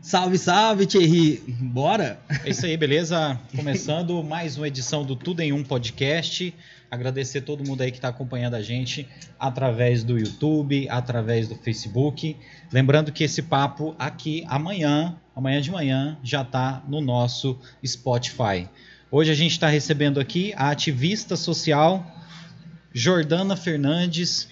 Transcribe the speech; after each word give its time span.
Salve, 0.00 0.38
salve, 0.38 0.86
Thierry! 0.86 1.42
Bora? 1.60 2.20
É 2.44 2.50
isso 2.50 2.64
aí, 2.64 2.76
beleza? 2.76 3.38
Começando 3.54 4.22
mais 4.22 4.56
uma 4.56 4.68
edição 4.68 5.04
do 5.04 5.16
Tudo 5.16 5.40
em 5.40 5.52
Um 5.52 5.64
Podcast. 5.64 6.54
Agradecer 6.88 7.40
todo 7.40 7.66
mundo 7.66 7.82
aí 7.82 7.90
que 7.90 7.98
está 7.98 8.08
acompanhando 8.08 8.54
a 8.54 8.62
gente 8.62 9.06
através 9.38 10.04
do 10.04 10.16
YouTube, 10.16 10.88
através 10.88 11.48
do 11.48 11.56
Facebook. 11.56 12.36
Lembrando 12.72 13.10
que 13.10 13.24
esse 13.24 13.42
papo 13.42 13.94
aqui 13.98 14.44
amanhã, 14.48 15.16
amanhã 15.34 15.60
de 15.60 15.70
manhã, 15.70 16.16
já 16.22 16.42
está 16.42 16.82
no 16.88 17.00
nosso 17.00 17.58
Spotify. 17.84 18.68
Hoje 19.10 19.32
a 19.32 19.34
gente 19.34 19.52
está 19.52 19.68
recebendo 19.68 20.20
aqui 20.20 20.54
a 20.56 20.70
ativista 20.70 21.36
social 21.36 22.06
Jordana 22.92 23.56
Fernandes. 23.56 24.48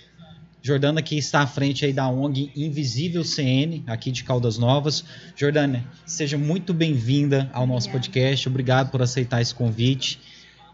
Jordana 0.67 1.01
que 1.01 1.17
está 1.17 1.43
à 1.43 1.47
frente 1.47 1.85
aí 1.85 1.93
da 1.93 2.09
ONG 2.09 2.51
Invisível 2.57 3.23
CN, 3.23 3.85
aqui 3.87 4.11
de 4.11 4.25
Caldas 4.25 4.59
Novas. 4.59 5.05
Jordana, 5.37 5.85
seja 6.05 6.37
muito 6.37 6.75
bem-vinda 6.75 7.49
ao 7.53 7.69
nosso 7.69 7.87
Obrigada. 7.87 7.93
podcast. 7.93 8.49
Obrigado 8.49 8.91
por 8.91 9.01
aceitar 9.01 9.41
esse 9.41 9.55
convite. 9.55 10.19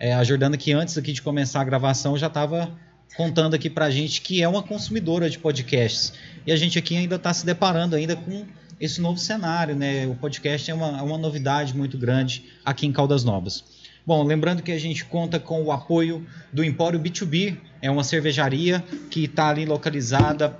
É, 0.00 0.14
a 0.14 0.24
Jordana 0.24 0.56
que 0.56 0.72
antes 0.72 0.96
aqui 0.96 1.12
de 1.12 1.20
começar 1.20 1.60
a 1.60 1.64
gravação 1.64 2.16
já 2.16 2.28
estava 2.28 2.72
contando 3.18 3.52
aqui 3.52 3.68
pra 3.68 3.90
gente 3.90 4.22
que 4.22 4.42
é 4.42 4.48
uma 4.48 4.62
consumidora 4.62 5.28
de 5.28 5.38
podcasts. 5.38 6.14
E 6.46 6.52
a 6.52 6.56
gente 6.56 6.78
aqui 6.78 6.96
ainda 6.96 7.16
está 7.16 7.34
se 7.34 7.44
deparando 7.44 7.94
ainda 7.94 8.16
com 8.16 8.46
esse 8.80 8.98
novo 8.98 9.18
cenário, 9.18 9.76
né? 9.76 10.06
O 10.06 10.14
podcast 10.14 10.70
é 10.70 10.74
uma, 10.74 11.00
é 11.00 11.02
uma 11.02 11.18
novidade 11.18 11.76
muito 11.76 11.98
grande 11.98 12.46
aqui 12.64 12.86
em 12.86 12.92
Caldas 12.92 13.24
Novas. 13.24 13.62
Bom, 14.04 14.24
lembrando 14.24 14.62
que 14.62 14.72
a 14.72 14.78
gente 14.78 15.04
conta 15.04 15.38
com 15.38 15.62
o 15.62 15.70
apoio 15.70 16.26
do 16.52 16.64
Empório 16.64 16.98
B2B, 16.98 17.56
é 17.80 17.88
uma 17.90 18.02
cervejaria 18.02 18.82
que 19.10 19.24
está 19.24 19.48
ali 19.48 19.64
localizada 19.64 20.58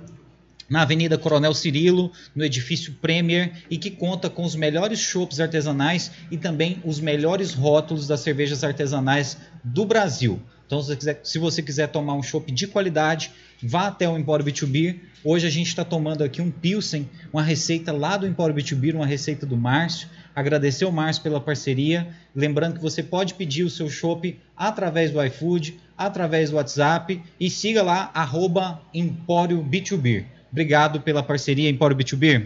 na 0.69 0.83
Avenida 0.83 1.17
Coronel 1.17 1.53
Cirilo, 1.53 2.11
no 2.33 2.43
edifício 2.43 2.93
Premier, 3.01 3.51
e 3.69 3.77
que 3.77 3.91
conta 3.91 4.29
com 4.29 4.43
os 4.43 4.55
melhores 4.55 4.99
chopps 4.99 5.41
artesanais 5.41 6.11
e 6.31 6.37
também 6.37 6.81
os 6.85 7.01
melhores 7.01 7.53
rótulos 7.53 8.07
das 8.07 8.21
cervejas 8.21 8.63
artesanais 8.63 9.37
do 9.63 9.85
Brasil. 9.85 10.41
Então, 10.65 10.81
se 10.81 10.87
você 10.87 10.95
quiser, 10.95 11.19
se 11.23 11.37
você 11.37 11.61
quiser 11.61 11.87
tomar 11.87 12.13
um 12.13 12.23
chopp 12.23 12.51
de 12.51 12.65
qualidade, 12.65 13.31
vá 13.61 13.87
até 13.87 14.07
o 14.07 14.17
Empório 14.17 14.45
B2B. 14.45 14.99
Hoje 15.25 15.47
a 15.47 15.49
gente 15.49 15.67
está 15.67 15.85
tomando 15.85 16.21
aqui 16.23 16.41
um 16.41 16.51
Pilsen, 16.51 17.09
uma 17.31 17.41
receita 17.41 17.93
lá 17.93 18.17
do 18.17 18.27
Empório 18.27 18.53
B2B, 18.53 18.93
uma 18.93 19.05
receita 19.05 19.45
do 19.45 19.55
Márcio. 19.55 20.09
Agradecer 20.35 20.83
ao 20.83 20.91
Márcio 20.91 21.23
pela 21.23 21.39
parceria. 21.39 22.07
Lembrando 22.35 22.75
que 22.75 22.81
você 22.81 23.01
pode 23.01 23.33
pedir 23.35 23.63
o 23.63 23.69
seu 23.69 23.89
chopp 23.89 24.37
através 24.57 25.11
do 25.11 25.23
iFood, 25.23 25.79
através 25.97 26.49
do 26.49 26.57
WhatsApp 26.57 27.21
e 27.39 27.49
siga 27.49 27.81
lá, 27.81 28.11
arroba 28.13 28.81
Empório 28.93 29.63
B2B. 29.63 30.25
Obrigado 30.51 30.99
pela 30.99 31.23
parceria, 31.23 31.69
Empório 31.69 31.95
B2B. 31.95 32.45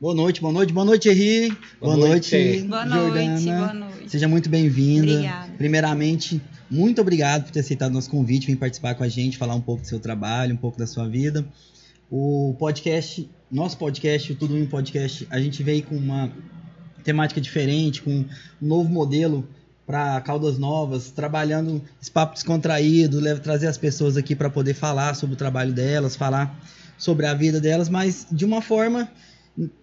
Boa 0.00 0.14
noite, 0.16 0.40
boa 0.40 0.52
noite, 0.52 0.72
boa 0.72 0.84
noite, 0.84 1.02
Thierry. 1.08 1.56
Boa 1.80 1.94
Boa, 1.94 2.08
noite. 2.08 2.34
noite, 2.34 2.62
Boa 2.64 2.86
Jordana. 2.88 3.30
noite, 3.30 3.44
boa 3.46 3.72
noite. 3.72 4.10
Seja 4.10 4.26
muito 4.26 4.50
bem-vinda. 4.50 5.46
Primeiramente, 5.56 6.40
muito 6.72 7.02
obrigado 7.02 7.44
por 7.44 7.52
ter 7.52 7.60
aceitado 7.60 7.92
nosso 7.92 8.08
convite, 8.08 8.46
vir 8.46 8.56
participar 8.56 8.94
com 8.94 9.04
a 9.04 9.08
gente, 9.08 9.36
falar 9.36 9.54
um 9.54 9.60
pouco 9.60 9.82
do 9.82 9.86
seu 9.86 10.00
trabalho, 10.00 10.54
um 10.54 10.56
pouco 10.56 10.78
da 10.78 10.86
sua 10.86 11.06
vida. 11.06 11.44
O 12.10 12.56
podcast, 12.58 13.28
nosso 13.50 13.76
podcast, 13.76 14.32
o 14.32 14.34
Tudo 14.34 14.56
em 14.56 14.64
Podcast, 14.64 15.26
a 15.30 15.38
gente 15.38 15.62
veio 15.62 15.82
com 15.82 15.94
uma 15.94 16.32
temática 17.04 17.40
diferente, 17.42 18.00
com 18.00 18.10
um 18.10 18.26
novo 18.60 18.88
modelo 18.88 19.46
para 19.86 20.18
Caldas 20.22 20.58
Novas, 20.58 21.10
trabalhando 21.10 21.82
esse 22.00 22.10
papo 22.10 22.32
descontraído, 22.32 23.20
trazer 23.40 23.66
as 23.66 23.76
pessoas 23.76 24.16
aqui 24.16 24.34
para 24.34 24.48
poder 24.48 24.72
falar 24.72 25.14
sobre 25.14 25.34
o 25.34 25.36
trabalho 25.36 25.74
delas, 25.74 26.16
falar 26.16 26.58
sobre 26.96 27.26
a 27.26 27.34
vida 27.34 27.60
delas, 27.60 27.90
mas 27.90 28.26
de 28.32 28.46
uma 28.46 28.62
forma 28.62 29.10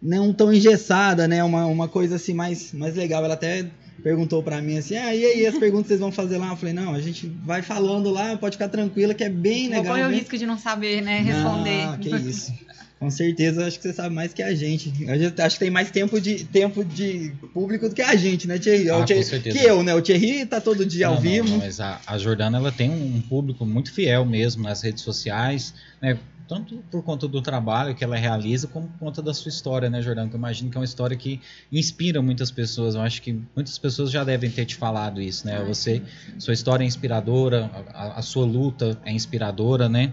não 0.02 0.34
tão 0.34 0.52
engessada, 0.52 1.28
né? 1.28 1.44
Uma, 1.44 1.68
uma 1.68 1.88
coisa 1.88 2.16
assim 2.16 2.34
mais, 2.34 2.74
mais 2.74 2.96
legal. 2.96 3.24
Ela 3.24 3.36
até 3.36 3.70
perguntou 4.04 4.42
para 4.44 4.62
mim 4.62 4.78
assim: 4.78 4.96
ah, 4.96 5.14
e 5.16 5.24
aí, 5.26 5.46
as 5.46 5.58
perguntas 5.58 5.88
vocês 5.88 6.00
vão 6.00 6.12
fazer 6.12 6.38
lá? 6.38 6.50
Eu 6.50 6.58
falei: 6.58 6.74
não, 6.74 6.94
a 6.94 7.02
gente 7.02 7.28
vai 7.44 7.62
falando 7.62 8.10
lá, 8.10 8.36
pode 8.38 8.56
ficar 8.56 8.70
tranquila, 8.70 9.14
que 9.14 9.24
é 9.24 9.30
bem 9.30 9.68
legal. 9.70 9.86
correr 9.86 10.06
o 10.06 10.10
bem- 10.10 10.20
risco 10.20 10.38
de 10.38 10.46
não 10.46 10.58
saber, 10.58 11.02
né? 11.02 11.20
Responder. 11.22 11.86
não, 11.86 11.98
que 11.98 12.10
isso. 12.16 12.54
Com 13.00 13.10
certeza, 13.10 13.66
acho 13.66 13.78
que 13.80 13.84
você 13.88 13.94
sabe 13.94 14.14
mais 14.14 14.34
que 14.34 14.44
a 14.44 14.54
gente. 14.54 14.92
A 15.08 15.18
gente 15.18 15.42
acho 15.42 15.56
que 15.56 15.60
tem 15.64 15.72
mais 15.72 15.90
tempo 15.90 16.20
de, 16.20 16.44
tempo 16.44 16.84
de 16.84 17.32
público 17.54 17.88
do 17.88 17.96
que 17.96 18.02
a 18.02 18.14
gente, 18.14 18.46
né, 18.46 18.60
Thierry? 18.60 18.90
Ah, 18.90 18.98
o 18.98 19.00
com 19.00 19.06
Thierry- 19.06 19.24
certeza. 19.24 19.58
Que 19.58 19.64
eu, 19.66 19.82
né? 19.84 19.96
O 19.96 20.02
Thierry 20.02 20.46
tá 20.46 20.60
todo 20.60 20.86
dia 20.86 21.08
Não, 21.08 21.14
ao 21.16 21.24
não, 21.24 21.32
vivo. 21.32 21.48
não, 21.48 21.58
mas 21.60 21.80
a, 21.80 22.02
a 22.06 22.18
Jordana 22.18 22.58
ela 22.58 22.74
tem 22.74 22.90
um 22.90 23.22
público 23.22 23.66
muito 23.66 23.94
fiel 23.94 24.26
mesmo 24.26 24.64
nas 24.64 24.82
redes 24.82 25.02
sociais, 25.02 25.74
né? 26.02 26.18
Tanto 26.50 26.84
por 26.90 27.04
conta 27.04 27.28
do 27.28 27.42
trabalho 27.44 27.94
que 27.94 28.04
ela 28.04 28.18
realiza, 28.18 28.68
como 28.68 28.88
por 28.88 28.98
conta 28.98 29.22
da 29.22 29.34
sua 29.36 29.50
história, 29.50 29.88
né, 29.90 30.02
Jordana? 30.02 30.28
Que 30.28 30.36
eu 30.36 30.40
imagino 30.40 30.72
que 30.72 30.78
é 30.78 30.80
uma 30.80 30.86
história 30.86 31.16
que 31.16 31.40
inspira 31.72 32.22
muitas 32.24 32.50
pessoas. 32.50 32.96
Eu 32.96 33.02
acho 33.02 33.22
que 33.22 33.40
muitas 33.56 33.78
pessoas 33.78 34.10
já 34.10 34.24
devem 34.24 34.50
ter 34.50 34.66
te 34.66 34.76
falado 34.76 35.22
isso, 35.22 35.46
né? 35.46 35.58
Ah, 35.58 35.64
Você, 35.64 36.02
sua 36.40 36.54
história 36.56 36.84
é 36.84 36.88
inspiradora, 36.88 37.70
a, 37.94 38.04
a- 38.06 38.14
a 38.20 38.22
sua 38.24 38.46
luta 38.46 38.98
é 39.06 39.12
inspiradora, 39.12 39.88
né? 39.88 40.12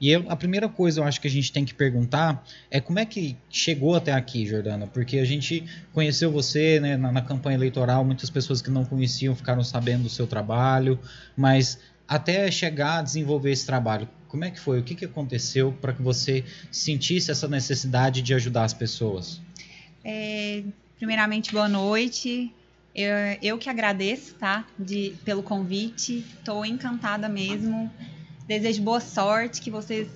E 0.00 0.10
eu- 0.10 0.26
a 0.28 0.36
primeira 0.36 0.68
coisa 0.68 1.00
eu 1.00 1.04
acho 1.04 1.20
que 1.20 1.26
a 1.28 1.30
gente 1.30 1.50
tem 1.52 1.64
que 1.64 1.72
perguntar 1.72 2.44
é 2.70 2.80
como 2.80 2.98
é 2.98 3.06
que 3.06 3.36
chegou 3.48 3.94
até 3.94 4.12
aqui, 4.12 4.44
Jordana? 4.44 4.86
Porque 4.88 5.18
a 5.18 5.24
gente 5.24 5.64
conheceu 5.92 6.30
você 6.32 6.78
né, 6.80 6.96
na, 6.98 7.10
na 7.12 7.22
campanha 7.22 7.56
eleitoral, 7.56 8.04
muitas 8.04 8.28
pessoas 8.28 8.60
que 8.60 8.70
não 8.70 8.84
conheciam 8.84 9.34
ficaram 9.34 9.62
sabendo 9.64 10.02
do 10.02 10.10
seu 10.10 10.26
trabalho, 10.26 10.98
mas 11.36 11.78
até 12.08 12.50
chegar 12.50 12.98
a 12.98 13.02
desenvolver 13.02 13.50
esse 13.52 13.64
trabalho, 13.66 14.08
como 14.28 14.44
é 14.44 14.50
que 14.50 14.60
foi? 14.60 14.78
O 14.80 14.82
que, 14.82 14.94
que 14.94 15.04
aconteceu 15.04 15.72
para 15.80 15.92
que 15.92 16.02
você 16.02 16.44
sentisse 16.70 17.30
essa 17.30 17.48
necessidade 17.48 18.20
de 18.22 18.34
ajudar 18.34 18.64
as 18.64 18.74
pessoas? 18.74 19.40
É, 20.04 20.62
primeiramente, 20.98 21.52
boa 21.52 21.68
noite. 21.68 22.52
Eu, 22.94 23.10
eu 23.42 23.58
que 23.58 23.68
agradeço, 23.68 24.34
tá? 24.34 24.66
De, 24.78 25.14
pelo 25.24 25.42
convite. 25.42 26.24
Estou 26.38 26.64
encantada 26.64 27.28
mesmo. 27.28 27.90
Desejo 28.46 28.82
boa 28.82 29.00
sorte, 29.00 29.60
que 29.60 29.70
vocês 29.70 30.08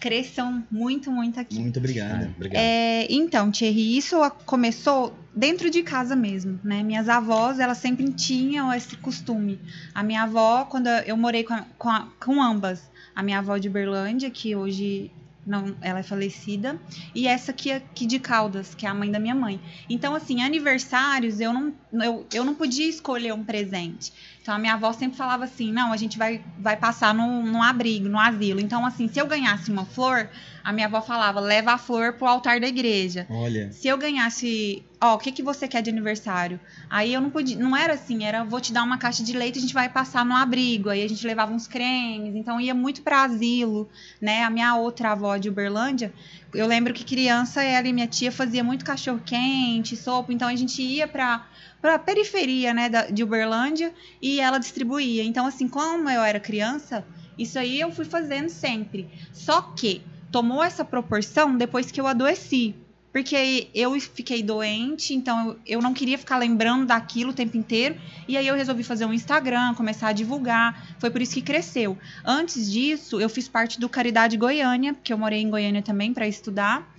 cresçam 0.00 0.62
muito, 0.70 1.10
muito 1.10 1.40
aqui. 1.40 1.58
Muito 1.58 1.78
obrigado. 1.78 2.34
É, 2.52 3.06
então, 3.10 3.50
Thierry, 3.50 3.96
isso 3.96 4.22
a- 4.22 4.30
começou 4.30 5.16
dentro 5.36 5.68
de 5.70 5.82
casa 5.82 6.16
mesmo, 6.16 6.58
né? 6.64 6.82
Minhas 6.82 7.08
avós, 7.08 7.58
elas 7.60 7.78
sempre 7.78 8.10
tinham 8.12 8.72
esse 8.72 8.96
costume. 8.96 9.60
A 9.94 10.02
minha 10.02 10.22
avó, 10.22 10.64
quando 10.64 10.88
eu 10.88 11.16
morei 11.16 11.44
com, 11.44 11.52
a- 11.54 11.66
com, 11.78 11.90
a- 11.90 12.08
com 12.18 12.42
ambas, 12.42 12.90
a 13.14 13.22
minha 13.22 13.38
avó 13.38 13.58
de 13.58 13.68
Berlândia, 13.68 14.30
que 14.30 14.56
hoje 14.56 15.10
não, 15.46 15.76
ela 15.80 16.00
é 16.00 16.02
falecida, 16.02 16.76
e 17.14 17.28
essa 17.28 17.52
aqui, 17.52 17.70
aqui 17.70 18.04
de 18.04 18.18
Caldas, 18.18 18.74
que 18.74 18.84
é 18.84 18.88
a 18.88 18.94
mãe 18.94 19.10
da 19.12 19.18
minha 19.20 19.34
mãe. 19.34 19.60
Então, 19.88 20.12
assim, 20.14 20.42
aniversários, 20.42 21.38
eu 21.38 21.52
não, 21.52 21.72
eu, 22.02 22.26
eu 22.34 22.44
não 22.44 22.54
podia 22.54 22.88
escolher 22.88 23.32
um 23.32 23.44
presente. 23.44 24.12
Então, 24.46 24.54
a 24.54 24.58
minha 24.60 24.74
avó 24.74 24.92
sempre 24.92 25.18
falava 25.18 25.42
assim, 25.42 25.72
não, 25.72 25.92
a 25.92 25.96
gente 25.96 26.16
vai, 26.16 26.40
vai 26.56 26.76
passar 26.76 27.12
num, 27.12 27.42
num 27.44 27.60
abrigo, 27.60 28.08
num 28.08 28.20
asilo. 28.20 28.60
Então, 28.60 28.86
assim, 28.86 29.08
se 29.08 29.18
eu 29.18 29.26
ganhasse 29.26 29.72
uma 29.72 29.84
flor, 29.84 30.30
a 30.62 30.72
minha 30.72 30.86
avó 30.86 31.02
falava, 31.02 31.40
leva 31.40 31.72
a 31.72 31.78
flor 31.78 32.12
pro 32.12 32.28
altar 32.28 32.60
da 32.60 32.68
igreja. 32.68 33.26
Olha, 33.28 33.72
Se 33.72 33.88
eu 33.88 33.98
ganhasse, 33.98 34.84
ó, 35.00 35.16
o 35.16 35.18
que 35.18 35.32
que 35.32 35.42
você 35.42 35.66
quer 35.66 35.82
de 35.82 35.90
aniversário? 35.90 36.60
Aí 36.88 37.12
eu 37.12 37.20
não 37.20 37.28
podia, 37.28 37.56
não 37.58 37.76
era 37.76 37.94
assim, 37.94 38.22
era 38.22 38.44
vou 38.44 38.60
te 38.60 38.72
dar 38.72 38.84
uma 38.84 38.98
caixa 38.98 39.24
de 39.24 39.32
leite, 39.32 39.58
a 39.58 39.62
gente 39.62 39.74
vai 39.74 39.88
passar 39.88 40.24
no 40.24 40.36
abrigo. 40.36 40.90
Aí 40.90 41.02
a 41.02 41.08
gente 41.08 41.26
levava 41.26 41.52
uns 41.52 41.66
cremes, 41.66 42.36
então 42.36 42.60
ia 42.60 42.72
muito 42.72 43.02
para 43.02 43.24
asilo, 43.24 43.88
né? 44.20 44.44
A 44.44 44.50
minha 44.50 44.76
outra 44.76 45.10
avó 45.10 45.36
de 45.36 45.48
Uberlândia, 45.48 46.12
eu 46.54 46.68
lembro 46.68 46.94
que 46.94 47.04
criança 47.04 47.64
ela 47.64 47.88
e 47.88 47.92
minha 47.92 48.06
tia 48.06 48.30
fazia 48.30 48.62
muito 48.62 48.84
cachorro 48.84 49.20
quente, 49.26 49.96
sopa, 49.96 50.32
então 50.32 50.46
a 50.46 50.54
gente 50.54 50.80
ia 50.80 51.08
para 51.08 51.44
para 51.86 52.00
periferia, 52.00 52.74
né, 52.74 52.88
da, 52.88 53.06
de 53.06 53.22
Uberlândia 53.22 53.94
e 54.20 54.40
ela 54.40 54.58
distribuía. 54.58 55.22
Então 55.22 55.46
assim, 55.46 55.68
como 55.68 56.10
eu 56.10 56.20
era 56.20 56.40
criança, 56.40 57.06
isso 57.38 57.56
aí 57.60 57.78
eu 57.78 57.92
fui 57.92 58.04
fazendo 58.04 58.48
sempre. 58.48 59.08
Só 59.32 59.62
que 59.62 60.02
tomou 60.32 60.64
essa 60.64 60.84
proporção 60.84 61.56
depois 61.56 61.92
que 61.92 62.00
eu 62.00 62.08
adoeci. 62.08 62.74
Porque 63.12 63.68
eu 63.72 63.98
fiquei 64.00 64.42
doente, 64.42 65.14
então 65.14 65.56
eu 65.64 65.80
não 65.80 65.94
queria 65.94 66.18
ficar 66.18 66.38
lembrando 66.38 66.84
daquilo 66.86 67.30
o 67.30 67.32
tempo 67.32 67.56
inteiro. 67.56 67.96
E 68.26 68.36
aí 68.36 68.48
eu 68.48 68.56
resolvi 68.56 68.82
fazer 68.82 69.06
um 69.06 69.12
Instagram, 69.12 69.72
começar 69.74 70.08
a 70.08 70.12
divulgar. 70.12 70.96
Foi 70.98 71.08
por 71.08 71.22
isso 71.22 71.34
que 71.34 71.40
cresceu. 71.40 71.96
Antes 72.24 72.70
disso, 72.70 73.20
eu 73.20 73.28
fiz 73.28 73.48
parte 73.48 73.78
do 73.78 73.88
Caridade 73.88 74.36
Goiânia, 74.36 74.92
porque 74.92 75.12
eu 75.12 75.18
morei 75.18 75.40
em 75.40 75.48
Goiânia 75.48 75.82
também 75.82 76.12
para 76.12 76.26
estudar. 76.26 76.95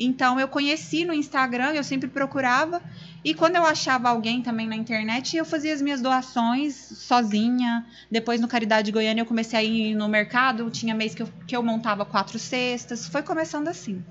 Então 0.00 0.40
eu 0.40 0.48
conheci 0.48 1.04
no 1.04 1.12
Instagram, 1.12 1.74
eu 1.74 1.84
sempre 1.84 2.08
procurava. 2.08 2.80
E 3.22 3.34
quando 3.34 3.56
eu 3.56 3.64
achava 3.64 4.08
alguém 4.08 4.40
também 4.40 4.66
na 4.66 4.74
internet, 4.74 5.36
eu 5.36 5.44
fazia 5.44 5.74
as 5.74 5.82
minhas 5.82 6.00
doações 6.00 6.74
sozinha. 6.74 7.84
Depois 8.10 8.40
no 8.40 8.48
Caridade 8.48 8.90
Goiânia 8.90 9.20
eu 9.20 9.26
comecei 9.26 9.58
a 9.58 9.62
ir 9.62 9.94
no 9.94 10.08
mercado. 10.08 10.70
Tinha 10.70 10.94
mês 10.94 11.14
que 11.14 11.22
eu, 11.22 11.28
que 11.46 11.54
eu 11.54 11.62
montava 11.62 12.06
quatro 12.06 12.38
cestas. 12.38 13.06
Foi 13.06 13.22
começando 13.22 13.68
assim. 13.68 14.02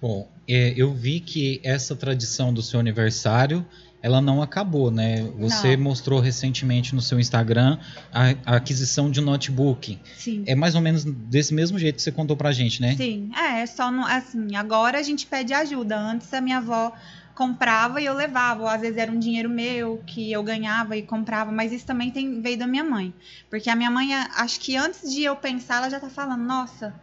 Bom, 0.00 0.28
é, 0.46 0.74
eu 0.76 0.92
vi 0.92 1.20
que 1.20 1.58
essa 1.64 1.96
tradição 1.96 2.52
do 2.52 2.62
seu 2.62 2.78
aniversário 2.78 3.66
ela 4.04 4.20
não 4.20 4.42
acabou, 4.42 4.90
né? 4.90 5.22
Você 5.38 5.78
Não. 5.78 5.84
mostrou 5.84 6.20
recentemente 6.20 6.94
no 6.94 7.00
seu 7.00 7.18
Instagram 7.18 7.78
a, 8.12 8.34
a 8.44 8.56
aquisição 8.56 9.10
de 9.10 9.18
um 9.18 9.24
notebook. 9.24 9.98
Sim. 10.18 10.44
É 10.46 10.54
mais 10.54 10.74
ou 10.74 10.82
menos 10.82 11.04
desse 11.04 11.54
mesmo 11.54 11.78
jeito 11.78 11.96
que 11.96 12.02
você 12.02 12.12
contou 12.12 12.36
pra 12.36 12.52
gente, 12.52 12.82
né? 12.82 12.94
Sim, 12.96 13.30
é, 13.34 13.64
só 13.64 13.90
não, 13.90 14.06
assim, 14.06 14.56
agora 14.56 14.98
a 14.98 15.02
gente 15.02 15.26
pede 15.26 15.54
ajuda. 15.54 15.98
Antes 15.98 16.34
a 16.34 16.42
minha 16.42 16.58
avó 16.58 16.92
comprava 17.34 17.98
e 17.98 18.04
eu 18.04 18.12
levava, 18.12 18.64
ou 18.64 18.68
às 18.68 18.82
vezes 18.82 18.98
era 18.98 19.10
um 19.10 19.18
dinheiro 19.18 19.48
meu 19.48 20.02
que 20.06 20.30
eu 20.30 20.42
ganhava 20.42 20.98
e 20.98 21.02
comprava, 21.02 21.50
mas 21.50 21.72
isso 21.72 21.86
também 21.86 22.10
tem, 22.10 22.42
veio 22.42 22.58
da 22.58 22.66
minha 22.66 22.84
mãe. 22.84 23.12
Porque 23.48 23.70
a 23.70 23.74
minha 23.74 23.90
mãe, 23.90 24.12
acho 24.36 24.60
que 24.60 24.76
antes 24.76 25.10
de 25.10 25.24
eu 25.24 25.34
pensar, 25.34 25.78
ela 25.78 25.88
já 25.88 25.98
tá 25.98 26.10
falando, 26.10 26.42
nossa, 26.44 26.94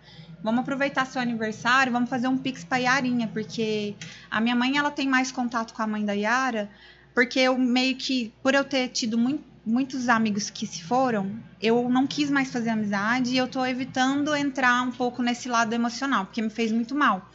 vamos 0.43 0.61
aproveitar 0.61 1.05
seu 1.05 1.21
aniversário, 1.21 1.91
vamos 1.91 2.09
fazer 2.09 2.27
um 2.27 2.37
pix 2.37 2.63
pra 2.63 2.77
Yarinha, 2.77 3.27
porque 3.27 3.95
a 4.29 4.41
minha 4.41 4.55
mãe, 4.55 4.77
ela 4.77 4.91
tem 4.91 5.07
mais 5.07 5.31
contato 5.31 5.73
com 5.73 5.81
a 5.81 5.87
mãe 5.87 6.05
da 6.05 6.13
Yara, 6.13 6.69
porque 7.13 7.39
eu 7.39 7.57
meio 7.57 7.95
que, 7.95 8.33
por 8.41 8.53
eu 8.53 8.63
ter 8.63 8.89
tido 8.89 9.17
muito 9.17 9.51
muitos 9.65 10.09
amigos 10.09 10.49
que 10.49 10.65
se 10.65 10.83
foram, 10.83 11.39
eu 11.61 11.87
não 11.89 12.07
quis 12.07 12.29
mais 12.29 12.51
fazer 12.51 12.71
amizade 12.71 13.31
e 13.31 13.37
eu 13.37 13.47
tô 13.47 13.65
evitando 13.65 14.35
entrar 14.35 14.81
um 14.81 14.91
pouco 14.91 15.21
nesse 15.21 15.47
lado 15.47 15.73
emocional, 15.73 16.25
porque 16.25 16.41
me 16.41 16.49
fez 16.49 16.71
muito 16.71 16.95
mal. 16.95 17.29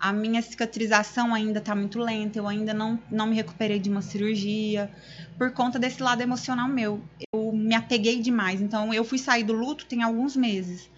A 0.00 0.12
minha 0.12 0.40
cicatrização 0.40 1.34
ainda 1.34 1.60
tá 1.60 1.74
muito 1.74 1.98
lenta, 1.98 2.38
eu 2.38 2.46
ainda 2.46 2.72
não, 2.72 3.00
não 3.10 3.26
me 3.26 3.34
recuperei 3.34 3.80
de 3.80 3.90
uma 3.90 4.00
cirurgia, 4.00 4.90
por 5.36 5.50
conta 5.52 5.78
desse 5.78 6.02
lado 6.02 6.20
emocional 6.20 6.68
meu. 6.68 7.02
Eu 7.32 7.52
me 7.52 7.74
apeguei 7.74 8.20
demais, 8.20 8.60
então 8.60 8.94
eu 8.94 9.04
fui 9.04 9.18
sair 9.18 9.42
do 9.42 9.52
luto 9.52 9.86
tem 9.86 10.02
alguns 10.02 10.36
meses. 10.36 10.88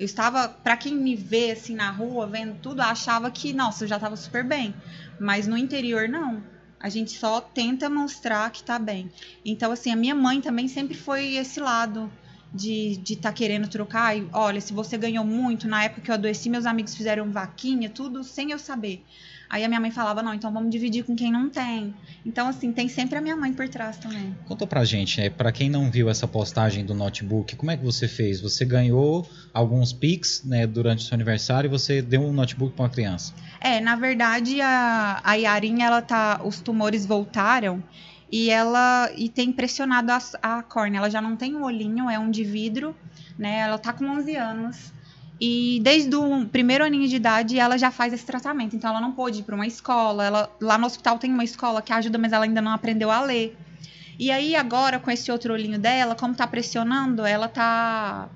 Eu 0.00 0.06
estava, 0.06 0.48
para 0.48 0.78
quem 0.78 0.94
me 0.94 1.14
vê 1.14 1.50
assim 1.50 1.74
na 1.74 1.90
rua, 1.90 2.26
vendo 2.26 2.58
tudo, 2.62 2.80
achava 2.80 3.30
que, 3.30 3.52
nossa, 3.52 3.84
eu 3.84 3.88
já 3.88 3.96
estava 3.96 4.16
super 4.16 4.42
bem. 4.42 4.74
Mas 5.20 5.46
no 5.46 5.58
interior, 5.58 6.08
não. 6.08 6.42
A 6.80 6.88
gente 6.88 7.10
só 7.10 7.38
tenta 7.38 7.90
mostrar 7.90 8.50
que 8.50 8.64
tá 8.64 8.78
bem. 8.78 9.10
Então, 9.44 9.70
assim, 9.70 9.92
a 9.92 9.96
minha 9.96 10.14
mãe 10.14 10.40
também 10.40 10.68
sempre 10.68 10.96
foi 10.96 11.34
esse 11.34 11.60
lado 11.60 12.10
de 12.54 12.92
estar 12.92 13.02
de 13.04 13.16
tá 13.16 13.32
querendo 13.32 13.68
trocar. 13.68 14.16
E, 14.16 14.26
olha, 14.32 14.62
se 14.62 14.72
você 14.72 14.96
ganhou 14.96 15.22
muito, 15.22 15.68
na 15.68 15.84
época 15.84 16.00
que 16.00 16.10
eu 16.10 16.14
adoeci, 16.14 16.48
meus 16.48 16.64
amigos 16.64 16.94
fizeram 16.94 17.30
vaquinha, 17.30 17.90
tudo 17.90 18.24
sem 18.24 18.52
eu 18.52 18.58
saber. 18.58 19.04
Aí 19.50 19.64
a 19.64 19.68
minha 19.68 19.80
mãe 19.80 19.90
falava, 19.90 20.22
não, 20.22 20.32
então 20.32 20.52
vamos 20.52 20.70
dividir 20.70 21.02
com 21.04 21.16
quem 21.16 21.32
não 21.32 21.50
tem. 21.50 21.92
Então, 22.24 22.46
assim, 22.46 22.72
tem 22.72 22.88
sempre 22.88 23.18
a 23.18 23.20
minha 23.20 23.34
mãe 23.34 23.52
por 23.52 23.68
trás 23.68 23.98
também. 23.98 24.32
Conta 24.46 24.64
pra 24.64 24.84
gente, 24.84 25.20
né? 25.20 25.28
Pra 25.28 25.50
quem 25.50 25.68
não 25.68 25.90
viu 25.90 26.08
essa 26.08 26.28
postagem 26.28 26.84
do 26.84 26.94
notebook, 26.94 27.56
como 27.56 27.72
é 27.72 27.76
que 27.76 27.84
você 27.84 28.06
fez? 28.06 28.40
Você 28.40 28.64
ganhou 28.64 29.28
alguns 29.52 29.92
Pix, 29.92 30.44
né, 30.44 30.68
durante 30.68 31.00
o 31.00 31.02
seu 31.02 31.16
aniversário 31.16 31.66
e 31.66 31.70
você 31.70 32.00
deu 32.00 32.20
um 32.20 32.32
notebook 32.32 32.76
pra 32.76 32.84
uma 32.84 32.90
criança. 32.90 33.34
É, 33.60 33.80
na 33.80 33.96
verdade, 33.96 34.60
a, 34.60 35.20
a 35.24 35.34
Yarinha, 35.34 35.86
ela 35.86 36.00
tá. 36.00 36.40
Os 36.44 36.60
tumores 36.60 37.04
voltaram 37.04 37.82
e 38.30 38.50
ela 38.50 39.10
e 39.16 39.28
tem 39.28 39.50
pressionado 39.50 40.12
a, 40.12 40.20
a 40.40 40.62
córnea. 40.62 40.98
Ela 40.98 41.10
já 41.10 41.20
não 41.20 41.34
tem 41.34 41.56
um 41.56 41.64
olhinho, 41.64 42.08
é 42.08 42.18
um 42.18 42.30
de 42.30 42.44
vidro, 42.44 42.94
né? 43.36 43.58
Ela 43.60 43.78
tá 43.78 43.92
com 43.92 44.04
11 44.06 44.36
anos. 44.36 44.92
E 45.40 45.80
desde 45.82 46.14
o 46.14 46.44
primeiro 46.46 46.84
aninho 46.84 47.08
de 47.08 47.16
idade 47.16 47.58
ela 47.58 47.78
já 47.78 47.90
faz 47.90 48.12
esse 48.12 48.26
tratamento. 48.26 48.76
Então 48.76 48.90
ela 48.90 49.00
não 49.00 49.12
pôde 49.12 49.40
ir 49.40 49.42
para 49.42 49.54
uma 49.54 49.66
escola. 49.66 50.24
Ela, 50.24 50.56
lá 50.60 50.76
no 50.76 50.86
hospital 50.86 51.18
tem 51.18 51.32
uma 51.32 51.44
escola 51.44 51.80
que 51.80 51.92
ajuda, 51.92 52.18
mas 52.18 52.32
ela 52.32 52.44
ainda 52.44 52.60
não 52.60 52.72
aprendeu 52.72 53.10
a 53.10 53.22
ler. 53.22 53.56
E 54.18 54.30
aí 54.30 54.54
agora 54.54 54.98
com 54.98 55.10
esse 55.10 55.32
outro 55.32 55.54
olhinho 55.54 55.78
dela, 55.78 56.14
como 56.14 56.34
tá 56.34 56.46
pressionando, 56.46 57.24
ela 57.24 57.48
tá 57.48 58.28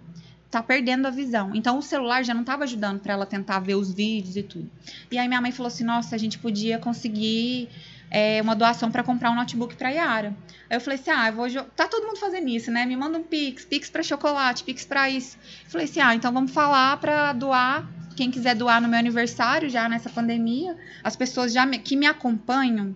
tá 0.50 0.62
perdendo 0.62 1.06
a 1.06 1.10
visão. 1.10 1.50
Então 1.54 1.76
o 1.76 1.82
celular 1.82 2.24
já 2.24 2.32
não 2.32 2.42
estava 2.42 2.62
ajudando 2.62 3.00
para 3.00 3.12
ela 3.12 3.26
tentar 3.26 3.58
ver 3.58 3.74
os 3.74 3.92
vídeos 3.92 4.36
e 4.36 4.42
tudo. 4.42 4.70
E 5.10 5.18
aí 5.18 5.28
minha 5.28 5.40
mãe 5.40 5.52
falou 5.52 5.66
assim: 5.66 5.84
"Nossa, 5.84 6.14
a 6.14 6.18
gente 6.18 6.38
podia 6.38 6.78
conseguir 6.78 7.68
é, 8.14 8.40
uma 8.40 8.54
doação 8.54 8.90
para 8.90 9.02
comprar 9.02 9.30
um 9.30 9.34
notebook 9.34 9.74
para 9.76 9.90
Yara". 9.90 10.36
Aí 10.70 10.76
eu 10.76 10.80
falei 10.80 10.98
assim: 10.98 11.10
"Ah, 11.10 11.28
eu 11.28 11.34
vou 11.34 11.48
tá 11.76 11.88
todo 11.88 12.06
mundo 12.06 12.18
fazendo 12.18 12.48
isso, 12.48 12.70
né? 12.70 12.86
Me 12.86 12.96
manda 12.96 13.18
um 13.18 13.24
Pix, 13.24 13.64
Pix 13.64 13.90
para 13.90 14.02
chocolate, 14.02 14.64
Pix 14.64 14.84
para 14.84 15.10
isso". 15.10 15.36
Eu 15.64 15.70
falei 15.70 15.86
assim: 15.86 16.00
"Ah, 16.00 16.14
então 16.14 16.32
vamos 16.32 16.52
falar 16.52 16.96
para 16.98 17.32
doar 17.32 17.84
quem 18.16 18.30
quiser 18.30 18.54
doar 18.54 18.80
no 18.80 18.88
meu 18.88 18.98
aniversário, 18.98 19.68
já 19.68 19.88
nessa 19.88 20.08
pandemia, 20.08 20.76
as 21.02 21.16
pessoas 21.16 21.52
já 21.52 21.66
me- 21.66 21.80
que 21.80 21.96
me 21.96 22.06
acompanham, 22.06 22.94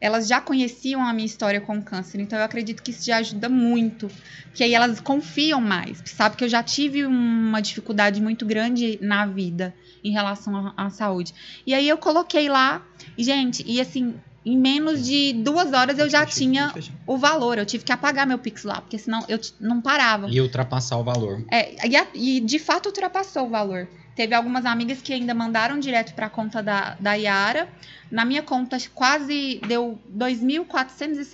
elas 0.00 0.26
já 0.28 0.40
conheciam 0.40 1.04
a 1.04 1.12
minha 1.12 1.26
história 1.26 1.60
com 1.60 1.82
câncer, 1.82 2.20
então 2.20 2.38
eu 2.38 2.44
acredito 2.44 2.82
que 2.82 2.90
isso 2.90 3.04
já 3.04 3.18
ajuda 3.18 3.48
muito, 3.48 4.08
que 4.54 4.64
aí 4.64 4.72
elas 4.72 5.00
confiam 5.00 5.60
mais, 5.60 6.00
sabe 6.06 6.36
que 6.36 6.44
eu 6.44 6.48
já 6.48 6.62
tive 6.62 7.04
uma 7.04 7.60
dificuldade 7.60 8.22
muito 8.22 8.46
grande 8.46 8.98
na 9.02 9.26
vida 9.26 9.74
em 10.02 10.10
relação 10.12 10.56
à, 10.56 10.86
à 10.86 10.90
saúde. 10.90 11.34
E 11.66 11.74
aí 11.74 11.86
eu 11.88 11.98
coloquei 11.98 12.48
lá, 12.48 12.80
gente, 13.18 13.62
e 13.66 13.80
assim, 13.80 14.14
em 14.44 14.56
menos 14.56 15.04
de 15.04 15.32
duas 15.34 15.72
horas 15.72 15.98
eu 15.98 16.08
já 16.08 16.24
tinha 16.24 16.72
o 17.06 17.18
valor, 17.18 17.58
eu 17.58 17.66
tive 17.66 17.84
que 17.84 17.92
apagar 17.92 18.26
meu 18.26 18.38
Pix 18.38 18.64
lá, 18.64 18.80
porque 18.80 18.96
senão 18.98 19.22
eu 19.28 19.38
não 19.60 19.80
parava. 19.82 20.28
E 20.30 20.40
ultrapassar 20.40 20.96
o 20.98 21.04
valor. 21.04 21.44
É, 21.50 21.86
e, 21.86 21.96
a- 21.96 22.06
e 22.14 22.40
de 22.40 22.58
fato 22.58 22.86
ultrapassou 22.86 23.46
o 23.46 23.50
valor. 23.50 23.86
Teve 24.16 24.34
algumas 24.34 24.64
amigas 24.66 25.00
que 25.00 25.12
ainda 25.12 25.32
mandaram 25.34 25.78
direto 25.78 26.14
para 26.14 26.26
a 26.26 26.30
conta 26.30 26.62
da, 26.62 26.94
da 26.98 27.14
Yara. 27.14 27.68
Na 28.10 28.24
minha 28.24 28.42
conta 28.42 28.76
quase 28.94 29.60
deu 29.66 29.98
R$ 30.18 30.34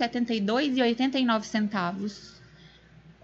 2.472,89 0.05 1.43
centavos. 1.43 2.33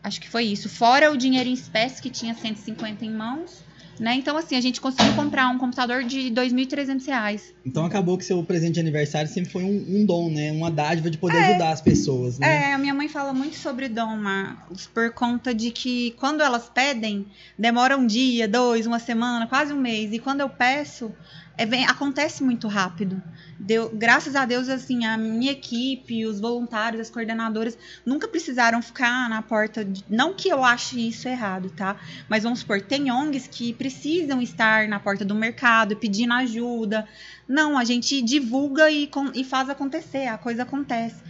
Acho 0.04 0.20
que 0.20 0.30
foi 0.30 0.46
isso. 0.46 0.68
Fora 0.70 1.12
o 1.12 1.18
dinheiro 1.18 1.50
em 1.50 1.54
espécie 1.54 2.02
que 2.02 2.10
tinha 2.10 2.34
150 2.34 3.06
em 3.06 3.12
mãos. 3.12 3.64
Né? 4.00 4.16
Então, 4.16 4.36
assim, 4.36 4.56
a 4.56 4.62
gente 4.62 4.82
conseguiu 4.82 5.14
comprar 5.14 5.48
um 5.50 5.58
computador 5.58 6.04
de 6.04 6.32
2.300 6.32 7.06
reais. 7.06 7.54
Então 7.66 7.86
acabou 7.86 8.18
que 8.18 8.26
seu 8.26 8.44
presente 8.44 8.74
de 8.74 8.80
aniversário 8.80 9.30
sempre 9.30 9.52
foi 9.52 9.64
um, 9.64 9.86
um 9.88 10.06
dom, 10.06 10.30
né? 10.30 10.52
Uma 10.52 10.72
dádiva 10.72 11.10
de 11.10 11.18
poder 11.18 11.38
ajudar 11.38 11.72
as 11.72 11.82
pessoas, 11.82 12.40
né? 12.40 12.72
É, 12.72 12.74
a 12.74 12.78
minha 12.78 12.94
mãe 12.94 13.08
fala 13.08 13.34
muito 13.34 13.56
sobre 13.56 13.88
dom, 13.88 14.18
Marcos, 14.18 14.88
por 14.88 15.12
conta 15.14 15.54
de 15.54 15.72
que 15.72 16.12
quando 16.18 16.42
elas 16.42 16.70
pedem, 16.70 17.28
demora 17.58 17.96
um 17.96 18.06
dia, 18.06 18.48
dois, 18.48 18.88
uma 18.88 19.00
semana, 19.00 19.48
quase 19.48 19.72
um 19.74 19.80
mês. 19.80 20.12
E 20.12 20.20
quando 20.20 20.42
eu 20.42 20.50
peço, 20.50 21.12
é, 21.58 21.66
vem- 21.66 21.86
acontece 21.86 22.44
muito 22.44 22.68
rápido. 22.68 23.22
Deu, 23.60 23.90
graças 23.96 24.36
a 24.36 24.46
Deus, 24.46 24.68
assim, 24.68 25.06
a 25.06 25.18
minha 25.18 25.52
equipe, 25.52 26.26
os 26.26 26.40
voluntários, 26.40 27.00
as 27.02 27.10
coordenadoras, 27.10 27.78
nunca 28.06 28.28
precisaram 28.28 28.82
ficar 28.82 29.30
na 29.30 29.42
porta. 29.42 29.86
de- 29.86 30.04
não 30.10 30.34
que 30.34 30.50
eu 30.50 30.64
ache 30.64 31.08
isso 31.08 31.28
errado, 31.28 31.70
tá? 31.70 31.96
Mas 32.28 32.44
vamos 32.44 32.60
supor, 32.60 32.82
tem 32.82 33.12
ONGs 33.12 33.48
que 33.48 33.72
precisam 33.74 34.42
estar 34.42 34.88
na 34.88 35.00
porta 35.00 35.24
do 35.24 35.36
mercado 35.36 35.96
pedindo 35.96 36.34
ajuda. 36.34 37.08
Não, 37.48 37.78
a 37.78 37.84
gente 37.84 38.22
divulga 38.22 38.90
e, 38.90 39.08
con- 39.08 39.32
e 39.34 39.44
faz 39.44 39.70
acontecer, 39.70 40.28
a 40.28 40.38
coisa 40.38 40.64
acontece. 40.64 41.22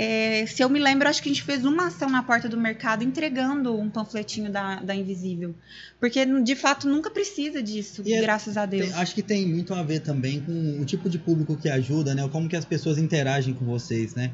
É, 0.00 0.46
se 0.46 0.62
eu 0.62 0.68
me 0.68 0.78
lembro, 0.78 1.08
acho 1.08 1.20
que 1.20 1.28
a 1.28 1.32
gente 1.32 1.42
fez 1.42 1.64
uma 1.64 1.88
ação 1.88 2.08
na 2.08 2.22
porta 2.22 2.48
do 2.48 2.56
mercado 2.56 3.02
entregando 3.02 3.76
um 3.76 3.90
panfletinho 3.90 4.48
da, 4.48 4.76
da 4.76 4.94
Invisível. 4.94 5.56
Porque, 5.98 6.24
de 6.24 6.54
fato, 6.54 6.88
nunca 6.88 7.10
precisa 7.10 7.60
disso, 7.60 8.02
E 8.06 8.12
é- 8.14 8.20
graças 8.20 8.56
a 8.56 8.64
Deus. 8.64 8.90
Tem- 8.90 8.94
acho 8.94 9.12
que 9.12 9.22
tem 9.22 9.44
muito 9.44 9.74
a 9.74 9.82
ver 9.82 9.98
também 10.00 10.40
com 10.40 10.80
o 10.80 10.84
tipo 10.84 11.10
de 11.10 11.18
público 11.18 11.56
que 11.56 11.68
ajuda, 11.68 12.14
né? 12.14 12.28
Como 12.28 12.48
que 12.48 12.54
as 12.54 12.64
pessoas 12.64 12.96
interagem 12.96 13.52
com 13.54 13.64
vocês, 13.64 14.14
né? 14.14 14.30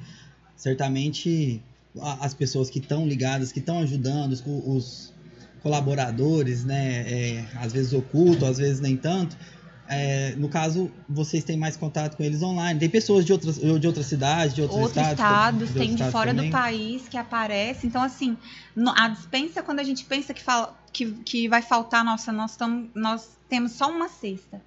Certamente 0.54 1.62
as 2.20 2.34
pessoas 2.34 2.68
que 2.68 2.78
estão 2.78 3.06
ligadas, 3.06 3.50
que 3.50 3.60
estão 3.60 3.78
ajudando, 3.80 4.32
os, 4.32 4.42
os 4.46 5.14
colaboradores, 5.62 6.62
né? 6.64 7.04
É, 7.10 7.44
às 7.56 7.72
vezes 7.72 7.92
oculto, 7.94 8.44
às 8.44 8.58
vezes 8.58 8.80
nem 8.80 8.96
tanto. 8.96 9.34
É, 9.86 10.34
no 10.36 10.48
caso, 10.48 10.90
vocês 11.08 11.44
têm 11.44 11.58
mais 11.58 11.76
contato 11.76 12.16
com 12.16 12.22
eles 12.22 12.42
online. 12.42 12.80
Tem 12.80 12.88
pessoas 12.88 13.24
de 13.24 13.32
outras, 13.32 13.56
de 13.56 13.86
outras 13.86 14.06
cidades, 14.06 14.54
de 14.54 14.62
outros, 14.62 14.80
Outros 14.80 14.96
estados. 14.96 15.20
estados, 15.20 15.60
outros 15.60 15.78
tem 15.78 15.88
de 15.88 15.94
estados 15.94 16.12
fora 16.12 16.34
também. 16.34 16.50
do 16.50 16.52
país 16.52 17.08
que 17.08 17.16
aparece. 17.16 17.86
Então, 17.86 18.02
assim, 18.02 18.36
a 18.96 19.08
dispensa, 19.08 19.62
quando 19.62 19.80
a 19.80 19.84
gente 19.84 20.04
pensa 20.04 20.32
que, 20.32 20.42
fala, 20.42 20.74
que, 20.92 21.12
que 21.24 21.48
vai 21.48 21.60
faltar, 21.60 22.04
nossa, 22.04 22.32
nós, 22.32 22.56
tamo, 22.56 22.88
nós 22.94 23.28
temos 23.48 23.72
só 23.72 23.90
uma 23.90 24.08
cesta. 24.08 24.60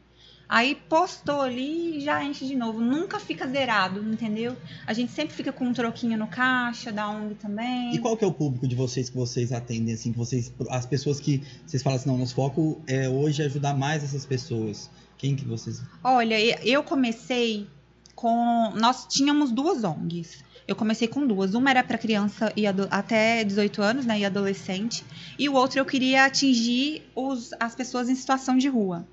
Aí 0.49 0.75
postou 0.87 1.41
ali 1.41 1.97
e 1.97 2.01
já 2.01 2.23
enche 2.23 2.45
de 2.47 2.55
novo. 2.55 2.79
Nunca 2.79 3.19
fica 3.19 3.45
zerado, 3.47 3.99
entendeu? 3.99 4.55
A 4.85 4.93
gente 4.93 5.11
sempre 5.11 5.35
fica 5.35 5.51
com 5.51 5.65
um 5.65 5.73
troquinho 5.73 6.17
no 6.17 6.27
caixa, 6.27 6.89
da 6.89 7.09
ONG 7.09 7.35
também. 7.35 7.93
E 7.93 7.99
qual 7.99 8.15
que 8.15 8.23
é 8.23 8.27
o 8.27 8.31
público 8.31 8.65
de 8.65 8.73
vocês 8.73 9.09
que 9.09 9.17
vocês 9.17 9.51
atendem, 9.51 9.93
assim, 9.93 10.13
que 10.13 10.17
vocês, 10.17 10.53
as 10.69 10.85
pessoas 10.85 11.19
que 11.19 11.43
vocês 11.65 11.83
falam 11.83 11.99
assim, 11.99 12.07
não, 12.07 12.17
nosso 12.17 12.33
foco 12.33 12.81
é 12.87 13.09
hoje 13.09 13.43
ajudar 13.43 13.73
mais 13.73 14.05
essas 14.05 14.25
pessoas. 14.25 14.89
Quem 15.17 15.35
que 15.35 15.45
vocês... 15.45 15.81
Olha, 16.03 16.37
eu 16.67 16.83
comecei 16.83 17.67
com. 18.15 18.71
Nós 18.75 19.05
tínhamos 19.07 19.51
duas 19.51 19.83
ONGs. 19.83 20.43
Eu 20.67 20.75
comecei 20.75 21.07
com 21.07 21.25
duas. 21.25 21.53
Uma 21.53 21.69
era 21.69 21.83
para 21.83 21.97
criança 21.97 22.51
e 22.55 22.67
ado- 22.67 22.87
até 22.91 23.43
18 23.43 23.81
anos, 23.81 24.05
né, 24.05 24.19
e 24.19 24.25
adolescente. 24.25 25.03
E 25.39 25.47
o 25.47 25.53
outro 25.53 25.79
eu 25.79 25.85
queria 25.85 26.25
atingir 26.25 27.03
os, 27.15 27.51
as 27.59 27.73
pessoas 27.73 28.09
em 28.09 28.15
situação 28.15 28.57
de 28.57 28.67
rua. 28.67 29.07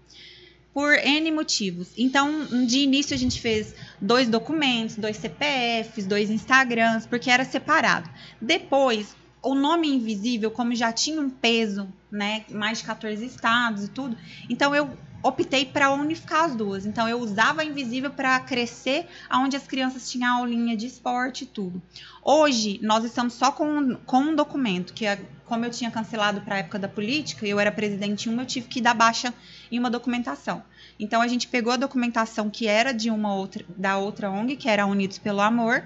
Por 0.72 0.92
N 0.98 1.30
motivos. 1.30 1.92
Então, 1.96 2.66
de 2.66 2.80
início 2.80 3.14
a 3.14 3.18
gente 3.18 3.40
fez 3.40 3.72
dois 4.00 4.28
documentos, 4.28 4.96
dois 4.96 5.16
CPFs, 5.16 6.04
dois 6.06 6.28
Instagrams, 6.30 7.06
porque 7.06 7.30
era 7.30 7.44
separado. 7.44 8.10
Depois, 8.40 9.14
o 9.40 9.54
nome 9.54 9.88
invisível, 9.88 10.50
como 10.50 10.74
já 10.74 10.92
tinha 10.92 11.20
um 11.20 11.30
peso, 11.30 11.88
né, 12.10 12.44
mais 12.50 12.78
de 12.78 12.84
14 12.84 13.24
estados 13.24 13.84
e 13.84 13.88
tudo, 13.88 14.16
então 14.50 14.74
eu 14.74 14.90
optei 15.24 15.64
para 15.64 15.90
unificar 15.90 16.44
as 16.44 16.54
duas. 16.54 16.84
Então 16.84 17.08
eu 17.08 17.18
usava 17.18 17.62
a 17.62 17.64
invisível 17.64 18.10
para 18.10 18.38
crescer 18.40 19.06
aonde 19.28 19.56
as 19.56 19.66
crianças 19.66 20.10
tinham 20.10 20.38
aulinha 20.38 20.76
de 20.76 20.86
esporte 20.86 21.44
e 21.44 21.46
tudo. 21.46 21.82
Hoje 22.22 22.78
nós 22.82 23.04
estamos 23.04 23.32
só 23.32 23.50
com, 23.50 23.96
com 24.04 24.18
um 24.18 24.36
documento, 24.36 24.92
que 24.92 25.06
é 25.06 25.18
como 25.46 25.64
eu 25.64 25.70
tinha 25.70 25.90
cancelado 25.90 26.42
para 26.42 26.56
a 26.56 26.58
época 26.58 26.78
da 26.78 26.88
política, 26.88 27.46
eu 27.46 27.58
era 27.58 27.72
presidente 27.72 28.28
uma, 28.28 28.42
eu 28.42 28.46
tive 28.46 28.68
que 28.68 28.80
dar 28.80 28.94
baixa 28.94 29.32
em 29.72 29.78
uma 29.78 29.90
documentação. 29.90 30.62
Então 31.00 31.20
a 31.20 31.28
gente 31.28 31.48
pegou 31.48 31.72
a 31.72 31.76
documentação 31.76 32.50
que 32.50 32.66
era 32.66 32.92
de 32.92 33.10
uma 33.10 33.34
outra 33.34 33.64
da 33.76 33.96
outra 33.96 34.30
ONG, 34.30 34.56
que 34.56 34.68
era 34.68 34.86
Unidos 34.86 35.18
pelo 35.18 35.40
Amor, 35.40 35.84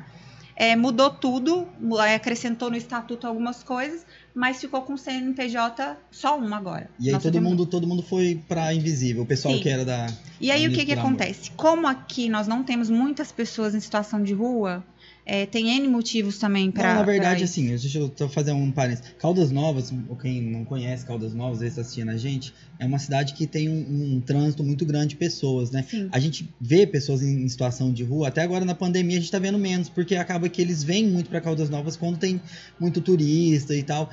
é, 0.61 0.75
mudou 0.75 1.09
tudo, 1.09 1.69
é, 2.05 2.17
acrescentou 2.17 2.69
no 2.69 2.77
estatuto 2.77 3.29
algumas 3.29 3.63
coisas, 3.63 4.05
mas 4.39 4.61
ficou 4.61 4.83
com 4.83 4.97
CNPJ 4.97 5.97
só 6.13 6.39
um 6.39 6.55
agora. 6.55 6.89
E 7.01 7.13
aí 7.13 7.21
todo 7.21 7.43
mundo, 7.43 7.67
todo 7.67 7.89
mundo 7.89 8.05
foi 8.05 8.41
pra 8.47 8.73
Invisível, 8.73 9.25
o 9.25 9.27
pessoal 9.27 9.55
Sim. 9.55 9.61
que 9.61 9.69
era 9.69 9.85
da. 9.85 10.07
E 10.41 10.53
aí 10.53 10.61
o 10.61 10.67
Unidos 10.67 10.85
que, 10.85 10.87
que 10.87 10.99
acontece? 10.99 11.51
Como 11.57 11.89
aqui 11.89 12.29
nós 12.29 12.47
não 12.47 12.63
temos 12.63 12.89
muitas 12.89 13.33
pessoas 13.33 13.75
em 13.75 13.81
situação 13.81 14.23
de 14.23 14.33
rua, 14.33 14.85
é, 15.29 15.45
tem 15.45 15.69
N 15.77 15.89
motivos 15.89 16.39
também 16.39 16.71
para. 16.71 16.95
Na 16.95 17.03
verdade, 17.03 17.45
assim, 17.45 17.67
deixa 17.67 17.99
eu 17.99 18.29
fazer 18.31 18.53
um 18.53 18.71
parênteses. 18.71 19.13
Caldas 19.19 19.51
Novas, 19.51 19.93
quem 20.23 20.41
não 20.41 20.65
conhece 20.65 21.05
Caldas 21.05 21.35
Novas, 21.35 21.59
tá 21.75 21.83
assistindo 21.83 22.11
a 22.11 22.17
gente, 22.17 22.55
é 22.79 22.87
uma 22.87 22.99
cidade 22.99 23.35
que 23.35 23.47
tem 23.47 23.69
um, 23.69 24.15
um 24.15 24.21
trânsito 24.23 24.65
muito 24.65 24.87
grande 24.87 25.09
de 25.09 25.17
pessoas, 25.17 25.71
né? 25.71 25.85
Sim. 25.87 26.09
A 26.11 26.19
gente 26.19 26.49
vê 26.59 26.87
pessoas 26.87 27.23
em, 27.23 27.43
em 27.43 27.49
situação 27.49 27.93
de 27.93 28.05
rua, 28.05 28.29
até 28.29 28.41
agora 28.41 28.65
na 28.65 28.75
pandemia 28.75 29.19
a 29.19 29.21
gente 29.21 29.31
tá 29.31 29.39
vendo 29.39 29.59
menos, 29.59 29.91
porque 29.91 30.17
acaba 30.17 30.49
que 30.49 30.63
eles 30.63 30.83
vêm 30.83 31.07
muito 31.07 31.29
para 31.29 31.43
Caldas 31.43 31.69
Novas 31.69 31.95
quando 31.95 32.17
tem 32.17 32.41
muito 32.81 33.03
turista 33.03 33.75
e 33.75 33.83
tal. 33.83 34.09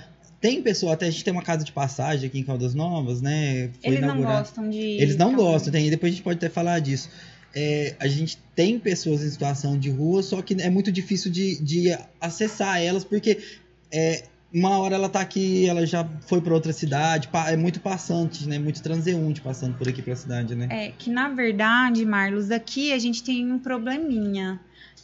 Tem 0.46 0.62
pessoa, 0.62 0.94
até 0.94 1.08
a 1.08 1.10
gente 1.10 1.24
tem 1.24 1.34
uma 1.34 1.42
casa 1.42 1.64
de 1.64 1.72
passagem 1.72 2.28
aqui 2.28 2.38
em 2.38 2.44
Caldas 2.44 2.76
Novas, 2.76 3.20
né? 3.20 3.72
Foi 3.82 3.94
Eles 3.94 4.02
não 4.02 4.22
gostam 4.22 4.70
de. 4.70 4.78
Eles 4.78 5.18
não 5.18 5.32
Calma. 5.32 5.42
gostam, 5.42 5.74
tem, 5.74 5.90
depois 5.90 6.12
a 6.12 6.16
gente 6.16 6.24
pode 6.24 6.38
até 6.38 6.50
falar 6.50 6.78
disso. 6.82 7.10
É, 7.56 7.96
a 8.00 8.08
gente 8.08 8.38
tem 8.54 8.78
pessoas 8.78 9.24
em 9.24 9.30
situação 9.32 9.76
de 9.76 9.90
rua, 9.90 10.22
só 10.22 10.44
que 10.44 10.54
é 10.62 10.70
muito 10.70 10.92
difícil 10.92 11.32
de, 11.32 11.60
de 11.64 11.98
acessar 12.22 12.80
elas, 12.80 13.04
porque 13.04 13.40
é, 13.92 14.26
uma 14.54 14.78
hora 14.78 14.94
ela 14.94 15.10
tá 15.10 15.20
aqui, 15.20 15.68
ela 15.68 15.84
já 15.84 16.08
foi 16.28 16.40
para 16.40 16.54
outra 16.54 16.72
cidade, 16.72 17.28
é 17.48 17.58
muito 17.58 17.80
passante, 17.80 18.48
né? 18.48 18.60
Muito 18.60 18.84
transeunte 18.84 19.42
passando 19.42 19.76
por 19.76 19.90
aqui 19.90 20.04
pra 20.04 20.16
cidade, 20.16 20.54
né? 20.54 20.68
É 20.70 20.92
que 20.92 21.10
na 21.10 21.28
verdade, 21.30 22.06
Marlos, 22.06 22.52
aqui 22.52 22.94
a 22.94 23.00
gente 23.00 23.24
tem 23.24 23.52
um 23.52 23.58
probleminha. 23.58 24.60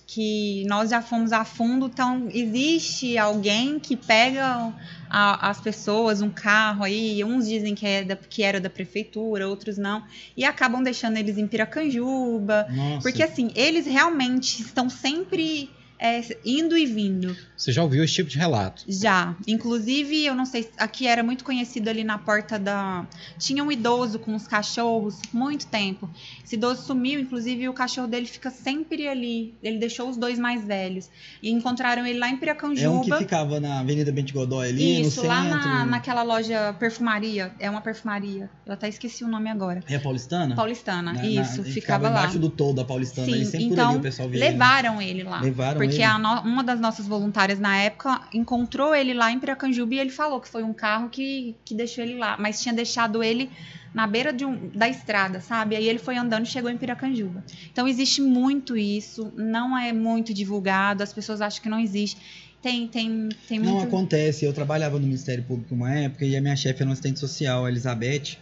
Que 0.08 0.66
nós 0.68 0.90
já 0.90 1.02
fomos 1.02 1.32
a 1.32 1.46
fundo, 1.46 1.86
então 1.86 2.28
existe 2.34 3.18
alguém 3.18 3.80
que 3.80 3.96
pega 3.96 4.74
a- 5.10 5.50
as 5.50 5.62
pessoas, 5.62 6.22
um 6.22 6.30
carro 6.30 6.84
aí, 6.84 7.24
uns 7.24 7.48
dizem 7.48 7.74
que, 7.74 7.86
é 7.88 8.04
da- 8.04 8.16
que 8.18 8.44
era 8.44 8.60
da 8.60 8.70
prefeitura, 8.70 9.48
outros 9.48 9.78
não, 9.78 10.04
e 10.36 10.44
acabam 10.44 10.84
deixando 10.84 11.16
eles 11.16 11.38
em 11.38 11.48
Piracanjuba. 11.48 12.68
Nossa. 12.70 13.02
Porque 13.02 13.24
assim, 13.24 13.52
eles 13.56 13.86
realmente 13.86 14.62
estão 14.62 14.90
sempre 14.90 15.70
é, 16.02 16.22
indo 16.44 16.76
e 16.76 16.86
vindo. 16.86 17.36
Você 17.56 17.72
já 17.72 17.84
ouviu 17.84 18.04
esse 18.04 18.14
tipo 18.16 18.28
de 18.30 18.38
relato? 18.40 18.84
Já. 18.88 19.36
Inclusive, 19.48 20.26
eu 20.26 20.34
não 20.34 20.46
sei, 20.46 20.68
aqui 20.78 21.06
era 21.06 21.22
muito 21.22 21.44
conhecido 21.44 21.88
ali 21.90 22.04
na 22.04 22.18
porta 22.18 22.58
da. 22.58 23.06
Tinha 23.38 23.64
um 23.64 23.72
idoso 23.72 24.18
com 24.18 24.34
os 24.36 24.48
cachorros, 24.48 25.20
muito 25.32 25.68
tempo. 25.68 26.10
Esse 26.44 26.56
idoso 26.56 26.82
sumiu, 26.84 27.20
inclusive 27.20 27.70
o 27.70 27.74
cachorro 27.74 28.08
dele 28.08 28.26
fica 28.26 28.50
sempre 28.50 29.08
ali. 29.08 29.54
Ele 29.62 29.78
deixou 29.78 30.10
os 30.10 30.18
dois 30.18 30.40
mais 30.40 30.66
velhos. 30.66 31.08
E 31.42 31.52
encontraram 31.52 32.04
ele 32.06 32.18
lá 32.18 32.28
em 32.28 32.32
é 32.32 32.34
um 32.34 32.38
que 32.38 32.40
Piracanjuba. 32.40 33.18
ficava 33.20 33.60
na 33.60 33.80
Avenida 33.82 34.12
Bente 34.12 34.34
Godoy 34.34 34.70
ali, 34.70 35.02
Isso, 35.02 35.22
no 35.22 35.28
lá 35.28 35.44
centro. 35.44 35.60
na, 35.70 35.86
naquela 35.86 36.24
loja 36.24 36.74
perfumaria. 36.80 37.52
É 37.60 37.70
uma 37.70 37.82
perfumaria. 37.82 38.50
Eu 38.66 38.74
até 38.74 38.90
esqueci 38.90 39.24
o 39.24 39.28
nome 39.28 39.50
agora. 39.52 39.84
É 39.88 39.96
a 39.98 40.00
Paulistana? 40.00 40.56
Paulistana. 40.56 41.14
Na- 41.14 41.22
na- 41.22 41.28
Isso, 41.28 41.62
a 41.62 41.64
gente 41.64 41.74
ficava 41.74 42.10
lá. 42.10 42.20
embaixo 42.22 42.40
do 42.40 42.50
toldo 42.50 42.78
da 42.78 42.86
Paulistana, 42.86 43.28
Sim, 43.28 43.34
ali, 43.36 43.46
sempre 43.46 43.68
por 43.68 43.74
então, 43.74 43.90
ali 43.92 43.98
o 44.00 44.02
pessoal 44.02 44.28
via. 44.30 44.40
ele. 44.40 44.50
Levaram 44.52 45.00
ele 45.02 45.24
lá. 45.24 45.42
Levaram 45.42 45.78
Porque 45.80 45.91
a 46.04 46.18
no- 46.18 46.42
uma 46.42 46.64
das 46.64 46.80
nossas 46.80 47.08
voluntárias 47.08 47.60
na 47.60 47.78
época 47.78 48.22
encontrou 48.34 48.94
ele 48.96 49.14
lá 49.14 49.32
em 49.32 49.40
Piracanjuba 49.40 49.96
e 49.96 50.00
ele 50.00 50.10
falou 50.10 50.40
que 50.40 50.48
foi 50.48 50.64
um 50.64 50.74
carro 50.74 51.10
que, 51.10 51.56
que 51.66 51.74
deixou 51.76 52.04
ele 52.04 52.16
lá, 52.18 52.38
mas 52.40 52.62
tinha 52.62 52.74
deixado 52.74 53.24
ele 53.24 53.50
na 53.94 54.08
beira 54.08 54.32
de 54.32 54.46
um, 54.46 54.70
da 54.70 54.88
estrada, 54.88 55.42
sabe? 55.42 55.76
Aí 55.76 55.88
ele 55.88 56.00
foi 56.00 56.16
andando 56.16 56.46
e 56.46 56.50
chegou 56.50 56.70
em 56.72 56.78
Piracanjuba. 56.78 57.44
Então 57.72 57.88
existe 57.88 58.22
muito 58.22 58.78
isso, 58.78 59.32
não 59.36 59.78
é 59.78 59.92
muito 59.92 60.34
divulgado, 60.34 61.04
as 61.04 61.12
pessoas 61.12 61.42
acham 61.42 61.62
que 61.62 61.68
não 61.70 61.80
existe. 61.80 62.18
Tem, 62.62 62.88
tem, 62.88 63.28
tem 63.48 63.60
Não 63.60 63.74
muito. 63.74 63.88
acontece. 63.88 64.46
Eu 64.46 64.54
trabalhava 64.54 64.98
no 65.00 65.06
Ministério 65.06 65.44
Público 65.44 65.74
uma 65.74 65.92
época 65.94 66.24
e 66.24 66.38
a 66.38 66.42
minha 66.42 66.56
chefe 66.56 66.82
era 66.82 66.86
uma 66.90 66.94
assistente 66.94 67.20
social, 67.20 67.66
a 67.66 67.70
Elizabeth, 67.70 68.38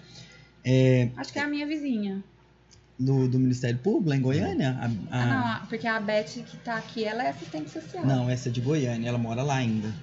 é, 0.63 1.09
Acho 1.15 1.31
que 1.31 1.39
é 1.39 1.43
a 1.43 1.47
minha 1.47 1.65
vizinha. 1.65 2.21
Do, 2.99 3.27
do 3.27 3.39
Ministério 3.39 3.79
Público, 3.79 4.09
lá 4.09 4.15
em 4.17 4.21
Goiânia. 4.21 4.77
A- 4.79 4.85
a- 4.85 5.21
Ah, 5.23 5.59
não, 5.61 5.67
porque 5.67 5.87
a 5.87 5.99
Beth 5.99 6.25
que 6.45 6.57
tá 6.57 6.75
aqui, 6.75 7.05
ela 7.05 7.23
é 7.23 7.29
assistente 7.29 7.69
social. 7.69 8.05
não, 8.05 8.29
essa 8.29 8.49
é 8.49 8.51
de 8.51 8.59
Goiânia, 8.61 9.07
ela 9.07 9.17
mora 9.17 9.41
lá 9.41 9.55
ainda. 9.55 9.93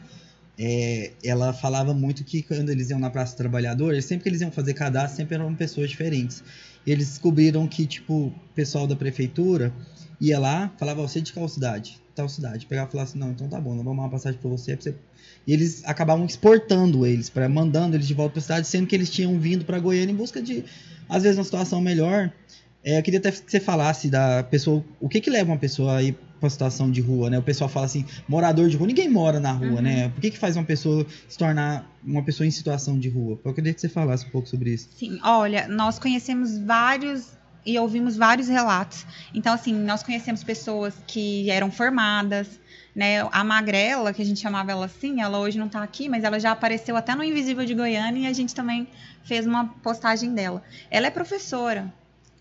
É, 0.58 1.12
ela 1.22 1.52
falava 1.52 1.92
muito 1.92 2.24
que 2.24 2.42
quando 2.42 2.70
eles 2.70 2.88
iam 2.88 2.98
na 2.98 3.10
Praça 3.10 3.34
do 3.34 3.36
Trabalhador, 3.36 4.00
sempre 4.00 4.22
que 4.22 4.28
eles 4.30 4.40
iam 4.40 4.50
fazer 4.50 4.72
cadastro, 4.72 5.16
sempre 5.18 5.34
eram 5.34 5.54
pessoas 5.54 5.90
diferentes. 5.90 6.42
E 6.86 6.90
eles 6.90 7.08
descobriram 7.08 7.66
que, 7.68 7.86
tipo, 7.86 8.28
o 8.28 8.34
pessoal 8.54 8.86
da 8.86 8.96
prefeitura 8.96 9.70
ia 10.18 10.38
lá, 10.38 10.72
falava, 10.78 11.02
"Ó, 11.02 11.06
você 11.08 11.18
é 11.18 11.22
de 11.22 11.32
qual 11.34 11.46
cidade? 11.48 12.00
Tal 12.14 12.26
cidade. 12.30 12.64
Pegava 12.64 12.88
e 12.88 12.92
falava 12.92 13.10
assim, 13.10 13.18
não, 13.18 13.30
então 13.32 13.46
tá 13.46 13.60
bom, 13.60 13.74
nós 13.74 13.84
vamos 13.84 13.98
dar 13.98 14.02
uma 14.04 14.08
passagem 14.10 14.40
pra 14.40 14.48
você, 14.48 14.74
pra 14.74 14.82
você. 14.84 14.94
E 15.46 15.52
eles 15.52 15.82
acabavam 15.84 16.24
exportando 16.24 17.04
eles, 17.04 17.28
para 17.28 17.46
mandando 17.50 17.94
eles 17.94 18.06
de 18.06 18.14
volta 18.14 18.32
pra 18.32 18.40
cidade, 18.40 18.66
sendo 18.66 18.86
que 18.86 18.94
eles 18.96 19.10
tinham 19.10 19.38
vindo 19.38 19.66
pra 19.66 19.78
Goiânia 19.78 20.12
em 20.12 20.16
busca 20.16 20.40
de, 20.40 20.64
às 21.06 21.22
vezes, 21.24 21.36
uma 21.36 21.44
situação 21.44 21.82
melhor. 21.82 22.32
É, 22.88 22.98
eu 22.98 23.02
queria 23.02 23.18
até 23.18 23.32
que 23.32 23.42
você 23.50 23.58
falasse 23.58 24.08
da 24.08 24.44
pessoa, 24.44 24.84
o 25.00 25.08
que 25.08 25.20
que 25.20 25.28
leva 25.28 25.50
uma 25.50 25.58
pessoa 25.58 25.96
a 25.96 26.02
ir 26.04 26.16
pra 26.38 26.48
situação 26.48 26.88
de 26.88 27.00
rua, 27.00 27.28
né? 27.28 27.36
O 27.36 27.42
pessoal 27.42 27.68
fala 27.68 27.86
assim, 27.86 28.04
morador 28.28 28.68
de 28.68 28.76
rua, 28.76 28.86
ninguém 28.86 29.08
mora 29.08 29.40
na 29.40 29.50
rua, 29.50 29.68
Uhum. 29.70 29.80
né? 29.80 30.08
Por 30.10 30.20
que 30.20 30.30
que 30.30 30.38
faz 30.38 30.54
uma 30.54 30.62
pessoa 30.64 31.04
se 31.28 31.36
tornar 31.36 31.84
uma 32.04 32.22
pessoa 32.22 32.46
em 32.46 32.50
situação 32.52 32.96
de 32.96 33.08
rua? 33.08 33.40
Eu 33.44 33.52
queria 33.52 33.74
que 33.74 33.80
você 33.80 33.88
falasse 33.88 34.24
um 34.26 34.30
pouco 34.30 34.48
sobre 34.48 34.70
isso. 34.72 34.88
Sim, 34.96 35.18
olha, 35.24 35.66
nós 35.66 35.98
conhecemos 35.98 36.56
vários 36.58 37.32
e 37.64 37.76
ouvimos 37.76 38.16
vários 38.16 38.46
relatos. 38.46 39.04
Então, 39.34 39.52
assim, 39.52 39.74
nós 39.74 40.04
conhecemos 40.04 40.44
pessoas 40.44 40.94
que 41.08 41.50
eram 41.50 41.72
formadas, 41.72 42.46
né? 42.94 43.26
A 43.32 43.42
Magrela, 43.42 44.12
que 44.12 44.22
a 44.22 44.24
gente 44.24 44.38
chamava 44.38 44.70
ela 44.70 44.86
assim, 44.86 45.20
ela 45.20 45.40
hoje 45.40 45.58
não 45.58 45.68
tá 45.68 45.82
aqui, 45.82 46.08
mas 46.08 46.22
ela 46.22 46.38
já 46.38 46.52
apareceu 46.52 46.96
até 46.96 47.16
no 47.16 47.24
Invisível 47.24 47.64
de 47.66 47.74
Goiânia 47.74 48.28
e 48.28 48.30
a 48.30 48.32
gente 48.32 48.54
também 48.54 48.86
fez 49.24 49.44
uma 49.44 49.66
postagem 49.82 50.32
dela. 50.32 50.62
Ela 50.88 51.08
é 51.08 51.10
professora. 51.10 51.92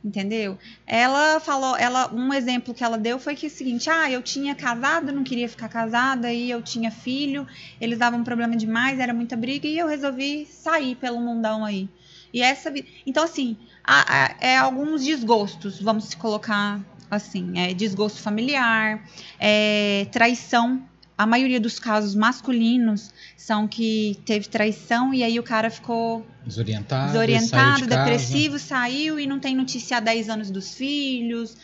Entendeu? 0.06 0.56
Ela 0.86 1.40
falou, 1.40 1.76
ela, 1.76 2.14
um 2.14 2.32
exemplo 2.32 2.76
que 2.76 2.84
ela 2.84 2.96
deu 2.96 3.18
foi 3.18 3.36
que 3.36 3.48
é 3.48 3.50
o 3.50 3.52
seguinte: 3.52 3.90
ah, 3.90 4.10
eu 4.12 4.22
tinha 4.22 4.54
casado, 4.54 5.12
não 5.12 5.24
queria 5.24 5.50
ficar 5.50 5.68
casada, 5.68 6.32
e 6.32 6.48
eu 6.52 6.62
tinha 6.62 6.92
filho, 6.92 7.48
eles 7.82 7.98
davam 7.98 8.24
problema 8.24 8.56
demais, 8.56 9.00
era 9.00 9.16
muita 9.16 9.36
briga, 9.36 9.68
e 9.68 9.80
eu 9.80 9.88
resolvi 9.88 10.46
sair 10.46 10.94
pelo 10.96 11.20
mundão 11.20 11.66
aí. 11.66 11.90
E 12.32 12.40
essa. 12.44 12.72
Então, 13.04 13.24
assim, 13.24 13.58
há- 13.84 14.26
há- 14.26 14.36
é 14.40 14.58
alguns 14.58 15.04
desgostos, 15.04 15.82
vamos 15.82 16.06
se 16.06 16.18
colocar 16.18 16.80
assim: 17.10 17.58
é 17.60 17.74
desgosto 17.74 18.22
familiar, 18.22 19.04
é 19.40 20.06
traição. 20.12 20.84
A 21.18 21.26
maioria 21.26 21.60
dos 21.60 21.80
casos 21.80 22.14
masculinos 22.14 23.14
são 23.38 23.68
que 23.68 24.20
teve 24.26 24.48
traição 24.50 25.14
e 25.14 25.24
aí 25.24 25.40
o 25.40 25.44
cara 25.44 25.70
ficou 25.70 26.26
Desorientado, 26.46 27.14
desorientado, 27.14 27.48
saiu 27.48 27.76
de 27.76 27.88
casa. 27.88 28.04
depressivo, 28.04 28.60
saiu 28.60 29.20
e 29.20 29.26
não 29.26 29.40
tem 29.40 29.56
notícia 29.56 29.98
há 29.98 30.00
10 30.00 30.30
anos 30.30 30.52
dos 30.52 30.76
filhos. 30.76 31.56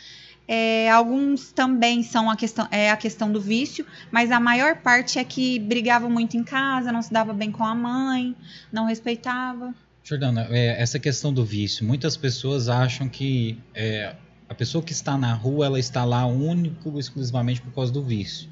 É, 0.48 0.90
alguns 0.90 1.52
também 1.52 2.02
são 2.02 2.30
a 2.30 2.36
questão, 2.36 2.66
é 2.70 2.90
a 2.90 2.96
questão 2.96 3.30
do 3.30 3.40
vício, 3.40 3.86
mas 4.10 4.30
a 4.30 4.40
maior 4.40 4.76
parte 4.76 5.18
é 5.18 5.24
que 5.24 5.58
brigavam 5.58 6.10
muito 6.10 6.36
em 6.36 6.42
casa, 6.42 6.90
não 6.90 7.00
se 7.00 7.12
dava 7.12 7.32
bem 7.32 7.50
com 7.50 7.64
a 7.64 7.74
mãe, 7.74 8.34
não 8.72 8.86
respeitava. 8.86 9.72
Jordana, 10.02 10.48
é, 10.50 10.82
essa 10.82 10.98
questão 10.98 11.32
do 11.32 11.44
vício, 11.44 11.86
muitas 11.86 12.16
pessoas 12.16 12.68
acham 12.68 13.08
que 13.08 13.56
é, 13.72 14.16
a 14.48 14.54
pessoa 14.54 14.82
que 14.82 14.92
está 14.92 15.16
na 15.16 15.32
rua, 15.32 15.66
ela 15.66 15.78
está 15.78 16.04
lá 16.04 16.26
único, 16.26 16.98
exclusivamente 16.98 17.62
por 17.62 17.72
causa 17.72 17.92
do 17.92 18.02
vício. 18.02 18.48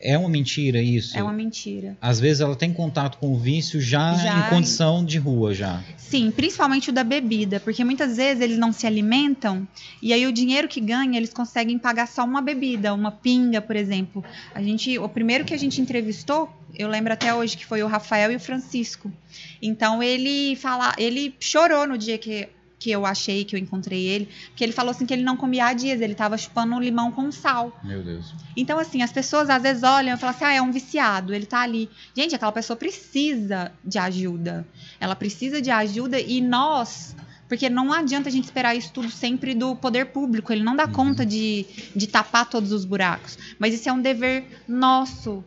É 0.00 0.16
uma 0.16 0.28
mentira 0.28 0.80
isso? 0.80 1.18
É 1.18 1.22
uma 1.22 1.32
mentira. 1.32 1.96
Às 2.00 2.20
vezes 2.20 2.40
ela 2.40 2.54
tem 2.54 2.72
contato 2.72 3.18
com 3.18 3.32
o 3.32 3.36
vício 3.36 3.80
já, 3.80 4.14
Já 4.14 4.46
em 4.46 4.50
condição 4.50 5.04
de 5.04 5.18
rua 5.18 5.54
já. 5.54 5.82
Sim, 5.96 6.30
principalmente 6.30 6.90
o 6.90 6.92
da 6.92 7.04
bebida, 7.04 7.60
porque 7.60 7.84
muitas 7.84 8.16
vezes 8.16 8.42
eles 8.42 8.58
não 8.58 8.72
se 8.72 8.86
alimentam 8.86 9.66
e 10.00 10.12
aí 10.12 10.26
o 10.26 10.32
dinheiro 10.32 10.68
que 10.68 10.80
ganha 10.80 11.18
eles 11.18 11.32
conseguem 11.32 11.78
pagar 11.78 12.06
só 12.06 12.24
uma 12.24 12.40
bebida, 12.40 12.94
uma 12.94 13.10
pinga, 13.10 13.60
por 13.60 13.76
exemplo. 13.76 14.24
A 14.54 14.62
gente, 14.62 14.98
o 14.98 15.08
primeiro 15.08 15.44
que 15.44 15.52
a 15.52 15.58
gente 15.58 15.80
entrevistou, 15.80 16.48
eu 16.74 16.88
lembro 16.88 17.12
até 17.12 17.34
hoje 17.34 17.56
que 17.56 17.66
foi 17.66 17.82
o 17.82 17.86
Rafael 17.86 18.30
e 18.32 18.36
o 18.36 18.40
Francisco. 18.40 19.12
Então 19.60 20.02
ele 20.02 20.56
fala, 20.56 20.94
ele 20.96 21.34
chorou 21.40 21.86
no 21.86 21.98
dia 21.98 22.16
que 22.16 22.48
que 22.78 22.90
eu 22.90 23.04
achei 23.04 23.44
que 23.44 23.56
eu 23.56 23.60
encontrei 23.60 24.06
ele, 24.06 24.28
porque 24.48 24.62
ele 24.62 24.72
falou 24.72 24.90
assim 24.90 25.04
que 25.04 25.12
ele 25.12 25.22
não 25.22 25.36
comia 25.36 25.66
há 25.66 25.72
dias, 25.72 26.00
ele 26.00 26.14
tava 26.14 26.38
chupando 26.38 26.74
um 26.74 26.80
limão 26.80 27.10
com 27.10 27.30
sal. 27.32 27.78
Meu 27.82 28.02
Deus. 28.02 28.32
Então, 28.56 28.78
assim, 28.78 29.02
as 29.02 29.12
pessoas 29.12 29.50
às 29.50 29.62
vezes 29.62 29.82
olham 29.82 30.14
e 30.14 30.18
falam 30.18 30.34
assim: 30.34 30.44
ah, 30.44 30.52
é 30.52 30.62
um 30.62 30.70
viciado, 30.70 31.34
ele 31.34 31.46
tá 31.46 31.60
ali. 31.60 31.90
Gente, 32.14 32.34
aquela 32.34 32.52
pessoa 32.52 32.76
precisa 32.76 33.72
de 33.84 33.98
ajuda. 33.98 34.66
Ela 35.00 35.16
precisa 35.16 35.60
de 35.60 35.70
ajuda 35.70 36.20
e 36.20 36.40
nós 36.40 37.16
Porque 37.48 37.70
não 37.70 37.92
adianta 37.92 38.28
a 38.28 38.32
gente 38.32 38.44
esperar 38.44 38.76
isso 38.76 38.92
tudo 38.92 39.10
sempre 39.10 39.54
do 39.54 39.74
poder 39.74 40.06
público, 40.06 40.52
ele 40.52 40.62
não 40.62 40.76
dá 40.76 40.86
conta 40.86 41.24
de, 41.24 41.64
de 41.96 42.06
tapar 42.06 42.48
todos 42.48 42.72
os 42.72 42.84
buracos. 42.84 43.38
Mas 43.58 43.74
isso 43.74 43.88
é 43.88 43.92
um 43.92 44.00
dever 44.00 44.44
nosso 44.68 45.42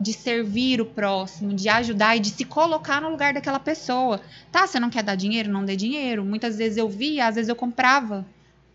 de 0.00 0.12
servir 0.12 0.80
o 0.80 0.84
próximo, 0.84 1.54
de 1.54 1.68
ajudar 1.68 2.16
e 2.16 2.20
de 2.20 2.30
se 2.30 2.44
colocar 2.44 3.00
no 3.00 3.10
lugar 3.10 3.32
daquela 3.32 3.60
pessoa. 3.60 4.20
Tá, 4.50 4.66
você 4.66 4.80
não 4.80 4.90
quer 4.90 5.02
dar 5.02 5.14
dinheiro? 5.14 5.50
Não 5.50 5.64
dê 5.64 5.76
dinheiro. 5.76 6.24
Muitas 6.24 6.58
vezes 6.58 6.76
eu 6.76 6.88
via, 6.88 7.26
às 7.26 7.36
vezes 7.36 7.48
eu 7.48 7.56
comprava 7.56 8.26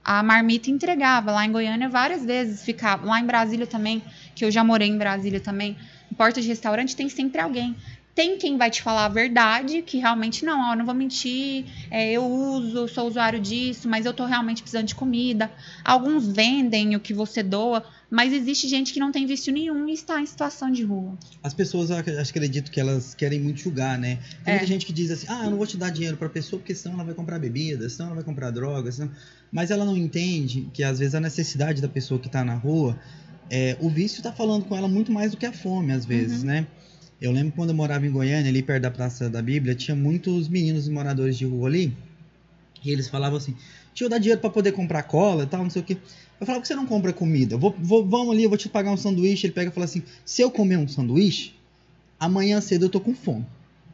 a 0.05 0.21
marmita 0.21 0.69
entregava. 0.69 1.31
Lá 1.31 1.43
em 1.43 1.51
Goiânia, 1.51 1.89
várias 1.89 2.23
vezes 2.23 2.63
ficava. 2.63 3.05
Lá 3.07 3.19
em 3.19 3.25
Brasília 3.25 3.65
também, 3.65 4.03
que 4.35 4.45
eu 4.45 4.51
já 4.51 4.63
morei 4.63 4.87
em 4.87 4.97
Brasília 4.97 5.39
também. 5.39 5.75
Em 6.11 6.15
porta 6.15 6.39
de 6.39 6.47
restaurante 6.47 6.95
tem 6.95 7.09
sempre 7.09 7.41
alguém. 7.41 7.75
Tem 8.13 8.37
quem 8.37 8.55
vai 8.55 8.69
te 8.69 8.81
falar 8.81 9.05
a 9.05 9.09
verdade, 9.09 9.81
que 9.81 9.97
realmente 9.97 10.45
não, 10.45 10.71
ó, 10.71 10.75
não 10.75 10.85
vou 10.85 10.95
mentir, 10.95 11.65
é, 11.91 12.13
eu 12.13 12.23
uso, 12.23 12.87
sou 12.87 13.07
usuário 13.07 13.41
disso, 13.41 13.89
mas 13.89 14.05
eu 14.05 14.13
tô 14.13 14.23
realmente 14.23 14.61
precisando 14.61 14.87
de 14.87 14.95
comida. 14.95 15.51
Alguns 15.83 16.25
vendem 16.25 16.95
o 16.95 16.99
que 17.01 17.13
você 17.13 17.43
doa, 17.43 17.83
mas 18.09 18.31
existe 18.33 18.67
gente 18.67 18.93
que 18.93 18.99
não 18.99 19.11
tem 19.11 19.25
vício 19.25 19.51
nenhum 19.51 19.87
e 19.89 19.93
está 19.93 20.21
em 20.21 20.25
situação 20.25 20.71
de 20.71 20.83
rua. 20.83 21.17
As 21.43 21.53
pessoas, 21.53 21.89
eu 21.89 21.97
ac- 21.97 22.09
acredito 22.17 22.71
que 22.71 22.79
elas 22.79 23.13
querem 23.13 23.39
muito 23.39 23.59
julgar, 23.59 23.97
né? 23.97 24.17
Tem 24.43 24.53
É. 24.53 24.57
muita 24.57 24.67
gente 24.67 24.85
que 24.85 24.93
diz 24.93 25.11
assim, 25.11 25.25
ah, 25.29 25.45
eu 25.45 25.51
não 25.51 25.57
vou 25.57 25.67
te 25.67 25.77
dar 25.77 25.89
dinheiro 25.89 26.17
pra 26.17 26.29
pessoa 26.29 26.59
porque 26.59 26.73
senão 26.75 26.95
ela 26.95 27.03
vai 27.03 27.13
comprar 27.13 27.39
bebida, 27.39 27.89
senão 27.89 28.07
ela 28.07 28.15
vai 28.15 28.23
comprar 28.23 28.51
droga, 28.51 28.91
senão... 28.91 29.11
mas 29.51 29.71
ela 29.71 29.85
não 29.85 29.97
entende 29.97 30.69
que 30.73 30.83
às 30.83 30.99
vezes 30.99 31.15
a 31.15 31.19
necessidade 31.19 31.81
da 31.81 31.87
pessoa 31.89 32.19
que 32.19 32.29
tá 32.29 32.43
na 32.43 32.55
rua, 32.55 32.97
é, 33.49 33.75
o 33.79 33.89
vício 33.89 34.21
tá 34.23 34.31
falando 34.31 34.65
com 34.65 34.75
ela 34.75 34.87
muito 34.87 35.11
mais 35.11 35.31
do 35.31 35.37
que 35.37 35.45
a 35.45 35.51
fome, 35.53 35.91
às 35.91 36.05
vezes, 36.05 36.41
Uhum. 36.41 36.47
né? 36.47 36.67
Eu 37.21 37.31
lembro 37.31 37.53
quando 37.55 37.69
eu 37.69 37.75
morava 37.75 38.05
em 38.05 38.11
Goiânia, 38.11 38.49
ali 38.49 38.61
perto 38.61 38.81
da 38.83 38.91
Praça 38.91 39.29
da 39.29 39.41
Bíblia, 39.41 39.73
tinha 39.73 39.95
muitos 39.95 40.47
meninos 40.49 40.87
moradores 40.89 41.37
de 41.37 41.45
rua 41.45 41.67
ali, 41.69 41.93
e 42.83 42.91
eles 42.91 43.07
falavam 43.07 43.37
assim, 43.37 43.55
tio, 43.93 44.07
dá 44.09 44.17
dinheiro 44.17 44.39
pra 44.39 44.49
poder 44.49 44.71
comprar 44.73 45.01
cola 45.03 45.43
e 45.43 45.47
tal, 45.47 45.63
não 45.63 45.69
sei 45.69 45.81
o 45.81 45.85
quê. 45.85 45.97
Eu 46.39 46.45
falava, 46.45 46.59
por 46.59 46.63
que 46.63 46.67
você 46.67 46.75
não 46.75 46.85
compra 46.85 47.13
comida? 47.13 47.55
Eu 47.55 47.59
Vou, 47.59 47.75
vou- 47.79 48.05
vamos 48.05 48.33
ali, 48.33 48.43
eu 48.43 48.49
vou 48.49 48.57
te 48.57 48.67
pagar 48.69 48.91
um 48.91 48.97
sanduíche. 48.97 49.47
Ele 49.47 49.53
pega 49.53 49.69
e 49.71 49.73
fala 49.73 49.85
assim, 49.85 50.03
se 50.25 50.41
eu 50.41 50.51
comer 50.51 50.77
um 50.77 50.87
sanduíche, 50.87 51.53
amanhã 52.19 52.59
cedo 52.61 52.85
eu 52.85 52.89
tô 52.89 52.99
com 52.99 53.13
fome. 53.13 53.45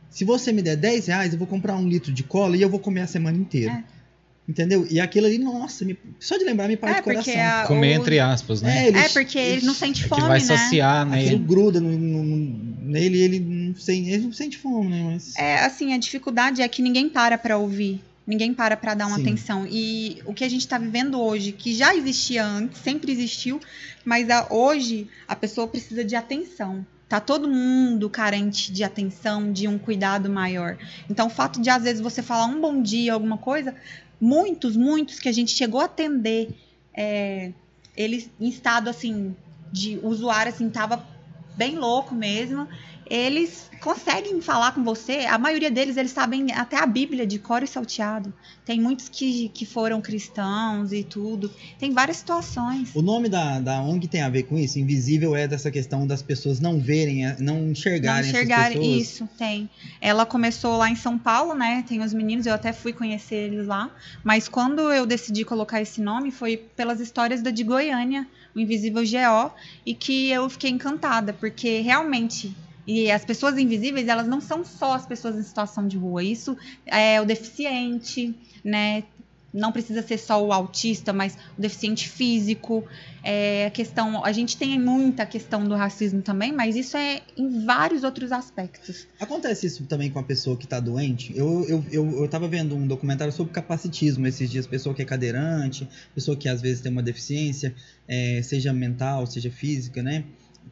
Se 0.10 0.26
você 0.26 0.52
me 0.52 0.62
der 0.62 0.76
10 0.76 1.08
reais, 1.08 1.32
eu 1.34 1.40
vou 1.40 1.48
comprar 1.48 1.76
um 1.76 1.88
litro 1.88 2.12
de 2.12 2.24
cola 2.24 2.58
e 2.58 2.62
eu 2.62 2.70
vou 2.70 2.80
comer 2.80 3.02
a 3.02 3.08
semana 3.08 3.38
inteira. 3.38 3.72
É. 3.98 4.02
Entendeu? 4.50 4.86
E 4.90 5.00
aquilo 5.00 5.28
ali, 5.28 5.38
nossa, 5.38 5.86
me- 5.86 5.96
só 6.20 6.36
de 6.38 6.44
lembrar 6.44 6.68
me 6.68 6.76
parte 6.76 6.98
É, 6.98 7.00
o 7.00 7.04
coração. 7.04 7.34
a- 7.40 7.64
Comer 7.68 7.98
o- 7.98 8.02
entre 8.02 8.20
aspas, 8.20 8.62
né? 8.62 8.86
É, 8.86 8.88
ele- 8.88 8.98
É, 8.98 9.08
porque 9.08 9.38
ele 9.38 9.66
não 9.66 9.74
sente 9.74 10.04
É 10.04 10.08
fome, 10.08 10.22
vai 10.24 10.40
né? 10.40 10.46
saciar, 10.46 11.06
né? 11.06 11.22
Aquilo 11.22 11.40
gruda 11.40 11.80
no, 11.80 11.90
no- 11.98 12.24
no- 12.24 12.82
nele 12.82 13.20
ele 13.22 13.40
não, 13.40 13.76
sente, 13.76 14.10
ele 14.10 14.24
não 14.24 14.34
sente 14.34 14.58
fome, 14.58 14.90
né? 14.90 15.04
Mas... 15.14 15.36
É, 15.38 15.60
assim, 15.60 15.94
a 15.94 15.98
dificuldade 15.98 16.62
é 16.62 16.68
que 16.68 16.82
ninguém 16.82 17.08
para 17.08 17.38
pra 17.38 17.58
ouvir. 17.58 18.02
Ninguém 18.32 18.54
para 18.54 18.78
pra 18.78 18.94
dar 18.94 19.08
uma 19.08 19.18
Sim. 19.18 19.24
atenção. 19.24 19.68
E 19.70 20.22
o 20.24 20.34
que 20.34 20.46
a 20.46 20.50
gente 20.50 20.66
tá 20.66 20.78
vivendo 20.78 21.20
hoje, 21.20 21.52
que 21.52 21.76
já 21.76 21.94
existia 21.94 22.46
antes, 22.46 22.80
sempre 22.80 23.12
existiu, 23.12 23.60
mas 24.06 24.30
a- 24.30 24.48
hoje 24.50 25.10
a 25.28 25.36
pessoa 25.36 25.68
precisa 25.68 26.02
de 26.02 26.16
atenção. 26.16 26.86
Tá 27.10 27.20
todo 27.20 27.46
mundo 27.50 28.10
carente 28.10 28.72
de 28.72 28.86
atenção, 28.86 29.52
de 29.52 29.68
um 29.68 29.78
cuidado 29.78 30.30
maior. 30.30 30.78
Então, 31.10 31.28
o 31.28 31.30
fato 31.30 31.62
de, 31.62 31.70
às 31.70 31.84
vezes, 31.84 32.00
você 32.00 32.24
falar 32.24 32.46
um 32.46 32.62
bom 32.62 32.82
dia, 32.82 33.12
alguma 33.12 33.38
coisa, 33.38 33.76
muitos, 34.18 34.78
muitos 34.78 35.20
que 35.20 35.28
a 35.28 35.34
gente 35.34 35.52
chegou 35.52 35.82
a 35.82 35.86
atender, 35.86 36.56
é, 36.96 37.52
eles 37.98 38.30
em 38.40 38.48
estado, 38.48 38.90
assim, 38.90 39.36
de 39.70 40.00
usuário, 40.02 40.54
assim, 40.54 40.70
tava 40.70 41.06
bem 41.54 41.78
louco 41.78 42.16
mesmo, 42.16 42.66
eles 43.12 43.70
conseguem 43.82 44.40
falar 44.40 44.74
com 44.74 44.86
você. 44.86 45.26
A 45.26 45.38
maioria 45.38 45.70
deles, 45.70 45.98
eles 45.98 46.12
sabem 46.12 46.54
até 46.54 46.78
a 46.78 46.86
Bíblia 46.86 47.28
de 47.28 47.40
cor 47.40 47.62
e 47.62 47.68
salteado. 47.68 48.34
Tem 48.64 48.80
muitos 48.80 49.10
que, 49.10 49.50
que 49.50 49.66
foram 49.66 50.00
cristãos 50.00 50.94
e 50.94 51.04
tudo. 51.04 51.52
Tem 51.78 51.92
várias 51.92 52.18
situações. 52.18 52.96
O 52.96 53.02
nome 53.02 53.28
da, 53.28 53.60
da 53.60 53.82
ONG 53.82 54.08
tem 54.08 54.22
a 54.22 54.30
ver 54.30 54.44
com 54.44 54.58
isso? 54.58 54.80
Invisível 54.80 55.36
é 55.36 55.46
dessa 55.46 55.70
questão 55.70 56.08
das 56.08 56.22
pessoas 56.22 56.62
não 56.62 56.80
verem, 56.80 57.26
é, 57.26 57.36
não 57.38 57.52
Não 57.60 57.72
enxergarem 57.72 58.30
enxergar 58.30 58.72
essas 58.72 58.80
pessoas. 58.80 59.02
isso, 59.02 59.30
tem. 59.38 59.70
Ela 60.00 60.26
começou 60.26 60.78
lá 60.78 60.90
em 60.90 60.96
São 60.96 61.18
Paulo, 61.18 61.54
né? 61.54 61.84
Tem 61.86 62.02
os 62.02 62.14
meninos, 62.14 62.46
eu 62.46 62.54
até 62.54 62.72
fui 62.72 62.94
conhecer 62.94 63.36
eles 63.36 63.68
lá. 63.68 63.94
Mas 64.24 64.48
quando 64.48 64.90
eu 64.94 65.06
decidi 65.06 65.44
colocar 65.44 65.82
esse 65.82 66.00
nome 66.00 66.32
foi 66.32 66.56
pelas 66.56 67.02
histórias 67.02 67.42
da 67.42 67.52
de 67.52 67.66
Goiânia, 67.66 68.26
o 68.56 68.60
Invisível 68.62 69.04
GO, 69.04 69.52
e 69.86 69.94
que 69.94 70.30
eu 70.30 70.50
fiquei 70.50 70.70
encantada, 70.70 71.34
porque 71.34 71.82
realmente. 71.82 72.56
E 72.92 73.10
as 73.10 73.24
pessoas 73.24 73.58
invisíveis, 73.58 74.10
elas 74.10 74.28
não 74.28 74.42
são 74.42 74.66
só 74.66 74.96
as 74.96 75.06
pessoas 75.06 75.38
em 75.38 75.44
situação 75.44 75.88
de 75.88 75.98
rua. 75.98 76.22
Isso 76.22 76.58
é 76.86 77.22
o 77.22 77.26
deficiente, 77.26 78.36
né? 78.66 79.06
Não 79.54 79.72
precisa 79.72 80.02
ser 80.02 80.18
só 80.18 80.46
o 80.46 80.52
autista, 80.52 81.14
mas 81.14 81.38
o 81.58 81.62
deficiente 81.62 82.10
físico. 82.10 82.84
É, 83.24 83.68
a 83.68 83.70
questão, 83.70 84.26
a 84.26 84.32
gente 84.34 84.58
tem 84.58 84.78
muita 84.78 85.26
questão 85.26 85.64
do 85.66 85.74
racismo 85.74 86.22
também, 86.22 86.52
mas 86.52 86.76
isso 86.76 86.98
é 86.98 87.22
em 87.38 87.66
vários 87.66 88.04
outros 88.04 88.34
aspectos. 88.34 89.08
Acontece 89.20 89.68
isso 89.68 89.86
também 89.86 90.10
com 90.10 90.20
a 90.20 90.24
pessoa 90.24 90.58
que 90.58 90.68
tá 90.68 90.82
doente? 90.82 91.32
Eu, 91.34 91.66
eu, 91.70 91.86
eu, 91.92 92.24
eu 92.24 92.28
tava 92.28 92.48
vendo 92.50 92.76
um 92.76 92.86
documentário 92.86 93.32
sobre 93.32 93.54
capacitismo 93.54 94.28
esses 94.28 94.50
dias. 94.50 94.68
Pessoa 94.68 94.94
que 94.94 95.02
é 95.02 95.06
cadeirante, 95.06 95.88
pessoa 96.14 96.36
que 96.36 96.50
às 96.50 96.62
vezes 96.62 96.82
tem 96.82 96.92
uma 96.92 97.04
deficiência, 97.04 97.74
é, 98.06 98.42
seja 98.42 98.74
mental, 98.74 99.26
seja 99.26 99.50
física, 99.50 100.04
né? 100.04 100.26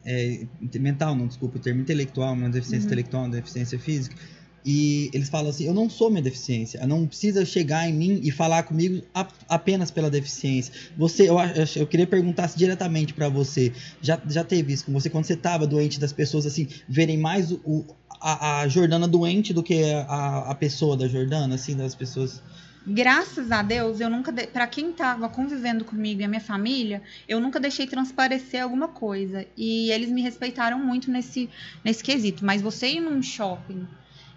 É, 0.04 0.46
mental, 0.78 1.14
não, 1.14 1.26
desculpa, 1.26 1.58
o 1.58 1.60
termo 1.60 1.80
intelectual, 1.82 2.32
uma 2.32 2.48
deficiência 2.48 2.84
Uhum. 2.86 2.92
intelectual, 2.92 3.22
uma 3.24 3.30
deficiência 3.30 3.78
física. 3.78 4.16
E 4.64 5.10
eles 5.14 5.28
falam 5.30 5.48
assim: 5.50 5.64
eu 5.64 5.72
não 5.72 5.88
sou 5.88 6.10
minha 6.10 6.22
deficiência, 6.22 6.86
não 6.86 7.06
precisa 7.06 7.44
chegar 7.46 7.88
em 7.88 7.94
mim 7.94 8.20
e 8.22 8.30
falar 8.30 8.62
comigo 8.64 9.02
apenas 9.48 9.90
pela 9.90 10.10
deficiência. 10.10 10.72
Você, 10.98 11.30
eu, 11.30 11.36
eu 11.76 11.86
queria 11.86 12.06
perguntar 12.06 12.46
se 12.48 12.58
diretamente 12.58 13.14
pra 13.14 13.28
você: 13.30 13.72
já, 14.02 14.20
já 14.28 14.44
teve 14.44 14.72
isso 14.72 14.84
com 14.84 14.92
você 14.92 15.08
quando 15.08 15.24
você 15.24 15.36
tava 15.36 15.66
doente, 15.66 15.98
das 15.98 16.12
pessoas 16.12 16.44
assim, 16.44 16.68
verem 16.86 17.16
mais 17.16 17.50
o- 17.52 17.84
a, 18.20 18.60
a 18.60 18.68
Jordana 18.68 19.08
doente 19.08 19.54
do 19.54 19.62
que 19.62 19.82
a, 19.82 20.50
a 20.50 20.54
pessoa 20.54 20.94
da 20.94 21.08
Jordana, 21.08 21.54
assim, 21.54 21.74
das 21.74 21.94
pessoas. 21.94 22.42
Graças 22.86 23.52
a 23.52 23.62
Deus, 23.62 24.00
eu 24.00 24.08
nunca, 24.08 24.32
de... 24.32 24.46
para 24.46 24.66
quem 24.66 24.90
estava 24.90 25.28
convivendo 25.28 25.84
comigo 25.84 26.20
e 26.20 26.24
a 26.24 26.28
minha 26.28 26.40
família, 26.40 27.02
eu 27.28 27.38
nunca 27.38 27.60
deixei 27.60 27.86
transparecer 27.86 28.62
alguma 28.62 28.88
coisa. 28.88 29.46
E 29.56 29.90
eles 29.90 30.10
me 30.10 30.22
respeitaram 30.22 30.78
muito 30.78 31.10
nesse, 31.10 31.50
nesse 31.84 32.02
quesito. 32.02 32.44
Mas 32.44 32.62
você 32.62 32.88
ir 32.92 33.00
num 33.00 33.22
shopping 33.22 33.86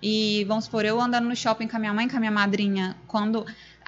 e 0.01 0.43
vamos 0.43 0.65
supor, 0.65 0.83
eu 0.83 0.99
andando 0.99 1.29
no 1.29 1.35
shopping 1.35 1.65
com 1.65 1.77
a 1.77 1.79
minha 1.79 1.93
mãe, 1.93 2.09
com 2.09 2.17
a 2.17 2.19
minha 2.19 2.31
madrinha, 2.31 2.97
quando 3.07 3.45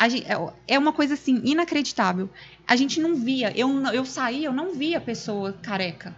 gente, 0.10 0.26
é 0.66 0.80
uma 0.80 0.94
coisa 0.94 1.14
assim 1.14 1.42
inacreditável. 1.44 2.30
A 2.66 2.78
gente 2.78 3.02
não 3.02 3.16
via, 3.16 3.52
eu 3.54 3.70
eu 3.94 4.06
saía, 4.06 4.48
eu 4.48 4.54
não 4.54 4.74
via 4.74 5.02
pessoa 5.02 5.52
careca. 5.62 6.16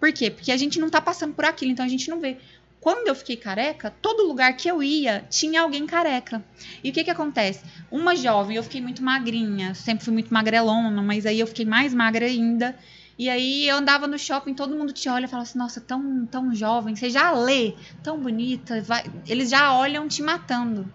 Por 0.00 0.12
quê? 0.12 0.30
Porque 0.30 0.50
a 0.50 0.56
gente 0.56 0.80
não 0.80 0.90
tá 0.90 1.00
passando 1.00 1.34
por 1.34 1.44
aquilo, 1.44 1.70
então 1.70 1.84
a 1.84 1.88
gente 1.88 2.10
não 2.10 2.18
vê. 2.20 2.38
Quando 2.80 3.08
eu 3.08 3.14
fiquei 3.14 3.36
careca, 3.36 3.90
todo 3.90 4.26
lugar 4.26 4.56
que 4.56 4.68
eu 4.70 4.82
ia 4.82 5.26
tinha 5.30 5.60
alguém 5.62 5.86
careca. 5.86 6.42
E 6.82 6.90
o 6.90 6.92
que 6.92 7.04
que 7.04 7.10
acontece? 7.10 7.62
Uma 7.90 8.16
jovem, 8.16 8.56
eu 8.56 8.62
fiquei 8.62 8.80
muito 8.80 9.02
magrinha, 9.02 9.74
sempre 9.74 10.04
fui 10.04 10.12
muito 10.14 10.32
magrelona, 10.32 11.02
mas 11.02 11.26
aí 11.26 11.38
eu 11.40 11.46
fiquei 11.46 11.64
mais 11.66 11.92
magra 11.94 12.24
ainda. 12.26 12.76
E 13.18 13.28
aí 13.28 13.68
eu 13.68 13.76
andava 13.76 14.06
no 14.06 14.18
shopping, 14.18 14.54
todo 14.54 14.74
mundo 14.74 14.92
te 14.94 15.08
olha 15.08 15.26
e 15.26 15.28
fala 15.28 15.42
assim: 15.42 15.58
"Nossa, 15.58 15.80
tão 15.80 16.26
tão 16.26 16.54
jovem, 16.54 16.96
você 16.96 17.10
já 17.10 17.30
lê, 17.32 17.76
tão 18.02 18.18
bonita". 18.20 18.80
vai- 18.82 19.04
Eles 19.26 19.50
já 19.50 19.74
olham 19.76 20.08
te 20.08 20.22
matando. 20.22 20.90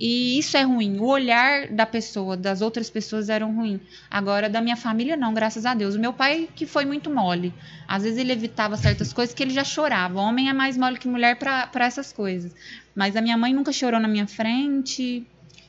E 0.00 0.38
isso 0.38 0.56
é 0.56 0.62
ruim. 0.62 0.98
O 0.98 1.06
olhar 1.06 1.68
da 1.68 1.86
pessoa, 1.86 2.36
das 2.36 2.60
outras 2.60 2.90
pessoas 2.90 3.28
eram 3.28 3.54
ruim. 3.54 3.80
Agora 4.10 4.48
da 4.48 4.60
minha 4.60 4.76
família 4.76 5.16
não, 5.16 5.32
graças 5.32 5.64
a 5.64 5.74
Deus. 5.74 5.94
O 5.94 6.00
meu 6.00 6.12
pai 6.12 6.48
que 6.54 6.66
foi 6.66 6.84
muito 6.84 7.08
mole. 7.08 7.54
Às 7.86 8.02
vezes 8.02 8.18
ele 8.18 8.32
evitava 8.32 8.76
certas 8.76 9.12
coisas 9.14 9.34
que 9.34 9.42
ele 9.42 9.52
já 9.52 9.64
chorava. 9.64 10.20
Homem 10.20 10.48
é 10.48 10.52
mais 10.52 10.76
mole 10.76 10.98
que 10.98 11.06
mulher 11.06 11.36
pra 11.36 11.70
essas 11.74 12.12
coisas. 12.12 12.52
Mas 12.94 13.16
a 13.16 13.20
minha 13.20 13.36
mãe 13.36 13.54
nunca 13.54 13.72
chorou 13.72 14.00
na 14.00 14.08
minha 14.08 14.26
frente. 14.26 15.26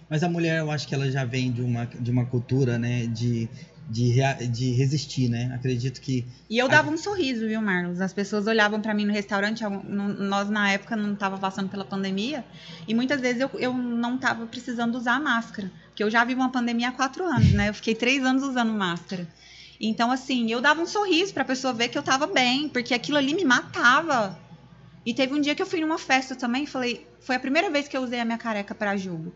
Mas 0.09 0.23
a 0.23 0.29
mulher, 0.29 0.59
eu 0.59 0.69
acho 0.69 0.87
que 0.87 0.93
ela 0.93 1.09
já 1.09 1.25
vem 1.25 1.51
de 1.51 1.61
uma, 1.61 1.85
de 1.85 2.11
uma 2.11 2.25
cultura, 2.25 2.77
né, 2.77 3.07
de, 3.07 3.49
de, 3.89 4.15
de 4.49 4.71
resistir, 4.71 5.29
né? 5.29 5.51
Acredito 5.53 5.99
que 5.99 6.25
E 6.49 6.57
eu 6.57 6.67
dava 6.67 6.89
um 6.89 6.97
sorriso, 6.97 7.47
viu, 7.47 7.61
Marlos? 7.61 7.99
As 8.01 8.13
pessoas 8.13 8.47
olhavam 8.47 8.81
pra 8.81 8.93
mim 8.93 9.05
no 9.05 9.13
restaurante, 9.13 9.63
nós 9.63 10.49
na 10.49 10.71
época 10.71 10.95
não 10.95 11.15
tava 11.15 11.37
passando 11.37 11.69
pela 11.69 11.85
pandemia, 11.85 12.43
e 12.87 12.93
muitas 12.93 13.19
vezes 13.19 13.41
eu, 13.41 13.49
eu 13.59 13.73
não 13.73 14.17
tava 14.17 14.45
precisando 14.47 14.95
usar 14.95 15.19
máscara, 15.19 15.71
porque 15.89 16.03
eu 16.03 16.09
já 16.09 16.23
vivo 16.23 16.41
uma 16.41 16.51
pandemia 16.51 16.89
há 16.89 16.91
quatro 16.91 17.25
anos, 17.25 17.51
né? 17.51 17.69
Eu 17.69 17.73
fiquei 17.73 17.95
três 17.95 18.23
anos 18.23 18.43
usando 18.43 18.71
máscara. 18.71 19.27
Então, 19.79 20.11
assim, 20.11 20.49
eu 20.49 20.61
dava 20.61 20.81
um 20.81 20.85
sorriso 20.85 21.33
pra 21.33 21.43
pessoa 21.43 21.73
ver 21.73 21.89
que 21.89 21.97
eu 21.97 22.03
tava 22.03 22.27
bem, 22.27 22.69
porque 22.69 22.93
aquilo 22.93 23.17
ali 23.17 23.33
me 23.33 23.43
matava. 23.43 24.39
E 25.05 25.13
teve 25.13 25.33
um 25.33 25.41
dia 25.41 25.53
que 25.53 25.61
eu 25.61 25.65
fui 25.65 25.81
numa 25.81 25.97
festa 25.97 26.33
também 26.33 26.63
e 26.63 26.67
falei, 26.67 27.05
foi 27.25 27.35
a 27.35 27.39
primeira 27.39 27.69
vez 27.69 27.87
que 27.89 27.97
eu 27.97 28.01
usei 28.01 28.19
a 28.19 28.25
minha 28.25 28.37
careca 28.37 28.73
pra 28.73 28.95
jogo. 28.95 29.33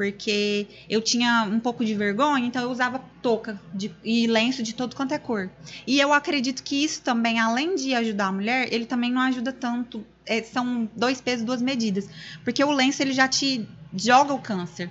Porque 0.00 0.66
eu 0.88 1.02
tinha 1.02 1.42
um 1.44 1.60
pouco 1.60 1.84
de 1.84 1.94
vergonha, 1.94 2.46
então 2.46 2.62
eu 2.62 2.70
usava 2.70 2.98
touca 3.20 3.60
de- 3.74 3.94
e 4.02 4.26
lenço 4.26 4.62
de 4.62 4.72
todo 4.72 4.96
quanto 4.96 5.12
é 5.12 5.18
cor. 5.18 5.50
E 5.86 6.00
eu 6.00 6.10
acredito 6.14 6.62
que 6.62 6.82
isso 6.82 7.02
também, 7.02 7.38
além 7.38 7.74
de 7.74 7.92
ajudar 7.92 8.28
a 8.28 8.32
mulher, 8.32 8.72
ele 8.72 8.86
também 8.86 9.12
não 9.12 9.20
ajuda 9.20 9.52
tanto. 9.52 10.02
é, 10.26 10.42
são 10.42 10.88
dois 10.96 11.20
pesos, 11.20 11.44
duas 11.44 11.60
medidas. 11.60 12.08
Porque 12.44 12.62
o 12.62 12.70
lenço 12.70 13.02
ele 13.02 13.12
já 13.12 13.26
te 13.28 13.68
joga 13.94 14.32
o 14.32 14.38
câncer. 14.38 14.88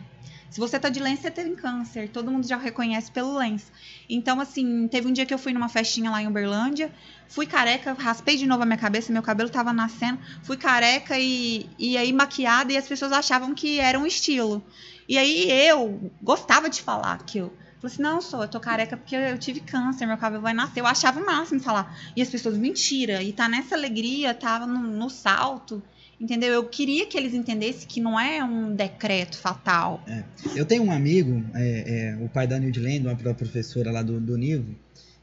Se 0.52 0.60
você 0.60 0.78
tá 0.80 0.90
de 0.90 1.00
lenço, 1.00 1.22
você 1.22 1.32
tem 1.32 1.56
câncer. 1.56 2.10
Todo 2.10 2.30
mundo 2.30 2.46
já 2.48 2.58
reconhece 2.58 3.10
pelo 3.12 3.38
lenço. 3.38 3.68
Então, 4.10 4.40
assim, 4.42 4.88
teve 4.90 5.08
um 5.08 5.14
dia 5.14 5.26
que 5.26 5.34
eu 5.34 5.38
fui 5.38 5.54
numa 5.54 5.70
festinha 5.70 6.12
lá 6.12 6.22
em 6.22 6.28
Uberlândia, 6.28 6.92
fui 7.30 7.46
careca, 7.46 7.94
raspei 7.94 8.36
de 8.36 8.46
novo 8.46 8.64
a 8.64 8.66
minha 8.66 8.78
cabeça, 8.78 9.14
meu 9.14 9.22
cabelo 9.22 9.50
tava 9.50 9.72
nascendo, 9.72 10.20
fui 10.44 10.58
careca 10.58 11.18
e, 11.18 11.70
e 11.80 11.96
aí 11.98 12.12
maquiada 12.12 12.74
e 12.74 12.78
as 12.78 12.88
pessoas 12.88 13.12
achavam 13.12 13.54
que 13.54 13.80
era 13.80 13.98
um 13.98 14.06
estilo. 14.06 14.62
E 15.10 15.18
aí 15.18 15.52
eu 15.68 16.12
gostava 16.22 16.70
de 16.70 16.82
falar 16.82 17.18
que 17.26 17.40
eu 17.40 17.52
Falei 17.80 17.94
assim, 17.94 18.02
não, 18.02 18.22
sou, 18.22 18.42
eu 18.42 18.48
tô 18.50 18.60
careca 18.60 18.98
porque 18.98 19.16
eu 19.16 19.38
tive 19.38 19.62
câncer, 19.62 20.06
meu 20.06 20.18
cabelo 20.18 20.42
vai 20.42 20.54
nascer. 20.54 20.82
Eu 20.82 20.86
achava 20.86 21.18
o 21.18 21.26
máximo 21.26 21.62
falar. 21.62 21.98
E 22.14 22.22
as 22.22 22.30
pessoas, 22.30 22.58
mentira. 22.58 23.24
E 23.24 23.32
tá 23.32 23.48
nessa 23.48 23.74
alegria, 23.74 24.34
tava 24.34 24.68
no, 24.68 24.82
no 24.82 25.10
salto. 25.10 25.82
Entendeu? 26.20 26.52
Eu 26.52 26.66
queria 26.66 27.06
que 27.06 27.18
eles 27.18 27.34
entendessem 27.34 27.88
que 27.88 28.02
não 28.02 28.20
é 28.20 28.44
um 28.44 28.76
decreto 28.76 29.38
fatal. 29.38 30.04
É. 30.06 30.24
Eu 30.54 30.66
tenho 30.66 30.84
um 30.84 30.92
amigo, 30.92 31.42
é, 31.56 32.18
é, 32.20 32.22
o 32.22 32.28
pai 32.28 32.46
da 32.46 32.60
Nildland, 32.60 33.08
uma 33.08 33.16
professora 33.34 33.90
lá 33.90 34.02
do, 34.02 34.20
do 34.20 34.36
Nivo, 34.36 34.76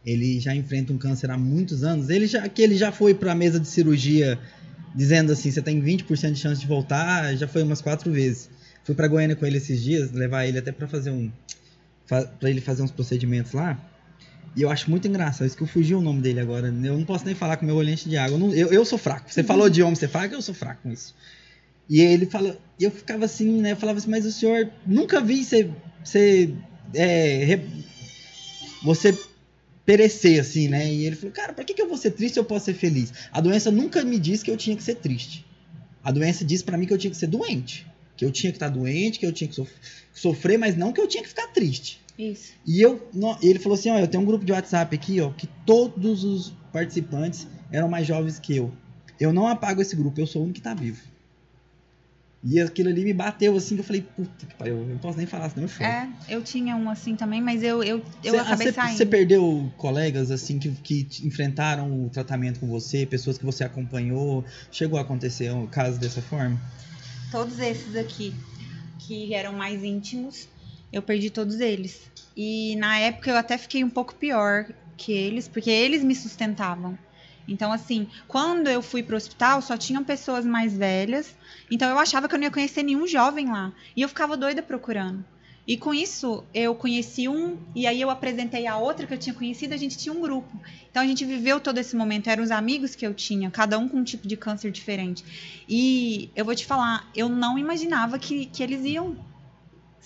ele 0.05 0.40
já 0.40 0.55
enfrenta 0.55 0.94
um 0.94 0.99
câncer 0.99 1.31
há 1.31 1.37
muitos 1.37 1.85
anos. 1.85 2.09
Ele 2.09 2.27
já, 2.27 2.49
que 2.49 2.62
ele 2.62 2.75
já 2.75 2.90
foi 2.90 3.12
para 3.12 3.33
a 3.33 3.35
mesa 3.35 3.61
de 3.61 3.68
cirurgia 3.68 4.38
dizendo 4.94 5.31
assim, 5.31 5.51
você 5.51 5.61
tem 5.61 5.83
20% 5.83 6.33
de 6.33 6.40
chance 6.40 6.59
de 6.59 6.66
voltar, 6.66 7.37
já 7.37 7.46
foi 7.46 7.62
umas 7.62 7.83
quatro 7.83 8.11
vezes. 8.11 8.49
Fui 8.87 8.94
para 8.94 9.09
Goiânia 9.09 9.35
com 9.35 9.44
ele 9.44 9.57
esses 9.57 9.83
dias, 9.83 10.12
levar 10.12 10.46
ele 10.46 10.59
até 10.59 10.70
para 10.70 10.87
fazer 10.87 11.11
um 11.11 11.29
para 12.07 12.49
ele 12.49 12.61
fazer 12.61 12.85
uns 12.85 12.92
procedimentos 12.92 13.53
lá. 13.53 13.77
E 14.55 14.62
eu 14.62 14.70
acho 14.70 14.88
muito 14.88 15.09
engraçado, 15.09 15.44
isso 15.44 15.57
que 15.57 15.64
eu 15.64 15.66
fugi 15.66 15.92
o 15.92 16.01
nome 16.01 16.22
dele 16.22 16.38
agora. 16.38 16.68
Eu 16.68 16.96
não 16.96 17.05
posso 17.05 17.27
nem 17.27 17.35
falar 17.35 17.57
com 17.57 17.66
meu 17.66 17.75
olhante 17.75 18.09
de 18.09 18.16
água. 18.16 18.37
Eu, 18.37 18.38
não, 18.38 18.55
eu, 18.55 18.68
eu, 18.68 18.85
sou 18.85 18.96
fraco. 18.96 19.29
Você 19.29 19.40
uhum. 19.40 19.46
falou 19.46 19.68
de 19.68 19.83
homem 19.83 19.96
ser 19.96 20.07
fraco, 20.09 20.35
eu 20.35 20.40
sou 20.40 20.55
fraco 20.55 20.85
com 20.85 20.90
isso. 20.90 21.16
E 21.90 22.01
ele 22.01 22.27
fala, 22.27 22.57
e 22.79 22.85
eu 22.85 22.90
ficava 22.92 23.25
assim, 23.25 23.61
né? 23.61 23.72
Eu 23.72 23.77
falava 23.77 23.99
assim, 23.99 24.09
mas 24.09 24.25
o 24.25 24.31
senhor 24.31 24.70
nunca 24.87 25.20
vi 25.20 25.44
você, 25.44 25.68
você, 26.03 26.55
é, 26.94 27.44
re, 27.44 27.61
você 28.85 29.18
perecer 29.85 30.40
assim, 30.40 30.68
né? 30.68 30.92
E 30.92 31.07
ele 31.07 31.16
falou, 31.16 31.33
cara, 31.33 31.53
por 31.53 31.64
que, 31.64 31.75
que 31.75 31.83
eu 31.83 31.88
vou 31.88 31.99
ser 31.99 32.12
triste 32.12 32.35
se 32.35 32.40
eu 32.40 32.44
posso 32.44 32.66
ser 32.66 32.75
feliz? 32.75 33.12
A 33.33 33.40
doença 33.40 33.70
nunca 33.72 34.05
me 34.05 34.18
disse 34.18 34.44
que 34.44 34.51
eu 34.51 34.57
tinha 34.57 34.77
que 34.77 34.83
ser 34.83 34.94
triste. 34.94 35.44
A 36.05 36.12
doença 36.12 36.44
disse 36.44 36.62
para 36.62 36.79
mim 36.79 36.87
que 36.87 36.94
eu 36.94 36.99
tinha 36.99 37.11
que 37.11 37.16
ser 37.16 37.27
doente, 37.27 37.85
que 38.17 38.25
eu 38.25 38.31
tinha 38.31 38.51
que 38.51 38.57
estar 38.57 38.69
doente, 38.69 39.19
que 39.19 39.27
eu 39.27 39.33
tinha 39.33 39.49
que 39.49 39.63
sofrer, 40.15 40.59
mas 40.59 40.77
não 40.77 40.93
que 40.93 41.01
eu 41.01 41.07
tinha 41.07 41.23
que 41.23 41.29
ficar 41.29 41.49
triste. 41.49 42.01
Isso. 42.19 42.53
E 42.67 42.81
eu, 42.81 43.09
ele 43.43 43.59
falou 43.59 43.79
assim, 43.79 43.91
ó, 43.91 43.99
eu 43.99 44.09
tenho 44.09 44.23
um 44.23 44.27
grupo 44.27 44.45
de 44.45 44.53
WhatsApp 44.53 44.95
aqui, 44.95 45.21
ó, 45.21 45.31
que 45.31 45.47
todos 45.67 46.25
os 46.25 46.53
participantes 46.73 47.47
eram 47.71 47.89
mais 47.89 48.07
jovens 48.07 48.39
que 48.39 48.57
eu. 48.57 48.73
Eu 49.21 49.33
não 49.33 49.47
apago 49.47 49.83
esse 49.83 49.95
grupo, 49.95 50.21
eu 50.21 50.27
sou 50.27 50.43
o 50.43 50.45
único 50.45 50.57
que 50.57 50.63
tá 50.63 50.75
vivo. 50.75 51.01
E 52.49 52.61
aquilo 52.61 52.89
ali 52.89 53.03
me 53.03 53.13
bateu 53.13 53.57
assim, 53.57 53.75
que 53.75 53.81
eu 53.81 53.85
falei, 53.85 54.03
puta 54.03 54.47
que 54.47 54.55
pariu, 54.55 54.77
eu 54.77 54.87
não 54.87 54.99
posso 54.99 55.19
nem 55.19 55.27
falar, 55.27 55.51
senão 55.51 55.65
eu 55.65 55.69
choro. 55.69 55.85
É, 55.85 56.09
eu 56.29 56.43
tinha 56.43 56.77
um 56.77 56.89
assim 56.89 57.17
também, 57.17 57.43
mas 57.43 57.63
eu, 57.63 57.83
eu, 57.83 58.01
eu 58.23 58.35
cê, 58.35 58.39
acabei 58.39 58.67
cê, 58.69 58.73
saindo. 58.73 58.97
Você 58.97 59.07
perdeu 59.07 59.73
colegas 59.77 60.31
assim 60.31 60.59
que, 60.59 60.71
que 60.71 61.09
enfrentaram 61.27 62.05
o 62.05 62.09
tratamento 62.09 62.61
com 62.61 62.69
você, 62.69 63.05
pessoas 63.05 63.37
que 63.37 63.45
você 63.45 63.65
acompanhou? 63.65 64.45
Chegou 64.71 64.99
a 64.99 65.03
acontecer 65.03 65.51
um 65.51 65.67
caso 65.67 65.99
dessa 65.99 66.23
forma? 66.23 66.61
Todos 67.31 67.59
esses 67.59 67.97
aqui, 67.97 68.35
que 68.99 69.35
eram 69.35 69.53
mais 69.53 69.83
íntimos, 69.83 70.49
eu 70.93 71.03
perdi 71.03 71.31
todos 71.31 71.61
eles. 71.61 72.11
E 72.37 72.77
na 72.77 72.99
época 72.99 73.31
eu 73.31 73.37
até 73.37 73.59
fiquei 73.59 73.83
um 73.83 73.91
pouco 73.91 74.15
pior 74.15 74.67
que 74.97 75.12
eles, 75.12 75.49
porque 75.49 75.71
eles 75.71 76.03
me 76.03 76.15
sustentavam. 76.15 76.99
Então, 77.49 77.71
assim, 77.73 78.09
quando 78.27 78.69
eu 78.69 78.83
fui 78.83 79.03
pro 79.03 79.17
hospital, 79.17 79.62
só 79.62 79.77
tinham 79.77 80.03
pessoas 80.03 80.45
mais 80.45 80.77
velhas. 80.77 81.35
Então, 81.71 81.89
eu 81.89 81.99
achava 81.99 82.29
que 82.29 82.35
eu 82.35 82.39
não 82.39 82.45
ia 82.45 82.51
conhecer 82.51 82.83
nenhum 82.83 83.07
jovem 83.07 83.49
lá. 83.49 83.73
E 83.95 84.03
eu 84.03 84.09
ficava 84.09 84.37
doida 84.37 84.62
procurando. 84.62 85.25
E 85.67 85.77
com 85.77 85.93
isso, 85.93 86.45
eu 86.55 86.75
conheci 86.75 87.29
um, 87.29 87.59
e 87.75 87.87
aí 87.87 88.01
eu 88.01 88.09
apresentei 88.09 88.67
a 88.67 88.77
outra 88.77 89.07
que 89.07 89.13
eu 89.13 89.19
tinha 89.19 89.35
conhecido, 89.35 89.75
a 89.75 89.77
gente 89.77 89.99
tinha 89.99 90.13
um 90.13 90.21
grupo. 90.21 90.61
Então 90.91 91.03
a 91.03 91.07
gente 91.07 91.25
viveu 91.25 91.59
todo 91.59 91.79
esse 91.79 91.97
momento, 91.97 92.31
eram 92.31 92.45
os 92.45 92.53
amigos 92.53 92.95
que 92.95 93.07
eu 93.07 93.13
tinha, 93.13 93.51
cada 93.51 93.77
um 93.79 93.89
com 93.89 93.97
um 93.97 94.05
tipo 94.05 94.29
de 94.29 94.37
câncer 94.37 94.71
diferente. 94.71 95.25
E 95.69 96.31
eu 96.37 96.45
vou 96.45 96.55
te 96.55 96.65
falar, 96.65 97.11
eu 97.17 97.29
não 97.29 97.59
imaginava 97.59 98.19
que, 98.19 98.47
que 98.47 98.63
eles 98.63 98.85
iam 98.85 99.17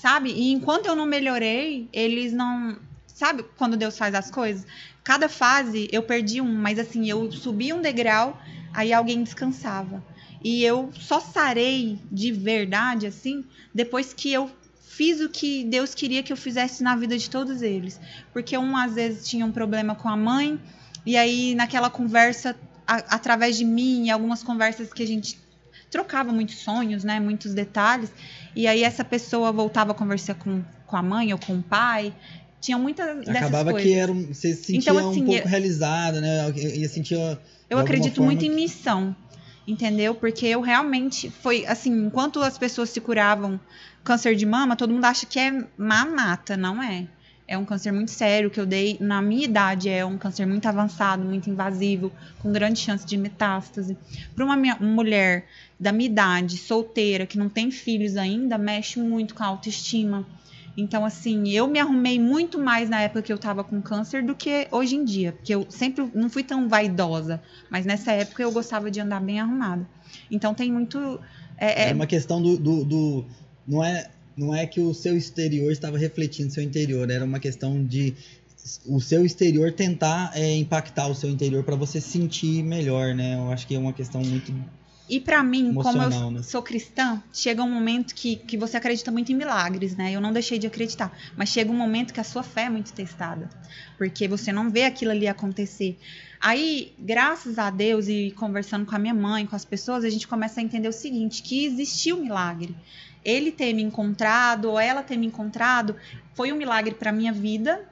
sabe? 0.00 0.30
E 0.30 0.50
enquanto 0.50 0.86
eu 0.86 0.96
não 0.96 1.04
melhorei, 1.04 1.88
eles 1.92 2.32
não. 2.32 2.78
Sabe 3.06 3.44
quando 3.58 3.76
Deus 3.76 3.98
faz 3.98 4.14
as 4.14 4.30
coisas? 4.30 4.66
Cada 5.04 5.28
fase 5.28 5.88
eu 5.92 6.02
perdi 6.02 6.40
um, 6.40 6.54
mas 6.54 6.78
assim, 6.78 7.08
eu 7.08 7.30
subi 7.30 7.70
um 7.70 7.82
degrau, 7.82 8.40
aí 8.72 8.94
alguém 8.94 9.22
descansava. 9.22 10.02
E 10.42 10.64
eu 10.64 10.90
só 10.94 11.20
sarei 11.20 11.98
de 12.10 12.32
verdade, 12.32 13.06
assim, 13.06 13.44
depois 13.74 14.14
que 14.14 14.32
eu 14.32 14.50
fiz 15.00 15.18
o 15.22 15.30
que 15.30 15.64
Deus 15.64 15.94
queria 15.94 16.22
que 16.22 16.30
eu 16.30 16.36
fizesse 16.36 16.82
na 16.82 16.94
vida 16.94 17.16
de 17.16 17.30
todos 17.30 17.62
eles. 17.62 17.98
Porque 18.34 18.58
um, 18.58 18.76
às 18.76 18.96
vezes, 18.96 19.26
tinha 19.26 19.46
um 19.46 19.50
problema 19.50 19.94
com 19.94 20.10
a 20.10 20.16
mãe, 20.16 20.60
e 21.06 21.16
aí 21.16 21.54
naquela 21.54 21.88
conversa, 21.88 22.54
a, 22.86 22.96
através 23.16 23.56
de 23.56 23.64
mim, 23.64 24.08
e 24.08 24.10
algumas 24.10 24.42
conversas 24.42 24.92
que 24.92 25.02
a 25.02 25.06
gente 25.06 25.38
trocava 25.90 26.30
muitos 26.30 26.56
sonhos, 26.56 27.02
né, 27.02 27.18
muitos 27.18 27.54
detalhes, 27.54 28.12
e 28.54 28.66
aí 28.66 28.84
essa 28.84 29.02
pessoa 29.02 29.50
voltava 29.50 29.92
a 29.92 29.94
conversar 29.94 30.34
com, 30.34 30.62
com 30.86 30.96
a 30.96 31.02
mãe 31.02 31.32
ou 31.32 31.38
com 31.38 31.54
o 31.54 31.62
pai, 31.62 32.12
tinha 32.60 32.76
muitas 32.76 33.20
dessas 33.20 33.36
Acabava 33.36 33.70
coisas. 33.70 33.90
que 33.90 33.96
era, 33.96 34.12
você 34.12 34.54
se 34.54 34.64
sentia 34.64 34.92
então, 34.92 34.98
assim, 34.98 35.22
um 35.22 35.26
pouco 35.26 35.40
eu, 35.40 35.48
realizada, 35.48 36.20
né, 36.20 36.52
ia 36.74 36.88
sentir 36.90 37.16
Eu 37.70 37.78
acredito 37.78 38.22
muito 38.22 38.44
em 38.44 38.50
missão, 38.50 39.16
entendeu? 39.70 40.14
Porque 40.14 40.46
eu 40.46 40.60
realmente, 40.60 41.30
foi 41.30 41.64
assim, 41.66 42.06
enquanto 42.06 42.40
as 42.42 42.58
pessoas 42.58 42.90
se 42.90 43.00
curavam 43.00 43.58
câncer 44.02 44.34
de 44.34 44.46
mama, 44.46 44.76
todo 44.76 44.92
mundo 44.92 45.04
acha 45.04 45.26
que 45.26 45.38
é 45.38 45.64
mamata, 45.76 46.56
não 46.56 46.82
é? 46.82 47.06
é 47.50 47.58
um 47.58 47.64
câncer 47.64 47.90
muito 47.90 48.12
sério 48.12 48.48
que 48.48 48.60
eu 48.60 48.64
dei 48.64 48.96
na 49.00 49.20
minha 49.20 49.44
idade, 49.44 49.88
é 49.88 50.04
um 50.06 50.16
câncer 50.16 50.46
muito 50.46 50.66
avançado, 50.66 51.24
muito 51.24 51.50
invasivo, 51.50 52.12
com 52.38 52.52
grande 52.52 52.78
chance 52.78 53.04
de 53.04 53.16
metástase. 53.16 53.98
Para 54.36 54.44
uma 54.44 54.56
mulher 54.78 55.46
da 55.78 55.90
minha 55.90 56.08
idade, 56.08 56.56
solteira, 56.56 57.26
que 57.26 57.36
não 57.36 57.48
tem 57.48 57.72
filhos 57.72 58.16
ainda, 58.16 58.56
mexe 58.56 59.00
muito 59.00 59.34
com 59.34 59.42
a 59.42 59.46
autoestima. 59.46 60.24
Então, 60.80 61.04
assim, 61.04 61.48
eu 61.50 61.66
me 61.68 61.78
arrumei 61.78 62.18
muito 62.18 62.58
mais 62.58 62.88
na 62.88 63.00
época 63.02 63.22
que 63.22 63.32
eu 63.32 63.38
tava 63.38 63.62
com 63.62 63.82
câncer 63.82 64.24
do 64.24 64.34
que 64.34 64.66
hoje 64.70 64.96
em 64.96 65.04
dia. 65.04 65.32
Porque 65.32 65.54
eu 65.54 65.66
sempre 65.68 66.10
não 66.14 66.30
fui 66.30 66.42
tão 66.42 66.68
vaidosa. 66.68 67.42
Mas 67.68 67.84
nessa 67.84 68.12
época 68.12 68.42
eu 68.42 68.50
gostava 68.50 68.90
de 68.90 69.00
andar 69.00 69.20
bem 69.20 69.40
arrumada. 69.40 69.86
Então 70.30 70.54
tem 70.54 70.72
muito. 70.72 71.20
É, 71.58 71.84
é... 71.84 71.90
é 71.90 71.92
uma 71.92 72.06
questão 72.06 72.40
do, 72.42 72.56
do, 72.56 72.84
do. 72.84 73.24
Não 73.66 73.84
é 73.84 74.08
não 74.36 74.54
é 74.54 74.66
que 74.66 74.80
o 74.80 74.94
seu 74.94 75.16
exterior 75.16 75.70
estava 75.70 75.98
refletindo 75.98 76.50
seu 76.50 76.62
interior, 76.62 77.10
era 77.10 77.22
uma 77.22 77.38
questão 77.38 77.84
de 77.84 78.14
o 78.86 79.00
seu 79.00 79.24
exterior 79.24 79.72
tentar 79.72 80.32
é, 80.34 80.56
impactar 80.56 81.08
o 81.08 81.14
seu 81.14 81.28
interior 81.28 81.62
para 81.62 81.76
você 81.76 82.00
sentir 82.00 82.62
melhor, 82.62 83.14
né? 83.14 83.36
Eu 83.36 83.50
acho 83.50 83.66
que 83.66 83.74
é 83.74 83.78
uma 83.78 83.92
questão 83.92 84.22
muito 84.22 84.52
e 85.10 85.20
para 85.20 85.42
mim, 85.42 85.74
como 85.74 86.02
eu 86.02 86.30
né? 86.30 86.42
sou 86.42 86.62
cristã, 86.62 87.22
chega 87.32 87.62
um 87.62 87.70
momento 87.70 88.14
que, 88.14 88.36
que 88.36 88.56
você 88.56 88.76
acredita 88.76 89.10
muito 89.10 89.32
em 89.32 89.34
milagres, 89.34 89.96
né? 89.96 90.12
Eu 90.12 90.20
não 90.20 90.32
deixei 90.32 90.58
de 90.58 90.66
acreditar. 90.66 91.12
Mas 91.36 91.48
chega 91.48 91.70
um 91.70 91.76
momento 91.76 92.14
que 92.14 92.20
a 92.20 92.24
sua 92.24 92.44
fé 92.44 92.62
é 92.62 92.70
muito 92.70 92.92
testada. 92.92 93.50
Porque 93.98 94.28
você 94.28 94.52
não 94.52 94.70
vê 94.70 94.84
aquilo 94.84 95.10
ali 95.10 95.26
acontecer. 95.26 95.98
Aí, 96.40 96.92
graças 96.98 97.58
a 97.58 97.68
Deus 97.70 98.06
e 98.08 98.32
conversando 98.36 98.86
com 98.86 98.94
a 98.94 98.98
minha 98.98 99.12
mãe, 99.12 99.44
com 99.46 99.56
as 99.56 99.64
pessoas, 99.64 100.04
a 100.04 100.10
gente 100.10 100.28
começa 100.28 100.60
a 100.60 100.62
entender 100.62 100.88
o 100.88 100.92
seguinte: 100.92 101.42
que 101.42 101.64
existiu 101.64 102.16
milagre 102.16 102.74
ele 103.24 103.52
ter 103.52 103.72
me 103.72 103.82
encontrado 103.82 104.70
ou 104.70 104.80
ela 104.80 105.02
ter 105.02 105.16
me 105.16 105.26
encontrado 105.26 105.96
foi 106.34 106.52
um 106.52 106.56
milagre 106.56 106.94
para 106.94 107.12
minha 107.12 107.32
vida 107.32 107.84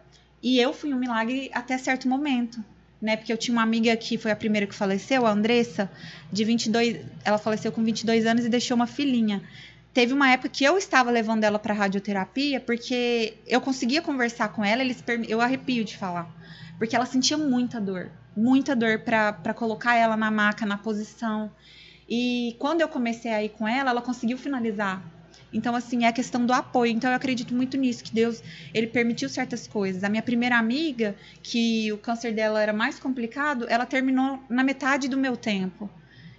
e 0.43 0.59
eu 0.59 0.73
fui 0.73 0.93
um 0.95 0.99
milagre 0.99 1.51
até 1.53 1.77
certo 1.77 2.09
momento, 2.09 2.65
né? 3.01 3.17
Porque 3.17 3.33
eu 3.33 3.37
tinha 3.37 3.53
uma 3.53 3.63
amiga 3.63 3.97
que 3.97 4.19
foi 4.19 4.31
a 4.31 4.37
primeira 4.37 4.67
que 4.67 4.75
faleceu, 4.75 5.27
a 5.27 5.31
Andressa, 5.31 5.91
de 6.33 6.45
22, 6.45 7.01
ela 7.25 7.39
faleceu 7.39 7.73
com 7.73 7.83
22 7.83 8.27
anos 8.27 8.45
e 8.45 8.49
deixou 8.49 8.75
uma 8.75 8.87
filhinha. 8.87 9.43
Teve 9.95 10.13
uma 10.13 10.31
época 10.31 10.49
que 10.49 10.65
eu 10.65 10.77
estava 10.77 11.11
levando 11.11 11.45
ela 11.45 11.59
para 11.59 11.75
radioterapia 11.75 12.61
porque 12.61 13.35
eu 13.47 13.61
conseguia 13.61 14.03
conversar 14.03 14.51
com 14.51 14.65
ela, 14.65 14.83
eles 14.83 15.03
eu 15.27 15.41
arrepio 15.41 15.85
de 15.85 15.97
falar, 15.97 16.31
porque 16.79 16.95
ela 16.95 17.07
sentia 17.07 17.37
muita 17.37 17.81
dor, 17.81 18.11
muita 18.37 18.77
dor 18.77 19.01
para 19.01 19.55
colocar 19.55 19.97
ela 19.97 20.17
na 20.17 20.31
maca, 20.31 20.67
na 20.67 20.79
posição. 20.79 21.51
E 22.09 22.55
quando 22.59 22.81
eu 22.81 22.89
comecei 22.89 23.33
a 23.33 23.43
ir 23.43 23.51
com 23.51 23.67
ela, 23.67 23.91
ela 23.91 24.03
conseguiu 24.03 24.39
finalizar 24.39 25.03
então, 25.53 25.75
assim, 25.75 26.05
é 26.05 26.09
a 26.09 26.13
questão 26.13 26.45
do 26.45 26.53
apoio. 26.53 26.93
Então, 26.93 27.11
eu 27.11 27.17
acredito 27.17 27.55
muito 27.55 27.77
nisso, 27.77 28.05
que 28.05 28.13
Deus, 28.13 28.43
ele 28.75 28.87
permitiu 28.87 29.29
certas 29.29 29.67
coisas. 29.67 30.05
A 30.05 30.09
minha 30.09 30.23
primeira 30.23 30.59
amiga, 30.59 31.17
que 31.43 31.91
o 31.93 31.99
câncer 31.99 32.35
dela 32.35 32.61
era 32.61 32.73
mais 32.73 32.99
complicado, 32.99 33.67
ela 33.69 33.87
terminou 33.87 34.39
na 34.49 34.63
metade 34.63 35.09
do 35.09 35.17
meu 35.17 35.37
tempo. 35.37 35.89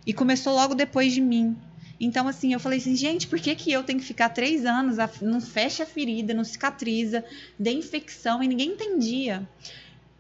E 0.05 0.13
começou 0.13 0.53
logo 0.53 0.75
depois 0.75 1.13
de 1.13 1.21
mim. 1.21 1.57
Então, 1.99 2.27
assim, 2.27 2.53
eu 2.53 2.59
falei 2.59 2.79
assim, 2.79 2.95
gente, 2.95 3.27
por 3.27 3.39
que, 3.39 3.53
que 3.55 3.71
eu 3.71 3.83
tenho 3.83 3.99
que 3.99 4.05
ficar 4.05 4.29
três 4.29 4.65
anos, 4.65 4.97
não 5.21 5.41
fecha 5.41 5.83
a 5.83 5.85
ferida, 5.85 6.33
não 6.33 6.45
cicatriza, 6.45 7.25
dê 7.57 7.71
infecção, 7.71 8.41
e 8.41 8.47
ninguém 8.47 8.69
entendia. 8.69 9.47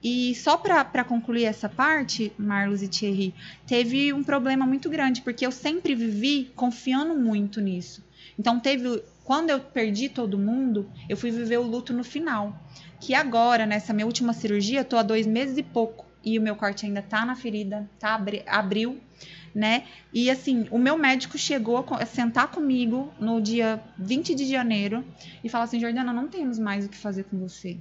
E 0.03 0.33
só 0.35 0.57
para 0.57 1.03
concluir 1.03 1.45
essa 1.45 1.69
parte, 1.69 2.31
Marlos 2.37 2.81
e 2.81 2.87
Thierry, 2.87 3.33
teve 3.67 4.11
um 4.13 4.23
problema 4.23 4.65
muito 4.65 4.89
grande, 4.89 5.21
porque 5.21 5.45
eu 5.45 5.51
sempre 5.51 5.93
vivi 5.93 6.51
confiando 6.55 7.15
muito 7.15 7.61
nisso. 7.61 8.03
Então 8.39 8.57
teve 8.57 9.03
quando 9.25 9.49
eu 9.49 9.59
perdi 9.59 10.07
todo 10.07 10.39
mundo, 10.39 10.89
eu 11.09 11.17
fui 11.17 11.29
viver 11.29 11.57
o 11.57 11.63
luto 11.63 11.93
no 11.93 12.03
final. 12.03 12.57
Que 12.99 13.13
agora, 13.13 13.65
nessa 13.65 13.93
minha 13.93 14.05
última 14.05 14.33
cirurgia, 14.33 14.79
eu 14.79 14.85
tô 14.85 14.97
há 14.97 15.03
dois 15.03 15.27
meses 15.27 15.57
e 15.57 15.63
pouco. 15.63 16.05
E 16.23 16.39
o 16.39 16.41
meu 16.41 16.55
corte 16.55 16.85
ainda 16.85 17.01
tá 17.01 17.25
na 17.25 17.35
ferida, 17.35 17.89
tá? 17.99 18.15
Abri 18.15 18.43
abriu, 18.47 18.99
né? 19.53 19.83
E 20.13 20.31
assim, 20.31 20.67
o 20.71 20.77
meu 20.77 20.97
médico 20.97 21.37
chegou 21.37 21.85
a 21.91 22.05
sentar 22.05 22.49
comigo 22.49 23.13
no 23.19 23.41
dia 23.41 23.81
20 23.97 24.33
de 24.33 24.45
janeiro 24.45 25.05
e 25.43 25.49
falar 25.49 25.65
assim: 25.65 25.79
Jordana, 25.79 26.11
não 26.11 26.27
temos 26.27 26.57
mais 26.57 26.85
o 26.85 26.89
que 26.89 26.97
fazer 26.97 27.25
com 27.25 27.37
você 27.37 27.77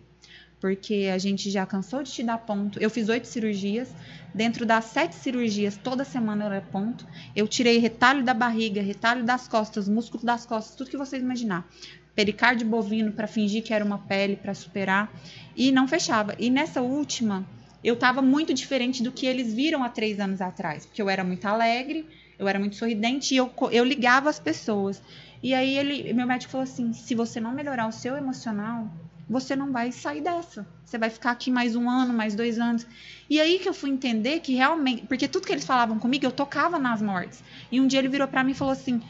porque 0.60 1.10
a 1.12 1.18
gente 1.18 1.50
já 1.50 1.64
cansou 1.64 2.02
de 2.02 2.10
te 2.10 2.22
dar 2.22 2.38
ponto. 2.38 2.80
Eu 2.80 2.90
fiz 2.90 3.08
oito 3.08 3.26
cirurgias. 3.26 3.92
Dentro 4.34 4.66
das 4.66 4.84
sete 4.86 5.14
cirurgias, 5.14 5.76
toda 5.76 6.04
semana 6.04 6.44
era 6.44 6.60
ponto. 6.60 7.06
Eu 7.34 7.48
tirei 7.48 7.78
retalho 7.78 8.22
da 8.22 8.34
barriga, 8.34 8.82
retalho 8.82 9.24
das 9.24 9.48
costas, 9.48 9.88
músculo 9.88 10.24
das 10.24 10.44
costas, 10.44 10.76
tudo 10.76 10.90
que 10.90 10.96
vocês 10.96 11.22
imaginar. 11.22 11.66
Pericárdio 12.14 12.66
bovino 12.66 13.12
para 13.12 13.26
fingir 13.26 13.62
que 13.62 13.72
era 13.72 13.84
uma 13.84 13.98
pele 13.98 14.36
para 14.36 14.52
superar 14.52 15.12
e 15.56 15.72
não 15.72 15.86
fechava. 15.86 16.34
E 16.38 16.50
nessa 16.50 16.82
última, 16.82 17.46
eu 17.82 17.94
estava 17.94 18.20
muito 18.20 18.52
diferente 18.52 19.02
do 19.02 19.12
que 19.12 19.24
eles 19.24 19.54
viram 19.54 19.84
há 19.84 19.88
três 19.88 20.18
anos 20.18 20.40
atrás, 20.40 20.84
porque 20.84 21.00
eu 21.00 21.08
era 21.08 21.22
muito 21.22 21.46
alegre, 21.46 22.06
eu 22.38 22.48
era 22.48 22.58
muito 22.58 22.76
sorridente 22.76 23.34
e 23.34 23.36
eu, 23.36 23.52
eu 23.70 23.84
ligava 23.84 24.28
as 24.28 24.38
pessoas. 24.38 25.00
E 25.42 25.54
aí 25.54 25.76
ele, 25.78 26.12
meu 26.12 26.26
médico 26.26 26.50
falou 26.50 26.64
assim: 26.64 26.92
se 26.92 27.14
você 27.14 27.40
não 27.40 27.52
melhorar 27.52 27.86
o 27.86 27.92
seu 27.92 28.16
emocional, 28.16 28.90
você 29.28 29.54
não 29.54 29.72
vai 29.72 29.92
sair 29.92 30.22
dessa. 30.22 30.66
Você 30.84 30.96
vai 30.96 31.10
ficar 31.10 31.32
aqui 31.32 31.50
mais 31.50 31.76
um 31.76 31.88
ano, 31.88 32.14
mais 32.14 32.34
dois 32.34 32.58
anos. 32.58 32.86
E 33.28 33.38
aí 33.40 33.58
que 33.58 33.68
eu 33.68 33.74
fui 33.74 33.90
entender 33.90 34.40
que 34.40 34.54
realmente. 34.54 35.06
Porque 35.06 35.28
tudo 35.28 35.46
que 35.46 35.52
eles 35.52 35.66
falavam 35.66 35.98
comigo, 35.98 36.24
eu 36.24 36.32
tocava 36.32 36.78
nas 36.78 37.02
mortes. 37.02 37.44
E 37.70 37.80
um 37.80 37.86
dia 37.86 37.98
ele 37.98 38.08
virou 38.08 38.26
para 38.26 38.42
mim 38.42 38.52
e 38.52 38.54
falou 38.54 38.72
assim: 38.72 39.02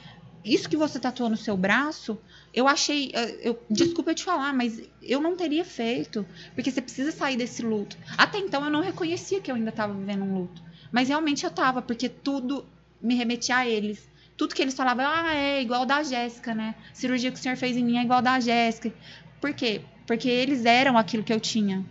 Isso 0.44 0.68
que 0.68 0.76
você 0.76 0.98
tatuou 0.98 1.30
no 1.30 1.36
seu 1.36 1.56
braço, 1.56 2.18
eu 2.52 2.66
achei. 2.66 3.12
Eu, 3.42 3.62
desculpa 3.70 4.10
eu 4.10 4.14
te 4.16 4.24
falar, 4.24 4.52
mas 4.52 4.82
eu 5.00 5.20
não 5.20 5.36
teria 5.36 5.64
feito. 5.64 6.26
Porque 6.54 6.70
você 6.70 6.82
precisa 6.82 7.12
sair 7.12 7.36
desse 7.36 7.62
luto. 7.62 7.96
Até 8.16 8.38
então 8.38 8.64
eu 8.64 8.70
não 8.70 8.80
reconhecia 8.80 9.40
que 9.40 9.50
eu 9.50 9.54
ainda 9.54 9.70
estava 9.70 9.94
vivendo 9.94 10.24
um 10.24 10.34
luto. 10.36 10.60
Mas 10.90 11.08
realmente 11.08 11.44
eu 11.44 11.50
estava, 11.50 11.80
porque 11.80 12.08
tudo 12.08 12.66
me 13.00 13.14
remetia 13.14 13.58
a 13.58 13.68
eles 13.68 14.08
tudo 14.38 14.54
que 14.54 14.62
eles 14.62 14.74
falavam, 14.74 15.04
ah, 15.04 15.34
é 15.34 15.60
igual 15.60 15.84
da 15.84 16.00
Jéssica, 16.00 16.54
né? 16.54 16.76
Cirurgia 16.94 17.32
que 17.32 17.36
o 17.36 17.42
senhor 17.42 17.56
fez 17.56 17.76
em 17.76 17.82
mim 17.82 17.98
é 17.98 18.02
igual 18.04 18.22
da 18.22 18.38
Jéssica. 18.38 18.92
Por 19.40 19.52
quê? 19.52 19.82
Porque 20.08 20.26
eles 20.26 20.64
eram 20.64 20.96
aquilo 20.96 21.22
que 21.22 21.32
eu 21.32 21.38
tinha. 21.38 21.84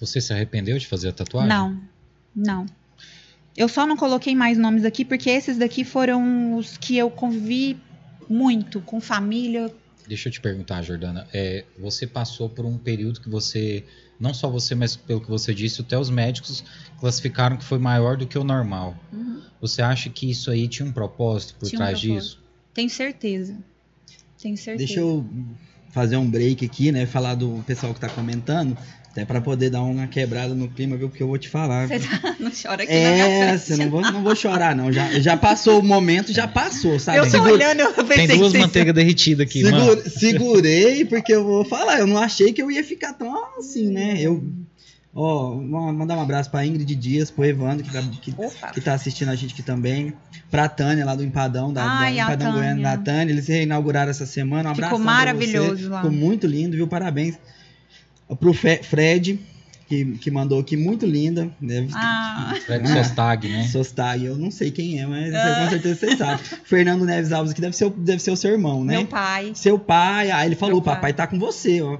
Você 0.00 0.20
se 0.20 0.32
arrependeu 0.32 0.76
de 0.76 0.86
fazer 0.88 1.10
a 1.10 1.12
tatuagem? 1.12 1.48
Não, 1.48 1.80
não. 2.34 2.66
Eu 3.56 3.68
só 3.68 3.86
não 3.86 3.96
coloquei 3.96 4.34
mais 4.34 4.58
nomes 4.58 4.84
aqui 4.84 5.04
porque 5.04 5.30
esses 5.30 5.56
daqui 5.56 5.84
foram 5.84 6.56
os 6.56 6.76
que 6.76 6.98
eu 6.98 7.08
convivi 7.08 7.78
muito 8.28 8.80
com 8.80 9.00
família. 9.00 9.72
Deixa 10.08 10.28
eu 10.28 10.32
te 10.32 10.40
perguntar, 10.40 10.82
Jordana. 10.82 11.28
É, 11.32 11.64
você 11.78 12.04
passou 12.04 12.48
por 12.48 12.66
um 12.66 12.76
período 12.76 13.20
que 13.20 13.28
você, 13.28 13.84
não 14.18 14.34
só 14.34 14.50
você, 14.50 14.74
mas 14.74 14.96
pelo 14.96 15.20
que 15.20 15.30
você 15.30 15.54
disse, 15.54 15.82
até 15.82 15.96
os 15.96 16.10
médicos 16.10 16.64
classificaram 16.98 17.56
que 17.56 17.64
foi 17.64 17.78
maior 17.78 18.16
do 18.16 18.26
que 18.26 18.36
o 18.36 18.42
normal. 18.42 18.96
Uhum. 19.12 19.40
Você 19.60 19.80
acha 19.80 20.10
que 20.10 20.28
isso 20.28 20.50
aí 20.50 20.66
tinha 20.66 20.88
um 20.88 20.92
propósito 20.92 21.54
por 21.60 21.68
tinha 21.68 21.78
trás 21.78 21.98
um 21.98 22.08
propósito. 22.08 22.24
disso? 22.24 22.42
Tenho 22.74 22.90
certeza. 22.90 23.56
Tenho 24.36 24.56
certeza. 24.56 24.78
Deixa 24.84 24.98
eu 24.98 25.24
fazer 25.92 26.16
um 26.16 26.28
break 26.28 26.64
aqui, 26.64 26.90
né? 26.90 27.06
Falar 27.06 27.36
do 27.36 27.62
pessoal 27.66 27.94
que 27.94 28.00
tá 28.00 28.08
comentando. 28.08 28.76
Até 29.12 29.26
para 29.26 29.42
poder 29.42 29.68
dar 29.68 29.82
uma 29.82 30.06
quebrada 30.06 30.54
no 30.54 30.68
clima, 30.68 30.96
viu? 30.96 31.10
Porque 31.10 31.22
eu 31.22 31.28
vou 31.28 31.36
te 31.36 31.46
falar. 31.46 31.86
Você 31.86 32.00
tá, 32.00 32.34
não 32.40 32.50
chora 32.50 32.82
aqui 32.82 32.92
É, 32.92 33.58
você 33.58 33.76
não 33.76 33.90
vou, 33.90 34.00
não 34.00 34.22
vou 34.22 34.34
chorar, 34.34 34.74
não. 34.74 34.90
Já, 34.90 35.20
já 35.20 35.36
passou 35.36 35.80
o 35.80 35.82
momento, 35.82 36.32
já 36.32 36.48
passou, 36.48 36.98
sabe? 36.98 37.18
Eu 37.18 37.24
tô 37.24 37.30
Segura... 37.32 37.52
olhando, 37.52 37.80
eu 37.80 38.04
pensei 38.04 38.26
Tem 38.26 38.38
duas 38.38 38.54
manteigas 38.54 38.94
derretidas 38.94 39.46
aqui, 39.46 39.62
Segura... 39.62 39.84
mano. 39.84 40.02
Segurei, 40.08 41.04
porque 41.04 41.34
eu 41.34 41.44
vou 41.44 41.62
falar, 41.62 41.98
eu 41.98 42.06
não 42.06 42.16
achei 42.16 42.54
que 42.54 42.62
eu 42.62 42.70
ia 42.70 42.82
ficar 42.82 43.12
tão 43.12 43.58
assim, 43.58 43.90
né? 43.90 44.16
Eu 44.18 44.42
Ó, 45.14 45.50
oh, 45.50 45.92
mandar 45.92 46.16
um 46.16 46.22
abraço 46.22 46.50
pra 46.50 46.64
Ingrid 46.64 46.94
Dias, 46.94 47.30
pro 47.30 47.44
Evandro, 47.44 47.84
que 47.84 47.92
tá, 47.92 48.02
que, 48.02 48.34
que 48.72 48.80
tá 48.80 48.94
assistindo 48.94 49.28
a 49.28 49.34
gente 49.34 49.52
aqui 49.52 49.62
também. 49.62 50.14
Pra 50.50 50.68
Tânia, 50.68 51.04
lá 51.04 51.14
do 51.14 51.22
Empadão, 51.22 51.70
da, 51.70 51.84
Ai, 51.84 52.16
da 52.16 52.22
Empadão 52.22 52.52
Goiano, 52.52 52.82
da 52.82 52.96
Tânia. 52.96 53.30
Eles 53.30 53.46
reinauguraram 53.46 54.10
essa 54.10 54.24
semana. 54.24 54.72
Um 54.72 54.74
Ficou 54.74 54.98
maravilhoso 54.98 55.90
lá. 55.90 55.98
Ficou 55.98 56.10
muito 56.10 56.46
lindo, 56.46 56.76
viu? 56.76 56.88
Parabéns. 56.88 57.38
Pro 58.40 58.54
Fred, 58.54 59.38
que, 59.86 60.04
que 60.16 60.30
mandou 60.30 60.58
aqui, 60.58 60.78
muito 60.78 61.04
linda. 61.04 61.50
Deve, 61.60 61.88
ah. 61.94 62.54
Fred 62.64 62.90
ah, 62.90 63.04
Sostag, 63.04 63.48
né? 63.48 63.68
Sostag, 63.68 64.24
eu 64.24 64.36
não 64.38 64.50
sei 64.50 64.70
quem 64.70 64.98
é, 64.98 65.06
mas 65.06 65.34
ah. 65.34 65.64
com 65.64 65.70
certeza 65.70 65.94
você 65.94 66.16
sabe. 66.16 66.42
Fernando 66.64 67.04
Neves 67.04 67.32
Alves, 67.32 67.52
que 67.52 67.60
deve 67.60 67.76
ser, 67.76 67.90
deve 67.90 68.22
ser 68.22 68.30
o 68.30 68.36
seu 68.36 68.52
irmão, 68.52 68.82
né? 68.82 68.96
Meu 68.96 69.06
pai. 69.06 69.52
Seu 69.54 69.78
pai. 69.78 70.30
Ah, 70.30 70.46
ele 70.46 70.56
falou, 70.56 70.78
o 70.78 70.82
papai 70.82 71.12
tá 71.12 71.26
com 71.26 71.38
você, 71.38 71.82
ó. 71.82 71.98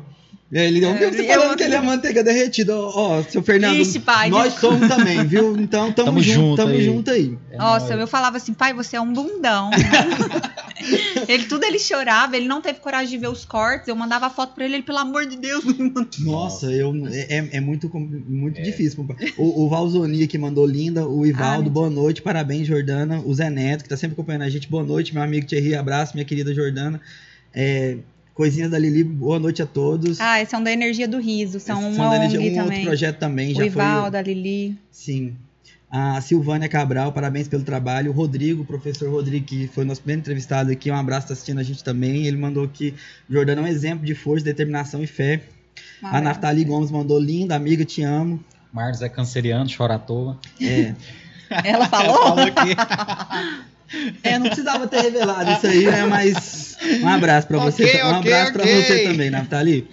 Ele 0.53 0.83
não 0.83 0.95
viu 0.99 1.11
você 1.11 1.25
falando 1.25 1.57
que 1.57 1.63
ele 1.63 1.75
é 1.75 1.81
manteiga 1.81 2.23
derretida. 2.23 2.77
Ó, 2.77 3.19
oh, 3.19 3.23
seu 3.23 3.43
Fernando. 3.43 3.79
Ixi, 3.79 4.01
pai, 4.01 4.29
nós 4.29 4.53
somos 4.53 4.87
também, 4.87 5.25
viu? 5.25 5.57
Então 5.57 5.91
tamo, 5.91 6.09
tamo 6.09 6.21
junto, 6.21 6.35
junto, 6.35 6.57
tamo 6.57 6.73
aí. 6.73 6.85
junto 6.85 7.11
aí. 7.11 7.39
É 7.51 7.57
Nossa, 7.57 7.89
nóis. 7.89 8.01
eu 8.01 8.07
falava 8.07 8.37
assim, 8.37 8.53
pai, 8.53 8.75
você 8.75 8.97
é 8.97 9.01
um 9.01 9.11
bundão. 9.11 9.71
ele 11.27 11.45
tudo 11.45 11.65
ele 11.65 11.79
chorava, 11.79 12.37
ele 12.37 12.47
não 12.47 12.61
teve 12.61 12.81
coragem 12.81 13.09
de 13.09 13.17
ver 13.17 13.29
os 13.29 13.47
cortes. 13.47 13.89
Eu 13.89 13.97
mandava 13.97 14.29
foto 14.29 14.55
pra 14.55 14.67
ele, 14.67 14.75
ele, 14.75 14.83
pelo 14.83 14.99
amor 14.99 15.25
de 15.25 15.39
Deus, 15.39 15.65
não 15.65 15.73
me 15.73 15.93
Nossa, 16.19 16.71
eu, 16.71 16.93
é, 17.11 17.57
é 17.57 17.61
muito, 17.61 17.91
muito 17.97 18.59
é. 18.61 18.63
difícil. 18.63 19.07
O, 19.39 19.65
o 19.65 19.69
Valzoni 19.71 20.27
que 20.27 20.37
mandou 20.37 20.67
linda, 20.67 21.09
o 21.09 21.25
Ivaldo, 21.25 21.69
ah, 21.69 21.73
boa 21.73 21.89
noite, 21.89 22.21
parabéns, 22.21 22.67
Jordana. 22.67 23.23
O 23.25 23.33
Zé 23.33 23.49
Neto, 23.49 23.85
que 23.85 23.89
tá 23.89 23.97
sempre 23.97 24.13
acompanhando 24.13 24.43
a 24.43 24.51
gente, 24.51 24.69
boa 24.69 24.85
noite, 24.85 25.15
meu 25.15 25.23
amigo 25.23 25.47
Thierry, 25.47 25.75
abraço, 25.75 26.13
minha 26.13 26.27
querida 26.27 26.53
Jordana. 26.53 27.01
É, 27.55 27.97
Coisinhas 28.35 28.71
da 28.71 28.79
Lili, 28.79 29.05
boa 29.05 29.39
noite 29.39 29.61
a 29.63 29.67
todos. 29.67 30.19
Ah, 30.21 30.39
esses 30.41 30.51
são 30.51 30.63
da 30.63 30.73
Energia 30.73 31.07
do 31.07 31.19
Riso, 31.19 31.61
são 31.61 31.81
Esses 31.81 31.97
uma 31.97 32.05
são 32.05 32.11
da 32.11 32.17
energia, 32.17 32.41
um 32.41 32.55
também. 32.55 32.65
outro 32.79 32.83
projeto 32.85 33.19
também. 33.19 33.53
O 33.53 33.57
já 33.57 33.67
Ival, 33.67 34.03
foi... 34.03 34.11
da 34.11 34.23
Lili. 34.23 34.79
Sim. 34.91 35.37
A 35.91 36.19
Silvânia 36.23 36.67
Cabral, 36.71 37.13
parabéns 37.13 37.47
pelo 37.47 37.63
trabalho. 37.63 38.11
O 38.11 38.15
Rodrigo, 38.15 38.63
o 38.63 38.65
professor 38.65 39.11
Rodrigo, 39.11 39.45
que 39.45 39.69
foi 39.69 39.85
nosso 39.85 40.01
primeiro 40.01 40.21
entrevistado 40.21 40.73
aqui, 40.73 40.91
um 40.91 40.97
abraço, 40.97 41.27
tá 41.27 41.35
assistindo 41.35 41.59
a 41.61 41.63
gente 41.63 41.85
também. 41.85 42.27
Ele 42.27 42.39
mandou 42.39 42.67
que 42.67 42.95
Jordana 43.29 43.61
é 43.61 43.65
um 43.65 43.67
exemplo 43.67 44.07
de 44.07 44.15
força, 44.15 44.43
determinação 44.47 45.03
e 45.03 45.07
fé. 45.07 45.43
a 46.03 46.19
Naftali 46.19 46.65
Gomes 46.65 46.91
mandou, 46.91 47.19
linda, 47.21 47.55
amiga, 47.55 47.85
te 47.85 48.03
amo. 48.03 48.43
Marcos 48.73 49.03
é 49.03 49.09
canceriano, 49.11 49.69
chora 49.77 49.97
à 49.97 49.99
toa. 49.99 50.39
É. 50.59 50.95
Ela 51.63 51.87
falou? 51.87 52.17
Ela 52.17 52.25
falou 52.25 52.45
aqui. 52.47 53.63
É, 54.23 54.39
não 54.39 54.47
precisava 54.47 54.87
ter 54.87 55.01
revelado 55.03 55.51
isso 55.53 55.67
aí, 55.67 55.85
né? 55.85 56.05
Mas 56.05 56.77
um 57.03 57.09
abraço 57.09 57.47
para 57.47 57.59
você. 57.59 57.85
Okay, 57.85 58.03
um 58.03 58.15
abraço 58.15 58.53
okay. 58.53 58.53
para 58.53 58.65
você 58.65 59.05
também, 59.05 59.31
Naftali. 59.31 59.89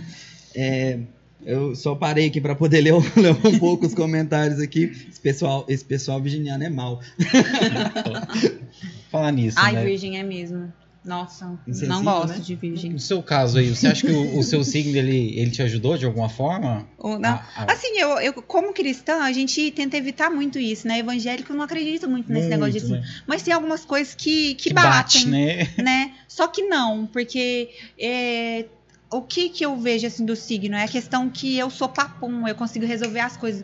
É, 0.56 1.00
eu 1.46 1.76
só 1.76 1.96
parei 1.96 2.28
aqui 2.28 2.42
para 2.42 2.56
poder 2.56 2.82
ler, 2.82 2.94
ler, 3.16 3.32
um 3.46 3.60
pouco 3.60 3.86
os 3.86 3.94
comentários 3.94 4.60
aqui. 4.60 4.92
Esse 5.10 5.20
pessoal, 5.20 5.66
esse 5.68 5.84
pessoal 5.84 6.22
virginiano 6.22 6.64
é 6.64 6.70
mal. 6.70 7.02
Falar 9.12 9.32
nisso. 9.32 9.58
Ai, 9.60 9.74
né? 9.74 9.84
virgem 9.84 10.20
é 10.20 10.24
mesmo. 10.24 10.72
Nossa, 11.04 11.58
Insensível, 11.66 11.96
não 11.96 12.04
gosto 12.04 12.38
né? 12.38 12.40
de 12.40 12.56
virgem. 12.56 12.92
No 12.92 13.00
seu 13.00 13.24
caso 13.24 13.58
aí, 13.58 13.74
você 13.74 13.88
acha 13.88 14.06
que 14.06 14.12
o, 14.12 14.38
o 14.38 14.44
seu 14.44 14.64
signo 14.66 14.98
ele, 14.98 15.40
ele 15.40 15.50
te 15.50 15.62
ajudou 15.62 15.98
de 15.98 16.06
alguma 16.06 16.28
forma? 16.28 16.88
O, 16.98 17.18
não. 17.18 17.30
A, 17.30 17.46
a... 17.56 17.72
Assim, 17.72 17.98
eu, 17.98 18.20
eu, 18.20 18.34
como 18.34 18.74
cristã, 18.74 19.24
a 19.24 19.32
gente 19.32 19.72
tenta 19.72 19.96
evitar 19.96 20.30
muito 20.30 20.60
isso, 20.60 20.88
né? 20.88 21.00
Evangélico 21.00 21.54
não 21.54 21.64
acredita 21.64 22.06
muito 22.06 22.30
nesse 22.30 22.48
muito, 22.48 22.52
negócio 22.52 22.74
de 22.74 22.80
signo. 22.82 22.98
Né? 22.98 23.08
Mas 23.26 23.42
tem 23.42 23.54
algumas 23.54 23.86
coisas 23.86 24.14
que, 24.14 24.56
que, 24.56 24.70
que 24.70 24.74
batem, 24.74 24.92
bate, 24.92 25.28
né? 25.28 25.74
né? 25.82 26.14
Só 26.28 26.48
que 26.48 26.64
não, 26.64 27.08
porque 27.08 27.70
é, 27.98 28.66
o 29.10 29.22
que, 29.22 29.50
que 29.50 29.66
eu 29.66 29.78
vejo 29.78 30.06
assim 30.06 30.26
do 30.26 30.36
signo 30.36 30.76
é 30.76 30.84
a 30.84 30.88
questão 30.88 31.30
que 31.30 31.58
eu 31.58 31.70
sou 31.70 31.88
papum, 31.88 32.48
eu 32.48 32.56
consigo 32.56 32.86
resolver 32.86 33.22
as 33.22 33.38
coisas 33.38 33.64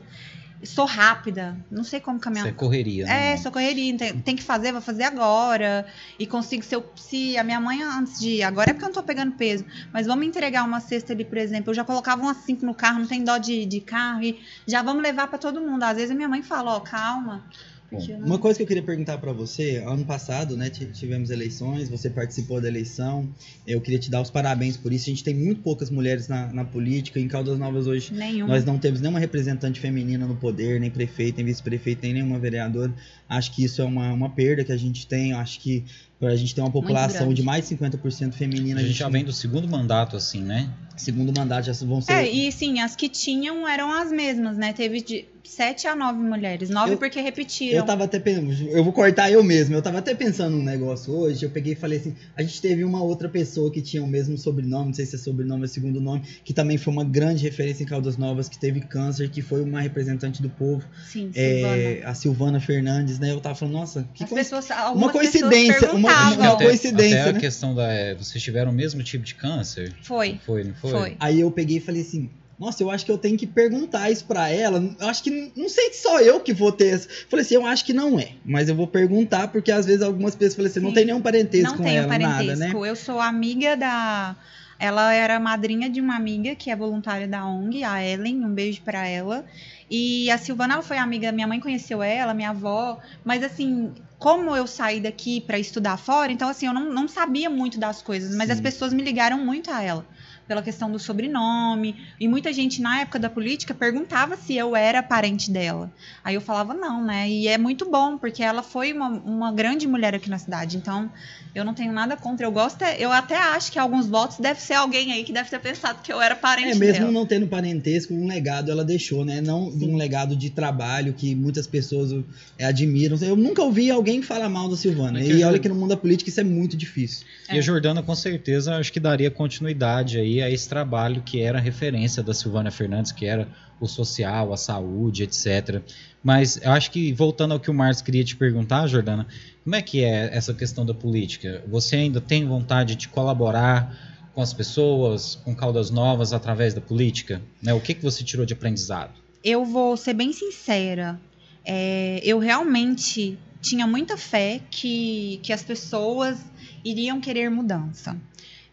sou 0.65 0.85
rápida. 0.85 1.57
Não 1.69 1.83
sei 1.83 1.99
como 1.99 2.19
caminhar. 2.19 2.45
Você 2.45 2.49
é 2.51 2.53
correria, 2.53 3.05
né? 3.05 3.33
É, 3.33 3.37
sou 3.37 3.51
correria. 3.51 3.97
Tem, 3.97 4.19
tem, 4.19 4.35
que 4.35 4.43
fazer, 4.43 4.71
vou 4.71 4.81
fazer 4.81 5.03
agora. 5.03 5.85
E 6.17 6.25
consigo 6.25 6.63
ser. 6.63 6.83
Se 6.95 7.37
a 7.37 7.43
minha 7.43 7.59
mãe, 7.59 7.81
antes 7.83 8.19
de. 8.19 8.41
Agora 8.43 8.71
é 8.71 8.73
porque 8.73 8.85
eu 8.85 8.89
não 8.89 8.93
tô 8.93 9.03
pegando 9.03 9.33
peso. 9.33 9.65
Mas 9.93 10.07
vamos 10.07 10.25
entregar 10.25 10.63
uma 10.63 10.79
cesta 10.79 11.13
ali, 11.13 11.25
por 11.25 11.37
exemplo. 11.37 11.71
Eu 11.71 11.75
já 11.75 11.83
colocava 11.83 12.21
umas 12.21 12.37
cinco 12.37 12.65
no 12.65 12.73
carro, 12.73 12.99
não 12.99 13.07
tem 13.07 13.23
dó 13.23 13.37
de, 13.37 13.65
de 13.65 13.81
carro. 13.81 14.23
E 14.23 14.39
já 14.67 14.81
vamos 14.81 15.03
levar 15.03 15.27
para 15.27 15.37
todo 15.37 15.61
mundo. 15.61 15.83
Às 15.83 15.95
vezes 15.95 16.11
a 16.11 16.15
minha 16.15 16.29
mãe 16.29 16.41
fala: 16.41 16.73
Ó, 16.73 16.77
oh, 16.77 16.81
calma. 16.81 17.43
Uma 17.91 18.39
coisa 18.39 18.57
que 18.57 18.63
eu 18.63 18.67
queria 18.67 18.83
perguntar 18.83 19.17
para 19.19 19.31
você, 19.31 19.77
ano 19.85 20.03
passado, 20.03 20.57
né, 20.57 20.69
tivemos 20.69 21.29
eleições, 21.29 21.87
você 21.87 22.09
participou 22.09 22.59
da 22.59 22.67
eleição, 22.67 23.29
eu 23.65 23.79
queria 23.79 23.99
te 23.99 24.09
dar 24.09 24.21
os 24.21 24.29
parabéns 24.29 24.75
por 24.75 24.91
isso. 24.91 25.05
A 25.05 25.13
gente 25.13 25.23
tem 25.23 25.35
muito 25.35 25.61
poucas 25.61 25.89
mulheres 25.89 26.27
na, 26.27 26.51
na 26.51 26.65
política, 26.65 27.19
em 27.19 27.27
Caldas 27.27 27.59
Novas 27.59 27.87
hoje 27.87 28.13
Nenhum. 28.13 28.47
nós 28.47 28.65
não 28.65 28.79
temos 28.79 29.01
nenhuma 29.01 29.19
representante 29.19 29.79
feminina 29.79 30.25
no 30.25 30.35
poder, 30.35 30.79
nem 30.79 30.89
prefeito, 30.89 31.37
nem 31.37 31.45
vice-prefeito, 31.45 32.01
nem 32.03 32.13
nenhuma 32.13 32.39
vereadora. 32.39 32.93
Acho 33.29 33.53
que 33.53 33.63
isso 33.63 33.81
é 33.81 33.85
uma, 33.85 34.11
uma 34.13 34.29
perda 34.29 34.63
que 34.63 34.71
a 34.71 34.77
gente 34.77 35.05
tem, 35.07 35.33
acho 35.33 35.59
que 35.59 35.83
a 36.21 36.35
gente 36.35 36.55
tem 36.55 36.63
uma 36.63 36.71
população 36.71 37.33
de 37.33 37.43
mais 37.43 37.67
de 37.67 37.75
50% 37.75 38.33
feminina. 38.33 38.79
A 38.79 38.83
gente, 38.83 38.85
a 38.85 38.87
gente 38.87 38.97
já 38.99 39.09
vem 39.09 39.23
do 39.23 39.33
segundo 39.33 39.67
mandato, 39.67 40.15
assim, 40.15 40.41
né? 40.41 40.69
Segundo 40.95 41.33
mandato 41.37 41.65
já 41.65 41.73
vão 41.85 41.99
ser. 42.01 42.13
É, 42.13 42.29
e 42.29 42.49
sim, 42.51 42.79
as 42.79 42.95
que 42.95 43.09
tinham 43.09 43.67
eram 43.67 43.91
as 43.91 44.11
mesmas, 44.11 44.57
né? 44.57 44.71
Teve 44.71 45.01
de, 45.01 45.25
sete 45.43 45.87
a 45.87 45.95
nove 45.95 46.17
mulheres. 46.19 46.69
Nove 46.69 46.93
Eu- 46.93 46.97
porque 46.97 47.19
repetiram. 47.19 47.77
Eu 47.79 47.85
tava 47.85 48.05
até 48.05 48.17
pensando, 48.17 48.51
eu 48.69 48.81
vou 48.81 48.93
cortar 48.93 49.29
eu 49.29 49.43
mesmo. 49.43 49.75
Eu 49.75 49.81
tava 49.81 49.97
até 49.99 50.15
pensando 50.15 50.55
num 50.55 50.63
negócio 50.63 51.13
hoje. 51.13 51.43
Eu 51.45 51.49
peguei 51.49 51.73
e 51.73 51.75
falei 51.75 51.99
assim: 51.99 52.15
a 52.35 52.41
gente 52.41 52.61
teve 52.61 52.85
uma 52.85 53.03
outra 53.03 53.27
pessoa 53.27 53.69
que 53.69 53.81
tinha 53.81 54.01
o 54.01 54.07
mesmo 54.07 54.37
sobrenome, 54.37 54.85
não 54.87 54.93
sei 54.93 55.05
se 55.05 55.15
é 55.15 55.19
sobrenome 55.19 55.63
ou 55.63 55.67
segundo 55.67 55.99
nome, 55.99 56.21
que 56.45 56.53
também 56.53 56.77
foi 56.77 56.93
uma 56.93 57.03
grande 57.03 57.43
referência 57.43 57.83
em 57.83 57.85
Caldas 57.85 58.15
Novas, 58.15 58.47
que 58.47 58.57
teve 58.57 58.79
câncer, 58.79 59.29
que 59.29 59.41
foi 59.41 59.61
uma 59.61 59.81
representante 59.81 60.41
do 60.41 60.49
povo, 60.49 60.85
Sim, 61.11 61.29
é, 61.35 61.59
Silvana. 61.59 62.09
a 62.09 62.13
Silvana 62.15 62.59
Fernandes, 62.61 63.19
né? 63.19 63.31
Eu 63.33 63.41
tava 63.41 63.55
falando, 63.55 63.73
nossa, 63.73 64.07
que 64.13 64.23
As 64.23 64.29
coisa. 64.29 64.49
pessoas, 64.49 64.69
Uma 64.95 65.11
coincidência, 65.11 65.91
uma- 65.91 66.09
uma 66.15 66.29
perguntavam. 66.29 66.55
Até- 66.55 66.65
coincidência, 66.65 67.21
Até 67.21 67.29
a 67.29 67.33
né? 67.33 67.39
questão 67.39 67.75
da. 67.75 67.91
é, 67.91 68.15
Vocês 68.15 68.43
tiveram 68.43 68.71
o 68.71 68.73
mesmo 68.73 69.03
tipo 69.03 69.23
de 69.23 69.35
câncer? 69.35 69.93
Foi, 70.01 70.39
Foi, 70.45 70.63
não 70.63 70.73
foi? 70.75 70.91
foi. 70.91 71.17
Aí 71.19 71.39
eu 71.41 71.51
peguei 71.51 71.77
e 71.77 71.81
falei 71.81 72.01
assim. 72.01 72.29
Nossa, 72.57 72.81
eu 72.81 72.89
acho 72.89 73.05
que 73.05 73.11
eu 73.11 73.17
tenho 73.17 73.37
que 73.37 73.45
perguntar 73.45 74.09
isso 74.09 74.23
pra 74.23 74.49
ela. 74.49 74.81
Eu 74.97 75.07
acho 75.09 75.21
que 75.21 75.51
não 75.57 75.67
sei 75.67 75.91
se 75.91 76.03
só 76.03 76.21
eu 76.21 76.39
que 76.39 76.53
vou 76.53 76.71
ter. 76.71 76.93
essa- 76.93 77.09
Falei 77.29 77.43
assim, 77.43 77.55
eu 77.55 77.65
acho 77.65 77.83
que 77.83 77.91
não 77.91 78.17
é, 78.17 78.29
mas 78.45 78.69
eu 78.69 78.75
vou 78.75 78.87
perguntar 78.87 79.49
porque 79.49 79.69
às 79.73 79.85
vezes 79.85 80.01
algumas 80.01 80.35
pessoas 80.35 80.55
falam 80.55 80.71
assim, 80.71 80.79
não 80.79 80.89
Sim. 80.89 80.95
tem 80.95 81.05
nenhum 81.05 81.21
parentesco 81.21 81.71
Não 81.71 81.77
com 81.77 81.83
tenho 81.83 81.97
ela, 81.99 82.07
parentesco. 82.07 82.43
nada, 82.43 82.55
né? 82.55 82.71
Eu 82.89 82.95
sou 82.95 83.19
amiga 83.19 83.75
da. 83.75 84.37
Ela 84.79 85.13
era 85.13 85.37
madrinha 85.37 85.89
de 85.89 85.99
uma 85.99 86.15
amiga 86.15 86.55
que 86.55 86.69
é 86.71 86.75
voluntária 86.77 87.27
da 87.27 87.45
ONG, 87.45 87.83
a 87.83 88.01
Ellen. 88.05 88.45
Um 88.45 88.53
beijo 88.53 88.81
pra 88.83 89.05
ela. 89.05 89.45
E 89.91 90.29
a 90.31 90.37
Silvana, 90.37 90.75
ela 90.75 90.83
foi 90.83 90.97
amiga. 90.97 91.31
Minha 91.33 91.47
mãe 91.47 91.59
conheceu 91.59 92.01
ela, 92.01 92.33
minha 92.33 92.49
avó. 92.51 92.99
Mas 93.23 93.43
assim, 93.43 93.91
como 94.17 94.55
eu 94.55 94.65
saí 94.65 94.99
daqui 94.99 95.41
pra 95.41 95.59
estudar 95.59 95.97
fora, 95.97 96.31
então 96.31 96.47
assim, 96.47 96.67
eu 96.67 96.73
não, 96.73 96.91
não 96.91 97.07
sabia 97.07 97.49
muito 97.49 97.79
das 97.79 98.01
coisas. 98.01 98.35
Mas 98.35 98.47
Sim. 98.47 98.53
as 98.53 98.61
pessoas 98.61 98.93
me 98.93 99.03
ligaram 99.03 99.37
muito 99.37 99.71
a 99.71 99.81
ela. 99.81 100.05
Pela 100.47 100.61
questão 100.61 100.91
do 100.91 100.99
sobrenome. 100.99 101.95
E 102.19 102.27
muita 102.27 102.53
gente, 102.53 102.81
na 102.81 103.01
época 103.01 103.17
da 103.19 103.29
política, 103.29 103.73
perguntava 103.73 104.37
se 104.37 104.55
eu 104.55 104.75
era 104.75 105.01
parente 105.01 105.49
dela. 105.49 105.91
Aí 106.23 106.35
eu 106.35 106.41
falava 106.41 106.73
não, 106.73 107.03
né? 107.03 107.27
E 107.29 107.47
é 107.47 107.57
muito 107.57 107.89
bom, 107.89 108.17
porque 108.17 108.43
ela 108.43 108.61
foi 108.61 108.93
uma, 108.93 109.07
uma 109.09 109.51
grande 109.51 109.87
mulher 109.87 110.13
aqui 110.13 110.29
na 110.29 110.37
cidade. 110.37 110.77
Então, 110.77 111.09
eu 111.53 111.65
não 111.65 111.73
tenho 111.73 111.91
nada 111.91 112.15
contra. 112.15 112.45
Eu 112.45 112.51
gosto, 112.51 112.83
eu 112.83 113.11
até 113.11 113.35
acho 113.37 113.71
que 113.71 113.79
alguns 113.79 114.05
votos 114.07 114.37
deve 114.37 114.61
ser 114.61 114.73
alguém 114.75 115.11
aí 115.13 115.23
que 115.23 115.33
deve 115.33 115.49
ter 115.49 115.59
pensado 115.59 115.99
que 116.03 116.11
eu 116.13 116.21
era 116.21 116.35
parente 116.35 116.71
É, 116.71 116.75
mesmo 116.75 116.99
dela. 116.99 117.11
não 117.11 117.25
tendo 117.25 117.47
parentesco, 117.47 118.13
um 118.13 118.27
legado 118.27 118.69
ela 118.69 118.83
deixou, 118.85 119.25
né? 119.25 119.41
Não 119.41 119.71
Sim. 119.71 119.93
um 119.93 119.95
legado 119.95 120.35
de 120.35 120.49
trabalho 120.49 121.13
que 121.13 121.33
muitas 121.33 121.65
pessoas 121.65 122.11
é, 122.57 122.65
admiram. 122.65 123.17
Eu 123.21 123.35
nunca 123.35 123.63
ouvi 123.63 123.89
alguém 123.89 124.21
falar 124.21 124.49
mal 124.49 124.69
da 124.69 124.75
Silvana. 124.75 125.19
É 125.19 125.23
E 125.23 125.43
olha 125.43 125.57
que 125.57 125.67
no 125.69 125.75
mundo 125.75 125.89
da 125.89 125.97
política 125.97 126.29
isso 126.29 126.39
é 126.39 126.43
muito 126.43 126.77
difícil. 126.77 127.25
E 127.49 127.55
É. 127.55 127.59
a 127.59 127.61
Jordana, 127.61 128.03
com 128.03 128.13
certeza, 128.15 128.75
acho 128.75 128.91
que 128.93 128.99
daria 128.99 129.31
continuidade 129.31 130.17
aí 130.19 130.34
a 130.41 130.49
esse 130.49 130.67
trabalho 130.67 131.21
que 131.21 131.41
era 131.41 131.59
referência 131.59 132.21
da 132.23 132.33
Silvana 132.33 132.71
Fernandes, 132.71 133.11
que 133.11 133.25
era 133.25 133.47
o 133.79 133.87
social, 133.87 134.53
a 134.53 134.57
saúde, 134.57 135.23
etc. 135.23 135.81
Mas 136.23 136.59
eu 136.61 136.71
acho 136.71 136.91
que, 136.91 137.11
voltando 137.13 137.53
ao 137.53 137.59
que 137.59 137.69
o 137.69 137.73
Marcos 137.73 138.01
queria 138.01 138.23
te 138.23 138.35
perguntar, 138.35 138.87
Jordana, 138.87 139.27
como 139.63 139.75
é 139.75 139.81
que 139.81 140.03
é 140.03 140.29
essa 140.35 140.53
questão 140.53 140.85
da 140.85 140.93
política? 140.93 141.63
Você 141.67 141.95
ainda 141.95 142.21
tem 142.21 142.45
vontade 142.45 142.95
de 142.95 143.07
colaborar 143.07 144.15
com 144.33 144.41
as 144.41 144.53
pessoas, 144.53 145.35
com 145.35 145.55
caudas 145.55 145.89
novas 145.89 146.33
através 146.33 146.73
da 146.73 146.81
política? 146.81 147.41
Né? 147.61 147.73
O 147.73 147.79
que, 147.79 147.93
que 147.93 148.03
você 148.03 148.23
tirou 148.23 148.45
de 148.45 148.53
aprendizado? 148.53 149.13
Eu 149.43 149.63
vou 149.63 149.95
ser 149.95 150.13
bem 150.13 150.33
sincera. 150.33 151.19
É, 151.63 152.19
eu 152.23 152.39
realmente 152.39 153.37
tinha 153.61 153.87
muita 153.87 154.17
fé 154.17 154.61
que, 154.69 155.39
que 155.41 155.51
as 155.51 155.63
pessoas 155.63 156.37
iriam 156.83 157.19
querer 157.19 157.49
mudança. 157.49 158.15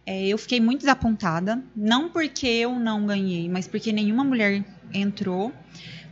É, 0.05 0.27
eu 0.27 0.37
fiquei 0.37 0.61
muito 0.61 0.81
desapontada, 0.81 1.63
não 1.77 2.09
porque 2.09 2.47
eu 2.47 2.79
não 2.79 3.07
ganhei, 3.07 3.49
mas 3.49 3.69
porque 3.69 3.93
nenhuma 3.93 4.25
mulher 4.25 4.65
entrou. 4.93 5.53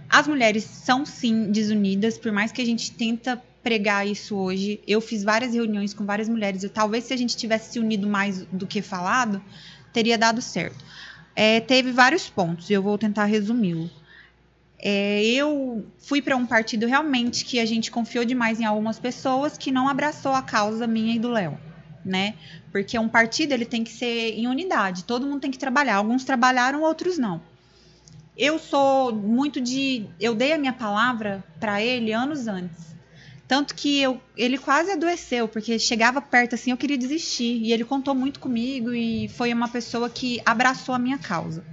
As 0.08 0.26
mulheres 0.28 0.64
são 0.64 1.04
sim 1.04 1.50
desunidas, 1.50 2.16
por 2.16 2.32
mais 2.32 2.52
que 2.52 2.62
a 2.62 2.64
gente 2.64 2.92
tenta 2.92 3.40
pregar 3.62 4.06
isso 4.06 4.36
hoje. 4.36 4.80
Eu 4.86 5.00
fiz 5.00 5.22
várias 5.22 5.54
reuniões 5.54 5.92
com 5.92 6.04
várias 6.04 6.28
mulheres 6.28 6.62
e 6.62 6.68
talvez 6.68 7.04
se 7.04 7.14
a 7.14 7.16
gente 7.16 7.36
tivesse 7.36 7.72
se 7.72 7.78
unido 7.78 8.08
mais 8.08 8.42
do 8.46 8.66
que 8.66 8.80
falado, 8.80 9.42
teria 9.92 10.16
dado 10.16 10.40
certo. 10.40 10.84
É, 11.34 11.60
teve 11.60 11.92
vários 11.92 12.28
pontos, 12.28 12.68
e 12.70 12.72
eu 12.72 12.82
vou 12.82 12.98
tentar 12.98 13.24
resumi-lo. 13.24 13.90
É, 14.82 15.22
eu 15.22 15.84
fui 15.98 16.22
para 16.22 16.36
um 16.36 16.46
partido 16.46 16.86
realmente 16.86 17.44
que 17.44 17.60
a 17.60 17.66
gente 17.66 17.90
confiou 17.90 18.24
demais 18.24 18.60
em 18.60 18.64
algumas 18.64 18.98
pessoas 18.98 19.58
que 19.58 19.70
não 19.70 19.88
abraçou 19.88 20.32
a 20.32 20.42
causa 20.42 20.86
minha 20.86 21.14
e 21.14 21.18
do 21.18 21.28
Léo, 21.28 21.58
né? 22.04 22.34
Porque 22.72 22.98
um 22.98 23.08
partido 23.08 23.52
ele 23.52 23.64
tem 23.64 23.84
que 23.84 23.90
ser 23.90 24.34
em 24.38 24.46
unidade, 24.46 25.04
todo 25.04 25.26
mundo 25.26 25.40
tem 25.40 25.50
que 25.50 25.58
trabalhar. 25.58 25.96
Alguns 25.96 26.24
trabalharam, 26.24 26.82
outros 26.82 27.18
não. 27.18 27.40
Eu 28.36 28.58
sou 28.58 29.14
muito 29.14 29.60
de, 29.60 30.06
eu 30.18 30.34
dei 30.34 30.52
a 30.52 30.58
minha 30.58 30.72
palavra 30.72 31.44
para 31.58 31.82
ele 31.82 32.12
anos 32.12 32.46
antes. 32.46 32.90
Tanto 33.46 33.74
que 33.74 34.00
eu, 34.00 34.20
ele 34.36 34.56
quase 34.56 34.92
adoeceu, 34.92 35.48
porque 35.48 35.76
chegava 35.78 36.22
perto 36.22 36.54
assim, 36.54 36.70
eu 36.70 36.76
queria 36.76 36.96
desistir. 36.96 37.60
E 37.62 37.72
ele 37.72 37.84
contou 37.84 38.14
muito 38.14 38.38
comigo 38.38 38.92
e 38.92 39.28
foi 39.28 39.52
uma 39.52 39.68
pessoa 39.68 40.08
que 40.08 40.40
abraçou 40.46 40.94
a 40.94 40.98
minha 40.98 41.18
causa. 41.18 41.64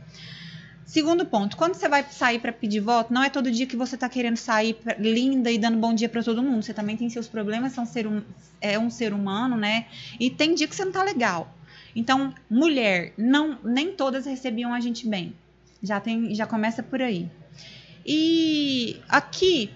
Segundo 0.88 1.26
ponto, 1.26 1.58
quando 1.58 1.76
você 1.76 1.90
vai 1.90 2.02
sair 2.10 2.40
para 2.40 2.54
pedir 2.54 2.80
voto, 2.80 3.14
não 3.14 3.22
é 3.22 3.30
todo 3.30 3.52
dia 3.52 3.68
que 3.68 3.76
você 3.76 3.98
tá 3.98 4.08
querendo 4.08 4.38
sair 4.38 4.78
linda 4.98 5.52
e 5.52 5.58
dando 5.58 5.78
bom 5.78 5.94
dia 5.94 6.08
para 6.08 6.24
todo 6.24 6.42
mundo. 6.42 6.64
Você 6.64 6.74
também 6.74 6.96
tem 6.96 7.10
seus 7.10 7.28
problemas, 7.28 7.74
são 7.74 7.86
ser 7.86 8.08
hum- 8.08 8.24
é 8.62 8.80
um 8.80 8.90
ser 8.90 9.12
humano, 9.12 9.58
né? 9.58 9.88
E 10.18 10.30
tem 10.30 10.56
dia 10.56 10.66
que 10.66 10.74
você 10.74 10.86
não 10.86 10.94
tá 10.94 11.04
legal. 11.04 11.54
Então, 11.94 12.34
mulher, 12.50 13.14
não, 13.18 13.60
nem 13.66 13.92
todas 13.92 14.26
recebiam 14.26 14.74
a 14.74 14.80
gente 14.80 15.06
bem. 15.10 15.36
Já 15.84 16.00
tem, 16.00 16.34
já 16.34 16.48
começa 16.48 16.82
por 16.82 17.02
aí. 17.02 17.30
E 18.06 18.96
aqui 19.10 19.70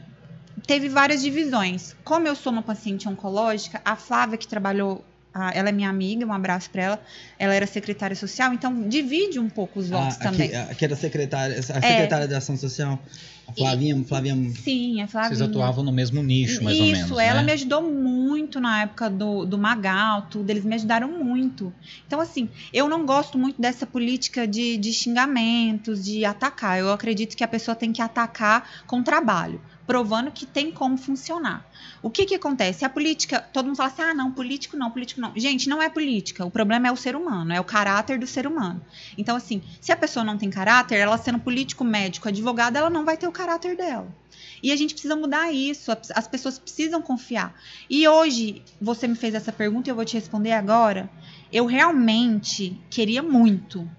teve 0.65 0.87
várias 0.87 1.21
divisões. 1.21 1.93
Como 2.05 2.25
eu 2.25 2.35
sou 2.37 2.53
uma 2.53 2.63
paciente 2.63 3.09
oncológica, 3.09 3.81
a 3.83 3.97
Flávia 3.97 4.37
que 4.37 4.47
trabalhou, 4.47 5.03
a- 5.33 5.51
ela 5.53 5.69
é 5.69 5.71
minha 5.71 5.89
amiga, 5.89 6.25
um 6.25 6.33
abraço 6.33 6.69
para 6.69 6.81
ela. 6.83 7.03
Ela 7.39 7.53
era 7.53 7.65
secretária 7.67 8.15
social, 8.15 8.53
então 8.53 8.87
divide 8.87 9.39
um 9.39 9.49
pouco 9.49 9.79
os 9.79 9.89
votos 9.89 10.17
a, 10.17 10.19
também. 10.19 10.51
É. 10.51 10.57
aqui, 10.61 10.71
a, 10.71 10.75
que 10.75 10.85
era 10.85 10.95
secretária, 10.95 11.57
a 11.59 11.61
secretária 11.63 12.27
da 12.27 12.37
Ação 12.37 12.57
Social, 12.57 12.99
a 13.47 13.53
Flavinha, 13.53 14.03
Flavinha 14.05 14.35
Sim, 14.55 15.01
a 15.01 15.07
Flavinha. 15.07 15.35
Vocês 15.35 15.41
atuavam 15.49 15.83
no 15.83 15.91
mesmo 15.91 16.21
nicho, 16.23 16.63
mais 16.63 16.77
Isso, 16.77 16.85
ou 16.85 16.91
menos, 16.91 17.19
ela 17.19 17.39
né? 17.41 17.45
me 17.47 17.51
ajudou 17.53 17.81
muito 17.91 18.59
na 18.59 18.83
época 18.83 19.09
do, 19.09 19.45
do 19.45 19.57
Magal, 19.57 20.23
tudo, 20.29 20.49
eles 20.49 20.63
me 20.63 20.75
ajudaram 20.75 21.09
muito. 21.23 21.73
Então, 22.05 22.19
assim, 22.21 22.49
eu 22.73 22.87
não 22.87 23.05
gosto 23.05 23.37
muito 23.37 23.59
dessa 23.61 23.85
política 23.85 24.47
de, 24.47 24.77
de 24.77 24.93
xingamentos, 24.93 26.03
de 26.03 26.23
atacar. 26.25 26.79
Eu 26.79 26.91
acredito 26.91 27.35
que 27.35 27.43
a 27.43 27.47
pessoa 27.47 27.75
tem 27.75 27.91
que 27.91 28.01
atacar 28.01 28.83
com 28.87 29.01
trabalho, 29.03 29.61
provando 29.85 30.31
que 30.31 30.45
tem 30.45 30.71
como 30.71 30.97
funcionar. 30.97 31.65
O 32.01 32.09
que 32.09 32.25
que 32.25 32.35
acontece? 32.35 32.85
A 32.85 32.89
política, 32.89 33.39
todo 33.39 33.65
mundo 33.65 33.75
fala 33.75 33.89
assim, 33.89 34.01
ah, 34.01 34.13
não, 34.13 34.31
político 34.31 34.77
não, 34.77 34.89
político 34.89 35.21
não. 35.21 35.33
Gente, 35.35 35.69
não 35.69 35.81
é 35.81 35.89
política, 35.89 36.45
o 36.45 36.51
problema 36.51 36.87
é 36.87 36.91
o 36.91 36.95
ser 36.95 37.15
humano, 37.15 37.53
é 37.53 37.59
o 37.59 37.63
caráter 37.63 38.17
do 38.17 38.27
ser 38.27 38.47
humano. 38.47 38.81
Então, 39.17 39.35
assim, 39.35 39.61
se 39.79 39.91
a 39.91 39.97
pessoa 39.97 40.23
não 40.23 40.37
tem 40.37 40.49
caráter, 40.49 40.95
ela 40.95 41.17
sendo 41.17 41.39
político, 41.39 41.83
médico, 41.83 42.27
advogado, 42.27 42.75
ela 42.75 42.89
não 42.89 43.05
vai 43.05 43.17
ter 43.17 43.27
o 43.27 43.31
caráter 43.31 43.75
dela. 43.75 44.07
E 44.63 44.71
a 44.71 44.75
gente 44.75 44.93
precisa 44.93 45.15
mudar 45.15 45.51
isso, 45.51 45.91
as 45.91 46.11
as 46.11 46.27
pessoas 46.27 46.59
precisam 46.59 47.01
confiar. 47.01 47.59
E 47.89 48.07
hoje, 48.07 48.61
você 48.79 49.07
me 49.07 49.15
fez 49.15 49.33
essa 49.33 49.51
pergunta 49.51 49.89
e 49.89 49.91
eu 49.91 49.95
vou 49.95 50.05
te 50.05 50.13
responder 50.13 50.51
agora. 50.51 51.09
Eu 51.51 51.65
realmente 51.65 52.79
queria 52.89 53.23
muito. 53.23 53.89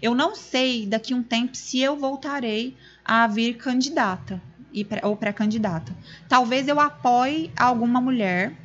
Eu 0.00 0.14
não 0.14 0.34
sei 0.34 0.86
daqui 0.86 1.12
a 1.12 1.16
um 1.16 1.22
tempo 1.22 1.56
se 1.56 1.80
eu 1.80 1.96
voltarei 1.96 2.76
a 3.04 3.26
vir 3.26 3.56
candidata 3.56 4.40
e 4.72 4.84
pré- 4.84 5.00
ou 5.04 5.16
pré-candidata. 5.16 5.96
Talvez 6.28 6.68
eu 6.68 6.78
apoie 6.80 7.52
alguma 7.58 8.00
mulher, 8.00 8.56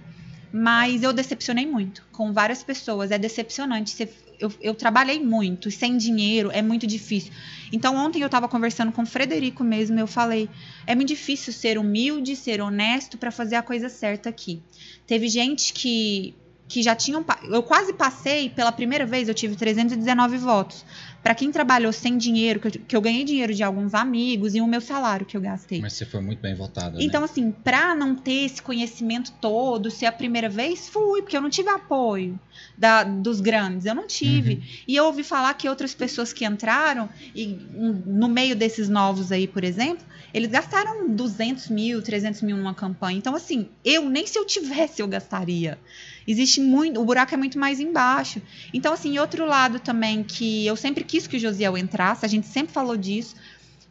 mas 0.51 1.03
eu 1.03 1.11
decepcionei 1.11 1.65
muito 1.65 2.07
com 2.11 2.31
várias 2.31 2.63
pessoas. 2.63 3.11
É 3.11 3.17
decepcionante. 3.17 3.91
Você- 3.91 4.09
eu, 4.39 4.51
eu 4.61 4.75
trabalhei 4.75 5.19
muito, 5.19 5.71
sem 5.71 5.97
dinheiro 5.97 6.51
é 6.51 6.61
muito 6.61 6.85
difícil. 6.85 7.31
Então, 7.71 7.95
ontem 7.95 8.21
eu 8.21 8.25
estava 8.25 8.47
conversando 8.49 8.91
com 8.91 9.03
o 9.03 9.05
Frederico 9.05 9.63
mesmo. 9.63 9.99
Eu 9.99 10.07
falei: 10.07 10.49
é 10.85 10.95
muito 10.95 11.07
difícil 11.09 11.51
ser 11.53 11.77
humilde, 11.77 12.35
ser 12.35 12.61
honesto 12.61 13.17
para 13.17 13.31
fazer 13.31 13.55
a 13.55 13.63
coisa 13.63 13.89
certa 13.89 14.29
aqui. 14.29 14.61
Teve 15.07 15.27
gente 15.29 15.73
que, 15.73 16.35
que 16.67 16.81
já 16.83 16.95
tinham. 16.95 17.23
Eu 17.43 17.63
quase 17.63 17.93
passei, 17.93 18.49
pela 18.49 18.71
primeira 18.71 19.05
vez, 19.05 19.27
eu 19.27 19.33
tive 19.33 19.55
319 19.55 20.37
votos. 20.37 20.85
Para 21.25 21.33
quem 21.33 21.51
trabalhou 21.51 21.91
sem 21.91 22.19
dinheiro, 22.19 22.59
que 22.59 22.67
eu, 22.67 22.71
que 22.71 22.95
eu 22.95 23.01
ganhei 23.01 23.23
dinheiro 23.23 23.51
de 23.51 23.63
alguns 23.63 23.95
amigos 23.95 24.53
e 24.53 24.61
o 24.61 24.67
meu 24.67 24.79
salário 24.79 25.25
que 25.25 25.35
eu 25.35 25.41
gastei. 25.41 25.81
Mas 25.81 25.93
você 25.93 26.05
foi 26.05 26.21
muito 26.21 26.39
bem 26.39 26.53
votada, 26.53 27.01
Então, 27.01 27.21
né? 27.21 27.25
assim, 27.25 27.49
pra 27.51 27.95
não 27.95 28.13
ter 28.15 28.45
esse 28.45 28.61
conhecimento 28.61 29.31
todo, 29.41 29.89
ser 29.89 30.05
a 30.05 30.11
primeira 30.11 30.47
vez, 30.47 30.87
fui, 30.87 31.23
porque 31.23 31.35
eu 31.35 31.41
não 31.41 31.49
tive 31.49 31.67
apoio 31.69 32.39
da- 32.77 33.03
dos 33.03 33.41
grandes, 33.41 33.87
eu 33.87 33.95
não 33.95 34.05
tive. 34.05 34.61
E 34.87 34.95
eu 34.95 35.05
ouvi 35.05 35.23
falar 35.23 35.51
que 35.55 35.67
outras 35.67 35.95
pessoas 35.95 36.31
que 36.31 36.45
entraram, 36.45 37.09
e 37.33 37.57
no 38.05 38.27
meio 38.29 38.55
desses 38.55 38.87
novos 38.87 39.31
aí, 39.31 39.47
por 39.47 39.63
exemplo, 39.63 40.05
eles 40.31 40.51
gastaram 40.51 41.09
200 41.09 41.69
mil, 41.69 42.03
300 42.03 42.43
mil 42.43 42.55
numa 42.55 42.75
campanha. 42.75 43.17
Então, 43.17 43.33
assim, 43.35 43.69
eu 43.83 44.07
nem 44.07 44.27
se 44.27 44.37
eu 44.37 44.45
tivesse 44.45 45.01
eu 45.01 45.07
gastaria. 45.07 45.79
Existe 46.27 46.59
muito, 46.59 46.99
o 46.99 47.05
buraco 47.05 47.33
é 47.33 47.37
muito 47.37 47.59
mais 47.59 47.79
embaixo. 47.79 48.41
Então, 48.73 48.93
assim, 48.93 49.17
outro 49.19 49.45
lado 49.45 49.79
também 49.79 50.23
que 50.23 50.65
eu 50.65 50.75
sempre 50.75 51.03
quis 51.03 51.27
que 51.27 51.37
o 51.37 51.39
Josiel 51.39 51.77
entrasse, 51.77 52.25
a 52.25 52.29
gente 52.29 52.47
sempre 52.47 52.73
falou 52.73 52.97
disso. 52.97 53.35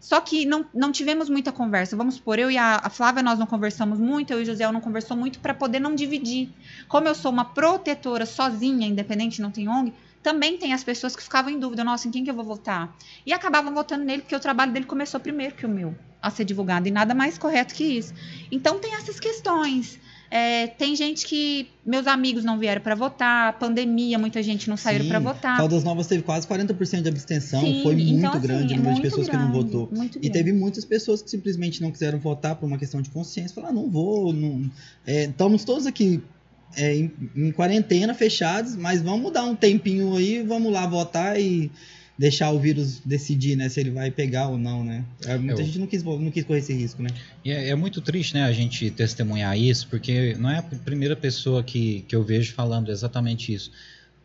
Só 0.00 0.20
que 0.20 0.44
não, 0.44 0.66
não 0.74 0.92
tivemos 0.92 1.30
muita 1.30 1.50
conversa. 1.50 1.96
Vamos 1.96 2.16
supor, 2.16 2.38
eu 2.38 2.50
e 2.50 2.58
a, 2.58 2.78
a 2.82 2.90
Flávia, 2.90 3.22
nós 3.22 3.38
não 3.38 3.46
conversamos 3.46 3.98
muito, 3.98 4.32
eu 4.32 4.40
e 4.40 4.42
o 4.42 4.44
José 4.44 4.70
não 4.70 4.80
conversou 4.80 5.16
muito 5.16 5.38
para 5.38 5.54
poder 5.54 5.80
não 5.80 5.94
dividir. 5.94 6.50
Como 6.88 7.08
eu 7.08 7.14
sou 7.14 7.32
uma 7.32 7.46
protetora 7.46 8.26
sozinha, 8.26 8.86
independente, 8.86 9.40
não 9.40 9.50
tem 9.50 9.66
ONG, 9.66 9.94
também 10.22 10.58
tem 10.58 10.74
as 10.74 10.84
pessoas 10.84 11.16
que 11.16 11.22
ficavam 11.22 11.50
em 11.50 11.58
dúvida, 11.58 11.82
nossa, 11.84 12.06
em 12.06 12.10
quem 12.10 12.22
que 12.22 12.30
eu 12.30 12.34
vou 12.34 12.44
votar? 12.44 12.94
E 13.24 13.32
acabavam 13.32 13.72
votando 13.72 14.04
nele 14.04 14.22
porque 14.22 14.36
o 14.36 14.40
trabalho 14.40 14.72
dele 14.72 14.84
começou 14.84 15.18
primeiro 15.20 15.54
que 15.54 15.64
o 15.64 15.68
meu 15.68 15.94
a 16.20 16.30
ser 16.30 16.46
divulgado, 16.46 16.88
e 16.88 16.90
nada 16.90 17.14
mais 17.14 17.36
correto 17.36 17.74
que 17.74 17.84
isso. 17.84 18.14
Então 18.50 18.78
tem 18.78 18.94
essas 18.94 19.20
questões. 19.20 20.00
É, 20.36 20.66
tem 20.66 20.96
gente 20.96 21.24
que 21.26 21.68
meus 21.86 22.08
amigos 22.08 22.42
não 22.42 22.58
vieram 22.58 22.82
para 22.82 22.96
votar, 22.96 23.56
pandemia, 23.56 24.18
muita 24.18 24.42
gente 24.42 24.68
não 24.68 24.76
saiu 24.76 25.06
para 25.06 25.20
votar. 25.20 25.56
Caldas 25.56 25.84
Novas 25.84 26.08
teve 26.08 26.24
quase 26.24 26.44
40% 26.44 27.02
de 27.02 27.08
abstenção, 27.08 27.60
Sim, 27.60 27.84
foi 27.84 27.94
muito 27.94 28.10
então, 28.10 28.32
assim, 28.32 28.40
grande 28.40 28.74
o 28.74 28.76
número 28.78 28.96
de 28.96 29.02
pessoas 29.02 29.28
grande, 29.28 29.46
que 29.46 29.52
não 29.52 29.62
votou. 29.62 29.88
E 30.20 30.28
teve 30.28 30.52
muitas 30.52 30.84
pessoas 30.84 31.22
que 31.22 31.30
simplesmente 31.30 31.80
não 31.80 31.92
quiseram 31.92 32.18
votar 32.18 32.56
por 32.56 32.66
uma 32.66 32.76
questão 32.76 33.00
de 33.00 33.10
consciência, 33.10 33.54
falaram, 33.54 33.78
ah, 33.78 33.82
não 33.82 33.88
vou, 33.88 34.32
não... 34.32 34.68
É, 35.06 35.26
estamos 35.26 35.62
todos 35.62 35.86
aqui 35.86 36.20
é, 36.76 36.96
em, 36.96 37.12
em, 37.36 37.52
quarentena, 37.52 38.12
fechados, 38.12 38.74
mas 38.74 39.00
vamos 39.00 39.32
dar 39.32 39.44
um 39.44 39.54
tempinho 39.54 40.16
aí, 40.16 40.42
vamos 40.42 40.72
lá 40.72 40.84
votar 40.84 41.40
e 41.40 41.70
deixar 42.18 42.50
o 42.52 42.60
vírus 42.60 43.00
decidir, 43.04 43.56
né, 43.56 43.68
se 43.68 43.80
ele 43.80 43.90
vai 43.90 44.10
pegar 44.10 44.48
ou 44.48 44.56
não, 44.56 44.84
né? 44.84 45.04
É, 45.24 45.36
muita 45.36 45.60
Eu... 45.60 45.66
gente 45.66 45.78
não 45.78 45.86
quis, 45.86 46.02
não 46.02 46.30
quis 46.30 46.44
correr 46.44 46.60
esse 46.60 46.72
risco, 46.72 47.02
né? 47.02 47.10
E 47.44 47.50
é, 47.50 47.70
é, 47.70 47.74
muito 47.74 48.00
triste, 48.00 48.34
né, 48.34 48.44
a 48.44 48.52
gente 48.52 48.90
testemunhar 48.90 49.58
isso, 49.58 49.88
porque 49.88 50.34
não 50.38 50.48
é 50.48 50.58
a 50.58 50.62
primeira 50.62 51.16
pessoa 51.16 51.62
que, 51.62 52.04
que 52.06 52.14
eu 52.14 52.22
vejo 52.22 52.52
falando 52.52 52.90
exatamente 52.90 53.52
isso. 53.52 53.70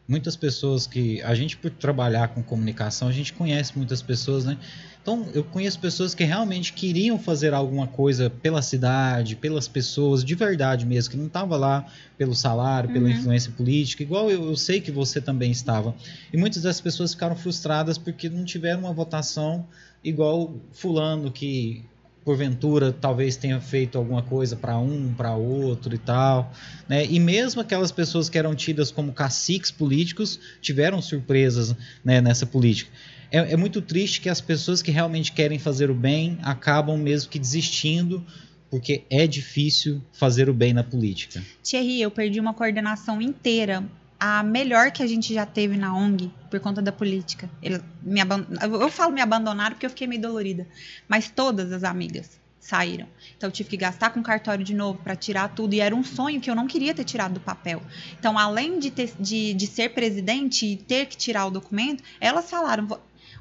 Muitas 0.10 0.36
pessoas 0.36 0.88
que 0.88 1.22
a 1.22 1.36
gente 1.36 1.56
por 1.56 1.70
trabalhar 1.70 2.30
com 2.30 2.42
comunicação, 2.42 3.08
a 3.08 3.12
gente 3.12 3.32
conhece 3.32 3.78
muitas 3.78 4.02
pessoas, 4.02 4.44
né? 4.44 4.58
Então, 5.02 5.28
eu 5.34 5.44
conheço 5.44 5.80
pessoas 5.80 6.16
que 6.16 6.24
realmente 6.24 6.74
queriam 6.74 7.20
fazer 7.20 7.54
alguma 7.54 7.86
coisa 7.86 8.28
pela 8.30 8.62
cidade, 8.62 9.36
pelas 9.36 9.68
pessoas, 9.68 10.24
de 10.24 10.34
verdade 10.34 10.84
mesmo, 10.86 11.12
que 11.12 11.18
não 11.18 11.28
estava 11.28 11.56
lá 11.56 11.86
pelo 12.18 12.36
salário, 12.36 12.92
pela 12.92 13.06
uhum. 13.06 13.12
influência 13.12 13.52
política, 13.52 14.02
igual 14.02 14.32
eu, 14.32 14.50
eu, 14.50 14.58
sei 14.58 14.82
que 14.82 14.92
você 14.92 15.22
também 15.22 15.52
estava. 15.52 15.96
E 16.34 16.38
muitas 16.38 16.64
das 16.64 16.82
pessoas 16.82 17.14
ficaram 17.14 17.36
frustradas 17.36 17.98
porque 17.98 18.30
não 18.30 18.44
tiveram 18.44 18.80
uma 18.80 18.94
votação 18.94 19.68
igual 20.04 20.56
fulano 20.72 21.32
que 21.32 21.86
porventura 22.30 22.94
talvez 22.94 23.36
tenha 23.36 23.60
feito 23.60 23.98
alguma 23.98 24.22
coisa 24.22 24.56
para 24.56 24.78
um, 24.78 25.12
para 25.12 25.34
outro 25.34 25.96
e 25.96 25.98
tal, 25.98 26.54
né? 26.88 27.04
E 27.04 27.20
mesmo 27.20 27.60
aquelas 27.60 27.92
pessoas 27.92 28.30
que 28.30 28.38
eram 28.38 28.54
tidas 28.54 28.92
como 28.92 29.12
caciques 29.12 29.72
políticos 29.72 30.40
tiveram 30.62 31.02
surpresas 31.02 31.76
né, 32.06 32.22
nessa 32.22 32.46
política 32.46 32.92
é, 33.32 33.54
é 33.54 33.58
muito 33.58 33.82
triste 33.82 34.22
que 34.22 34.30
as 34.30 34.40
pessoas 34.40 34.84
que 34.84 34.92
realmente 34.92 35.32
querem 35.32 35.58
fazer 35.58 35.90
o 35.90 35.96
bem 35.96 36.38
acabam 36.44 36.96
mesmo 37.00 37.32
que 37.32 37.40
desistindo 37.40 38.24
porque 38.70 39.02
é 39.10 39.26
difícil 39.26 40.00
fazer 40.14 40.48
o 40.48 40.54
bem 40.54 40.72
na 40.72 40.84
política. 40.84 41.44
Thierry, 41.64 42.00
eu 42.00 42.12
perdi 42.12 42.40
uma 42.40 42.54
coordenação 42.54 43.20
inteira, 43.20 43.84
a 44.20 44.44
melhor 44.44 44.92
que 44.92 45.02
a 45.02 45.08
gente 45.08 45.34
já 45.34 45.46
teve 45.46 45.78
na 45.78 45.96
ONG, 45.96 46.32
por 46.50 46.60
conta 46.60 46.82
da 46.82 46.92
política. 46.92 47.50
Ele 47.62 47.82
me. 48.02 48.20
Eu 48.62 48.90
falo 48.90 49.14
me 49.14 49.22
abandonaram 49.22 49.76
porque 49.76 49.86
eu 49.86 49.90
fiquei 49.90 50.08
meio 50.08 50.22
dolorida, 50.22 50.68
mas 51.08 51.30
todas 51.30 51.72
as 51.72 51.84
amigas 51.84 52.40
saíram. 52.60 53.08
Então 53.38 53.48
eu 53.48 53.52
tive 53.52 53.70
que 53.70 53.78
gastar 53.78 54.10
com 54.10 54.22
cartório 54.22 54.64
de 54.64 54.76
novo 54.76 55.00
para 55.02 55.16
tirar 55.16 55.50
tudo 55.50 55.74
e 55.74 55.80
era 55.80 55.96
um 55.96 56.04
sonho 56.04 56.42
que 56.42 56.52
eu 56.52 56.56
não 56.56 56.68
queria 56.68 56.94
ter 56.94 57.06
tirado 57.06 57.36
do 57.36 57.40
papel. 57.40 57.82
Então 58.20 58.38
além 58.38 58.80
de, 58.80 58.92
ter, 58.92 59.14
de, 59.20 59.54
de 59.54 59.66
ser 59.66 59.90
presidente 59.90 60.66
e 60.66 60.76
ter 60.76 61.06
que 61.06 61.16
tirar 61.16 61.46
o 61.46 61.52
documento, 61.52 62.04
elas 62.20 62.50
falaram 62.50 62.88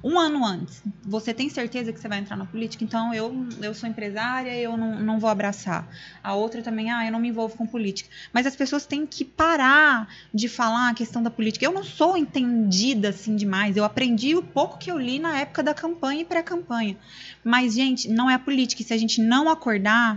um 0.03 0.19
ano 0.19 0.45
antes, 0.45 0.83
você 1.03 1.35
tem 1.35 1.49
certeza 1.49 1.93
que 1.93 1.99
você 2.01 2.09
vai 2.09 2.19
entrar 2.19 2.37
na 2.37 2.45
política? 2.45 2.85
Então, 2.85 3.13
eu, 3.13 3.47
eu 3.61 3.75
sou 3.75 3.89
empresária, 3.89 4.57
eu 4.57 4.77
não, 4.77 5.01
não 5.01 5.19
vou 5.19 5.29
abraçar. 5.29 5.89
A 6.23 6.35
outra 6.35 6.63
também, 6.63 6.91
ah, 6.91 7.05
eu 7.05 7.13
não 7.13 7.19
me 7.19 7.29
envolvo 7.29 7.57
com 7.57 7.67
política. 7.67 8.09
Mas 8.33 8.47
as 8.47 8.55
pessoas 8.55 8.87
têm 8.87 9.07
que 9.07 9.25
parar 9.25 10.09
de 10.33 10.49
falar 10.49 10.91
a 10.91 10.95
questão 10.95 11.23
da 11.23 11.31
política. 11.31 11.65
Eu 11.65 11.73
não 11.73 11.83
sou 11.83 12.17
entendida 12.17 13.09
assim 13.09 13.35
demais. 13.35 13.77
Eu 13.77 13.85
aprendi 13.85 14.37
o 14.37 14.43
pouco 14.43 14.79
que 14.79 14.91
eu 14.91 14.99
li 14.99 15.19
na 15.19 15.39
época 15.39 15.63
da 15.63 15.75
campanha 15.75 16.23
e 16.23 16.25
pré-campanha. 16.25 16.97
Mas, 17.43 17.75
gente, 17.75 18.09
não 18.09 18.31
é 18.31 18.35
a 18.35 18.39
política. 18.39 18.83
E 18.83 18.85
se 18.85 18.95
a 18.95 18.99
gente 18.99 19.21
não 19.21 19.49
acordar, 19.49 20.17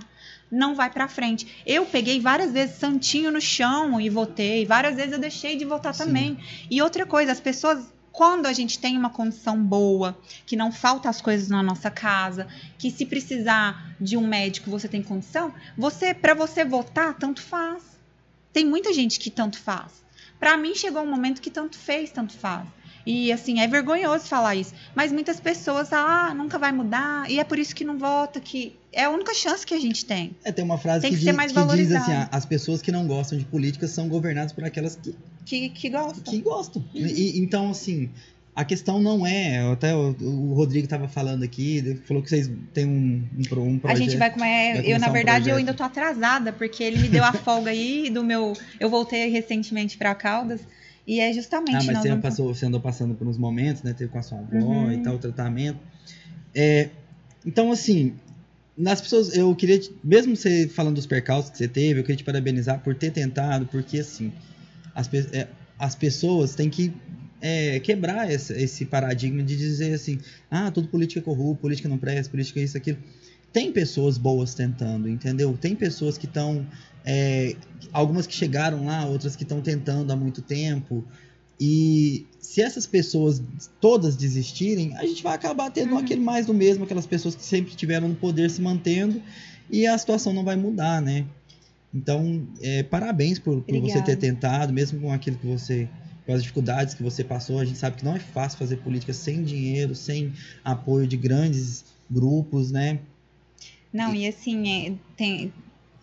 não 0.52 0.76
vai 0.76 0.90
para 0.90 1.08
frente. 1.08 1.48
Eu 1.66 1.86
peguei 1.86 2.20
várias 2.20 2.52
vezes 2.52 2.76
santinho 2.76 3.32
no 3.32 3.40
chão 3.40 4.02
e 4.02 4.10
votei, 4.10 4.66
várias 4.66 4.96
vezes 4.96 5.14
eu 5.14 5.20
deixei 5.20 5.56
de 5.56 5.64
votar 5.64 5.94
Sim. 5.94 6.06
também. 6.06 6.38
E 6.70 6.82
outra 6.82 7.06
coisa, 7.06 7.32
as 7.32 7.40
pessoas 7.40 7.92
quando 8.12 8.46
a 8.46 8.54
gente 8.54 8.78
tem 8.78 8.98
uma 8.98 9.10
condição 9.10 9.62
boa, 9.64 10.18
que 10.46 10.56
não 10.56 10.72
falta 10.72 11.10
as 11.10 11.22
coisas 11.22 11.48
na 11.48 11.64
nossa 11.64 11.90
casa, 11.90 12.48
que 12.78 12.92
se 12.92 13.06
precisar 13.06 13.96
de 14.00 14.18
um 14.18 14.28
médico 14.28 14.70
você 14.70 14.88
tem 14.88 15.02
condição, 15.02 15.54
você 15.78 16.14
para 16.14 16.34
você 16.34 16.66
votar 16.66 17.18
tanto 17.18 17.42
faz. 17.42 17.84
Tem 18.52 18.66
muita 18.66 18.94
gente 18.94 19.20
que 19.20 19.30
tanto 19.30 19.58
faz. 19.58 20.04
Para 20.40 20.58
mim 20.58 20.76
chegou 20.76 21.04
um 21.04 21.10
momento 21.10 21.42
que 21.42 21.50
tanto 21.50 21.78
fez, 21.78 22.12
tanto 22.12 22.34
faz. 22.34 22.68
E 23.06 23.32
assim, 23.32 23.60
é 23.60 23.68
vergonhoso 23.68 24.26
falar 24.26 24.56
isso. 24.56 24.74
Mas 24.96 25.12
muitas 25.12 25.40
pessoas, 25.40 25.92
ah, 25.92 26.34
nunca 26.36 26.58
vai 26.58 26.72
mudar, 26.72 27.30
e 27.30 27.40
é 27.40 27.44
por 27.44 27.58
isso 27.60 27.76
que 27.76 27.84
não 27.84 27.98
vota, 27.98 28.40
que 28.40 28.76
é 28.94 29.06
a 29.06 29.10
única 29.10 29.34
chance 29.34 29.66
que 29.66 29.74
a 29.74 29.80
gente 29.80 30.06
tem. 30.06 30.36
É, 30.44 30.52
tem 30.52 30.64
uma 30.64 30.78
frase 30.78 31.02
tem 31.02 31.12
que, 31.12 31.20
que, 31.20 31.26
diz, 31.26 31.52
que 31.52 31.76
diz 31.76 31.92
assim: 31.92 32.12
ah, 32.12 32.30
as 32.32 32.46
pessoas 32.46 32.82
que 32.82 32.92
não 32.92 33.08
gostam 33.08 33.38
de 33.38 33.46
política 33.46 33.88
são 33.88 34.08
governadas 34.08 34.52
por 34.52 34.64
aquelas 34.64 34.96
que. 34.96 35.16
Que, 35.46 35.70
que 35.70 35.90
gostam. 35.90 36.24
Que 36.24 36.42
gostam. 36.42 36.86
E, 36.94 37.40
então, 37.40 37.72
assim, 37.72 38.10
a 38.56 38.66
questão 38.66 39.02
não 39.02 39.26
é, 39.26 39.60
até 39.72 39.96
o, 39.96 40.16
o 40.20 40.54
Rodrigo 40.54 40.84
estava 40.84 41.08
falando 41.08 41.44
aqui, 41.44 42.00
falou 42.06 42.22
que 42.22 42.30
vocês 42.30 42.50
têm 42.74 42.86
um, 42.86 43.24
um, 43.38 43.62
um 43.62 43.80
projeto. 43.80 43.98
A 43.98 44.00
gente 44.00 44.18
vai 44.18 44.30
começar. 44.30 44.50
É, 44.50 44.84
eu, 44.86 45.00
na 45.00 45.10
verdade, 45.10 45.50
um 45.50 45.54
eu 45.54 45.58
ainda 45.58 45.74
tô 45.74 45.84
atrasada, 45.84 46.52
porque 46.52 46.84
ele 46.84 47.00
me 47.00 47.08
deu 47.08 47.24
a 47.24 47.32
folga 47.34 47.72
aí 47.72 48.10
do 48.10 48.24
meu. 48.24 48.54
Eu 48.80 48.90
voltei 48.90 49.30
recentemente 49.30 49.98
para 49.98 50.14
Caldas. 50.14 50.62
E 51.06 51.20
é 51.20 51.34
justamente. 51.34 51.76
Ah, 51.76 51.84
mas 51.84 52.00
você, 52.00 52.10
vamos... 52.10 52.22
passou, 52.22 52.54
você 52.54 52.66
andou 52.66 52.80
passando 52.80 53.16
por 53.16 53.28
uns 53.28 53.38
momentos, 53.38 53.84
né? 53.84 53.94
Teve 53.94 54.12
com 54.12 54.20
a 54.20 54.22
sua 54.22 54.40
avó 54.40 54.58
uhum. 54.58 54.92
e 54.92 54.98
tal, 55.02 55.16
o 55.16 55.20
tratamento. 55.20 55.80
É, 56.54 56.90
então, 57.46 57.72
assim, 57.72 58.14
nas 58.78 59.02
pessoas, 59.02 59.36
eu 59.36 59.54
queria, 59.56 59.80
mesmo 60.04 60.36
você 60.36 60.68
falando 60.68 60.96
dos 60.96 61.06
percalços 61.06 61.52
que 61.52 61.58
você 61.58 61.68
teve, 61.68 62.00
eu 62.00 62.04
queria 62.04 62.18
te 62.18 62.24
parabenizar 62.24 62.80
por 62.82 62.96
ter 62.96 63.12
tentado, 63.12 63.66
porque 63.66 64.00
assim, 64.00 64.32
as, 64.96 65.12
é, 65.14 65.48
as 65.78 65.96
pessoas 65.96 66.56
têm 66.56 66.70
que 66.70 66.94
é, 67.42 67.80
quebrar 67.80 68.32
esse, 68.32 68.54
esse, 68.54 68.86
paradigma 68.86 69.44
de 69.44 69.58
dizer 69.58 69.94
assim, 69.94 70.20
ah, 70.50 70.72
tudo 70.72 70.88
política 70.88 71.20
é 71.20 71.24
corrupto, 71.24 71.62
política 71.62 71.90
não 71.90 71.98
presta, 71.98 72.32
política 72.32 72.60
é 72.60 72.64
isso, 72.64 72.78
aquilo. 72.78 72.98
Tem 73.52 73.72
pessoas 73.72 74.18
boas 74.18 74.54
tentando, 74.54 75.10
entendeu? 75.10 75.58
Tem 75.60 75.76
pessoas 75.76 76.18
que 76.18 76.26
estão 76.26 76.66
é, 77.06 77.56
algumas 77.92 78.28
que 78.28 78.34
chegaram 78.34 78.86
lá, 78.86 79.06
outras 79.06 79.36
que 79.36 79.44
estão 79.44 79.62
tentando 79.62 80.12
há 80.12 80.16
muito 80.16 80.42
tempo. 80.42 81.04
E 81.60 82.26
se 82.40 82.62
essas 82.62 82.88
pessoas 82.88 83.42
todas 83.80 84.16
desistirem, 84.16 84.96
a 84.98 85.06
gente 85.06 85.22
vai 85.22 85.36
acabar 85.36 85.70
tendo 85.70 85.94
uhum. 85.94 86.00
aquele 86.00 86.22
mais 86.22 86.46
do 86.46 86.54
mesmo, 86.54 86.84
aquelas 86.84 87.06
pessoas 87.06 87.36
que 87.36 87.44
sempre 87.44 87.76
tiveram 87.76 88.08
no 88.08 88.16
poder 88.16 88.50
se 88.50 88.62
mantendo 88.62 89.22
e 89.70 89.86
a 89.86 89.98
situação 89.98 90.34
não 90.34 90.44
vai 90.44 90.56
mudar, 90.56 91.02
né? 91.02 91.26
Então, 91.94 92.48
é, 92.62 92.84
parabéns 92.84 93.38
por, 93.38 93.62
por 93.62 93.80
você 93.80 94.02
ter 94.02 94.16
tentado, 94.16 94.74
mesmo 94.74 95.00
com 95.00 95.12
aquilo 95.12 95.38
que 95.38 95.46
você 95.46 95.88
com 96.26 96.34
as 96.34 96.42
dificuldades 96.42 96.94
que 96.94 97.02
você 97.02 97.24
passou, 97.24 97.60
a 97.60 97.66
gente 97.66 97.80
sabe 97.80 97.98
que 97.98 98.06
não 98.06 98.16
é 98.16 98.20
fácil 98.20 98.60
fazer 98.60 98.78
política 98.78 99.12
sem 99.12 99.44
dinheiro, 99.44 99.96
sem 99.96 100.32
apoio 100.64 101.08
de 101.08 101.18
grandes 101.18 101.84
grupos, 102.10 102.72
né? 102.72 103.00
Não, 103.92 104.14
e, 104.14 104.22
e 104.22 104.28
assim, 104.28 104.88
é, 104.88 104.94
tem, 105.18 105.52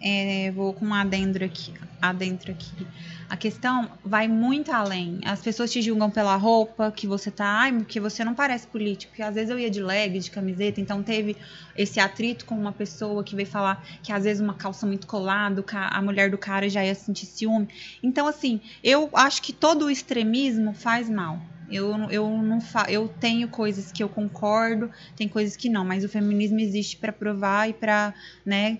é, 0.01 0.51
vou 0.53 0.73
com 0.73 0.87
um 0.87 0.95
adentro 0.95 1.45
aqui, 1.45 1.75
adentro 2.01 2.53
aqui. 2.53 2.87
A 3.29 3.37
questão 3.37 3.91
vai 4.03 4.27
muito 4.29 4.71
além. 4.73 5.21
As 5.25 5.41
pessoas 5.41 5.71
te 5.71 5.83
julgam 5.83 6.11
pela 6.11 6.35
roupa 6.37 6.91
que 6.91 7.07
você 7.07 7.31
tá, 7.31 7.45
ai, 7.45 7.73
porque 7.73 8.01
você 8.01 8.25
não 8.25 8.35
parece 8.35 8.67
político. 8.67 9.11
Porque 9.11 9.23
às 9.23 9.35
vezes 9.35 9.51
eu 9.51 9.59
ia 9.59 9.69
de 9.69 9.83
leg, 9.83 10.19
de 10.19 10.31
camiseta, 10.31 10.81
então 10.81 11.03
teve 11.03 11.37
esse 11.77 12.01
atrito 12.01 12.47
com 12.47 12.55
uma 12.55 12.73
pessoa 12.73 13.23
que 13.25 13.37
veio 13.37 13.49
falar 13.49 13.85
que 14.03 14.13
às 14.13 14.25
vezes 14.25 14.41
uma 14.41 14.55
calça 14.55 14.87
muito 14.87 15.07
colada, 15.07 15.65
a 15.73 16.01
mulher 16.01 16.31
do 16.31 16.39
cara 16.39 16.69
já 16.69 16.85
ia 16.85 16.95
sentir 16.95 17.27
ciúme. 17.27 17.69
Então, 18.03 18.27
assim, 18.27 18.61
eu 18.83 19.11
acho 19.13 19.43
que 19.43 19.53
todo 19.53 19.87
o 19.87 19.91
extremismo 19.91 20.73
faz 20.73 21.11
mal. 21.11 21.41
Eu, 21.71 21.93
eu 22.11 22.31
não 22.31 22.63
fa 22.63 22.87
eu 22.89 23.09
tenho 23.09 23.47
coisas 23.49 23.93
que 23.93 24.03
eu 24.03 24.09
concordo, 24.09 24.91
tem 25.15 25.29
coisas 25.29 25.55
que 25.55 25.69
não, 25.69 25.85
mas 25.85 26.03
o 26.03 26.09
feminismo 26.09 26.59
existe 26.61 26.97
para 26.97 27.13
provar 27.13 27.69
e 27.69 27.75
para, 27.75 28.15
né, 28.45 28.79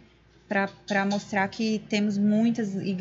para 0.49 1.05
mostrar 1.05 1.47
que 1.49 1.85
temos 1.91 2.17
muitas 2.17 2.75
e 2.75 2.97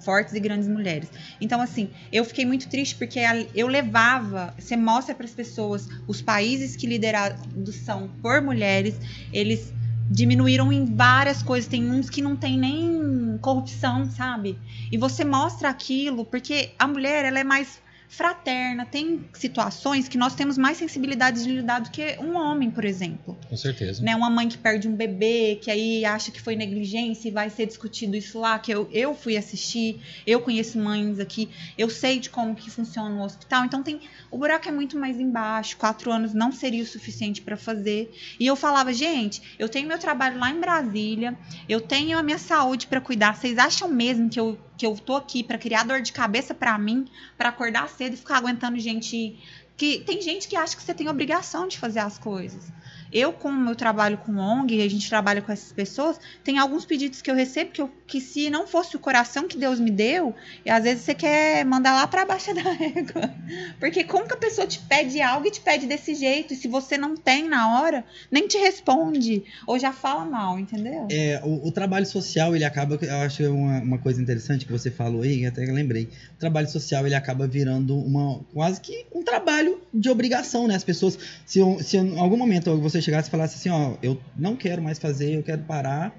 fortes 0.00 0.34
e 0.34 0.40
grandes 0.40 0.66
mulheres. 0.66 1.08
Então, 1.40 1.60
assim, 1.60 1.90
eu 2.12 2.24
fiquei 2.24 2.44
muito 2.44 2.68
triste 2.68 2.96
porque 2.96 3.20
eu 3.54 3.68
levava, 3.68 4.52
você 4.58 4.76
mostra 4.76 5.14
para 5.14 5.24
as 5.24 5.32
pessoas 5.32 5.88
os 6.08 6.20
países 6.20 6.74
que 6.74 6.86
liderados 6.86 7.76
são 7.76 8.08
por 8.20 8.42
mulheres, 8.42 8.96
eles 9.32 9.72
diminuíram 10.10 10.72
em 10.72 10.84
várias 10.84 11.42
coisas. 11.42 11.68
Tem 11.68 11.88
uns 11.88 12.10
que 12.10 12.20
não 12.20 12.34
tem 12.34 12.58
nem 12.58 13.38
corrupção, 13.40 14.10
sabe? 14.10 14.58
E 14.90 14.98
você 14.98 15.24
mostra 15.24 15.68
aquilo 15.68 16.24
porque 16.24 16.70
a 16.78 16.86
mulher 16.88 17.24
ela 17.24 17.38
é 17.38 17.44
mais 17.44 17.80
fraterna. 18.08 18.86
Tem 18.86 19.24
situações 19.34 20.08
que 20.08 20.16
nós 20.16 20.34
temos 20.34 20.56
mais 20.56 20.78
sensibilidade 20.78 21.44
de 21.44 21.50
lidar 21.50 21.80
do 21.80 21.90
que 21.90 22.16
um 22.18 22.36
homem, 22.36 22.70
por 22.70 22.84
exemplo. 22.84 23.36
Com 23.48 23.56
certeza. 23.56 24.02
Né? 24.02 24.16
Uma 24.16 24.30
mãe 24.30 24.48
que 24.48 24.56
perde 24.56 24.88
um 24.88 24.94
bebê, 24.94 25.58
que 25.60 25.70
aí 25.70 26.04
acha 26.04 26.30
que 26.30 26.40
foi 26.40 26.56
negligência 26.56 27.28
e 27.28 27.30
vai 27.30 27.50
ser 27.50 27.66
discutido 27.66 28.16
isso 28.16 28.40
lá, 28.40 28.58
que 28.58 28.72
eu, 28.72 28.88
eu 28.92 29.14
fui 29.14 29.36
assistir, 29.36 30.00
eu 30.26 30.40
conheço 30.40 30.78
mães 30.78 31.20
aqui, 31.20 31.48
eu 31.76 31.90
sei 31.90 32.18
de 32.18 32.30
como 32.30 32.54
que 32.54 32.70
funciona 32.70 33.14
o 33.14 33.22
hospital. 33.22 33.64
Então 33.64 33.82
tem. 33.82 34.00
O 34.30 34.38
buraco 34.38 34.68
é 34.68 34.72
muito 34.72 34.98
mais 34.98 35.20
embaixo. 35.20 35.76
Quatro 35.76 36.10
anos 36.10 36.32
não 36.32 36.50
seria 36.50 36.82
o 36.82 36.86
suficiente 36.86 37.42
para 37.42 37.56
fazer. 37.56 38.10
E 38.40 38.46
eu 38.46 38.56
falava, 38.56 38.92
gente, 38.92 39.42
eu 39.58 39.68
tenho 39.68 39.86
meu 39.86 39.98
trabalho 39.98 40.38
lá 40.38 40.50
em 40.50 40.60
Brasília, 40.60 41.36
eu 41.68 41.80
tenho 41.80 42.18
a 42.18 42.22
minha 42.22 42.38
saúde 42.38 42.86
para 42.86 43.00
cuidar. 43.00 43.36
Vocês 43.36 43.58
acham 43.58 43.88
mesmo 43.88 44.28
que 44.28 44.40
eu, 44.40 44.58
que 44.78 44.86
eu 44.86 44.96
tô 44.96 45.16
aqui 45.16 45.42
para 45.42 45.58
criar 45.58 45.82
dor 45.82 46.00
de 46.00 46.12
cabeça 46.12 46.54
para 46.54 46.78
mim, 46.78 47.06
para 47.36 47.48
acordar 47.48 47.88
cedo 47.88 48.14
e 48.14 48.16
ficar 48.16 48.36
aguentando 48.36 48.78
gente 48.78 49.36
que 49.76 50.00
tem 50.00 50.20
gente 50.20 50.48
que 50.48 50.56
acha 50.56 50.76
que 50.76 50.82
você 50.82 50.94
tem 50.94 51.08
obrigação 51.08 51.68
de 51.68 51.78
fazer 51.78 52.00
as 52.00 52.18
coisas. 52.18 52.72
Eu, 53.12 53.32
como 53.32 53.70
eu 53.70 53.74
trabalho 53.74 54.18
com 54.18 54.36
ONG, 54.36 54.82
a 54.82 54.88
gente 54.88 55.08
trabalha 55.08 55.40
com 55.40 55.50
essas 55.50 55.72
pessoas, 55.72 56.20
tem 56.44 56.58
alguns 56.58 56.84
pedidos 56.84 57.22
que 57.22 57.30
eu 57.30 57.34
recebo 57.34 57.70
que, 57.70 57.80
eu, 57.80 57.90
que 58.06 58.20
se 58.20 58.50
não 58.50 58.66
fosse 58.66 58.96
o 58.96 58.98
coração 58.98 59.48
que 59.48 59.56
Deus 59.56 59.80
me 59.80 59.90
deu, 59.90 60.34
e 60.64 60.70
às 60.70 60.84
vezes 60.84 61.04
você 61.04 61.14
quer 61.14 61.64
mandar 61.64 61.94
lá 61.94 62.06
para 62.06 62.24
baixo 62.24 62.54
da 62.54 62.62
régua. 62.62 63.34
Porque 63.80 64.04
como 64.04 64.26
que 64.26 64.34
a 64.34 64.38
pessoa 64.38 64.66
te 64.66 64.78
pede 64.80 65.20
algo 65.20 65.46
e 65.46 65.50
te 65.50 65.60
pede 65.60 65.86
desse 65.86 66.14
jeito, 66.14 66.52
e 66.52 66.56
se 66.56 66.68
você 66.68 66.98
não 66.98 67.16
tem 67.16 67.48
na 67.48 67.80
hora, 67.80 68.04
nem 68.30 68.46
te 68.46 68.58
responde, 68.58 69.44
ou 69.66 69.78
já 69.78 69.92
fala 69.92 70.24
mal, 70.24 70.58
entendeu? 70.58 71.06
É, 71.10 71.40
o, 71.44 71.68
o 71.68 71.72
trabalho 71.72 72.06
social, 72.06 72.54
ele 72.54 72.64
acaba, 72.64 72.98
eu 73.00 73.16
acho 73.16 73.42
uma, 73.52 73.80
uma 73.80 73.98
coisa 73.98 74.20
interessante 74.20 74.66
que 74.66 74.72
você 74.72 74.90
falou 74.90 75.22
aí, 75.22 75.46
até 75.46 75.64
lembrei. 75.64 76.08
O 76.36 76.38
trabalho 76.38 76.68
social, 76.68 77.06
ele 77.06 77.14
acaba 77.14 77.46
virando 77.46 77.96
uma, 77.96 78.40
quase 78.52 78.80
que 78.80 79.06
um 79.14 79.22
trabalho 79.22 79.80
de 79.92 80.08
obrigação, 80.10 80.66
né? 80.66 80.74
As 80.74 80.84
pessoas, 80.84 81.18
se, 81.44 81.60
se 81.82 81.96
em 81.96 82.18
algum 82.18 82.36
momento 82.36 82.76
você 82.78 82.97
chegasse 83.00 83.28
e 83.28 83.30
falasse 83.30 83.56
assim, 83.56 83.68
ó, 83.68 83.96
eu 84.02 84.18
não 84.36 84.56
quero 84.56 84.82
mais 84.82 84.98
fazer, 84.98 85.34
eu 85.34 85.42
quero 85.42 85.62
parar, 85.62 86.14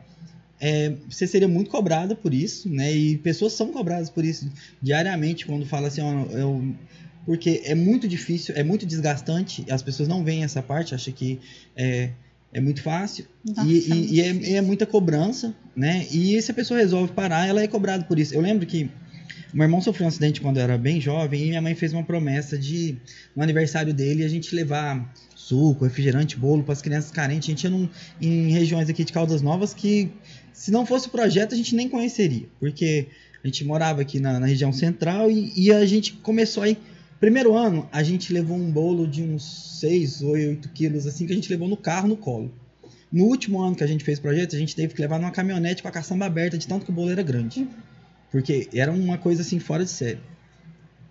é, 0.60 0.94
você 1.10 1.26
seria 1.26 1.48
muito 1.48 1.70
cobrada 1.70 2.16
por 2.16 2.34
isso, 2.34 2.70
né? 2.70 2.92
E 2.94 3.18
pessoas 3.20 3.54
são 3.54 3.72
cobradas 3.72 4.10
por 4.10 4.26
isso 4.26 4.50
diariamente 4.82 5.46
quando 5.46 5.66
fala 5.66 5.88
assim, 5.88 6.02
ó, 6.02 6.26
eu 6.32 6.76
porque 7.26 7.62
é 7.64 7.76
muito 7.76 8.08
difícil, 8.08 8.56
é 8.58 8.64
muito 8.64 8.86
desgastante, 8.88 9.64
as 9.70 9.84
pessoas 9.84 10.10
não 10.10 10.24
veem 10.24 10.44
essa 10.44 10.64
parte, 10.64 10.96
acham 10.96 11.14
que 11.14 11.40
é, 11.76 12.10
é 12.52 12.60
muito 12.60 12.82
fácil 12.82 13.26
Nossa, 13.46 13.70
e, 13.70 13.78
e- 13.78 13.90
muito 13.90 14.14
e 14.14 14.22
é, 14.22 14.34
e 14.34 14.56
é 14.56 14.62
muita 14.62 14.86
cobrança, 14.86 15.54
né? 15.76 16.08
E 16.12 16.42
se 16.42 16.50
a 16.50 16.54
pessoa 16.54 16.80
resolve 16.80 17.14
parar, 17.14 17.46
ela 17.46 17.62
é 17.62 17.68
cobrada 17.68 18.04
por 18.06 18.18
isso. 18.18 18.34
Eu 18.34 18.42
lembro 18.42 18.66
que 18.66 18.90
meu 19.54 19.64
irmão 19.66 19.82
sofreu 19.82 20.06
um 20.06 20.10
acidente 20.10 20.42
quando 20.42 20.58
eu 20.58 20.64
era 20.64 20.78
bem 20.78 21.02
jovem 21.02 21.42
e 21.46 21.48
minha 21.50 21.62
mãe 21.62 21.74
fez 21.76 21.92
uma 21.94 22.04
promessa 22.04 22.58
de 22.58 22.96
no 23.36 23.42
aniversário 23.42 23.94
dele 23.94 24.24
a 24.24 24.28
gente 24.28 24.54
levar 24.56 25.12
suco, 25.36 25.86
refrigerante, 25.86 26.38
bolo 26.38 26.64
para 26.64 26.74
as 26.74 26.82
crianças 26.82 27.10
carentes. 27.12 27.48
A 27.50 27.52
gente 27.52 27.64
ia 27.64 27.70
num- 27.70 27.90
em 28.22 28.52
regiões 28.52 28.90
aqui 28.90 29.04
de 29.04 29.12
Caldas 29.12 29.42
Novas 29.42 29.74
que 29.74 30.12
se 30.54 30.72
não 30.72 30.86
fosse 30.86 31.08
o 31.08 31.12
projeto 31.12 31.54
a 31.54 31.58
gente 31.58 31.76
nem 31.76 31.90
conheceria, 31.90 32.48
porque 32.60 33.08
a 33.44 33.48
gente 33.48 33.64
morava 33.66 34.02
aqui 34.02 34.20
na, 34.20 34.40
na 34.40 34.46
região 34.46 34.72
central 34.72 35.32
e, 35.32 35.52
e 35.56 35.72
a 35.72 35.86
gente 35.86 36.14
começou 36.14 36.64
aí. 36.64 36.78
Primeiro 37.20 37.54
ano, 37.56 37.88
a 37.92 38.02
gente 38.04 38.32
levou 38.32 38.56
um 38.56 38.72
bolo 38.72 39.06
de 39.08 39.22
uns 39.24 39.80
6 39.80 40.22
ou 40.22 40.32
8 40.32 40.70
quilos, 40.70 41.06
assim, 41.08 41.26
que 41.26 41.34
a 41.34 41.36
gente 41.36 41.50
levou 41.50 41.68
no 41.68 41.76
carro, 41.76 42.08
no 42.08 42.16
colo. 42.16 42.52
No 43.12 43.26
último 43.26 43.62
ano 43.62 43.76
que 43.76 43.84
a 43.84 43.88
gente 43.88 44.04
fez 44.04 44.20
o 44.20 44.22
projeto, 44.22 44.56
a 44.56 44.60
gente 44.60 44.76
teve 44.76 44.94
que 44.94 45.02
levar 45.02 45.20
numa 45.20 45.32
caminhonete 45.32 45.82
com 45.82 45.88
a 45.88 45.92
caçamba 45.92 46.26
aberta, 46.28 46.58
de 46.58 46.68
tanto 46.68 46.86
que 46.86 46.92
o 46.92 46.94
bolo 46.94 47.10
era 47.10 47.24
grande. 47.24 47.68
Porque 48.32 48.70
era 48.74 48.92
uma 48.92 49.18
coisa 49.18 49.42
assim 49.42 49.60
fora 49.60 49.84
de 49.84 49.92
série. 49.92 50.20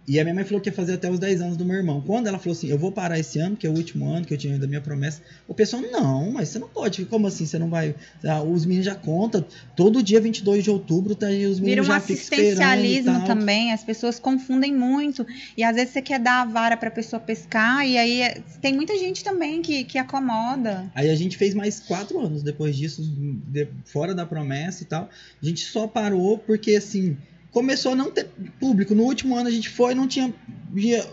E 0.08 0.18
a 0.18 0.24
minha 0.24 0.34
mãe 0.34 0.44
falou 0.44 0.60
que 0.60 0.70
ia 0.70 0.72
fazer 0.72 0.94
até 0.94 1.10
os 1.10 1.18
10 1.18 1.42
anos 1.42 1.56
do 1.58 1.64
meu 1.66 1.76
irmão. 1.76 2.00
Quando 2.00 2.26
ela 2.28 2.38
falou 2.38 2.56
assim, 2.56 2.68
eu 2.68 2.78
vou 2.78 2.90
parar 2.90 3.18
esse 3.18 3.38
ano, 3.38 3.54
que 3.56 3.66
é 3.66 3.70
o 3.70 3.74
último 3.74 4.08
ano 4.10 4.24
que 4.24 4.32
eu 4.32 4.38
tinha 4.38 4.58
da 4.58 4.66
minha 4.66 4.80
promessa, 4.80 5.20
o 5.46 5.52
pessoal, 5.52 5.82
não, 5.82 6.32
mas 6.32 6.48
você 6.48 6.58
não 6.58 6.68
pode. 6.68 7.04
Como 7.04 7.26
assim? 7.26 7.44
Você 7.44 7.58
não 7.58 7.68
vai. 7.68 7.94
Ah, 8.24 8.42
Os 8.42 8.64
meninos 8.64 8.86
já 8.86 8.94
contam. 8.94 9.44
Todo 9.76 10.02
dia 10.02 10.18
22 10.20 10.64
de 10.64 10.70
outubro, 10.70 11.14
tá 11.14 11.26
aí 11.26 11.44
os 11.46 11.58
Vira 11.58 11.82
meninos 11.82 11.88
um 11.88 11.92
já 11.92 12.00
ficam 12.00 12.14
assistencialismo 12.16 13.24
também, 13.26 13.72
as 13.72 13.84
pessoas 13.84 14.18
confundem 14.18 14.74
muito. 14.74 15.26
E 15.56 15.62
às 15.62 15.76
vezes 15.76 15.92
você 15.92 16.00
quer 16.00 16.18
dar 16.18 16.40
a 16.40 16.44
vara 16.46 16.76
pra 16.76 16.90
pessoa 16.90 17.20
pescar, 17.20 17.86
e 17.86 17.98
aí 17.98 18.22
é- 18.22 18.40
tem 18.62 18.74
muita 18.74 18.96
gente 18.98 19.22
também 19.22 19.60
que, 19.60 19.84
que 19.84 19.98
acomoda. 19.98 20.90
Aí 20.94 21.10
a 21.10 21.14
gente 21.14 21.36
fez 21.36 21.52
mais 21.54 21.80
quatro 21.80 22.18
anos 22.18 22.42
depois 22.42 22.74
disso, 22.76 23.02
de- 23.02 23.68
fora 23.84 24.14
da 24.14 24.24
promessa 24.24 24.82
e 24.82 24.86
tal. 24.86 25.08
A 25.42 25.44
gente 25.46 25.60
só 25.60 25.86
parou 25.86 26.38
porque, 26.38 26.72
assim, 26.76 27.16
começou 27.50 27.92
a 27.92 27.96
não 27.96 28.10
ter 28.10 28.28
público. 28.58 28.94
No 28.94 29.04
último 29.04 29.36
ano 29.36 29.48
a 29.48 29.52
gente 29.52 29.68
foi 29.68 29.94
não 29.94 30.06
tinha. 30.06 30.32
Via 30.70 31.06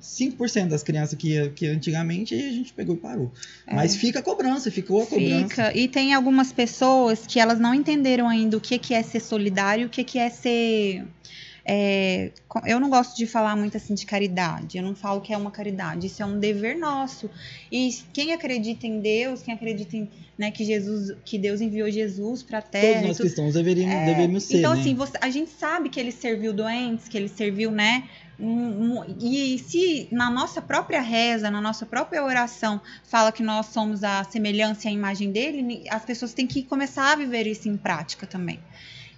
5% 0.00 0.68
das 0.68 0.82
crianças 0.82 1.18
que 1.18 1.50
que 1.50 1.66
antigamente 1.66 2.34
e 2.34 2.48
a 2.48 2.52
gente 2.52 2.72
pegou 2.72 2.94
e 2.94 2.98
parou. 2.98 3.32
Mas 3.70 3.96
fica 3.96 4.20
a 4.20 4.22
cobrança, 4.22 4.70
ficou 4.70 5.02
a 5.02 5.06
cobrança. 5.06 5.34
É. 5.34 5.48
Fica. 5.48 5.76
E 5.76 5.88
tem 5.88 6.14
algumas 6.14 6.52
pessoas 6.52 7.26
que 7.26 7.40
elas 7.40 7.58
não 7.58 7.74
entenderam 7.74 8.28
ainda 8.28 8.56
o 8.56 8.60
que, 8.60 8.78
que 8.78 8.94
é 8.94 9.02
ser 9.02 9.20
solidário 9.20 9.86
o 9.86 9.90
que, 9.90 10.04
que 10.04 10.18
é 10.18 10.30
ser. 10.30 11.04
É, 11.68 12.32
eu 12.64 12.78
não 12.78 12.88
gosto 12.88 13.16
de 13.16 13.26
falar 13.26 13.56
muito 13.56 13.76
assim 13.76 13.94
de 13.94 14.06
caridade. 14.06 14.78
Eu 14.78 14.84
não 14.84 14.94
falo 14.94 15.20
que 15.20 15.32
é 15.32 15.36
uma 15.36 15.50
caridade. 15.50 16.06
Isso 16.06 16.22
é 16.22 16.26
um 16.26 16.38
dever 16.38 16.78
nosso. 16.78 17.28
E 17.70 17.90
quem 18.12 18.32
acredita 18.32 18.86
em 18.86 19.00
Deus, 19.00 19.42
quem 19.42 19.52
acredita 19.52 19.96
em, 19.96 20.08
né, 20.38 20.50
que 20.50 20.64
Jesus, 20.64 21.16
que 21.24 21.38
Deus 21.38 21.60
enviou 21.60 21.90
Jesus 21.90 22.42
para 22.42 22.58
a 22.58 22.62
Terra. 22.62 22.86
Todos 22.94 23.02
nós 23.08 23.16
tudo- 23.16 23.26
cristãos 23.26 23.54
deveríamos, 23.54 23.94
É, 23.96 24.04
deveríamos 24.04 24.44
ser, 24.44 24.58
Então, 24.58 24.74
né? 24.74 24.80
assim, 24.80 24.94
você- 24.94 25.18
a 25.20 25.28
gente 25.30 25.50
sabe 25.50 25.88
que 25.88 25.98
ele 25.98 26.12
serviu 26.12 26.52
doentes, 26.52 27.08
que 27.08 27.16
ele 27.16 27.28
serviu, 27.28 27.70
né? 27.72 28.08
um- 28.38 28.98
um- 29.00 29.16
E 29.18 29.58
se 29.58 30.08
na 30.12 30.30
nossa 30.30 30.60
própria 30.60 31.00
reza, 31.00 31.50
na 31.50 31.58
nossa 31.58 31.86
própria 31.86 32.22
oração, 32.22 32.78
fala 33.02 33.32
que 33.32 33.42
nós 33.42 33.66
somos 33.68 34.04
a 34.04 34.22
semelhança 34.24 34.86
e 34.86 34.90
a 34.90 34.92
imagem 34.92 35.32
dele, 35.32 35.84
as 35.88 36.04
pessoas 36.04 36.34
têm 36.34 36.46
que 36.46 36.62
começar 36.62 37.12
a 37.12 37.16
viver 37.16 37.46
isso 37.46 37.66
em 37.66 37.78
prática 37.78 38.26
também. 38.26 38.60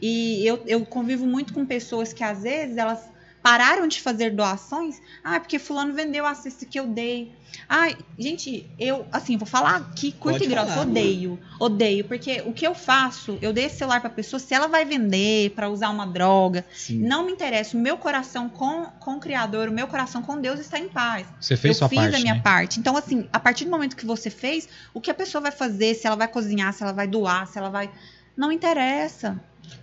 E 0.01 0.47
eu, 0.47 0.63
eu 0.67 0.85
convivo 0.85 1.27
muito 1.27 1.53
com 1.53 1.65
pessoas 1.67 2.13
que 2.13 2.23
às 2.23 2.43
vezes 2.43 2.77
elas 2.77 3.01
pararam 3.43 3.87
de 3.87 4.01
fazer 4.01 4.31
doações, 4.31 5.01
ah, 5.23 5.41
porque 5.41 5.59
fulano 5.59 5.95
vendeu 5.95 6.27
a 6.27 6.35
cesta 6.35 6.67
que 6.67 6.79
eu 6.79 6.87
dei. 6.87 7.33
Ai, 7.67 7.97
gente, 8.19 8.71
eu, 8.79 9.07
assim, 9.11 9.39
vou 9.39 9.47
falar 9.47 9.77
aqui 9.77 10.13
curto 10.13 10.39
Pode 10.39 10.45
e 10.45 10.49
grosso, 10.49 10.81
odeio, 10.81 11.41
odeio, 11.59 12.05
porque 12.05 12.43
o 12.43 12.53
que 12.53 12.67
eu 12.67 12.75
faço, 12.75 13.39
eu 13.41 13.53
dei 13.53 13.65
esse 13.65 13.79
celular 13.79 14.01
pra 14.01 14.11
pessoa, 14.11 14.39
se 14.39 14.53
ela 14.53 14.67
vai 14.69 14.85
vender 14.85 15.51
pra 15.51 15.71
usar 15.71 15.89
uma 15.89 16.07
droga, 16.07 16.65
Sim. 16.75 16.99
não 16.99 17.25
me 17.25 17.33
interessa, 17.33 17.77
o 17.77 17.81
meu 17.81 17.97
coração 17.97 18.51
com, 18.51 18.85
com 19.01 19.17
o 19.17 19.21
Criador, 19.21 19.69
o 19.69 19.73
meu 19.73 19.87
coração 19.87 20.21
com 20.21 20.39
Deus 20.39 20.61
está 20.61 20.79
em 20.79 20.89
paz. 20.89 21.27
Você 21.41 21.57
fez 21.57 21.77
eu 21.77 21.79
sua 21.79 21.89
fiz 21.89 21.99
parte, 22.01 22.17
a 22.17 22.21
minha 22.21 22.35
né? 22.35 22.43
parte. 22.43 22.79
Então, 22.79 22.97
assim, 22.97 23.27
a 23.33 23.41
partir 23.41 23.65
do 23.65 23.71
momento 23.71 23.97
que 23.97 24.05
você 24.05 24.29
fez, 24.29 24.69
o 24.93 25.01
que 25.01 25.11
a 25.11 25.15
pessoa 25.15 25.41
vai 25.41 25.53
fazer, 25.53 25.95
se 25.95 26.07
ela 26.07 26.17
vai 26.17 26.29
cozinhar, 26.29 26.73
se 26.75 26.83
ela 26.83 26.93
vai 26.93 27.07
doar, 27.07 27.47
se 27.47 27.57
ela 27.57 27.71
vai. 27.71 27.91
Não 28.37 28.53
interessa. 28.53 29.41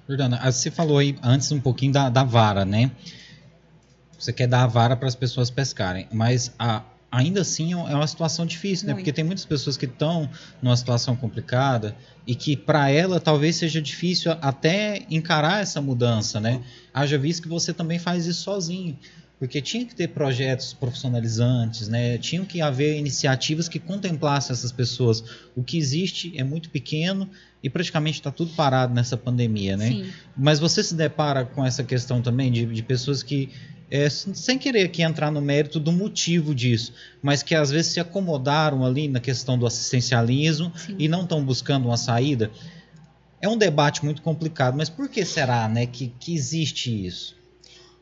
Jordana, 0.07 0.39
ah, 0.41 0.51
você 0.51 0.69
falou 0.71 0.97
aí 0.97 1.15
antes 1.23 1.51
um 1.51 1.59
pouquinho 1.59 1.91
da, 1.93 2.09
da 2.09 2.23
vara, 2.23 2.63
né? 2.65 2.91
Você 4.17 4.31
quer 4.33 4.47
dar 4.47 4.63
a 4.63 4.67
vara 4.67 4.95
para 4.95 5.07
as 5.07 5.15
pessoas 5.15 5.49
pescarem, 5.49 6.07
mas 6.11 6.51
a- 6.57 6.83
ainda 7.11 7.41
assim 7.41 7.73
é 7.73 7.77
é 7.91 7.95
uma 7.95 8.07
situação 8.07 8.45
difícil, 8.45 8.87
né? 8.87 8.93
Muito. 8.93 9.03
Porque 9.03 9.13
tem 9.13 9.23
muitas 9.23 9.45
pessoas 9.45 9.77
que 9.77 9.85
estão 9.85 10.29
numa 10.61 10.75
situação 10.75 11.15
complicada 11.15 11.95
e 12.25 12.33
que 12.35 12.55
para 12.55 12.89
ela 12.89 13.19
talvez 13.19 13.55
seja 13.57 13.81
difícil 13.81 14.31
até 14.41 15.05
encarar 15.09 15.61
essa 15.61 15.81
mudança, 15.81 16.39
né? 16.39 16.61
Haja 16.93 17.17
visto 17.17 17.43
que 17.43 17.49
você 17.49 17.73
também 17.73 17.99
faz 17.99 18.25
isso 18.25 18.41
sozinho. 18.43 18.97
Porque 19.37 19.61
tinha 19.61 19.85
que 19.85 19.93
ter 19.93 20.07
projetos 20.09 20.73
profissionalizantes, 20.73 21.89
né? 21.89 22.17
Tinham 22.17 22.45
que 22.45 22.61
haver 22.61 22.97
iniciativas 22.97 23.67
que 23.67 23.79
contemplassem 23.79 24.53
essas 24.53 24.71
pessoas. 24.71 25.23
O 25.55 25.63
que 25.63 25.77
existe 25.77 26.33
é 26.37 26.43
muito 26.43 26.69
pequeno 26.69 27.29
e 27.61 27.69
praticamente 27.69 28.19
está 28.19 28.31
tudo 28.31 28.53
parado 28.53 28.93
nessa 28.93 29.17
pandemia, 29.17 29.75
né? 29.75 29.89
Sim. 29.89 30.09
Mas 30.37 30.59
você 30.59 30.81
se 30.81 30.95
depara 30.95 31.43
com 31.43 31.65
essa 31.65 31.83
questão 31.83 32.21
também 32.21 32.49
de, 32.49 32.65
de 32.65 32.81
pessoas 32.81 33.21
que, 33.23 33.49
é, 33.91 34.09
sem 34.09 34.57
querer 34.57 34.83
aqui 34.83 35.01
entrar 35.01 35.29
no 35.29 35.41
mérito 35.41 35.81
do 35.81 35.91
motivo 35.91 36.55
disso, 36.55 36.93
mas 37.21 37.43
que 37.43 37.53
às 37.53 37.71
vezes 37.71 37.91
se 37.91 37.99
acomodaram 37.99 38.85
ali 38.85 39.09
na 39.09 39.19
questão 39.19 39.57
do 39.57 39.65
assistencialismo 39.65 40.71
Sim. 40.77 40.95
e 40.97 41.09
não 41.09 41.23
estão 41.23 41.43
buscando 41.43 41.87
uma 41.87 41.97
saída. 41.97 42.51
É 43.41 43.49
um 43.49 43.57
debate 43.57 44.05
muito 44.05 44.21
complicado, 44.21 44.77
mas 44.77 44.87
por 44.87 45.09
que 45.09 45.25
será 45.25 45.67
né, 45.67 45.85
que, 45.85 46.13
que 46.19 46.33
existe 46.33 47.05
isso? 47.05 47.35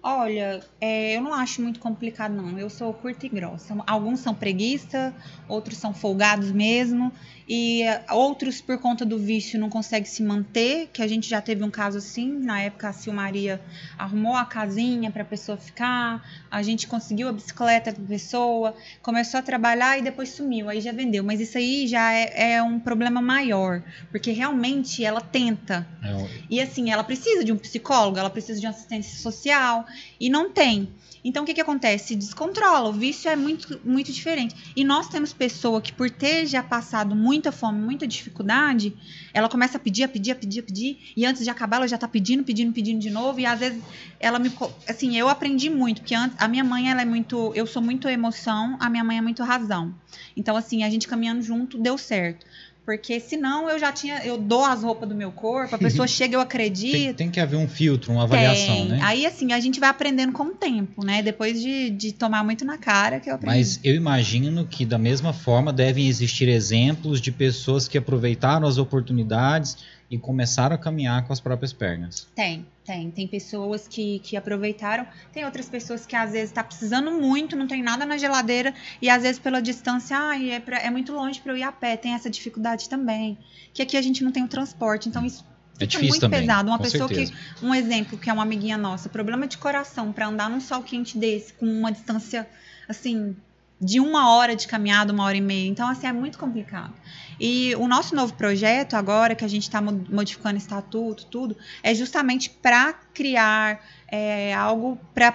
Olha, 0.05 0.59
é, 0.81 1.15
eu 1.15 1.21
não 1.21 1.33
acho 1.33 1.61
muito 1.61 1.79
complicado, 1.79 2.33
não. 2.33 2.59
Eu 2.59 2.69
sou 2.69 2.93
curta 2.93 3.25
e 3.25 3.29
grossa. 3.29 3.73
Alguns 3.87 4.19
são 4.19 4.35
preguiça, 4.35 5.15
outros 5.47 5.77
são 5.77 5.93
folgados 5.93 6.51
mesmo, 6.51 7.09
e 7.47 7.83
é, 7.83 8.03
outros, 8.11 8.59
por 8.59 8.77
conta 8.79 9.05
do 9.05 9.17
vício, 9.17 9.57
não 9.57 9.69
conseguem 9.69 10.03
se 10.03 10.21
manter. 10.21 10.89
Que 10.91 11.01
a 11.01 11.07
gente 11.07 11.29
já 11.29 11.41
teve 11.41 11.63
um 11.63 11.71
caso 11.71 11.99
assim. 11.99 12.27
Na 12.39 12.59
época, 12.59 12.89
a 12.89 12.93
Silmaria 12.93 13.61
arrumou 13.97 14.35
a 14.35 14.43
casinha 14.43 15.09
para 15.09 15.21
a 15.21 15.25
pessoa 15.25 15.57
ficar, 15.57 16.21
a 16.51 16.61
gente 16.61 16.85
conseguiu 16.85 17.29
a 17.29 17.31
bicicleta 17.31 17.93
para 17.93 18.03
a 18.03 18.07
pessoa, 18.07 18.75
começou 19.01 19.39
a 19.39 19.43
trabalhar 19.43 19.97
e 19.97 20.01
depois 20.01 20.29
sumiu. 20.29 20.67
Aí 20.67 20.81
já 20.81 20.91
vendeu. 20.91 21.23
Mas 21.23 21.39
isso 21.39 21.57
aí 21.57 21.87
já 21.87 22.11
é, 22.11 22.55
é 22.55 22.63
um 22.63 22.77
problema 22.77 23.21
maior, 23.21 23.81
porque 24.11 24.31
realmente 24.31 25.05
ela 25.05 25.21
tenta. 25.21 25.87
É, 26.03 26.27
E 26.49 26.59
assim, 26.59 26.91
ela 26.91 27.05
precisa 27.05 27.41
de 27.41 27.53
um 27.53 27.57
psicólogo, 27.57 28.19
ela 28.19 28.29
precisa 28.29 28.59
de 28.59 28.65
uma 28.65 28.71
assistência 28.73 29.17
social, 29.17 29.85
E 30.19 30.29
não 30.29 30.49
tem. 30.49 30.89
Então 31.23 31.43
o 31.43 31.45
que, 31.45 31.53
que 31.53 31.61
acontece? 31.61 32.15
Descontrola. 32.15 32.89
O 32.89 32.93
vício 32.93 33.29
é 33.29 33.35
muito, 33.35 33.79
muito 33.83 34.11
diferente. 34.11 34.55
E 34.75 34.83
nós 34.83 35.07
temos 35.07 35.31
pessoa 35.31 35.81
que, 35.81 35.93
por 35.93 36.09
ter 36.09 36.45
já 36.45 36.61
passado 36.61 37.15
muita 37.15 37.51
fome, 37.51 37.79
muita 37.79 38.05
dificuldade, 38.05 38.93
ela 39.33 39.47
começa 39.47 39.77
a 39.77 39.79
pedir, 39.79 40.03
a 40.03 40.07
pedir, 40.07 40.31
a 40.31 40.35
pedir, 40.35 40.59
a 40.59 40.63
pedir. 40.63 40.99
E 41.15 41.25
antes 41.25 41.43
de 41.43 41.49
acabar, 41.49 41.77
ela 41.77 41.87
já 41.87 41.97
tá 41.97 42.07
pedindo, 42.07 42.43
pedindo, 42.43 42.73
pedindo 42.73 42.99
de 42.99 43.09
novo. 43.09 43.39
E 43.39 43.45
às 43.45 43.59
vezes 43.59 43.81
ela 44.19 44.37
me. 44.37 44.51
Assim, 44.87 45.17
eu 45.17 45.29
aprendi 45.29 45.69
muito, 45.69 46.01
porque 46.01 46.15
antes, 46.15 46.35
a 46.39 46.47
minha 46.47 46.63
mãe, 46.63 46.91
ela 46.91 47.01
é 47.01 47.05
muito. 47.05 47.53
Eu 47.55 47.65
sou 47.65 47.81
muito 47.81 48.09
emoção, 48.09 48.77
a 48.79 48.89
minha 48.89 49.03
mãe 49.03 49.17
é 49.17 49.21
muito 49.21 49.41
razão. 49.43 49.95
Então, 50.35 50.57
assim, 50.57 50.83
a 50.83 50.89
gente 50.89 51.07
caminhando 51.07 51.41
junto 51.41 51.77
deu 51.77 51.97
certo. 51.97 52.45
Porque 52.85 53.17
senão 53.19 53.69
eu 53.69 53.79
já 53.79 53.93
tinha, 53.93 54.25
eu 54.25 54.37
dou 54.37 54.65
as 54.65 54.83
roupas 54.83 55.07
do 55.07 55.15
meu 55.15 55.31
corpo, 55.31 55.73
a 55.73 55.77
pessoa 55.77 56.05
chega, 56.07 56.35
eu 56.35 56.41
acredito. 56.41 56.91
Tem, 56.91 57.13
tem, 57.13 57.31
que 57.31 57.39
haver 57.39 57.55
um 57.55 57.67
filtro, 57.67 58.11
uma 58.11 58.23
avaliação, 58.23 58.75
tem. 58.75 58.89
né? 58.89 58.99
Aí 59.03 59.25
assim, 59.25 59.53
a 59.53 59.59
gente 59.59 59.79
vai 59.79 59.89
aprendendo 59.89 60.33
com 60.33 60.43
o 60.43 60.53
tempo, 60.53 61.05
né? 61.05 61.21
Depois 61.21 61.61
de, 61.61 61.89
de 61.89 62.11
tomar 62.11 62.43
muito 62.43 62.65
na 62.65 62.77
cara 62.77 63.19
que 63.21 63.29
eu 63.29 63.35
aprendi. 63.35 63.57
Mas 63.57 63.79
eu 63.83 63.95
imagino 63.95 64.67
que 64.67 64.85
da 64.85 64.97
mesma 64.97 65.31
forma 65.31 65.71
devem 65.71 66.07
existir 66.07 66.49
exemplos 66.49 67.21
de 67.21 67.31
pessoas 67.31 67.87
que 67.87 67.97
aproveitaram 67.97 68.67
as 68.67 68.77
oportunidades 68.77 69.77
e 70.13 70.17
começaram 70.19 70.75
a 70.75 70.77
caminhar 70.77 71.25
com 71.25 71.33
as 71.33 71.39
próprias 71.39 71.73
pernas. 71.73 72.27
Tem, 72.35 72.67
tem. 72.85 73.09
Tem 73.09 73.27
pessoas 73.27 73.87
que, 73.87 74.19
que 74.19 74.37
aproveitaram, 74.37 75.07
tem 75.31 75.43
outras 75.43 75.67
pessoas 75.67 76.05
que 76.05 76.15
às 76.15 76.33
vezes 76.33 76.51
está 76.51 76.63
precisando 76.63 77.11
muito, 77.11 77.55
não 77.55 77.65
tem 77.65 77.81
nada 77.81 78.05
na 78.05 78.15
geladeira, 78.15 78.75
e 79.01 79.09
às 79.09 79.23
vezes 79.23 79.39
pela 79.39 79.59
distância, 79.59 80.15
ah, 80.15 80.39
é, 80.39 80.59
pra, 80.59 80.77
é 80.77 80.91
muito 80.91 81.11
longe 81.11 81.41
para 81.41 81.51
eu 81.51 81.57
ir 81.57 81.63
a 81.63 81.71
pé, 81.71 81.97
tem 81.97 82.13
essa 82.13 82.29
dificuldade 82.29 82.87
também. 82.87 83.39
Que 83.73 83.81
aqui 83.81 83.97
a 83.97 84.01
gente 84.03 84.23
não 84.23 84.31
tem 84.31 84.43
o 84.43 84.47
transporte, 84.47 85.09
então 85.09 85.25
isso 85.25 85.43
é 85.79 85.87
fica 85.87 86.03
muito 86.03 86.19
também, 86.19 86.41
pesado. 86.41 86.69
Uma 86.69 86.77
pessoa 86.77 87.07
certeza. 87.07 87.33
que. 87.33 87.65
Um 87.65 87.73
exemplo, 87.73 88.15
que 88.15 88.29
é 88.29 88.33
uma 88.33 88.43
amiguinha 88.43 88.77
nossa, 88.77 89.09
problema 89.09 89.47
de 89.47 89.57
coração, 89.57 90.13
para 90.13 90.27
andar 90.27 90.47
num 90.47 90.61
sol 90.61 90.83
quente 90.83 91.17
desse, 91.17 91.53
com 91.53 91.65
uma 91.65 91.91
distância 91.91 92.47
assim. 92.87 93.35
De 93.81 93.99
uma 93.99 94.29
hora 94.33 94.55
de 94.55 94.65
caminhada, 94.65 95.11
uma 95.11 95.25
hora 95.25 95.35
e 95.35 95.41
meia. 95.41 95.67
Então, 95.67 95.89
assim, 95.89 96.07
é 96.07 96.13
muito 96.13 96.37
complicado. 96.37 96.93
E 97.39 97.75
o 97.75 97.87
nosso 97.87 98.15
novo 98.15 98.33
projeto, 98.33 98.95
agora 98.95 99.35
que 99.35 99.43
a 99.43 99.47
gente 99.47 99.63
está 99.63 99.81
modificando 99.81 100.57
estatuto, 100.57 101.25
tudo, 101.25 101.57
é 101.81 101.93
justamente 101.93 102.49
para 102.49 102.93
criar 103.13 103.83
é, 104.07 104.53
algo 104.53 104.99
para 105.13 105.33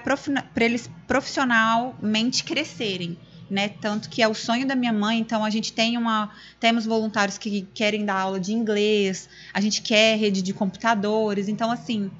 eles 0.65 0.89
profissionalmente 1.07 2.43
crescerem. 2.43 3.17
Né? 3.49 3.69
Tanto 3.69 4.09
que 4.09 4.21
é 4.21 4.27
o 4.27 4.33
sonho 4.35 4.67
da 4.67 4.75
minha 4.75 4.93
mãe, 4.93 5.17
então 5.17 5.43
a 5.43 5.49
gente 5.49 5.73
tem 5.73 5.97
uma. 5.97 6.31
Temos 6.59 6.85
voluntários 6.85 7.35
que 7.37 7.67
querem 7.73 8.05
dar 8.05 8.19
aula 8.19 8.39
de 8.39 8.53
inglês, 8.53 9.27
a 9.51 9.59
gente 9.59 9.81
quer 9.81 10.17
rede 10.17 10.43
de 10.43 10.53
computadores, 10.53 11.47
então 11.47 11.71
assim. 11.71 12.11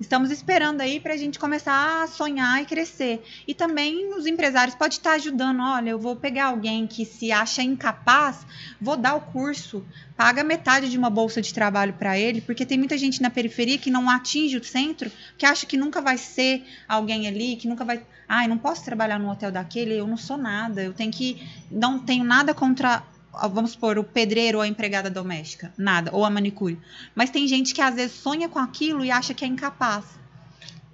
Estamos 0.00 0.30
esperando 0.30 0.80
aí 0.80 1.00
para 1.00 1.14
a 1.14 1.16
gente 1.16 1.40
começar 1.40 2.04
a 2.04 2.06
sonhar 2.06 2.62
e 2.62 2.66
crescer. 2.66 3.20
E 3.48 3.52
também 3.52 4.14
os 4.14 4.26
empresários 4.26 4.76
podem 4.76 4.96
estar 4.96 5.12
ajudando. 5.12 5.60
Olha, 5.60 5.90
eu 5.90 5.98
vou 5.98 6.14
pegar 6.14 6.46
alguém 6.46 6.86
que 6.86 7.04
se 7.04 7.32
acha 7.32 7.64
incapaz, 7.64 8.46
vou 8.80 8.96
dar 8.96 9.16
o 9.16 9.20
curso, 9.20 9.84
paga 10.16 10.44
metade 10.44 10.88
de 10.88 10.96
uma 10.96 11.10
bolsa 11.10 11.42
de 11.42 11.52
trabalho 11.52 11.94
para 11.94 12.16
ele, 12.16 12.40
porque 12.40 12.64
tem 12.64 12.78
muita 12.78 12.96
gente 12.96 13.20
na 13.20 13.28
periferia 13.28 13.76
que 13.76 13.90
não 13.90 14.08
atinge 14.08 14.56
o 14.56 14.62
centro, 14.62 15.10
que 15.36 15.44
acha 15.44 15.66
que 15.66 15.76
nunca 15.76 16.00
vai 16.00 16.16
ser 16.16 16.64
alguém 16.86 17.26
ali, 17.26 17.56
que 17.56 17.66
nunca 17.66 17.84
vai. 17.84 18.00
Ah, 18.28 18.44
eu 18.44 18.48
não 18.48 18.58
posso 18.58 18.84
trabalhar 18.84 19.18
no 19.18 19.28
hotel 19.28 19.50
daquele, 19.50 19.98
eu 19.98 20.06
não 20.06 20.16
sou 20.16 20.36
nada, 20.36 20.80
eu 20.80 20.92
tenho 20.92 21.10
que. 21.10 21.42
Não 21.68 21.98
tenho 21.98 22.22
nada 22.22 22.54
contra 22.54 23.02
vamos 23.32 23.72
supor, 23.72 23.98
o 23.98 24.04
pedreiro 24.04 24.58
ou 24.58 24.62
a 24.62 24.68
empregada 24.68 25.10
doméstica, 25.10 25.72
nada, 25.76 26.10
ou 26.14 26.24
a 26.24 26.30
manicure. 26.30 26.78
Mas 27.14 27.30
tem 27.30 27.46
gente 27.46 27.74
que 27.74 27.80
às 27.80 27.94
vezes 27.94 28.16
sonha 28.16 28.48
com 28.48 28.58
aquilo 28.58 29.04
e 29.04 29.10
acha 29.10 29.34
que 29.34 29.44
é 29.44 29.48
incapaz. 29.48 30.04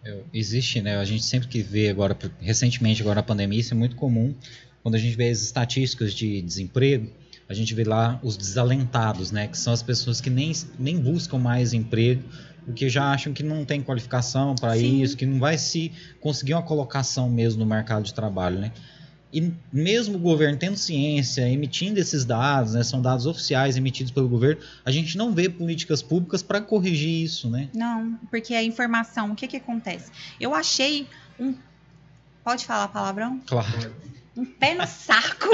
É, 0.05 0.21
existe, 0.33 0.83
né? 0.83 0.97
A 0.99 1.05
gente 1.05 1.25
sempre 1.25 1.49
que 1.49 1.63
vê 1.63 1.89
agora, 1.89 2.17
recentemente 2.41 3.01
agora 3.01 3.21
a 3.21 3.23
pandemia, 3.23 3.61
isso 3.61 3.73
é 3.73 3.77
muito 3.77 3.97
comum. 3.97 4.35
Quando 4.83 4.97
a 4.97 4.99
gente 4.99 5.17
vê 5.17 5.31
as 5.31 5.41
estatísticas 5.41 6.13
de 6.13 6.43
desemprego, 6.43 7.11
a 7.49 7.55
gente 7.55 7.75
vê 7.75 7.85
lá 7.85 8.21
os 8.23 8.37
desalentados, 8.37 9.31
né? 9.31 9.49
Que 9.49 9.57
são 9.57 9.73
as 9.73 9.83
pessoas 9.83 10.21
que 10.21 10.29
nem, 10.29 10.53
nem 10.79 11.01
buscam 11.01 11.39
mais 11.39 11.73
emprego, 11.73 12.23
porque 12.65 12.89
já 12.89 13.11
acham 13.13 13.33
que 13.33 13.43
não 13.43 13.65
tem 13.65 13.83
qualificação 13.83 14.55
para 14.55 14.77
isso, 14.77 15.17
que 15.17 15.25
não 15.25 15.39
vai 15.39 15.57
se 15.57 15.93
conseguir 16.21 16.55
uma 16.55 16.63
colocação 16.63 17.31
mesmo 17.31 17.61
no 17.61 17.67
mercado 17.67 18.03
de 18.05 18.13
trabalho, 18.13 18.59
né? 18.59 18.73
E 19.35 19.53
mesmo 19.73 20.17
o 20.17 20.19
governo 20.21 20.57
tendo 20.57 20.77
ciência, 20.77 21.49
emitindo 21.49 21.99
esses 21.99 22.25
dados, 22.25 22.75
né, 22.75 22.85
são 22.85 23.03
dados 23.03 23.27
oficiais 23.27 23.77
emitidos 23.77 24.13
pelo 24.13 24.29
governo, 24.29 24.63
a 24.85 24.91
gente 24.93 25.19
não 25.19 25.33
vê 25.33 25.49
políticas 25.49 26.01
públicas 26.01 26.43
para 26.43 26.61
corrigir 26.61 27.25
isso, 27.25 27.51
né? 27.51 27.69
Não, 27.75 28.19
porque 28.31 28.55
a 28.55 28.63
informação, 28.63 29.33
o 29.33 29.35
que 29.35 29.49
que 29.49 29.57
acontece? 29.57 30.13
Eu 30.39 30.55
achei 30.55 31.09
um 31.39 31.53
Pode 32.45 32.67
falar 32.67 32.89
palavrão? 32.89 33.41
Claro. 33.47 33.97
Um 34.37 34.45
pé 34.45 34.75
no 34.75 34.87
saco 34.87 35.49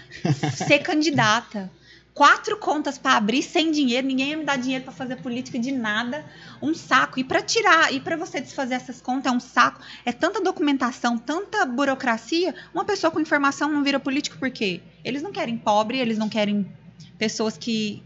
ser 0.54 0.80
candidata 0.80 1.70
quatro 2.16 2.56
contas 2.56 2.96
para 2.96 3.18
abrir 3.18 3.42
sem 3.42 3.70
dinheiro, 3.70 4.06
ninguém 4.06 4.30
ia 4.30 4.38
me 4.38 4.44
dar 4.44 4.56
dinheiro 4.56 4.82
para 4.82 4.92
fazer 4.92 5.16
política 5.16 5.58
de 5.58 5.70
nada, 5.70 6.24
um 6.62 6.72
saco. 6.72 7.20
E 7.20 7.24
para 7.24 7.42
tirar, 7.42 7.92
e 7.92 8.00
para 8.00 8.16
você 8.16 8.40
desfazer 8.40 8.74
essas 8.74 9.02
contas 9.02 9.30
é 9.30 9.36
um 9.36 9.38
saco. 9.38 9.82
É 10.02 10.10
tanta 10.12 10.40
documentação, 10.40 11.18
tanta 11.18 11.66
burocracia. 11.66 12.54
Uma 12.72 12.86
pessoa 12.86 13.10
com 13.10 13.20
informação 13.20 13.70
não 13.70 13.84
vira 13.84 14.00
político 14.00 14.38
por 14.38 14.50
quê? 14.50 14.80
Eles 15.04 15.22
não 15.22 15.30
querem 15.30 15.58
pobre, 15.58 15.98
eles 15.98 16.16
não 16.16 16.30
querem 16.30 16.66
pessoas 17.18 17.58
que, 17.58 18.02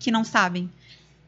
que 0.00 0.10
não 0.10 0.24
sabem. 0.24 0.68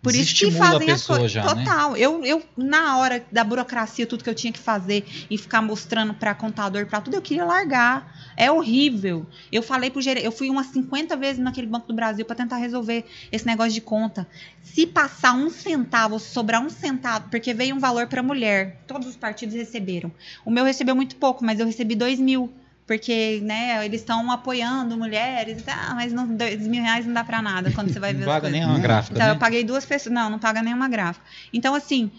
Por 0.07 0.14
isso 0.14 0.34
que 0.36 0.52
fazem 0.52 0.90
as 0.90 1.04
coisas. 1.04 1.32
Total. 1.32 1.92
Né? 1.92 1.98
Eu, 1.98 2.24
eu, 2.24 2.42
na 2.57 2.98
hora 2.98 3.26
da 3.32 3.42
burocracia, 3.42 4.07
tudo 4.07 4.22
que 4.22 4.30
eu 4.30 4.34
tinha 4.34 4.52
que 4.52 4.59
fazer 4.59 5.04
e 5.28 5.36
ficar 5.36 5.61
mostrando 5.61 6.14
para 6.14 6.32
contador, 6.32 6.86
para 6.86 7.00
tudo, 7.00 7.14
eu 7.14 7.22
queria 7.22 7.44
largar. 7.44 8.14
É 8.36 8.50
horrível. 8.50 9.26
Eu 9.50 9.62
falei 9.62 9.90
pro 9.90 10.00
gerente, 10.00 10.24
eu 10.24 10.30
fui 10.30 10.48
umas 10.48 10.68
50 10.68 11.16
vezes 11.16 11.38
naquele 11.38 11.66
Banco 11.66 11.88
do 11.88 11.94
Brasil 11.94 12.24
para 12.24 12.36
tentar 12.36 12.59
resolver 12.59 13.04
esse 13.32 13.44
negócio 13.44 13.72
de 13.72 13.80
conta. 13.80 14.28
Se 14.62 14.86
passar 14.86 15.34
um 15.34 15.50
centavo, 15.50 16.20
sobrar 16.20 16.62
um 16.62 16.70
centavo, 16.70 17.28
porque 17.28 17.52
veio 17.52 17.74
um 17.74 17.80
valor 17.80 18.07
para 18.07 18.22
mulher, 18.22 18.82
todos 18.86 19.09
os 19.09 19.16
partidos 19.16 19.57
receberam. 19.57 20.12
O 20.44 20.50
meu 20.50 20.64
recebeu 20.64 20.94
muito 20.94 21.16
pouco, 21.16 21.44
mas 21.44 21.59
eu 21.59 21.66
recebi 21.66 21.96
2 21.96 22.20
mil 22.20 22.52
porque 22.87 23.41
né, 23.43 23.84
eles 23.84 24.01
estão 24.01 24.30
apoiando 24.30 24.97
mulheres, 24.97 25.62
ah, 25.66 25.93
mas 25.95 26.12
não, 26.12 26.26
dois 26.26 26.66
mil 26.66 26.82
reais 26.82 27.05
não 27.05 27.12
dá 27.12 27.24
para 27.24 27.43
nada 27.43 27.72
quando 27.72 27.93
você 27.93 27.99
vai 27.99 28.14
ver 28.14 28.20
não 28.20 28.32
paga 28.32 28.49
nenhuma 28.49 28.78
gráfica. 28.78 29.16
Então 29.16 29.26
né? 29.26 29.34
eu 29.34 29.39
paguei 29.39 29.64
duas 29.64 29.84
pessoas, 29.84 30.14
não, 30.14 30.30
não 30.30 30.39
paga 30.39 30.62
nenhuma 30.62 30.89
gráfica. 30.89 31.24
Então 31.53 31.74
assim, 31.74 32.11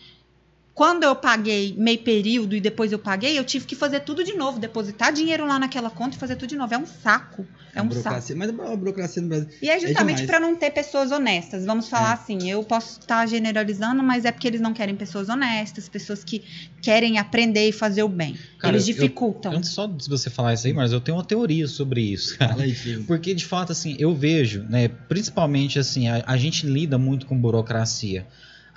quando 0.78 1.02
eu 1.02 1.16
paguei 1.16 1.74
meio 1.76 1.98
período 1.98 2.56
e 2.56 2.62
depois 2.62 2.92
eu 2.92 3.00
paguei, 3.00 3.36
eu 3.36 3.44
tive 3.44 3.66
que 3.66 3.76
fazer 3.76 4.02
tudo 4.02 4.24
de 4.24 4.36
novo, 4.36 4.60
depositar 4.60 5.12
dinheiro 5.12 5.44
lá 5.48 5.58
naquela 5.58 5.90
conta 5.90 6.16
e 6.16 6.20
fazer 6.20 6.36
tudo 6.36 6.50
de 6.50 6.56
novo. 6.56 6.72
É 6.72 6.78
um 6.78 6.86
saco. 6.86 7.48
É 7.74 7.82
um 7.82 7.90
saco. 7.90 8.22
Mas 8.36 8.50
a 8.50 8.76
burocracia 8.76 9.20
no 9.20 9.28
Brasil. 9.28 9.50
E 9.60 9.72
é 9.72 9.80
justamente 9.80 10.22
é 10.22 10.28
para 10.28 10.40
não 10.40 10.56
ter 10.56 10.70
pessoas 10.70 11.12
honestas. 11.12 11.66
Vamos 11.66 11.90
falar 11.90 12.12
é. 12.12 12.14
assim, 12.14 12.52
eu 12.52 12.64
posso 12.64 13.00
estar 13.00 13.26
generalizando, 13.26 14.04
mas 14.04 14.24
é 14.24 14.32
porque 14.32 14.48
eles 14.48 14.62
não 14.62 14.72
querem 14.72 14.96
pessoas 14.96 15.30
honestas, 15.30 15.90
pessoas 15.90 16.24
que 16.24 16.44
querem 16.80 17.18
aprender 17.18 17.68
e 17.68 17.72
fazer 17.72 18.04
o 18.04 18.08
bem. 18.08 18.38
Cara, 18.60 18.76
eles 18.76 18.86
dificultam. 18.86 19.54
Eu, 19.54 19.58
antes 19.58 19.72
só 19.72 19.88
de 19.88 20.08
você 20.08 20.30
falar 20.30 20.54
isso 20.54 20.68
aí, 20.68 20.74
mas 20.74 20.94
eu 20.94 21.02
tenho 21.02 21.18
uma 21.18 21.24
teoria 21.24 21.68
sobre 21.68 22.02
isso, 22.02 22.38
cara. 22.38 22.56
Porque 23.08 23.34
de 23.34 23.48
fato 23.48 23.72
assim, 23.72 23.96
eu 23.98 24.14
vejo, 24.14 24.62
né, 24.70 24.90
principalmente 24.90 25.80
assim, 25.80 26.08
a, 26.08 26.24
a 26.28 26.38
gente 26.38 26.68
lida 26.68 27.00
muito 27.00 27.26
com 27.26 27.36
burocracia 27.36 28.28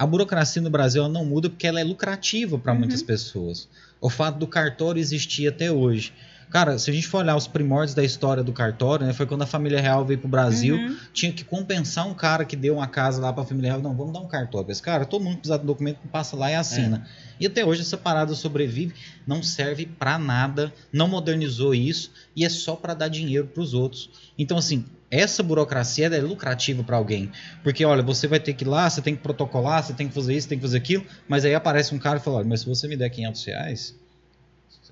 a 0.01 0.07
burocracia 0.07 0.63
no 0.63 0.71
Brasil 0.71 1.07
não 1.11 1.27
muda 1.27 1.51
porque 1.51 1.67
ela 1.67 1.79
é 1.79 1.85
lucrativa 1.85 2.59
para 2.59 2.73
uhum. 2.73 2.79
muitas 2.79 3.03
pessoas. 3.03 3.69
O 4.01 4.09
fato 4.09 4.39
do 4.39 4.47
cartório 4.47 4.99
existir 4.99 5.47
até 5.47 5.71
hoje. 5.71 6.15
Cara, 6.49 6.79
se 6.79 6.91
a 6.91 6.95
gente 6.95 7.07
for 7.07 7.19
olhar 7.19 7.37
os 7.37 7.47
primórdios 7.47 7.95
da 7.95 8.03
história 8.03 8.43
do 8.43 8.51
cartório, 8.51 9.07
né, 9.07 9.13
foi 9.13 9.27
quando 9.27 9.43
a 9.43 9.47
família 9.47 9.79
real 9.79 10.03
veio 10.07 10.19
pro 10.19 10.27
Brasil, 10.27 10.75
uhum. 10.75 10.97
tinha 11.13 11.31
que 11.31 11.45
compensar 11.45 12.09
um 12.09 12.15
cara 12.15 12.47
que 12.47 12.57
deu 12.57 12.77
uma 12.77 12.87
casa 12.87 13.21
lá 13.21 13.31
pra 13.31 13.45
família 13.45 13.73
real. 13.73 13.83
Não, 13.83 13.95
vamos 13.95 14.15
dar 14.15 14.21
um 14.21 14.27
cartório 14.27 14.65
pra 14.65 14.73
esse 14.73 14.81
cara. 14.81 15.05
Todo 15.05 15.23
mundo 15.23 15.37
precisa 15.37 15.59
do 15.59 15.67
documento, 15.67 15.99
passa 16.11 16.35
lá 16.35 16.51
e 16.51 16.55
assina. 16.55 17.07
É. 17.07 17.35
E 17.41 17.47
até 17.47 17.63
hoje 17.63 17.83
essa 17.83 17.99
parada 17.99 18.35
sobrevive, 18.35 18.95
não 19.27 19.43
serve 19.43 19.85
para 19.85 20.19
nada, 20.19 20.73
não 20.91 21.09
modernizou 21.09 21.75
isso 21.75 22.11
e 22.35 22.43
é 22.43 22.49
só 22.49 22.75
para 22.75 22.95
dar 22.95 23.09
dinheiro 23.09 23.49
para 23.49 23.63
os 23.63 23.75
outros. 23.75 24.09
Então, 24.39 24.57
assim, 24.57 24.87
essa 25.11 25.43
burocracia 25.43 26.07
é 26.07 26.21
lucrativa 26.21 26.85
para 26.85 26.97
alguém. 26.97 27.31
Porque, 27.63 27.85
olha, 27.85 28.03
você 28.03 28.29
vai 28.29 28.39
ter 28.39 28.55
que 28.55 28.65
ir 28.65 28.69
lá, 28.69 28.89
você 28.89 29.03
tem 29.03 29.17
que 29.17 29.23
protocolar, 29.23 29.83
você 29.83 29.93
tem 29.93 30.09
que 30.09 30.15
fazer 30.15 30.35
isso, 30.35 30.49
tem 30.49 30.59
que 30.59 30.63
fazer 30.63 30.79
aquilo, 30.79 31.05
mas 31.29 31.45
aí 31.45 31.55
aparece 31.55 31.95
um 31.95 31.99
cara 31.99 32.19
e 32.19 32.21
fala, 32.21 32.39
olha, 32.39 32.49
mas 32.49 32.61
se 32.61 32.67
você 32.67 32.87
me 32.87 32.97
der 32.97 33.11
500 33.11 33.45
reais, 33.45 33.95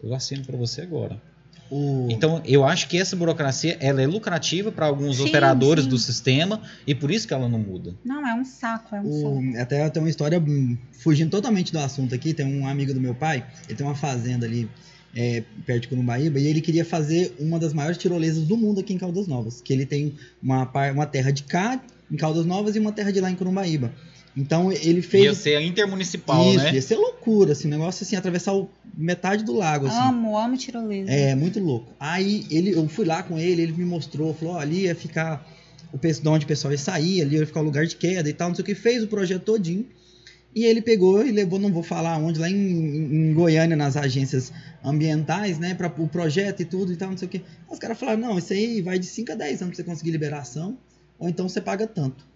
eu 0.03 0.13
assino 0.15 0.45
para 0.45 0.57
você 0.57 0.83
agora. 0.83 1.21
O... 1.71 2.09
Então, 2.11 2.41
eu 2.47 2.65
acho 2.65 2.89
que 2.89 2.99
essa 2.99 3.15
burocracia 3.15 3.77
ela 3.79 4.01
é 4.01 4.07
lucrativa 4.07 4.73
para 4.73 4.87
alguns 4.87 5.19
sim, 5.19 5.29
operadores 5.29 5.85
sim. 5.85 5.91
do 5.91 5.99
sistema 5.99 6.63
e 6.87 6.95
por 6.95 7.11
isso 7.11 7.29
que 7.29 7.35
ela 7.35 7.49
não 7.49 7.59
muda. 7.59 7.95
Não, 8.05 8.27
é 8.27 8.35
um 8.35 8.45
saco, 8.45 8.97
é 8.97 9.01
um 9.01 9.07
o... 9.07 9.43
saco. 9.43 9.61
Até 9.61 9.91
tem 9.91 10.03
uma 10.03 10.09
história 10.09 10.41
hum, 10.41 10.79
fugindo 10.93 11.31
totalmente 11.31 11.71
do 11.71 11.79
assunto 11.79 12.15
aqui. 12.15 12.33
Tem 12.33 12.47
um 12.47 12.67
amigo 12.67 12.95
do 12.95 13.01
meu 13.01 13.15
pai, 13.15 13.47
ele 13.69 13.77
tem 13.77 13.87
uma 13.87 13.95
fazenda 13.95 14.47
ali 14.47 14.69
é, 15.15 15.43
perto 15.67 15.83
de 15.83 15.89
Curumbaíba, 15.89 16.39
e 16.39 16.47
ele 16.47 16.61
queria 16.61 16.85
fazer 16.85 17.35
uma 17.39 17.59
das 17.59 17.73
maiores 17.73 17.97
tirolesas 17.99 18.45
do 18.45 18.57
mundo 18.57 18.81
aqui 18.81 18.93
em 18.93 18.99
Caldas 18.99 19.27
Novas. 19.27 19.61
Que 19.61 19.73
ele 19.73 19.87
tem 19.87 20.15
uma, 20.43 20.71
uma 20.93 21.07
terra 21.07 21.31
de 21.31 21.43
cá, 21.45 21.83
em 22.11 22.17
Caldas 22.17 22.47
Novas, 22.47 22.77
e 22.77 22.79
uma 22.79 22.93
terra 22.93 23.11
de 23.13 23.21
lá 23.21 23.31
em 23.31 23.35
Curumbaíba. 23.35 23.93
Então 24.37 24.71
ele 24.71 25.03
fez. 25.03 25.25
Ia 25.25 25.35
ser 25.35 25.61
intermunicipal, 25.63 26.45
isso, 26.55 26.65
né? 26.65 26.75
ia 26.75 26.83
ser 26.83 26.97
loucura, 26.97 27.53
assim, 27.53 27.67
um 27.67 27.71
negócio 27.73 28.05
assim, 28.05 28.15
atravessar 28.15 28.55
o- 28.55 28.69
metade 28.97 29.43
do 29.45 29.53
lago, 29.53 29.87
assim. 29.87 29.97
Amo, 29.99 30.37
amo 30.39 30.57
tirolesa. 30.57 31.11
É, 31.11 31.35
muito 31.35 31.59
louco. 31.59 31.93
Aí 31.99 32.47
ele, 32.51 32.71
eu 32.71 32.87
fui 32.89 33.05
lá 33.05 33.23
com 33.23 33.39
ele, 33.39 33.63
ele 33.63 33.73
me 33.73 33.85
mostrou, 33.85 34.33
falou, 34.35 34.55
ó, 34.55 34.59
ali 34.61 34.83
ia 34.83 34.95
ficar 34.95 35.45
o 35.93 35.99
pe- 35.99 36.13
de 36.13 36.29
onde 36.29 36.45
o 36.45 36.49
pessoal 36.49 36.71
ia 36.71 36.79
sair, 36.79 37.23
ali 37.23 37.37
ia 37.37 37.47
ficar 37.47 37.61
o 37.61 37.65
lugar 37.65 37.85
de 37.87 37.97
queda 37.97 38.29
e 38.29 38.33
tal, 38.33 38.49
não 38.49 38.55
sei 38.55 38.63
o 38.63 38.67
que, 38.67 38.75
fez 38.77 39.03
o 39.03 39.09
projeto 39.09 39.43
todinho. 39.43 39.87
E 40.55 40.65
ele 40.65 40.81
pegou 40.81 41.25
e 41.25 41.31
levou, 41.31 41.59
não 41.59 41.73
vou 41.73 41.83
falar 41.83 42.17
onde, 42.19 42.41
lá 42.41 42.49
em, 42.49 42.55
em 42.55 43.35
Goiânia, 43.35 43.77
nas 43.77 43.97
agências 43.97 44.53
ambientais, 44.83 45.59
né, 45.59 45.75
para 45.75 45.87
o 45.87 46.09
projeto 46.09 46.61
e 46.61 46.65
tudo 46.65 46.93
e 46.93 46.97
tal, 46.97 47.11
não 47.11 47.17
sei 47.19 47.29
o 47.29 47.31
que. 47.31 47.43
Os 47.69 47.79
caras 47.79 47.99
falaram, 47.99 48.21
não, 48.21 48.39
isso 48.39 48.53
aí 48.53 48.81
vai 48.81 48.99
de 48.99 49.07
5 49.07 49.33
a 49.33 49.35
10 49.35 49.63
anos 49.63 49.77
pra 49.77 49.85
você 49.85 49.91
conseguir 49.91 50.11
liberação, 50.11 50.79
ou 51.19 51.29
então 51.29 51.49
você 51.49 51.61
paga 51.61 51.87
tanto. 51.87 52.27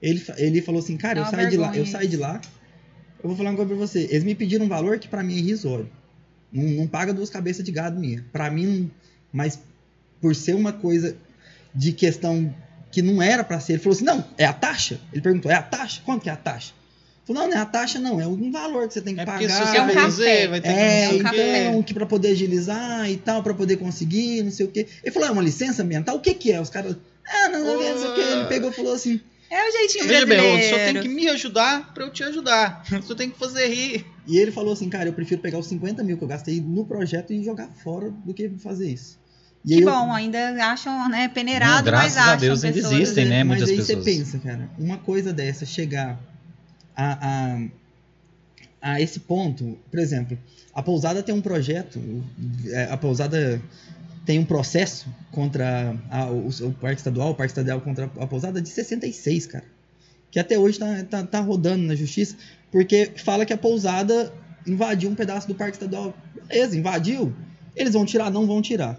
Ele, 0.00 0.22
ele 0.36 0.60
falou 0.60 0.80
assim, 0.80 0.96
cara, 0.96 1.20
É 1.20 1.22
eu 1.22 1.26
saí 1.26 1.48
de 1.48 1.56
lá, 1.56 1.76
eu 1.76 1.86
saí 1.86 2.06
de 2.06 2.16
lá, 2.16 2.40
eu 3.22 3.28
vou 3.28 3.36
falar 3.36 3.50
uma 3.50 3.56
coisa 3.56 3.70
pra 3.70 3.78
você, 3.78 4.00
eles 4.10 4.24
me 4.24 4.34
pediram 4.34 4.66
um 4.66 4.68
valor 4.68 4.98
que 4.98 5.08
pra 5.08 5.22
mim 5.22 5.34
é 5.34 5.38
irrisório. 5.38 5.88
Não, 6.52 6.64
não 6.64 6.86
paga 6.86 7.14
duas 7.14 7.30
cabeças 7.30 7.64
de 7.64 7.72
gado 7.72 7.98
minha. 7.98 8.24
Pra 8.30 8.50
mim, 8.50 8.90
mas 9.32 9.58
por 10.20 10.34
ser 10.34 10.54
uma 10.54 10.72
coisa 10.72 11.16
de 11.74 11.92
questão 11.92 12.54
que 12.90 13.00
não 13.00 13.22
era 13.22 13.42
pra 13.42 13.58
ser, 13.58 13.74
ele 13.74 13.82
falou 13.82 13.96
assim: 13.96 14.04
não, 14.04 14.24
é 14.36 14.44
a 14.44 14.52
taxa? 14.52 15.00
Ele 15.12 15.22
perguntou: 15.22 15.50
é 15.50 15.54
a 15.54 15.62
taxa? 15.62 16.02
Quanto 16.04 16.22
que 16.22 16.28
é 16.28 16.32
a 16.32 16.36
taxa? 16.36 16.74
Falou: 17.24 17.42
não, 17.42 17.50
não 17.50 17.56
é 17.56 17.60
a 17.60 17.66
taxa, 17.66 17.98
não, 18.00 18.20
é 18.20 18.26
um 18.26 18.50
valor 18.50 18.88
que 18.88 18.94
você 18.94 19.00
tem 19.00 19.14
que 19.14 19.20
É 19.20 19.24
porque 19.24 19.48
se 19.48 19.54
pagar. 19.58 19.70
você 19.72 19.76
É 19.76 19.82
um 19.82 19.88
fazer, 19.90 20.48
vai 20.48 20.60
ter 20.60 20.68
que 20.68 20.74
É, 20.74 21.02
não 21.04 21.10
sei 21.10 21.20
o 21.20 21.30
quê. 21.30 21.56
então, 21.68 21.82
que 21.82 21.94
pra 21.94 22.06
poder 22.06 22.28
agilizar 22.28 23.10
e 23.10 23.16
tal, 23.16 23.42
pra 23.42 23.54
poder 23.54 23.76
conseguir, 23.76 24.42
não 24.42 24.50
sei 24.50 24.66
o 24.66 24.68
quê. 24.70 24.86
Ele 25.04 25.12
falou: 25.12 25.28
é 25.28 25.32
uma 25.32 25.42
licença 25.42 25.82
ambiental? 25.82 26.16
O 26.16 26.20
que 26.20 26.34
que 26.34 26.50
é? 26.50 26.60
Os 26.60 26.68
caras. 26.70 26.96
Ah, 27.26 27.48
não, 27.48 27.64
não, 27.64 27.74
não 27.80 27.98
sei 27.98 28.08
o 28.10 28.14
quê. 28.14 28.20
Ele 28.20 28.44
pegou 28.46 28.70
e 28.70 28.74
falou 28.74 28.92
assim. 28.94 29.20
É 29.48 29.68
o 29.68 29.70
jeitinho 29.72 30.06
Veja 30.06 30.24
bem, 30.26 30.38
brasileiro. 30.38 30.64
o 30.64 30.78
senhor 30.78 30.92
tem 30.94 31.02
que 31.02 31.08
me 31.08 31.28
ajudar 31.28 31.92
pra 31.92 32.04
eu 32.04 32.10
te 32.10 32.24
ajudar. 32.24 32.82
O 32.90 33.02
senhor 33.02 33.14
tem 33.16 33.28
que 33.30 33.38
fazer 33.38 33.68
rir. 33.68 34.06
E 34.26 34.38
ele 34.38 34.50
falou 34.50 34.72
assim, 34.72 34.88
cara, 34.88 35.10
eu 35.10 35.12
prefiro 35.12 35.42
pegar 35.42 35.58
os 35.58 35.66
50 35.66 36.02
mil 36.02 36.16
que 36.16 36.24
eu 36.24 36.28
gastei 36.28 36.58
no 36.58 36.86
projeto 36.86 37.34
e 37.34 37.44
jogar 37.44 37.68
fora 37.84 38.10
do 38.24 38.32
que 38.32 38.48
fazer 38.48 38.90
isso. 38.90 39.18
E 39.62 39.74
aí 39.74 39.80
Que 39.82 39.86
eu- 39.86 39.92
bom, 39.92 40.10
ainda 40.10 40.38
acham, 40.64 41.06
né, 41.10 41.28
peneirado, 41.28 41.76
Não, 41.76 41.84
graças 41.84 42.14
mas 42.14 42.16
a 42.16 42.24
acham 42.28 42.38
Deus 42.38 42.64
ainda 42.64 42.76
pessoas. 42.76 42.94
existem, 42.94 43.24
né, 43.26 43.44
Mas 43.44 43.58
muitas 43.58 43.68
aí 43.68 43.76
pessoas. 43.76 43.98
você 44.04 44.10
pensa, 44.10 44.38
cara, 44.38 44.70
uma 44.78 44.96
coisa 44.96 45.34
dessa 45.34 45.66
chegar 45.66 46.18
a, 46.96 47.58
a, 48.82 48.92
a 48.94 49.00
esse 49.00 49.20
ponto, 49.20 49.78
por 49.90 49.98
exemplo, 50.00 50.38
a 50.74 50.82
pousada 50.82 51.22
tem 51.22 51.34
um 51.34 51.40
projeto, 51.40 52.00
é, 52.66 52.84
a 52.84 52.96
pousada 52.96 53.60
tem 54.24 54.38
um 54.38 54.44
processo 54.44 55.06
contra 55.30 55.96
a- 56.10 56.26
o, 56.30 56.48
o 56.48 56.72
parque 56.74 56.98
estadual, 57.00 57.30
o 57.30 57.34
parque 57.34 57.50
estadual 57.52 57.80
contra 57.80 58.04
a 58.18 58.26
pousada 58.26 58.60
de 58.60 58.68
66, 58.68 59.46
cara. 59.46 59.64
Que 60.30 60.38
até 60.38 60.58
hoje 60.58 60.78
tá, 60.78 61.04
tá, 61.04 61.22
tá 61.26 61.40
rodando 61.40 61.84
na 61.84 61.94
justiça, 61.94 62.36
porque 62.70 63.10
fala 63.16 63.44
que 63.44 63.52
a 63.52 63.58
pousada 63.58 64.32
invadiu 64.66 65.10
um 65.10 65.14
pedaço 65.14 65.46
do 65.46 65.54
parque 65.54 65.76
estadual. 65.76 66.16
Beleza, 66.48 66.76
invadiu. 66.76 67.34
Eles 67.76 67.92
vão 67.92 68.04
tirar? 68.06 68.30
Não 68.30 68.46
vão 68.46 68.62
tirar. 68.62 68.98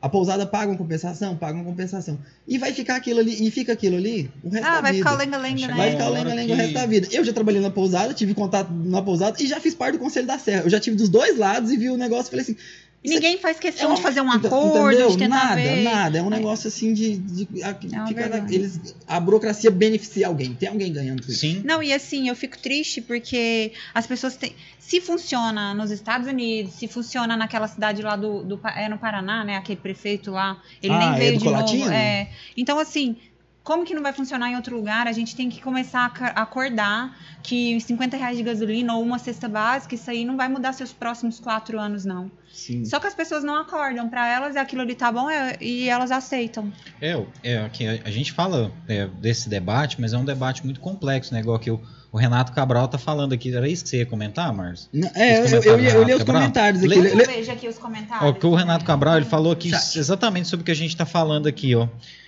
A 0.00 0.08
pousada 0.08 0.46
paga 0.46 0.70
uma 0.70 0.78
compensação? 0.78 1.36
Paga 1.36 1.56
uma 1.56 1.64
compensação. 1.64 2.18
E 2.46 2.56
vai 2.56 2.72
ficar 2.72 2.94
aquilo 2.94 3.18
ali, 3.18 3.46
e 3.46 3.50
fica 3.50 3.72
aquilo 3.72 3.96
ali 3.96 4.30
o 4.44 4.48
resto 4.48 4.64
Ah, 4.66 4.74
da 4.76 4.80
vai 4.80 4.92
vida. 4.92 5.04
ficar 5.04 5.14
o 5.16 5.18
lenga-lenga, 5.18 5.66
Vai 5.66 5.68
né? 5.68 5.74
Vai 5.76 5.90
ficar 5.90 6.08
o 6.08 6.12
lenga-lenga 6.12 6.52
o 6.52 6.56
que- 6.56 6.62
resto 6.62 6.74
da 6.74 6.86
vida. 6.86 7.08
Eu 7.10 7.24
já 7.24 7.32
trabalhei 7.32 7.60
na 7.60 7.70
pousada, 7.70 8.14
tive 8.14 8.32
contato 8.32 8.70
na 8.72 9.02
pousada 9.02 9.42
e 9.42 9.46
já 9.48 9.58
fiz 9.58 9.74
parte 9.74 9.94
do 9.94 9.98
Conselho 9.98 10.26
da 10.28 10.38
Serra. 10.38 10.62
Eu 10.62 10.70
já 10.70 10.78
tive 10.78 10.96
dos 10.96 11.08
dois 11.08 11.36
lados 11.36 11.72
e 11.72 11.76
vi 11.76 11.90
o 11.90 11.96
negócio 11.96 12.28
e 12.28 12.30
falei 12.30 12.42
assim. 12.44 12.56
E 13.02 13.10
ninguém 13.10 13.38
faz 13.38 13.60
questão 13.60 13.92
é 13.92 13.94
de 13.94 14.02
fazer 14.02 14.20
um 14.20 14.30
acordo, 14.30 14.88
entendeu? 14.88 15.08
de 15.10 15.18
tentar 15.18 15.36
nada, 15.36 15.54
ver. 15.54 15.82
Nada, 15.84 16.18
é 16.18 16.22
um 16.22 16.28
negócio 16.28 16.66
assim 16.66 16.92
de. 16.92 17.16
de- 17.16 17.62
a, 17.62 17.68
É 17.68 17.96
uma 17.96 18.06
fica 18.08 18.28
na- 18.28 18.38
eles, 18.52 18.94
a 19.06 19.20
burocracia 19.20 19.70
beneficia 19.70 20.26
alguém, 20.26 20.52
tem 20.52 20.68
alguém 20.68 20.92
ganhando 20.92 21.22
com 21.24 21.30
isso. 21.30 21.40
Sim. 21.40 21.62
Não, 21.64 21.80
e 21.80 21.92
assim, 21.92 22.28
eu 22.28 22.34
fico 22.34 22.58
triste 22.58 23.00
porque 23.00 23.72
as 23.94 24.04
pessoas 24.06 24.36
têm. 24.36 24.52
Se 24.80 25.00
funciona 25.00 25.74
nos 25.74 25.90
Estados 25.92 26.26
Unidos, 26.26 26.72
se 26.74 26.88
funciona 26.88 27.36
naquela 27.36 27.68
cidade 27.68 28.02
lá 28.02 28.16
do. 28.16 28.42
do 28.42 28.60
é 28.76 28.88
no 28.88 28.98
Paraná, 28.98 29.44
né? 29.44 29.56
Aquele 29.56 29.78
prefeito 29.80 30.30
lá. 30.32 30.60
Ele 30.82 30.94
Ah, 30.94 30.98
nem 30.98 31.08
é 31.10 31.18
veio 31.18 31.32
do 31.34 31.38
de 31.38 31.44
Colatinho? 31.44 31.80
novo. 31.84 31.92
É. 31.92 32.30
Então, 32.56 32.78
assim. 32.78 33.16
Como 33.62 33.84
que 33.84 33.92
não 33.94 34.02
vai 34.02 34.14
funcionar 34.14 34.50
em 34.50 34.56
outro 34.56 34.74
lugar? 34.74 35.06
A 35.06 35.12
gente 35.12 35.36
tem 35.36 35.50
que 35.50 35.60
começar 35.60 36.10
a 36.34 36.40
acordar 36.40 37.14
que 37.42 37.76
os 37.76 37.82
50 37.84 38.16
reais 38.16 38.38
de 38.38 38.42
gasolina 38.42 38.94
ou 38.94 39.02
uma 39.02 39.18
cesta 39.18 39.46
básica, 39.46 39.94
isso 39.94 40.10
aí 40.10 40.24
não 40.24 40.38
vai 40.38 40.48
mudar 40.48 40.72
seus 40.72 40.90
próximos 40.90 41.38
quatro 41.38 41.78
anos, 41.78 42.02
não. 42.02 42.30
Sim. 42.52 42.84
Só 42.84 42.98
que 42.98 43.06
as 43.06 43.14
pessoas 43.14 43.44
não 43.44 43.54
acordam. 43.56 44.08
Pra 44.08 44.26
elas, 44.28 44.56
aquilo 44.56 44.82
ali 44.82 44.94
tá 44.94 45.10
bom 45.12 45.30
é- 45.30 45.56
e 45.60 45.88
elas 45.88 46.10
aceitam. 46.10 46.72
É, 47.00 47.20
é 47.42 47.68
que 47.72 47.86
a, 47.86 48.00
a 48.04 48.10
gente 48.10 48.32
fala 48.32 48.72
é, 48.88 49.06
desse 49.20 49.48
debate, 49.48 50.00
mas 50.00 50.12
é 50.12 50.18
um 50.18 50.24
debate 50.24 50.64
muito 50.64 50.80
complexo, 50.80 51.32
né? 51.32 51.40
Igual 51.40 51.58
que 51.58 51.70
o, 51.70 51.80
o 52.10 52.16
Renato 52.18 52.52
Cabral 52.52 52.88
tá 52.88 52.98
falando 52.98 53.32
aqui. 53.32 53.54
Era 53.54 53.68
isso 53.68 53.84
que 53.84 53.90
você 53.90 53.98
ia 53.98 54.06
comentar, 54.06 54.52
Marcos? 54.52 54.88
Não, 54.92 55.08
É, 55.14 55.40
eu, 55.40 55.46
eu, 55.62 55.78
eu, 55.78 56.02
li 56.04 56.14
os 56.14 56.24
comentários, 56.24 56.24
Cabral? 56.24 56.34
comentários 56.42 56.82
aqui. 56.82 56.98
Lê- 57.16 57.24
vejo 57.26 57.52
aqui 57.52 57.68
os 57.68 57.78
comentários. 57.78 58.28
Ó, 58.28 58.32
que 58.32 58.46
o 58.46 58.54
Renato 58.54 58.84
Cabral 58.84 59.16
ele 59.16 59.26
falou 59.26 59.52
aqui 59.52 59.70
Chat. 59.70 59.98
exatamente 59.98 60.48
sobre 60.48 60.62
o 60.62 60.64
que 60.64 60.72
a 60.72 60.76
gente 60.76 60.90
está 60.90 61.06
falando 61.06 61.46
aqui, 61.46 61.74
ó. 61.74 61.86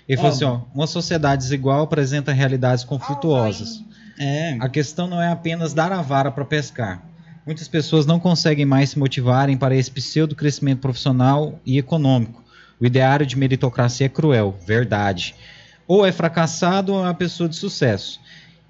Ele 0.09 0.19
Ó. 0.19 0.23
falou 0.23 0.37
assim, 0.37 0.45
ó, 0.45 0.61
uma 0.75 0.87
sociedade 0.87 1.43
desigual 1.43 1.83
apresenta 1.83 2.33
realidades 2.33 2.85
conflituosas. 2.85 3.83
É, 4.19 4.57
A 4.61 4.69
questão 4.69 5.07
não 5.07 5.21
é 5.21 5.29
apenas 5.29 5.73
dar 5.73 5.93
a 5.93 6.03
vara 6.03 6.31
para 6.31 6.45
pescar. 6.45 7.03
Muitas 7.47 7.69
pessoas 7.69 8.07
não 8.07 8.21
conseguem 8.21 8.67
mais 8.67 8.91
se 8.91 8.99
motivarem 8.99 9.57
para 9.57 9.75
esse 9.75 9.91
pseudo 9.91 10.35
crescimento 10.37 10.81
profissional 10.81 11.59
e 11.65 11.79
econômico. 11.79 12.45
O 12.79 12.87
ideário 12.87 13.27
de 13.27 13.37
meritocracia 13.37 14.07
é 14.07 14.09
cruel, 14.09 14.59
verdade. 14.67 15.35
Ou 15.87 16.07
é 16.07 16.13
fracassado 16.13 16.93
ou 16.93 17.01
é 17.01 17.03
uma 17.03 17.15
pessoa 17.15 17.49
de 17.49 17.57
sucesso. 17.57 18.21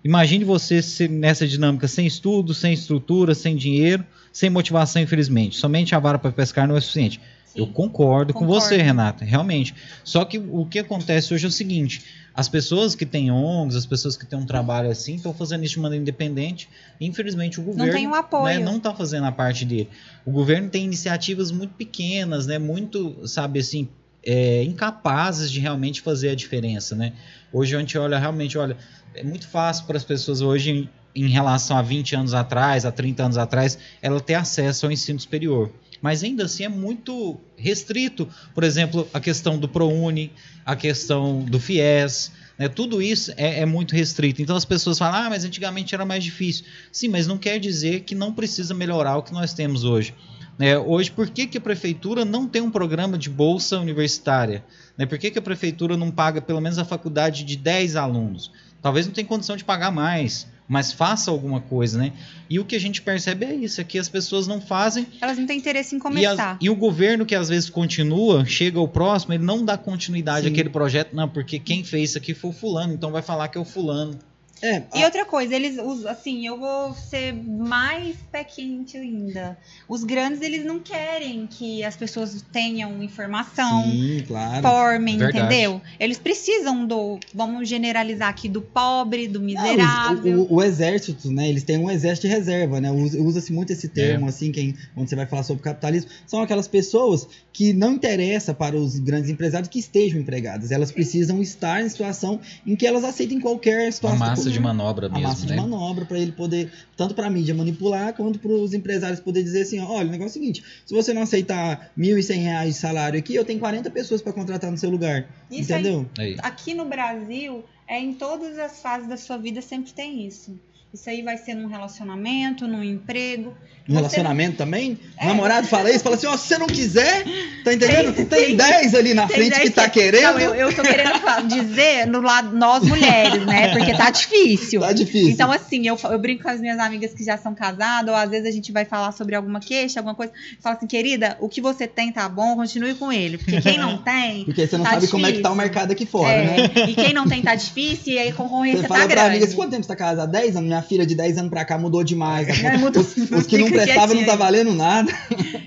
Imagine 0.03 0.45
você 0.45 0.81
nessa 1.09 1.47
dinâmica 1.47 1.87
sem 1.87 2.07
estudo, 2.07 2.55
sem 2.55 2.73
estrutura, 2.73 3.35
sem 3.35 3.55
dinheiro, 3.55 4.05
sem 4.33 4.49
motivação, 4.49 5.03
infelizmente. 5.03 5.57
Somente 5.57 5.95
a 5.95 5.99
vara 5.99 6.19
para 6.19 6.33
pescar 6.33 6.67
não 6.67 6.77
é 6.77 6.81
suficiente. 6.81 7.21
Eu 7.55 7.67
concordo, 7.67 8.33
com 8.33 8.41
Concordo. 8.41 8.63
você, 8.63 8.77
Renata, 8.77 9.25
realmente. 9.25 9.75
Só 10.05 10.25
que 10.25 10.39
o 10.39 10.65
que 10.65 10.79
acontece 10.79 11.35
hoje 11.35 11.45
é 11.45 11.49
o 11.49 11.53
seguinte: 11.53 12.03
as 12.35 12.49
pessoas 12.49 12.95
que 12.95 13.05
têm 13.05 13.31
ONGs, 13.31 13.77
as 13.77 13.87
pessoas 13.87 14.17
que 14.17 14.25
têm 14.25 14.39
um 14.39 14.47
trabalho 14.47 14.91
assim, 14.91 15.17
estão 15.17 15.35
fazendo 15.35 15.65
isso 15.65 15.75
de 15.75 15.81
maneira 15.81 16.03
independente. 16.03 16.69
Infelizmente, 17.01 17.61
o 17.61 17.63
governo 17.63 17.93
tem 17.93 18.07
o 18.07 18.15
apoio. 18.15 18.45
né, 18.45 18.59
não 18.59 18.77
está 18.77 18.95
fazendo 18.95 19.27
a 19.27 19.33
parte 19.33 19.65
dele. 19.65 19.89
O 20.25 20.31
governo 20.31 20.71
tem 20.71 20.85
iniciativas 20.85 21.51
muito 21.51 21.75
pequenas, 21.75 22.47
né, 22.47 22.59
muito, 22.59 23.27
sabe 23.27 23.61
assim, 23.61 23.89
é, 24.25 24.63
incapazes 24.65 25.51
de 25.51 25.61
realmente 25.61 26.01
fazer 26.01 26.31
a 26.31 26.35
diferença. 26.35 26.95
Né? 26.95 27.13
Hoje 27.53 27.75
a 27.75 27.79
gente 27.79 27.97
olha, 27.99 28.19
realmente, 28.19 28.57
olha, 28.57 28.77
é 29.15 29.25
muito 29.25 29.49
fácil 29.49 29.87
para 29.87 29.97
as 29.97 30.05
pessoas 30.05 30.41
hoje, 30.41 30.71
em, 30.71 30.89
em 31.15 31.29
relação 31.29 31.77
a 31.77 31.83
20 31.83 32.17
anos 32.17 32.35
atrás, 32.35 32.85
a 32.85 32.93
30 32.93 33.25
anos 33.25 33.39
atrás, 33.39 33.79
ela 34.01 34.21
ter 34.21 34.35
acesso 34.35 34.87
ao 34.87 34.93
ensino 34.93 35.19
superior. 35.19 35.73
Mas 36.01 36.25
ainda 36.25 36.45
assim 36.45 36.65
é 36.65 36.69
muito 36.69 37.39
restrito. 37.57 38.29
Por 38.55 38.65
exemplo, 38.65 39.09
a 39.13 39.21
questão 39.21 39.59
do 39.59 39.69
ProUni, 39.69 40.33
a 40.65 40.75
questão 40.75 41.43
do 41.43 41.61
FIES, 41.61 42.33
né, 42.59 42.69
tudo 42.69 43.01
isso 43.03 43.33
é, 43.37 43.61
é 43.61 43.67
muito 43.67 43.95
restrito. 43.95 44.41
Então 44.43 44.57
as 44.57 44.65
pessoas 44.65 44.99
falam, 44.99 45.27
ah, 45.27 45.31
mas 45.31 45.45
antigamente 45.45 45.95
era 45.95 46.05
mais 46.05 46.25
difícil. 46.25 46.65
Sim, 46.93 47.09
mas 47.09 47.27
não 47.27 47.39
quer 47.39 47.59
dizer 47.59 48.01
que 48.01 48.15
não 48.15 48.33
precisa 48.33 48.75
melhorar 48.75 49.17
o 49.17 49.23
que 49.23 49.33
nós 49.33 49.53
temos 49.53 49.85
hoje. 49.85 50.15
Né, 50.59 50.79
hoje, 50.79 51.11
por 51.11 51.31
que, 51.31 51.47
que 51.47 51.57
a 51.57 51.61
prefeitura 51.61 52.23
não 52.23 52.47
tem 52.47 52.61
um 52.61 52.71
programa 52.71 53.17
de 53.17 53.31
bolsa 53.31 53.79
universitária? 53.79 54.63
Né, 54.97 55.07
por 55.07 55.19
que, 55.19 55.31
que 55.31 55.39
a 55.39 55.43
prefeitura 55.43 55.97
não 55.97 56.11
paga 56.11 56.43
pelo 56.43 56.61
menos 56.61 56.79
a 56.79 56.85
faculdade 56.85 57.45
de 57.45 57.57
10 57.57 57.97
alunos? 57.97 58.51
Talvez 58.83 59.07
não 59.07 59.13
tenha 59.15 59.27
condição 59.27 59.57
de 59.57 59.65
pagar 59.65 59.91
mais, 59.91 60.47
mas 60.71 60.93
faça 60.93 61.33
alguma 61.33 61.61
coisa, 61.61 61.99
né? 61.99 62.13
E 62.49 62.61
o 62.61 62.65
que 62.65 62.77
a 62.77 62.81
gente 62.81 63.03
percebe 63.03 63.45
é 63.45 63.53
isso, 63.53 63.81
é 63.81 63.85
que 63.85 63.99
as 63.99 64.09
pessoas 64.09 64.47
não 64.47 64.61
fazem 64.61 65.05
Elas 65.21 65.37
não 65.37 65.45
têm 65.45 65.59
interesse 65.59 65.97
em 65.97 65.99
e, 65.99 66.01
as- 66.01 66.03
começar. 66.37 66.57
e 66.61 66.71
o 66.71 66.77
governo 66.77 67.27
que 67.27 67.35
às 67.35 67.49
vezes 67.49 67.69
continua, 67.69 68.45
chega 68.47 68.79
ao 68.79 68.87
próximo, 68.87 69.35
ele 69.35 69.43
não 69.45 69.65
dá 69.65 69.77
continuidade 69.77 70.47
Sim. 70.47 70.53
àquele 70.53 70.69
projeto, 70.71 71.13
não, 71.15 71.29
porque 71.29 71.59
quem 71.59 71.83
fez 71.83 72.11
isso 72.11 72.19
aqui 72.19 72.33
foi 72.35 72.51
o 72.51 72.53
fulano, 72.53 72.95
então 72.95 73.11
vai 73.11 73.21
falar 73.21 73.49
que 73.49 73.59
é 73.59 73.61
o 73.61 73.65
fulano. 73.65 74.17
É, 74.63 74.83
E 74.95 75.03
a- 75.03 75.05
outra 75.07 75.25
coisa, 75.25 75.55
eles 75.55 75.79
usam, 75.79 76.11
assim, 76.11 76.47
eu 76.47 76.59
vou 76.59 76.95
ser 76.95 77.33
mais 77.33 78.17
pé 78.31 78.45
quente 78.45 78.97
ainda. 78.97 79.57
Os 79.89 80.05
grandes, 80.05 80.41
eles 80.43 80.65
não 80.65 80.79
querem 80.79 81.47
que 81.47 81.83
as 81.85 81.97
pessoas 81.97 82.45
tenham 82.53 83.03
informação, 83.03 83.85
sim, 83.85 84.25
claro. 84.27 84.63
formem, 84.63 85.17
Verdade. 85.19 85.39
entendeu? 85.47 85.81
Eles 85.99 86.19
precisam 86.19 86.87
do, 86.87 87.19
vamos 87.35 87.69
generalizar 87.69 88.29
aqui, 88.29 88.49
do 88.49 88.61
pobre, 88.61 89.27
do 89.29 89.39
Não, 89.39 89.47
miserável. 89.47 90.41
o, 90.41 90.53
o- 90.53 90.55
o 90.57 90.63
exército, 90.63 91.31
né? 91.31 91.49
Eles 91.49 91.63
têm 91.63 91.79
um 91.79 91.91
exército 91.91 92.27
de 92.29 92.33
reserva, 92.35 92.81
né? 92.81 92.91
Usa- 92.91 93.21
Usa-se 93.21 93.53
muito 93.53 93.73
esse 93.73 93.89
termo, 93.89 94.27
É. 94.27 94.29
assim, 94.29 94.53
quem, 94.53 94.75
quando 94.95 95.09
você 95.09 95.17
vai 95.17 95.27
falar 95.27 95.43
sobre 95.43 95.63
capitalismo. 95.63 96.11
São 96.27 96.41
aquelas 96.43 96.69
pessoas 96.69 97.27
que 97.53 97.73
não 97.73 97.93
interessa 97.95 98.55
para 98.55 98.77
os 98.77 98.99
grandes 98.99 99.31
empresários 99.31 99.69
que 99.69 99.79
estejam 99.79 100.21
empregadas. 100.21 100.71
Elas 100.71 100.91
precisam 100.93 101.41
estar 101.43 101.83
em 101.85 101.89
situação 101.89 102.41
em 102.67 102.77
que 102.77 102.87
elas 102.87 103.05
aceitem 103.05 103.41
qualquer 103.41 103.93
situação. 103.93 104.50
Massa 104.51 104.59
de 104.59 104.61
manobra 104.61 105.07
a 105.07 105.11
mesmo, 105.11 105.29
massa 105.29 105.47
de 105.47 105.53
né? 105.53 105.61
manobra 105.61 106.05
para 106.05 106.19
ele 106.19 106.33
poder, 106.33 106.73
tanto 106.97 107.15
para 107.15 107.27
a 107.27 107.31
mídia 107.31 107.55
manipular, 107.55 108.13
quanto 108.15 108.39
para 108.39 108.51
os 108.51 108.75
empresários 108.75 109.21
poder 109.21 109.43
dizer 109.43 109.63
assim, 109.63 109.79
olha, 109.81 110.09
o 110.09 110.11
negócio 110.11 110.39
é 110.39 110.41
o 110.41 110.43
seguinte, 110.43 110.65
se 110.85 110.95
você 110.95 111.13
não 111.13 111.23
aceitar 111.23 111.93
1.100 111.97 112.43
reais 112.43 112.75
de 112.75 112.81
salário 112.81 113.19
aqui, 113.19 113.35
eu 113.35 113.45
tenho 113.45 113.59
40 113.59 113.91
pessoas 113.91 114.21
para 114.21 114.33
contratar 114.33 114.71
no 114.71 114.77
seu 114.77 114.91
lugar, 114.91 115.29
Isso 115.51 115.73
aí 115.73 115.81
entendeu? 115.81 116.09
Aí. 116.19 116.37
aqui 116.43 116.75
no 116.75 116.85
Brasil 116.85 117.65
É 117.87 117.99
em 117.99 118.15
todas 118.15 118.57
as 118.57 118.81
fases 118.81 119.09
da 119.09 119.17
sua 119.17 119.37
vida 119.37 119.61
sempre 119.61 119.93
tem 119.93 120.25
isso. 120.25 120.57
Isso 120.93 121.09
aí 121.09 121.23
vai 121.23 121.37
ser 121.39 121.55
num 121.55 121.69
relacionamento, 121.69 122.67
num 122.67 122.83
emprego. 122.83 123.55
No 123.87 123.95
relacionamento 123.97 124.57
também? 124.57 124.99
O 125.21 125.27
namorado 125.27 125.67
fala 125.67 125.91
isso, 125.91 126.01
fala 126.05 126.15
assim, 126.17 126.27
ó, 126.27 126.37
se 126.37 126.47
você 126.49 126.59
não 126.59 126.67
quiser, 126.69 127.25
tá 127.65 127.73
entendendo? 127.73 128.13
Tem, 128.15 128.27
tem 128.27 128.57
10 128.57 128.95
ali 128.95 129.15
na 129.15 129.27
frente 129.27 129.59
que 129.61 129.71
tá 129.71 129.89
querendo. 129.89 130.35
Não, 130.35 130.41
eu, 130.41 130.55
eu 130.55 130.75
tô 130.75 130.83
querendo 130.83 131.49
dizer 131.49 132.07
no 132.07 132.21
lado 132.21 132.57
nós 132.57 132.85
mulheres, 132.85 133.45
né? 133.47 133.73
Porque 133.73 133.93
tá 133.97 134.11
difícil. 134.11 134.81
Tá 134.81 134.93
difícil. 134.93 135.31
Então, 135.31 135.51
assim, 135.51 135.87
eu, 135.89 135.99
eu 136.05 136.19
brinco 136.19 136.43
com 136.45 136.51
as 136.51 136.61
minhas 136.61 136.79
amigas 136.79 137.13
que 137.15 137.25
já 137.25 137.37
são 137.37 137.53
casadas, 137.55 138.11
ou 138.13 138.17
às 138.21 138.31
vezes 138.31 138.47
a 138.47 138.53
gente 138.53 138.71
vai 138.71 138.85
falar 138.85 139.11
sobre 139.13 139.35
alguma 139.35 139.59
queixa, 139.61 139.99
alguma 140.01 140.15
coisa. 140.15 140.33
Fala 140.61 140.77
assim, 140.77 140.87
querida, 140.87 141.37
o 141.41 141.49
que 141.49 141.61
você 141.61 141.87
tem 141.89 142.13
tá 142.13 142.29
bom, 142.29 142.55
continue 142.57 142.95
com 142.95 143.13
ele. 143.13 143.39
Porque 143.39 143.61
quem 143.61 143.79
não 143.79 143.99
tem. 144.03 144.45
Porque 144.45 144.67
você 144.67 144.77
não 144.77 144.85
tá 144.85 144.91
sabe 144.93 145.09
como 145.09 145.27
é 145.27 145.33
que 145.33 145.39
tá 145.41 145.51
o 145.51 145.53
difícil. 145.55 145.57
mercado 145.75 145.93
aqui 145.93 146.07
fora, 146.07 146.33
é, 146.33 146.45
né? 146.45 146.71
E 146.91 146.95
quem 146.95 147.13
não 147.13 147.27
tem 147.29 147.43
tá 147.43 147.55
difícil, 147.55 148.13
e 148.13 148.19
aí 148.19 148.29
a 148.29 148.35
concorrência 148.35 148.83
Você 148.83 148.89
tá 148.89 148.95
fala 148.95 149.07
pra 149.07 149.15
grande. 149.15 149.31
amiga, 149.31 149.47
"Você 149.47 149.55
quanto 149.57 149.71
tempo 149.71 149.83
você 149.83 149.89
tá 149.89 149.97
casada? 149.97 150.31
10 150.31 150.57
anos? 150.57 150.69
Minha 150.69 150.80
filha 150.83 151.05
de 151.07 151.15
10 151.15 151.39
anos 151.39 151.51
pra 151.51 151.65
cá 151.65 151.77
mudou 151.79 152.03
demais. 152.05 152.49
É, 152.63 152.77
mudou- 152.77 153.03
os, 153.03 153.17
os 153.17 153.47
que 153.47 153.59
não 153.59 153.71
prestavam 153.71 154.15
não 154.17 154.25
tá 154.25 154.37
valendo 154.37 154.73
nada. 154.75 155.13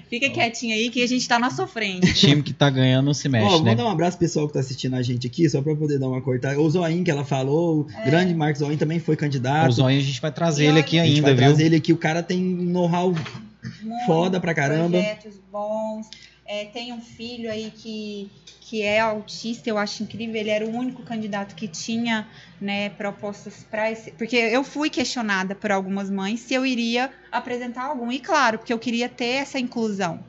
Fica 0.09 0.29
quietinho 0.29 0.73
aí 0.75 0.89
que 0.89 1.01
a 1.03 1.07
gente 1.07 1.27
tá 1.27 1.39
na 1.39 1.49
sofrente. 1.49 2.13
Time 2.13 2.41
que 2.43 2.53
tá 2.53 2.69
ganhando 2.69 3.05
não 3.05 3.13
se 3.13 3.27
mexe, 3.27 3.45
Ó, 3.47 3.49
vou 3.51 3.63
né? 3.63 3.71
mandar 3.71 3.85
um 3.85 3.89
abraço 3.89 4.17
pro 4.17 4.25
pessoal 4.27 4.47
que 4.47 4.53
tá 4.53 4.59
assistindo 4.59 4.95
a 4.95 5.01
gente 5.01 5.25
aqui, 5.27 5.49
só 5.49 5.61
pra 5.61 5.75
poder 5.75 5.97
dar 5.99 6.07
uma 6.07 6.21
cortada. 6.21 6.59
O 6.59 6.69
Zoin 6.69 7.03
que 7.03 7.09
ela 7.11 7.25
falou, 7.25 7.81
o 7.81 7.87
É. 8.01 8.05
grande 8.05 8.33
Marcos 8.33 8.59
Zoin 8.59 8.77
também 8.77 8.99
foi 8.99 9.15
candidato. 9.15 9.69
O 9.69 9.71
Zóio 9.73 9.97
a 9.97 10.01
gente 10.03 10.21
vai 10.21 10.31
trazer 10.31 10.65
E 10.65 10.67
ele 10.67 10.79
aqui 10.79 10.99
a 10.99 11.03
gente 11.05 11.15
ainda, 11.15 11.27
vai 11.27 11.35
viu? 11.35 11.43
trazer 11.45 11.65
ele 11.65 11.75
aqui, 11.77 11.91
o 11.93 11.97
cara 11.97 12.21
tem 12.21 12.39
know-how 12.41 13.13
Foda 14.05 14.39
pra 14.39 14.53
caramba. 14.53 14.97
Projetos 14.99 15.39
bons. 15.51 16.07
É, 16.45 16.65
tem 16.65 16.91
um 16.91 17.01
filho 17.01 17.49
aí 17.49 17.71
que, 17.71 18.29
que 18.59 18.81
é 18.81 18.99
autista, 18.99 19.69
eu 19.69 19.77
acho 19.77 20.03
incrível. 20.03 20.35
Ele 20.35 20.49
era 20.49 20.65
o 20.65 20.75
único 20.75 21.01
candidato 21.03 21.55
que 21.55 21.67
tinha 21.67 22.27
né, 22.59 22.89
propostas 22.89 23.65
para 23.69 23.89
esse. 23.89 24.11
Porque 24.11 24.35
eu 24.35 24.63
fui 24.63 24.89
questionada 24.89 25.55
por 25.55 25.71
algumas 25.71 26.09
mães 26.09 26.41
se 26.41 26.53
eu 26.53 26.65
iria 26.65 27.11
apresentar 27.31 27.85
algum. 27.85 28.11
E 28.11 28.19
claro, 28.19 28.57
porque 28.59 28.73
eu 28.73 28.79
queria 28.79 29.07
ter 29.07 29.25
essa 29.25 29.57
inclusão. 29.57 30.23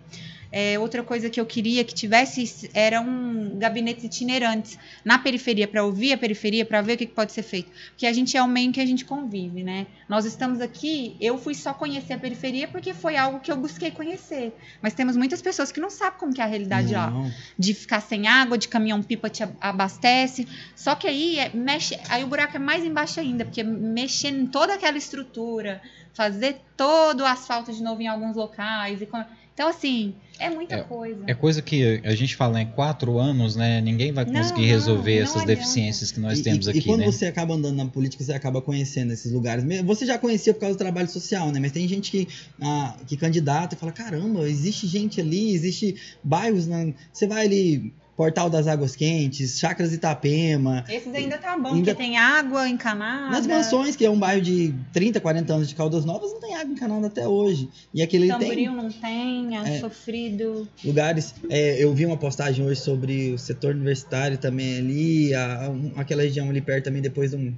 É, 0.56 0.78
outra 0.78 1.02
coisa 1.02 1.28
que 1.28 1.40
eu 1.40 1.44
queria 1.46 1.82
que 1.82 1.92
tivesse 1.92 2.70
eram 2.72 3.56
gabinetes 3.56 4.04
itinerantes 4.04 4.78
na 5.04 5.18
periferia, 5.18 5.66
para 5.66 5.82
ouvir 5.84 6.12
a 6.12 6.16
periferia, 6.18 6.64
para 6.64 6.80
ver 6.80 6.94
o 6.94 6.96
que, 6.98 7.06
pode 7.08 7.32
ser 7.32 7.42
feito. 7.42 7.72
Porque 7.90 8.06
a 8.06 8.12
gente 8.12 8.36
é 8.36 8.42
o 8.42 8.46
meio 8.46 8.68
em 8.68 8.72
que 8.72 8.80
a 8.80 8.86
gente 8.86 9.04
convive, 9.04 9.64
né? 9.64 9.86
Nós 10.08 10.24
estamos 10.24 10.60
aqui, 10.60 11.16
eu 11.20 11.36
fui 11.38 11.54
só 11.54 11.74
conhecer 11.74 12.12
a 12.12 12.18
periferia 12.18 12.68
porque 12.68 12.94
foi 12.94 13.16
algo 13.16 13.40
que 13.40 13.50
eu 13.50 13.56
busquei 13.56 13.90
conhecer. 13.90 14.54
Mas 14.80 14.94
temos 14.94 15.16
muitas 15.16 15.42
pessoas 15.42 15.72
que 15.72 15.80
não 15.80 15.90
sabem 15.90 16.18
como 16.20 16.32
que 16.32 16.40
é 16.40 16.44
a 16.44 16.46
realidade 16.46 16.94
lá. 16.94 17.10
Não. 17.10 17.30
De 17.58 17.74
ficar 17.74 18.00
sem 18.00 18.28
água, 18.28 18.56
de 18.56 18.68
caminhão 18.68 19.02
pipa 19.02 19.28
te 19.28 19.42
ab- 19.42 19.56
abastece. 19.60 20.46
Só 20.76 20.94
que 20.94 21.08
aí 21.08 21.38
é- 21.40 21.50
mexe, 21.52 21.98
aí 22.08 22.22
o 22.22 22.28
buraco 22.28 22.56
é 22.56 22.60
mais 22.60 22.84
embaixo 22.84 23.18
ainda, 23.18 23.44
porque 23.44 23.64
mexer 23.64 24.28
em 24.28 24.46
toda 24.46 24.74
aquela 24.74 24.96
estrutura, 24.98 25.82
fazer 26.12 26.60
todo 26.76 27.22
o 27.22 27.26
asfalto 27.26 27.72
de 27.72 27.82
novo 27.82 28.00
em 28.00 28.06
alguns 28.06 28.36
locais. 28.36 29.02
e 29.02 29.06
com- 29.06 29.24
Então, 29.54 29.68
assim, 29.68 30.12
é 30.40 30.50
muita 30.50 30.82
coisa. 30.82 31.22
É 31.28 31.32
coisa 31.32 31.62
que 31.62 32.00
a 32.04 32.14
gente 32.16 32.34
fala 32.34 32.60
em 32.60 32.66
quatro 32.66 33.20
anos, 33.20 33.54
né? 33.54 33.80
Ninguém 33.80 34.10
vai 34.10 34.24
Não, 34.24 34.32
conseguir 34.32 34.62
não, 34.62 34.68
resolver 34.68 35.14
não 35.14 35.22
essas 35.22 35.42
adianta. 35.42 35.54
deficiências 35.54 36.10
que 36.10 36.18
nós 36.18 36.40
E- 36.40 36.42
temos 36.42 36.66
e, 36.66 36.70
aqui, 36.70 36.78
e 36.80 36.82
quando 36.82 37.00
né? 37.00 37.06
você 37.06 37.26
acaba 37.26 37.54
andando 37.54 37.76
na 37.76 37.86
política, 37.86 38.24
você 38.24 38.32
acaba 38.32 38.60
conhecendo 38.60 39.12
esses 39.12 39.30
lugares. 39.30 39.64
Você 39.84 40.04
já 40.04 40.18
conhecia 40.18 40.52
por 40.52 40.58
causa 40.58 40.74
do 40.74 40.78
trabalho 40.78 41.08
social, 41.08 41.52
né? 41.52 41.60
Mas 41.60 41.70
tem 41.70 41.86
gente 41.86 42.10
que, 42.10 42.26
ah, 42.60 42.96
que 43.06 43.16
candidata 43.16 43.76
e 43.76 43.78
fala: 43.78 43.92
caramba, 43.92 44.48
existe 44.48 44.88
gente 44.88 45.20
ali, 45.20 45.54
existe 45.54 45.94
bairros. 46.24 46.66
Na... 46.66 46.92
Você 47.12 47.24
vai 47.28 47.46
ali, 47.46 47.94
Portal 48.16 48.48
das 48.48 48.68
Águas 48.68 48.94
Quentes, 48.94 49.58
Chacras 49.58 49.92
Itapema. 49.92 50.84
Esses 50.88 51.12
ainda 51.12 51.36
tá 51.36 51.58
bom, 51.58 51.70
Ainda- 51.74 51.92
porque 51.92 51.94
tem 51.94 52.16
água 52.16 52.68
encanada. 52.68 53.30
Nas 53.32 53.46
mansões, 53.46 53.96
que 53.96 54.04
é 54.04 54.10
um 54.10 54.18
bairro 54.18 54.40
de 54.40 54.72
30, 54.92 55.20
40 55.20 55.52
anos 55.52 55.68
de 55.68 55.74
Caldas 55.74 56.04
Novas, 56.04 56.32
não 56.32 56.40
tem 56.40 56.54
água 56.54 56.72
encanada 56.72 57.08
até 57.08 57.26
hoje. 57.26 57.68
E 57.92 58.02
aquele 58.02 58.32
tem 58.38 58.68
não 58.68 58.90
tem, 58.90 59.56
é, 59.58 59.76
É. 59.76 59.80
sofrido. 59.80 60.68
lugares. 60.84 61.34
é, 61.50 61.82
eu 61.82 61.92
vi 61.92 62.06
uma 62.06 62.16
postagem 62.16 62.64
hoje 62.64 62.80
sobre 62.80 63.32
o 63.32 63.38
setor 63.38 63.74
universitário 63.74 64.38
também 64.38 64.78
ali, 64.78 65.34
a- 65.34 65.68
um- 65.70 65.92
aquela 65.96 66.22
região 66.22 66.48
ali 66.48 66.60
perto 66.60 66.84
também, 66.84 67.02
depois 67.02 67.32
do. 67.32 67.52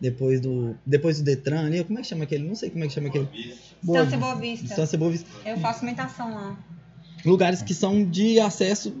Depois 0.00 0.40
do. 0.40 0.74
Depois 0.84 1.18
do 1.18 1.24
Detran 1.24 1.66
ali, 1.66 1.82
como 1.84 1.98
é 1.98 2.02
que 2.02 2.08
chama 2.08 2.24
aquele? 2.24 2.44
Não 2.46 2.54
sei 2.56 2.68
como 2.70 2.84
é 2.84 2.88
que 2.88 2.92
chama 2.92 3.08
aquele. 3.08 3.28
Estância 3.82 4.18
Boa 4.18 4.34
Vista. 4.34 4.64
Estância 4.66 4.98
Boa 4.98 5.10
Vista. 5.10 5.30
Eu 5.46 5.56
faço 5.58 5.84
imitação 5.84 6.34
lá. 6.34 6.58
Lugares 7.24 7.62
que 7.62 7.72
são 7.72 8.04
de 8.04 8.38
acesso. 8.40 8.92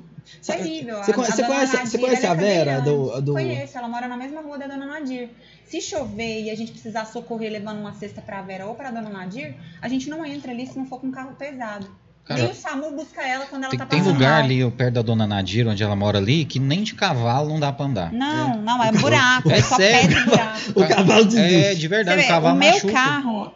Terrível. 0.46 0.98
Você 1.02 1.10
A- 1.10 1.14
conhece, 1.14 1.32
a 1.32 1.36
você 1.36 1.42
dona 1.42 1.54
conhece, 1.54 1.76
Nadir, 1.76 1.90
você 1.90 1.98
conhece 1.98 2.26
ela 2.26 2.34
a 2.34 2.36
é 2.36 2.40
Vera 2.40 2.80
do, 2.80 3.20
do. 3.20 3.32
Conheço, 3.32 3.78
ela 3.78 3.88
mora 3.88 4.08
na 4.08 4.16
mesma 4.16 4.40
rua 4.40 4.58
da 4.58 4.66
dona 4.66 4.86
Nadir. 4.86 5.28
Se 5.66 5.80
chover 5.80 6.42
e 6.42 6.50
a 6.50 6.54
gente 6.56 6.72
precisar 6.72 7.04
socorrer 7.06 7.50
levando 7.50 7.78
uma 7.80 7.92
cesta 7.94 8.20
pra 8.20 8.42
Vera 8.42 8.66
ou 8.66 8.74
pra 8.74 8.90
dona 8.90 9.08
Nadir, 9.10 9.54
a 9.80 9.88
gente 9.88 10.08
não 10.10 10.24
entra 10.24 10.52
ali 10.52 10.66
se 10.66 10.76
não 10.78 10.86
for 10.86 11.00
com 11.00 11.06
um 11.08 11.10
carro 11.12 11.34
pesado. 11.38 11.86
Cara, 12.24 12.40
Nem 12.42 12.52
o 12.52 12.54
SAMU 12.54 12.92
busca 12.92 13.20
ela 13.20 13.46
quando 13.46 13.62
ela 13.64 13.70
Tem, 13.70 13.78
tá 13.80 13.84
tem 13.86 13.98
passando 13.98 14.14
lugar 14.14 14.34
mal. 14.34 14.44
ali 14.44 14.70
perto 14.70 14.94
da 14.94 15.02
dona 15.02 15.26
Nadir, 15.26 15.66
onde 15.66 15.82
ela 15.82 15.96
mora 15.96 16.18
ali, 16.18 16.44
que 16.44 16.60
nem 16.60 16.84
de 16.84 16.94
cavalo 16.94 17.48
não 17.48 17.58
dá 17.58 17.72
pra 17.72 17.86
andar. 17.86 18.12
Não, 18.12 18.58
não, 18.62 18.80
é 18.84 18.92
buraco. 18.92 19.50
É 19.50 19.58
É 19.58 19.62
só 19.62 19.74
sério? 19.76 20.08
pedra 20.08 20.20
e 20.20 20.24
buraco. 20.26 20.58
O 20.80 20.86
cavalo 20.88 21.24
desiste. 21.24 21.64
É, 21.64 21.74
de 21.74 21.88
verdade, 21.88 22.20
vê, 22.20 22.26
o 22.26 22.28
cavalo 22.28 22.54
o 22.54 22.58
meu 22.60 22.70
machuca. 22.70 22.92
carro 22.92 23.52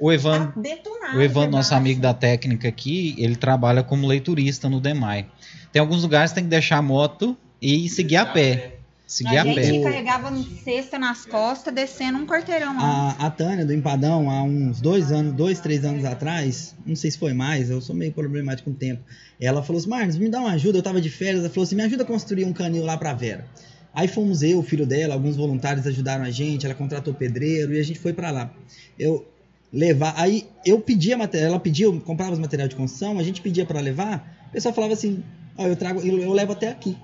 O 0.00 0.12
Evan, 0.12 0.46
tá 0.46 0.60
detonado. 0.60 1.18
o 1.18 1.22
Evan, 1.22 1.46
nosso 1.46 1.72
amigo 1.72 2.00
da 2.00 2.12
técnica 2.12 2.66
aqui, 2.66 3.14
ele 3.16 3.36
trabalha 3.36 3.84
como 3.84 4.08
leiturista 4.08 4.68
no 4.68 4.80
DEMAI. 4.80 5.26
Tem 5.74 5.80
alguns 5.80 6.04
lugares 6.04 6.30
que 6.30 6.36
tem 6.36 6.44
que 6.44 6.50
deixar 6.50 6.76
a 6.76 6.82
moto 6.82 7.36
e 7.60 7.88
seguir 7.88 8.14
a 8.14 8.24
pé. 8.24 8.76
Seguir 9.08 9.38
A 9.38 9.42
a 9.42 9.44
gente 9.44 9.56
pé. 9.60 9.82
carregava 9.82 10.32
cesta 10.62 11.00
nas 11.00 11.26
costas, 11.26 11.74
descendo 11.74 12.16
um 12.16 12.24
quarteirão 12.24 12.76
lá. 12.76 13.16
A, 13.18 13.26
a 13.26 13.30
Tânia 13.30 13.66
do 13.66 13.74
Empadão, 13.74 14.30
há 14.30 14.40
uns 14.44 14.80
dois 14.80 15.10
anos, 15.10 15.32
dois, 15.32 15.58
três 15.58 15.84
anos 15.84 16.04
atrás, 16.04 16.76
não 16.86 16.94
sei 16.94 17.10
se 17.10 17.18
foi 17.18 17.32
mais, 17.32 17.70
eu 17.70 17.80
sou 17.80 17.92
meio 17.92 18.12
problemático 18.12 18.70
com 18.70 18.76
o 18.76 18.78
tempo. 18.78 19.02
Ela 19.40 19.64
falou 19.64 19.80
assim: 19.80 19.90
Marcos, 19.90 20.16
me 20.16 20.28
dá 20.28 20.38
uma 20.38 20.52
ajuda. 20.52 20.78
Eu 20.78 20.82
tava 20.82 21.00
de 21.00 21.10
férias. 21.10 21.40
Ela 21.40 21.50
falou 21.50 21.64
assim: 21.64 21.74
me 21.74 21.82
ajuda 21.82 22.04
a 22.04 22.06
construir 22.06 22.44
um 22.44 22.52
canil 22.52 22.84
lá 22.84 22.96
pra 22.96 23.12
Vera. 23.12 23.44
Aí 23.92 24.06
fomos 24.06 24.44
eu, 24.44 24.60
o 24.60 24.62
filho 24.62 24.86
dela, 24.86 25.14
alguns 25.14 25.34
voluntários 25.34 25.84
ajudaram 25.88 26.22
a 26.22 26.30
gente. 26.30 26.66
Ela 26.66 26.74
contratou 26.76 27.12
pedreiro 27.12 27.74
e 27.74 27.80
a 27.80 27.82
gente 27.82 27.98
foi 27.98 28.12
pra 28.12 28.30
lá. 28.30 28.48
Eu 28.96 29.26
levar. 29.72 30.14
Aí 30.16 30.46
eu 30.64 30.78
pedia 30.78 31.18
material, 31.18 31.50
ela 31.50 31.60
pedia, 31.60 31.86
eu 31.86 32.00
comprava 32.00 32.30
os 32.32 32.38
materiais 32.38 32.70
de 32.70 32.76
construção, 32.76 33.18
a 33.18 33.24
gente 33.24 33.40
pedia 33.40 33.66
pra 33.66 33.80
levar. 33.80 34.46
O 34.50 34.52
pessoal 34.52 34.72
falava 34.72 34.92
assim: 34.92 35.20
ó, 35.56 35.66
eu 35.66 35.76
trago, 35.76 36.00
eu, 36.00 36.18
eu 36.20 36.32
levo 36.32 36.52
até 36.52 36.68
aqui. 36.68 36.96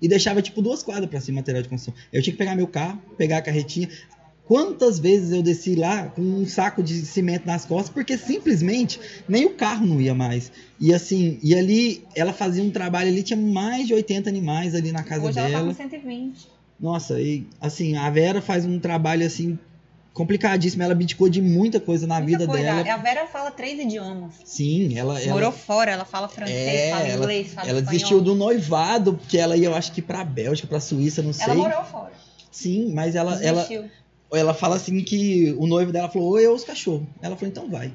E 0.00 0.08
deixava 0.08 0.42
tipo 0.42 0.60
duas 0.60 0.82
quadras 0.82 1.08
pra 1.08 1.20
cima 1.20 1.36
material 1.40 1.62
de 1.62 1.68
construção. 1.68 1.94
Eu 2.12 2.20
tinha 2.22 2.32
que 2.32 2.38
pegar 2.38 2.54
meu 2.54 2.66
carro, 2.66 3.00
pegar 3.16 3.38
a 3.38 3.42
carretinha. 3.42 3.88
Quantas 4.46 4.98
vezes 4.98 5.32
eu 5.32 5.42
desci 5.42 5.74
lá 5.74 6.08
com 6.08 6.20
um 6.20 6.46
saco 6.46 6.82
de 6.82 6.94
cimento 7.06 7.46
nas 7.46 7.64
costas, 7.64 7.88
porque 7.88 8.18
simplesmente 8.18 9.00
nem 9.26 9.46
o 9.46 9.54
carro 9.54 9.86
não 9.86 9.98
ia 9.98 10.14
mais. 10.14 10.52
E 10.78 10.92
assim, 10.92 11.38
e 11.42 11.54
ali 11.54 12.04
ela 12.14 12.32
fazia 12.32 12.62
um 12.62 12.70
trabalho 12.70 13.08
ali, 13.08 13.22
tinha 13.22 13.38
mais 13.38 13.86
de 13.86 13.94
80 13.94 14.28
animais 14.28 14.74
ali 14.74 14.92
na 14.92 15.02
casa 15.02 15.24
Hoje 15.26 15.38
ela 15.38 15.48
tá 15.48 15.56
dela. 15.58 15.68
com 15.68 15.74
120. 15.74 16.48
Nossa, 16.78 17.18
e 17.20 17.46
assim, 17.58 17.96
a 17.96 18.10
Vera 18.10 18.42
faz 18.42 18.66
um 18.66 18.78
trabalho 18.78 19.24
assim 19.26 19.58
complicadíssimo, 20.14 20.82
ela 20.82 20.92
abdicou 20.92 21.28
de 21.28 21.42
muita 21.42 21.78
coisa 21.78 22.06
na 22.06 22.20
Muita 22.20 22.26
vida 22.38 22.46
coisa. 22.46 22.62
dela. 22.62 22.94
A 22.94 22.96
Vera 22.96 23.26
fala 23.26 23.50
três 23.50 23.78
idiomas. 23.78 24.32
Sim, 24.44 24.96
ela 24.96 25.20
ela, 25.20 25.32
Morou 25.34 25.52
fora, 25.52 25.90
ela 25.90 26.04
fala 26.06 26.28
francês, 26.28 26.56
É, 26.56 26.90
fala 26.90 27.02
ela- 27.06 27.16
inglês, 27.24 27.52
fala 27.52 27.68
ela 27.68 27.78
espanhol. 27.80 27.92
desistiu 27.98 28.20
do 28.22 28.34
noivado, 28.34 29.14
porque 29.14 29.36
ela 29.36 29.56
ia, 29.56 29.66
eu 29.66 29.74
acho 29.74 29.92
que 29.92 30.00
pra 30.00 30.24
Bélgica, 30.24 30.68
pra 30.68 30.80
Suíça, 30.80 31.20
não 31.20 31.32
sei. 31.32 31.44
Ela 31.44 31.54
morou 31.56 31.84
fora. 31.84 32.12
Sim, 32.50 32.92
mas 32.94 33.14
ela, 33.16 33.32
ela, 33.44 33.62
Desistiu. 33.64 33.90
ela 34.32 34.54
fala 34.54 34.76
assim 34.76 35.02
que 35.02 35.52
o 35.58 35.66
noivo 35.66 35.90
dela 35.92 36.08
falou, 36.08 36.30
oi, 36.30 36.46
eu 36.46 36.54
os 36.54 36.62
cachorros. 36.64 37.02
Ela 37.20 37.34
falou, 37.36 37.50
então 37.50 37.68
vai. 37.68 37.92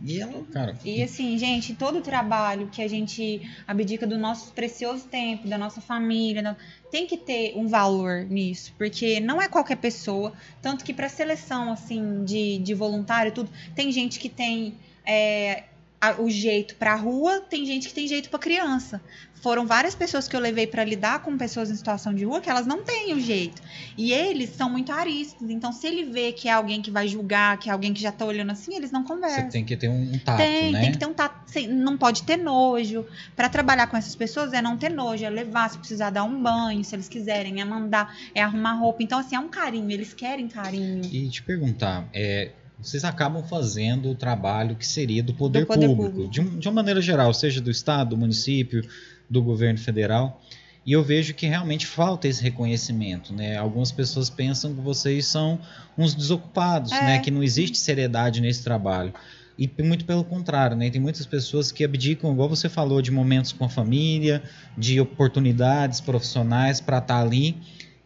E 0.00 0.20
ela. 0.20 0.44
Cara, 0.52 0.76
E 0.84 1.02
assim, 1.02 1.36
gente, 1.38 1.74
todo 1.74 1.98
o 1.98 2.02
trabalho 2.02 2.68
que 2.68 2.82
a 2.82 2.88
gente 2.88 3.48
abdica 3.66 4.06
do 4.06 4.18
nosso 4.18 4.52
precioso 4.52 5.06
tempo, 5.06 5.48
da 5.48 5.56
nossa 5.56 5.80
família, 5.80 6.56
tem 6.90 7.06
que 7.06 7.16
ter 7.16 7.54
um 7.56 7.66
valor 7.66 8.24
nisso, 8.24 8.72
porque 8.76 9.20
não 9.20 9.40
é 9.40 9.48
qualquer 9.48 9.76
pessoa, 9.76 10.32
tanto 10.62 10.84
que 10.84 10.92
para 10.92 11.08
seleção 11.08 11.72
assim 11.72 12.24
de, 12.24 12.58
de 12.58 12.74
voluntário, 12.74 13.32
tudo, 13.32 13.50
tem 13.74 13.90
gente 13.90 14.18
que 14.18 14.28
tem 14.28 14.74
é, 15.04 15.64
o 16.18 16.28
jeito 16.30 16.76
para 16.76 16.94
rua, 16.94 17.40
tem 17.40 17.64
gente 17.66 17.88
que 17.88 17.94
tem 17.94 18.06
jeito 18.06 18.28
para 18.30 18.38
criança. 18.38 19.00
Foram 19.42 19.64
várias 19.66 19.94
pessoas 19.94 20.26
que 20.26 20.34
eu 20.34 20.40
levei 20.40 20.66
para 20.66 20.82
lidar 20.82 21.20
com 21.22 21.36
pessoas 21.38 21.70
em 21.70 21.76
situação 21.76 22.12
de 22.12 22.24
rua 22.24 22.40
que 22.40 22.50
elas 22.50 22.66
não 22.66 22.82
têm 22.82 23.12
o 23.14 23.20
jeito. 23.20 23.62
E 23.96 24.12
eles 24.12 24.50
são 24.50 24.68
muito 24.68 24.90
ariscos, 24.90 25.48
então 25.50 25.72
se 25.72 25.86
ele 25.86 26.04
vê 26.04 26.32
que 26.32 26.48
é 26.48 26.52
alguém 26.52 26.82
que 26.82 26.90
vai 26.90 27.06
julgar, 27.06 27.56
que 27.58 27.68
é 27.68 27.72
alguém 27.72 27.94
que 27.94 28.00
já 28.00 28.10
tá 28.10 28.24
olhando 28.24 28.50
assim, 28.50 28.74
eles 28.74 28.90
não 28.90 29.02
você 29.02 29.08
conversam. 29.08 29.48
tem 29.50 29.64
que 29.64 29.76
ter 29.76 29.88
um, 29.88 30.18
tato, 30.18 30.38
Tem, 30.38 30.72
né? 30.72 30.80
tem 30.80 30.92
que 30.92 30.98
ter 30.98 31.06
um 31.06 31.14
tato. 31.14 31.48
sem- 31.50 31.68
Não 31.68 31.96
pode 31.96 32.24
ter 32.24 32.36
nojo. 32.36 33.06
Pra 33.36 33.48
trabalhar 33.48 33.86
com 33.86 33.96
essas 33.96 34.16
pessoas 34.16 34.52
é 34.52 34.60
não 34.60 34.76
ter 34.76 34.90
nojo, 34.90 35.24
é 35.24 35.30
levar, 35.30 35.70
se 35.70 35.78
precisar 35.78 36.10
dar 36.10 36.24
um 36.24 36.42
banho, 36.42 36.82
se 36.84 36.94
eles 36.96 37.08
quiserem, 37.08 37.60
é 37.60 37.64
mandar, 37.64 38.16
é 38.34 38.42
arrumar 38.42 38.72
roupa. 38.74 39.02
Então, 39.02 39.18
assim, 39.18 39.36
é 39.36 39.40
um 39.40 39.48
carinho, 39.48 39.90
eles 39.92 40.12
querem 40.12 40.48
carinho. 40.48 41.04
E 41.04 41.28
te 41.28 41.42
perguntar, 41.42 42.08
é, 42.12 42.50
vocês 42.78 43.04
acabam 43.04 43.42
fazendo 43.42 44.10
o 44.10 44.14
trabalho 44.14 44.76
que 44.76 44.86
seria 44.86 45.22
do 45.22 45.32
poder, 45.34 45.64
poder 45.66 45.86
público, 45.88 46.10
público. 46.12 46.30
De, 46.30 46.40
um- 46.40 46.58
de 46.58 46.68
uma 46.68 46.74
maneira 46.74 47.00
geral, 47.00 47.32
seja 47.32 47.60
do 47.60 47.70
Estado, 47.70 48.10
do 48.10 48.16
município, 48.16 48.86
do 49.28 49.42
governo 49.42 49.78
federal. 49.78 50.42
E 50.84 50.92
eu 50.92 51.02
vejo 51.02 51.34
que 51.34 51.46
realmente 51.46 51.84
falta 51.84 52.28
esse 52.28 52.40
reconhecimento, 52.42 53.32
né? 53.32 53.56
Algumas 53.56 53.90
pessoas 53.90 54.30
pensam 54.30 54.72
que 54.72 54.80
vocês 54.80 55.26
são 55.26 55.58
uns 55.98 56.14
desocupados, 56.14 56.92
É. 56.92 57.00
né? 57.02 57.18
Que 57.18 57.30
não 57.30 57.42
existe 57.42 57.76
seriedade 57.76 58.40
nesse 58.40 58.62
trabalho. 58.62 59.12
E 59.58 59.68
muito 59.82 60.04
pelo 60.04 60.22
contrário, 60.22 60.76
né? 60.76 60.88
Tem 60.90 61.00
muitas 61.00 61.26
pessoas 61.26 61.72
que 61.72 61.82
abdicam, 61.82 62.30
igual 62.30 62.48
você 62.48 62.68
falou, 62.68 63.00
de 63.02 63.10
momentos 63.10 63.52
com 63.52 63.64
a 63.64 63.68
família, 63.68 64.42
de 64.78 65.00
oportunidades 65.00 66.00
profissionais 66.00 66.80
para 66.80 66.98
estar 66.98 67.20
ali. 67.20 67.56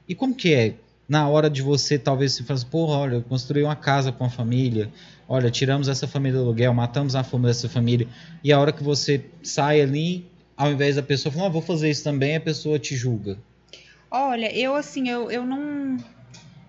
E 0.08 0.14
como 0.14 0.34
que 0.34 0.54
é? 0.54 0.74
Na 1.10 1.28
hora 1.28 1.50
de 1.50 1.60
você 1.60 1.98
talvez 1.98 2.34
se 2.34 2.44
fazer, 2.44 2.66
porra, 2.66 2.98
olha, 2.98 3.14
eu 3.16 3.22
construí 3.22 3.64
uma 3.64 3.74
casa 3.74 4.12
com 4.12 4.24
a 4.24 4.30
família, 4.30 4.92
olha, 5.28 5.50
tiramos 5.50 5.88
essa 5.88 6.06
família 6.06 6.38
do 6.38 6.44
aluguel, 6.44 6.72
matamos 6.72 7.16
a 7.16 7.24
fome 7.24 7.46
dessa 7.46 7.68
família, 7.68 8.06
e 8.44 8.52
a 8.52 8.60
hora 8.60 8.70
que 8.70 8.84
você 8.84 9.24
sai 9.42 9.80
ali, 9.80 10.30
ao 10.56 10.70
invés 10.70 10.94
da 10.94 11.02
pessoa 11.02 11.32
falar, 11.32 11.46
ah, 11.46 11.48
vou 11.48 11.62
fazer 11.62 11.90
isso 11.90 12.04
também, 12.04 12.36
a 12.36 12.40
pessoa 12.40 12.78
te 12.78 12.94
julga. 12.94 13.36
Olha, 14.08 14.56
eu 14.56 14.76
assim, 14.76 15.08
eu, 15.08 15.28
eu 15.32 15.44
não. 15.44 15.96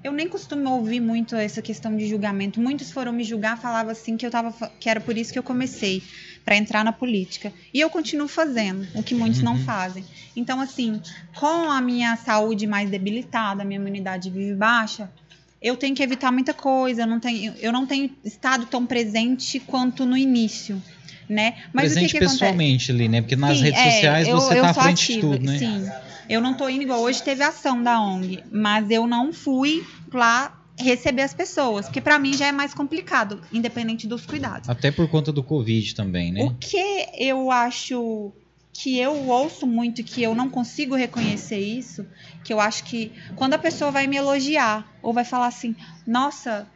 Eu 0.03 0.11
nem 0.11 0.27
costumo 0.27 0.67
ouvir 0.71 0.99
muito 0.99 1.35
essa 1.35 1.61
questão 1.61 1.95
de 1.95 2.07
julgamento. 2.07 2.59
Muitos 2.59 2.91
foram 2.91 3.13
me 3.13 3.23
julgar, 3.23 3.61
falavam 3.61 3.91
assim 3.91 4.17
que 4.17 4.25
eu 4.25 4.31
tava, 4.31 4.51
que 4.79 4.89
era 4.89 4.99
por 4.99 5.15
isso 5.15 5.31
que 5.31 5.37
eu 5.37 5.43
comecei 5.43 6.01
para 6.43 6.55
entrar 6.55 6.83
na 6.83 6.91
política. 6.91 7.51
E 7.73 7.79
eu 7.79 7.89
continuo 7.89 8.27
fazendo, 8.27 8.87
o 8.95 9.03
que 9.03 9.13
muitos 9.15 9.41
não 9.41 9.53
Uhum. 9.53 9.59
fazem. 9.59 10.03
Então 10.35 10.59
assim, 10.59 10.99
com 11.35 11.69
a 11.71 11.79
minha 11.81 12.15
saúde 12.17 12.65
mais 12.67 12.89
debilitada, 12.89 13.61
a 13.61 13.65
minha 13.65 13.79
imunidade 13.79 14.29
vive 14.29 14.55
baixa, 14.55 15.09
eu 15.61 15.77
tenho 15.77 15.95
que 15.95 16.01
evitar 16.01 16.31
muita 16.31 16.53
coisa, 16.53 17.03
eu 17.03 17.07
não 17.07 17.19
tenho, 17.19 17.53
eu 17.59 17.71
não 17.71 17.85
tenho 17.85 18.09
estado 18.25 18.65
tão 18.65 18.85
presente 18.85 19.59
quanto 19.59 20.05
no 20.05 20.17
início, 20.17 20.81
né? 21.29 21.53
Mas 21.71 21.89
Presente 21.91 22.03
o 22.03 22.05
que, 22.05 22.11
que 22.11 22.17
acontece? 22.17 22.39
pessoalmente 22.39 22.91
ali, 22.91 23.07
né? 23.07 23.21
Porque 23.21 23.35
nas 23.35 23.57
Sim, 23.59 23.63
redes 23.65 23.79
é, 23.79 23.91
sociais 23.91 24.27
eu- 24.27 24.39
você 24.39 24.57
eu 24.57 24.63
tá 24.63 24.69
à 24.71 24.73
frente 24.73 25.03
ativa, 25.13 25.27
de 25.29 25.37
tudo, 25.37 25.45
né? 25.45 25.57
Sim. 25.59 25.87
Eu 26.27 26.41
não 26.41 26.53
tô 26.53 26.67
indo 26.69 26.81
igual 26.83 27.01
hoje 27.01 27.21
teve 27.21 27.43
ação 27.43 27.83
da 27.83 28.01
ONG, 28.01 28.43
mas 28.51 28.89
eu 28.89 29.05
não 29.05 29.31
fui 29.33 29.85
lá 30.13 30.57
receber 30.81 31.21
as 31.23 31.33
pessoas, 31.33 31.85
porque 31.85 32.01
pra 32.01 32.17
mim 32.19 32.33
já 32.33 32.47
é 32.47 32.51
mais 32.51 32.73
complicado, 32.73 33.41
independente 33.51 34.07
dos 34.07 34.25
cuidados. 34.25 34.67
Até 34.69 34.91
por 34.91 35.07
conta 35.09 35.31
do 35.31 35.43
Covid 35.43 35.95
também, 35.95 36.31
né? 36.31 36.43
O 36.43 36.53
que 36.55 37.05
eu 37.17 37.49
acho 37.51 38.31
que 38.73 38.97
eu 38.97 39.13
ouço 39.27 39.67
muito 39.67 40.01
e 40.01 40.03
que 40.03 40.23
eu 40.23 40.33
não 40.33 40.49
consigo 40.49 40.95
reconhecer 40.95 41.59
isso, 41.59 42.05
que 42.43 42.53
eu 42.53 42.59
acho 42.59 42.83
que 42.85 43.11
quando 43.35 43.53
a 43.53 43.59
pessoa 43.59 43.91
vai 43.91 44.07
me 44.07 44.15
elogiar 44.15 44.87
ou 45.01 45.13
vai 45.13 45.25
falar 45.25 45.47
assim, 45.47 45.75
nossa, 46.07 46.67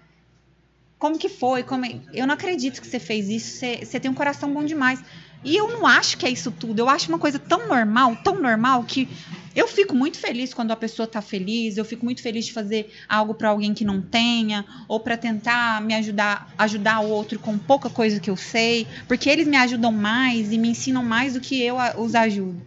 como 0.99 1.18
que 1.18 1.30
foi? 1.30 1.64
Como 1.64 1.86
é- 1.86 1.99
Eu 2.14 2.26
não 2.28 2.34
acredito 2.34 2.82
que 2.82 2.88
você 2.88 2.99
fez 2.99 3.30
isso, 3.30 3.58
você, 3.60 3.86
você 3.86 3.99
tem 3.99 4.10
um 4.10 4.14
coração 4.16 4.53
bom 4.53 4.64
demais. 4.64 5.01
E 5.43 5.56
eu 5.56 5.68
não 5.72 5.86
acho 5.86 6.18
que 6.18 6.26
é 6.26 6.30
isso 6.30 6.51
tudo. 6.51 6.80
Eu 6.80 6.89
acho 6.89 7.10
uma 7.10 7.20
coisa 7.20 7.38
tão 7.38 7.68
normal, 7.68 8.16
tão 8.24 8.41
normal, 8.41 8.84
que 8.84 9.08
eu 9.56 9.68
fico 9.68 9.95
muito 9.95 10.18
feliz 10.18 10.53
quando 10.53 10.72
a 10.72 10.76
pessoa 10.76 11.08
tá 11.08 11.22
feliz, 11.22 11.78
eu 11.78 11.86
fico 11.86 12.03
muito 12.03 12.22
feliz 12.22 12.45
de 12.45 12.53
fazer 12.53 12.91
algo 13.08 13.34
para 13.34 13.49
alguém 13.49 13.74
que 13.74 13.86
não 13.86 14.01
tenha, 14.01 14.66
ou 14.88 14.99
para 14.99 15.16
tentar 15.16 15.82
me 15.82 15.93
ajudar, 15.93 16.53
ajudar 16.58 16.99
o 16.99 17.10
outro 17.10 17.39
com 17.39 17.58
pouca 17.58 17.89
coisa 17.89 18.20
que 18.20 18.30
eu 18.30 18.36
sei, 18.36 18.86
porque 19.08 19.30
eles 19.30 19.47
me 19.47 19.56
ajudam 19.56 19.91
mais 19.91 20.51
e 20.51 20.58
me 20.58 20.70
ensinam 20.70 21.03
mais 21.03 21.34
do 21.34 21.39
que 21.39 21.62
eu 21.62 21.78
os 21.97 22.14
ajudo. 22.16 22.62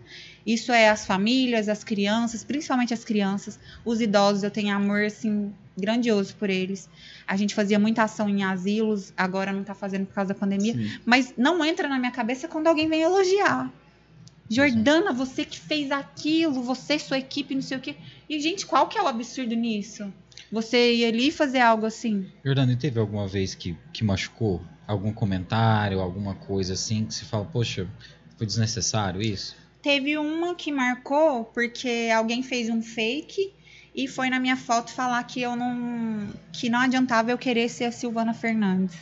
Isso 0.47 0.73
é 0.73 0.89
as 0.89 1.05
famílias, 1.05 1.69
as 1.69 1.85
crianças, 1.85 2.43
principalmente 2.43 2.95
as 2.95 3.05
crianças, 3.05 3.61
os 3.85 4.01
idosos, 4.01 4.43
eu 4.43 4.51
tenho 4.51 4.75
amor 4.75 5.05
assim 5.05 5.53
grandioso 5.77 6.35
por 6.37 6.49
eles. 6.49 6.89
A 7.27 7.37
gente 7.37 7.55
fazia 7.55 7.79
muita 7.79 8.05
ação 8.05 8.31
em 8.31 8.43
asilos, 8.43 9.13
agora 9.15 9.53
não 9.53 9.63
tá 9.63 9.75
fazendo 9.75 10.07
por 10.07 10.15
causa 10.15 10.33
da 10.33 10.35
pandemia, 10.35 10.73
Sim. 10.73 10.99
mas 11.05 11.35
não 11.37 11.63
entra 11.63 11.87
na 11.87 11.99
minha 11.99 12.11
cabeça 12.11 12.49
quando 12.49 12.67
alguém 12.67 12.89
vem 12.89 13.03
elogiar. 13.03 13.71
Jordana, 14.49 15.13
você 15.13 15.45
que 15.45 15.59
fez 15.59 15.91
aquilo, 15.91 16.63
você 16.63 16.99
sua 16.99 17.19
equipe, 17.19 17.55
não 17.55 17.63
sei 17.63 17.77
o 17.77 17.81
quê. 17.81 17.97
E, 18.29 18.41
gente, 18.41 18.67
qual 18.67 18.89
que 18.89 18.99
é 18.99 19.03
o 19.03 19.07
absurdo 19.07 19.55
nisso? 19.55 20.13
Você 20.51 20.95
ir 20.95 21.05
ali 21.05 21.31
fazer 21.31 21.61
algo 21.61 21.85
assim? 21.85 22.27
Jordano, 22.45 22.73
e 22.73 22.77
teve 22.77 22.99
alguma 22.99 23.29
vez 23.29 23.55
que, 23.55 23.77
que 23.93 24.03
machucou? 24.03 24.63
Algum 24.87 25.13
comentário, 25.13 26.01
alguma 26.01 26.35
coisa 26.35 26.73
assim, 26.73 27.05
que 27.05 27.15
você 27.15 27.25
fala, 27.27 27.45
poxa, 27.45 27.87
foi 28.39 28.47
desnecessário 28.47 29.21
isso? 29.21 29.55
Teve 29.83 30.17
uma 30.17 30.55
que 30.55 30.73
marcou 30.73 31.45
porque 31.45 32.09
alguém 32.15 32.43
fez 32.43 32.71
um 32.71 32.81
fake 32.81 33.53
e 33.95 34.07
foi 34.07 34.31
na 34.31 34.39
minha 34.39 34.57
foto 34.57 34.93
falar 34.93 35.23
que 35.25 35.43
eu 35.43 35.57
não. 35.57 36.29
que 36.53 36.71
não 36.71 36.79
adiantava 36.79 37.31
eu 37.31 37.39
querer 37.39 37.69
ser 37.69 37.85
a 37.85 37.93
Silvana 37.93 38.33
Fernandes. 38.33 38.97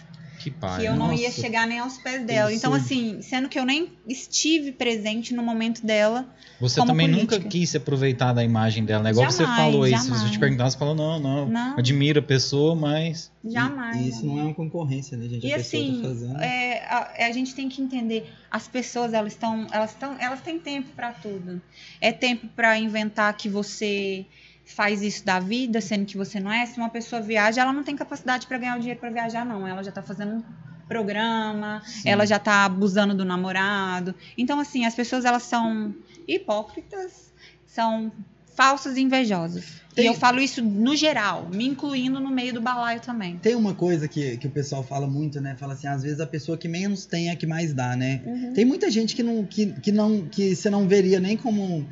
Que 0.46 0.50
pai. 0.52 0.80
que 0.82 0.86
eu 0.86 0.94
não 0.94 1.08
nossa. 1.08 1.22
ia 1.22 1.30
chegar 1.32 1.66
nem 1.66 1.80
aos 1.80 1.98
pés 1.98 2.24
dela. 2.24 2.52
Então, 2.54 2.72
absurdo. 2.72 2.94
assim, 3.16 3.20
sendo 3.22 3.48
que 3.48 3.58
eu 3.58 3.64
nem 3.64 3.92
estive 4.06 4.70
presente 4.70 5.34
no 5.34 5.42
momento 5.42 5.84
dela, 5.84 6.24
Você 6.60 6.78
como 6.78 6.92
também 6.92 7.08
política. 7.10 7.36
nunca 7.38 7.48
quis 7.48 7.70
se 7.70 7.76
aproveitar 7.76 8.32
da 8.32 8.44
imagem 8.44 8.84
dela, 8.84 9.02
né? 9.02 9.10
Igual 9.10 9.28
você 9.28 9.42
Jamais, 9.42 9.60
falou 9.60 9.82
aí, 9.82 9.98
se 9.98 10.04
jamais. 10.04 10.22
você 10.22 10.30
te 10.30 10.38
perguntar, 10.38 10.70
você 10.70 10.78
falou, 10.78 10.94
não, 10.94 11.18
não, 11.18 11.48
Não. 11.48 11.76
admira 11.76 12.20
a 12.20 12.22
pessoa, 12.22 12.76
mas 12.76 13.32
jamais. 13.44 13.96
E 13.96 14.08
isso 14.08 14.24
não 14.24 14.38
é 14.38 14.42
uma 14.44 14.54
concorrência, 14.54 15.16
né, 15.16 15.26
gente? 15.28 15.44
E 15.44 15.52
a 15.52 15.56
pessoa 15.56 15.82
assim, 15.82 16.32
tá 16.32 16.44
é, 16.44 16.84
a, 16.86 17.26
a 17.26 17.32
gente 17.32 17.52
tem 17.52 17.68
que 17.68 17.82
entender, 17.82 18.32
as 18.48 18.68
pessoas 18.68 19.12
elas 19.12 19.32
estão, 19.32 19.66
elas 19.72 19.90
estão, 19.90 20.16
elas 20.20 20.40
têm 20.42 20.60
tempo 20.60 20.90
para 20.94 21.10
tudo. 21.12 21.60
É 22.00 22.12
tempo 22.12 22.46
para 22.54 22.78
inventar 22.78 23.36
que 23.36 23.48
você 23.48 24.24
faz 24.66 25.00
isso 25.00 25.24
da 25.24 25.38
vida, 25.38 25.80
sendo 25.80 26.04
que 26.04 26.16
você 26.16 26.38
não 26.40 26.52
é. 26.52 26.66
Se 26.66 26.76
uma 26.76 26.90
pessoa 26.90 27.22
viaja, 27.22 27.62
ela 27.62 27.72
não 27.72 27.82
tem 27.84 27.96
capacidade 27.96 28.46
para 28.46 28.58
ganhar 28.58 28.76
o 28.76 28.78
dinheiro 28.80 29.00
para 29.00 29.10
viajar, 29.10 29.46
não. 29.46 29.66
Ela 29.66 29.82
já 29.82 29.92
tá 29.92 30.02
fazendo 30.02 30.44
programa, 30.88 31.82
Sim. 31.84 32.08
ela 32.08 32.26
já 32.26 32.38
tá 32.38 32.64
abusando 32.64 33.14
do 33.14 33.24
namorado. 33.24 34.14
Então, 34.36 34.58
assim, 34.60 34.84
as 34.84 34.94
pessoas 34.94 35.24
elas 35.24 35.42
são 35.44 35.94
hipócritas, 36.28 37.32
são 37.66 38.12
falsas 38.54 38.96
e 38.96 39.02
invejosas. 39.02 39.64
Tem- 39.94 40.04
E 40.04 40.08
eu 40.08 40.14
falo 40.14 40.40
isso 40.40 40.62
no 40.62 40.94
geral, 40.94 41.48
me 41.52 41.66
incluindo 41.66 42.20
no 42.20 42.30
meio 42.30 42.52
do 42.52 42.60
balaio 42.60 43.00
também. 43.00 43.36
Tem 43.38 43.54
uma 43.54 43.74
coisa 43.74 44.06
que, 44.06 44.36
que 44.36 44.46
o 44.46 44.50
pessoal 44.50 44.82
fala 44.82 45.06
muito, 45.06 45.40
né? 45.40 45.56
Fala 45.58 45.72
assim, 45.74 45.86
às 45.86 46.02
vezes 46.02 46.20
a 46.20 46.26
pessoa 46.26 46.56
que 46.58 46.68
menos 46.68 47.06
tem 47.06 47.28
é 47.28 47.32
a 47.32 47.36
que 47.36 47.46
mais 47.46 47.72
dá, 47.72 47.96
né? 47.96 48.20
Uhum. 48.24 48.52
Tem 48.52 48.64
muita 48.64 48.90
gente 48.90 49.14
que 49.16 49.22
não 49.22 49.44
que, 49.44 49.72
que 49.80 49.90
não 49.92 50.26
que 50.26 50.54
você 50.54 50.68
não 50.70 50.86
veria 50.86 51.18
nem 51.18 51.36
como 51.36 51.86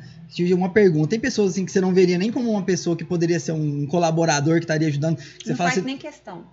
uma 0.53 0.69
pergunta. 0.69 1.09
Tem 1.09 1.19
pessoas 1.19 1.51
assim 1.51 1.65
que 1.65 1.71
você 1.71 1.81
não 1.81 1.93
veria 1.93 2.17
nem 2.17 2.31
como 2.31 2.49
uma 2.51 2.63
pessoa 2.63 2.95
que 2.95 3.03
poderia 3.03 3.39
ser 3.39 3.51
um 3.51 3.85
colaborador 3.87 4.55
que 4.55 4.63
estaria 4.65 4.87
ajudando. 4.87 5.17
Você 5.17 5.49
não 5.49 5.55
faz 5.55 5.71
assim, 5.73 5.81
nem 5.81 5.97
questão. 5.97 6.43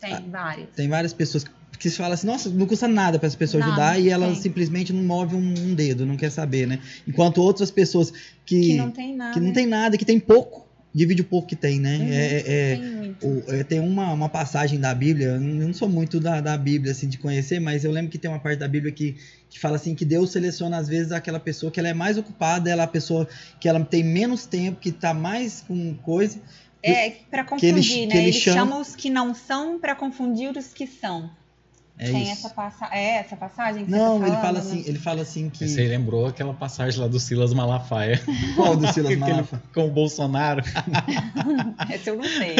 Tem 0.00 0.30
várias. 0.30 0.68
tem 0.74 0.88
várias 0.88 1.12
pessoas 1.12 1.44
que, 1.44 1.50
que 1.78 1.90
você 1.90 1.96
fala 1.96 2.14
assim, 2.14 2.26
nossa, 2.26 2.48
não 2.48 2.66
custa 2.66 2.88
nada 2.88 3.18
para 3.18 3.26
essa 3.26 3.36
pessoa 3.36 3.62
ajudar 3.62 4.00
e 4.00 4.08
ela 4.08 4.26
tem. 4.26 4.34
simplesmente 4.34 4.92
não 4.92 5.02
move 5.02 5.34
um, 5.36 5.38
um 5.38 5.74
dedo, 5.74 6.06
não 6.06 6.16
quer 6.16 6.30
saber, 6.30 6.66
né? 6.66 6.78
Enquanto 7.06 7.42
outras 7.42 7.70
pessoas 7.70 8.10
que 8.46 8.60
Que 8.60 8.76
não 8.76 8.90
tem 8.90 9.14
nada. 9.14 9.34
que 9.34 9.40
não 9.40 9.52
tem 9.52 9.66
nada, 9.66 9.98
que 9.98 10.04
tem 10.04 10.18
pouco, 10.18 10.66
divide 10.94 11.22
o 11.22 11.24
pouco 11.24 11.48
que 11.48 11.56
tem, 11.56 11.78
né? 11.78 11.96
Uhum, 11.98 12.08
É- 12.12 12.42
é- 12.46 12.76
Tem. 12.76 13.16
O- 13.22 13.42
é, 13.52 13.64
tem 13.64 13.80
uma, 13.80 14.12
uma 14.12 14.28
passagem 14.28 14.78
da 14.80 14.94
Bíblia, 14.94 15.28
eu 15.28 15.40
não 15.40 15.72
sou 15.74 15.88
muito 15.88 16.18
da, 16.20 16.40
da 16.40 16.56
Bíblia, 16.56 16.92
assim, 16.92 17.08
de 17.08 17.18
conhecer, 17.18 17.60
mas 17.60 17.84
eu 17.84 17.90
lembro 17.90 18.10
que 18.10 18.18
tem 18.18 18.30
uma 18.30 18.38
parte 18.40 18.58
da 18.58 18.68
Bíblia 18.68 18.92
que, 18.92 19.16
que 19.48 19.58
fala 19.60 19.76
assim, 19.76 19.94
que 19.94 20.04
Deus 20.04 20.30
seleciona, 20.32 20.78
às 20.78 20.88
vezes, 20.88 21.12
aquela 21.12 21.38
pessoa 21.40 21.70
que 21.70 21.78
ela 21.78 21.88
é 21.88 21.94
mais 21.94 22.16
ocupada, 22.18 22.70
ela 22.70 22.82
é 22.82 22.84
a 22.84 22.88
pessoa 22.88 23.28
que 23.60 23.68
ela 23.68 23.84
tem 23.84 24.02
menos 24.04 24.46
tempo, 24.46 24.80
que 24.80 24.90
tá 24.92 25.12
mais 25.12 25.62
com 25.66 25.94
coisa. 25.96 26.40
É, 26.82 27.10
pra 27.30 27.44
que 27.44 27.66
ele- 27.66 27.74
confundir, 27.74 27.98
que 28.00 28.06
né? 28.06 28.16
ele 28.16 28.24
Eles 28.28 28.36
chama- 28.36 28.56
chamam 28.60 28.80
os 28.80 28.96
que 28.96 29.10
não 29.10 29.34
são 29.34 29.78
pra 29.78 29.94
confundir 29.94 30.56
os 30.56 30.72
que 30.72 30.86
são. 30.86 31.30
É 32.00 32.10
tem 32.10 32.22
isso. 32.22 32.32
essa 32.32 32.50
passagem. 32.50 32.98
É 32.98 33.16
essa 33.18 33.36
passagem 33.36 33.84
que 33.84 33.90
Não, 33.90 34.18
você 34.18 34.20
tá 34.20 34.26
ele 34.28 34.36
fala 34.36 34.42
falando? 34.42 34.56
assim, 34.78 34.84
ele 34.86 34.98
fala 34.98 35.22
assim 35.22 35.50
que. 35.50 35.68
você 35.68 35.86
lembrou 35.86 36.26
aquela 36.26 36.54
passagem 36.54 36.98
lá 37.00 37.06
do 37.06 37.20
Silas 37.20 37.52
Malafaia, 37.52 38.20
Qual 38.56 38.76
do 38.76 38.86
Silas 38.92 39.08
que 39.08 39.12
ele- 39.14 39.16
Malafa? 39.16 39.62
com 39.74 39.86
o 39.86 39.90
Bolsonaro. 39.90 40.62
Esse 41.92 42.10
eu 42.10 42.16
não 42.16 42.24
sei. 42.24 42.56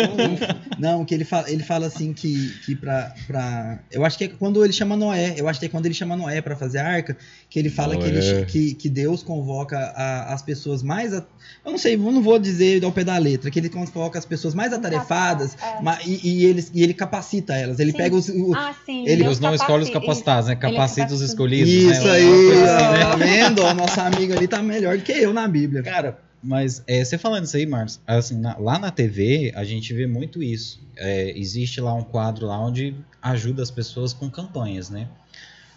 não 0.78 1.04
que 1.04 1.14
ele 1.14 1.24
fala, 1.24 1.50
ele 1.50 1.62
fala 1.62 1.86
assim 1.86 2.12
que, 2.12 2.50
que 2.64 2.74
pra, 2.74 3.14
pra. 3.26 3.78
Eu 3.90 4.04
acho 4.04 4.18
que 4.18 4.24
é 4.24 4.28
quando 4.28 4.62
ele 4.64 4.72
chama 4.72 4.96
Noé. 4.96 5.34
Eu 5.36 5.48
acho 5.48 5.58
que 5.60 5.66
é 5.66 5.68
quando 5.68 5.86
ele 5.86 5.94
chama 5.94 6.16
Noé 6.16 6.40
pra 6.40 6.56
fazer 6.56 6.78
a 6.78 6.86
arca, 6.86 7.16
que 7.48 7.58
ele 7.58 7.70
fala 7.70 7.96
que, 7.96 8.04
ele, 8.04 8.44
que, 8.46 8.74
que 8.74 8.88
Deus 8.88 9.22
convoca 9.22 9.78
a- 9.78 10.32
as 10.34 10.42
pessoas 10.42 10.82
mais. 10.82 11.12
a- 11.14 11.24
eu 11.64 11.70
não 11.70 11.78
sei, 11.78 11.94
eu 11.94 11.98
não 11.98 12.22
vou 12.22 12.38
dizer 12.38 12.84
ao 12.84 12.92
pé 12.92 13.04
da 13.04 13.16
letra, 13.18 13.50
que 13.50 13.58
ele 13.58 13.68
convoca 13.68 14.18
as 14.18 14.24
pessoas 14.24 14.54
mais 14.54 14.72
atarefadas 14.72 15.56
É. 15.62 15.80
ma- 15.82 15.98
e, 16.04 16.20
e, 16.40 16.44
eles, 16.44 16.70
e 16.74 16.82
ele 16.82 16.94
capacita 16.94 17.54
elas. 17.54 17.78
Ele 17.80 17.92
Sim. 17.92 17.96
pega 17.98 18.16
os. 18.16 18.28
o- 18.28 18.54
Ah, 18.54 18.74
sim. 18.84 19.06
Ele- 19.06 19.29
Deus 19.38 19.40
não 19.40 19.54
escolhe 19.54 19.84
os 19.84 19.90
capacita- 19.90 20.00
capacitados, 20.00 20.48
né? 20.48 20.54
Ele 20.54 20.66
é 20.66 20.70
Capacita 20.76 21.14
os 21.14 21.20
escolhidos. 21.20 21.68
isso 21.72 22.04
né? 22.04 22.10
aí, 22.10 22.52
assim, 22.52 22.62
né? 22.62 23.00
tá 23.04 23.16
vendo? 23.16 23.66
A 23.66 23.74
nossa 23.74 24.02
amiga 24.02 24.34
ali 24.36 24.46
tá 24.48 24.62
melhor 24.62 24.96
do 24.98 25.02
que 25.04 25.12
eu 25.12 25.32
na 25.32 25.46
Bíblia. 25.48 25.82
Cara, 25.82 26.18
mas 26.42 26.82
é, 26.86 27.04
você 27.04 27.18
falando 27.18 27.44
isso 27.44 27.56
aí, 27.56 27.66
Marcos, 27.66 28.00
assim, 28.06 28.38
na- 28.38 28.56
lá 28.58 28.78
na 28.78 28.90
TV 28.90 29.52
a 29.54 29.64
gente 29.64 29.92
vê 29.94 30.06
muito 30.06 30.42
isso. 30.42 30.80
É, 30.96 31.36
existe 31.38 31.80
lá 31.80 31.94
um 31.94 32.02
quadro 32.02 32.46
lá 32.46 32.58
onde 32.58 32.94
ajuda 33.22 33.62
as 33.62 33.70
pessoas 33.70 34.12
com 34.12 34.30
campanhas, 34.30 34.90
né? 34.90 35.08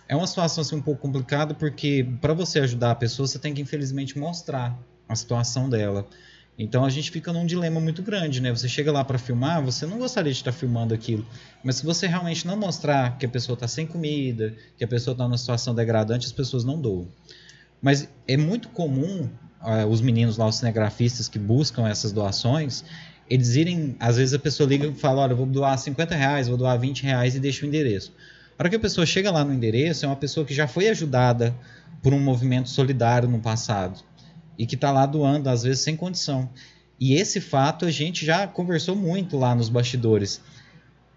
É 0.08 0.16
uma 0.16 0.28
situação 0.28 0.62
assim, 0.62 0.76
um 0.76 0.82
pouco 0.82 1.02
complicada 1.02 1.54
porque 1.54 2.06
para 2.22 2.34
você 2.34 2.60
ajudar 2.60 2.92
a 2.92 2.96
pessoa 2.96 3.26
você 3.28 3.40
tem 3.40 3.54
que 3.54 3.62
infelizmente 3.62 4.18
mostrar 4.18 4.78
a 5.08 5.16
situação 5.16 5.70
dela. 5.70 6.06
Então 6.58 6.86
a 6.86 6.90
gente 6.90 7.10
fica 7.10 7.34
num 7.34 7.46
dilema 7.46 7.80
muito 7.80 8.04
grande, 8.04 8.40
né? 8.40 8.52
Você 8.52 8.70
chega 8.70 8.92
lá 8.92 9.04
para 9.04 9.18
filmar, 9.18 9.64
você 9.64 9.86
não 9.86 9.98
gostaria 9.98 10.32
de 10.32 10.38
estar 10.38 10.52
filmando 10.52 10.94
aquilo, 10.94 11.26
mas 11.64 11.78
se 11.78 11.86
você 11.86 12.06
realmente 12.06 12.46
não 12.46 12.56
mostrar 12.56 13.18
que 13.18 13.26
a 13.26 13.30
pessoa 13.30 13.56
está 13.56 13.68
sem 13.68 13.88
comida, 13.88 14.54
que 14.78 14.84
a 14.84 14.88
pessoa 14.88 15.14
está 15.14 15.24
numa 15.24 15.38
situação 15.38 15.74
degradante, 15.74 16.28
as 16.28 16.32
pessoas 16.32 16.64
não 16.64 16.80
doam. 16.80 17.08
Mas 17.82 18.08
é 18.28 18.38
muito 18.38 18.70
comum 18.70 19.30
uh, 19.62 19.88
os 19.90 20.00
meninos 20.00 20.38
lá, 20.38 20.48
os 20.48 20.56
cinegrafistas 20.56 21.28
que 21.28 21.40
buscam 21.40 21.88
essas 21.88 22.12
doações, 22.12 22.86
eles 23.28 23.56
irem, 23.56 23.96
às 24.00 24.18
vezes 24.18 24.36
a 24.36 24.40
pessoa 24.40 24.70
liga 24.70 24.88
e 24.88 24.94
fala, 24.94 25.22
olha, 25.22 25.36
vou 25.36 25.48
doar 25.48 25.76
50 25.78 26.16
reais, 26.16 26.48
vou 26.48 26.58
doar 26.58 26.80
20 26.80 27.04
reais 27.04 27.36
e 27.36 27.40
deixa 27.40 27.66
o 27.66 27.68
endereço. 27.68 28.14
A 28.60 28.62
hora 28.62 28.70
que 28.70 28.76
a 28.76 28.80
pessoa 28.80 29.08
chega 29.08 29.32
lá 29.32 29.44
no 29.44 29.52
endereço, 29.52 30.06
é 30.06 30.08
uma 30.08 30.16
pessoa 30.16 30.46
que 30.46 30.54
já 30.54 30.68
foi 30.68 30.88
ajudada 30.88 31.56
por 32.04 32.14
um 32.14 32.20
movimento 32.20 32.70
solidário 32.70 33.28
no 33.28 33.40
passado 33.40 34.04
e 34.58 34.66
que 34.66 34.76
está 34.76 34.92
lá 34.92 35.06
doando, 35.06 35.50
às 35.50 35.64
vezes 35.64 35.82
sem 35.82 35.96
condição. 35.96 36.50
E 37.00 37.16
esse 37.16 37.42
fato 37.42 37.86
a 37.86 37.92
gente 37.92 38.26
já 38.26 38.48
conversou 38.48 38.96
muito 38.96 39.38
lá 39.38 39.54
nos 39.54 39.70
bastidores. 39.70 40.42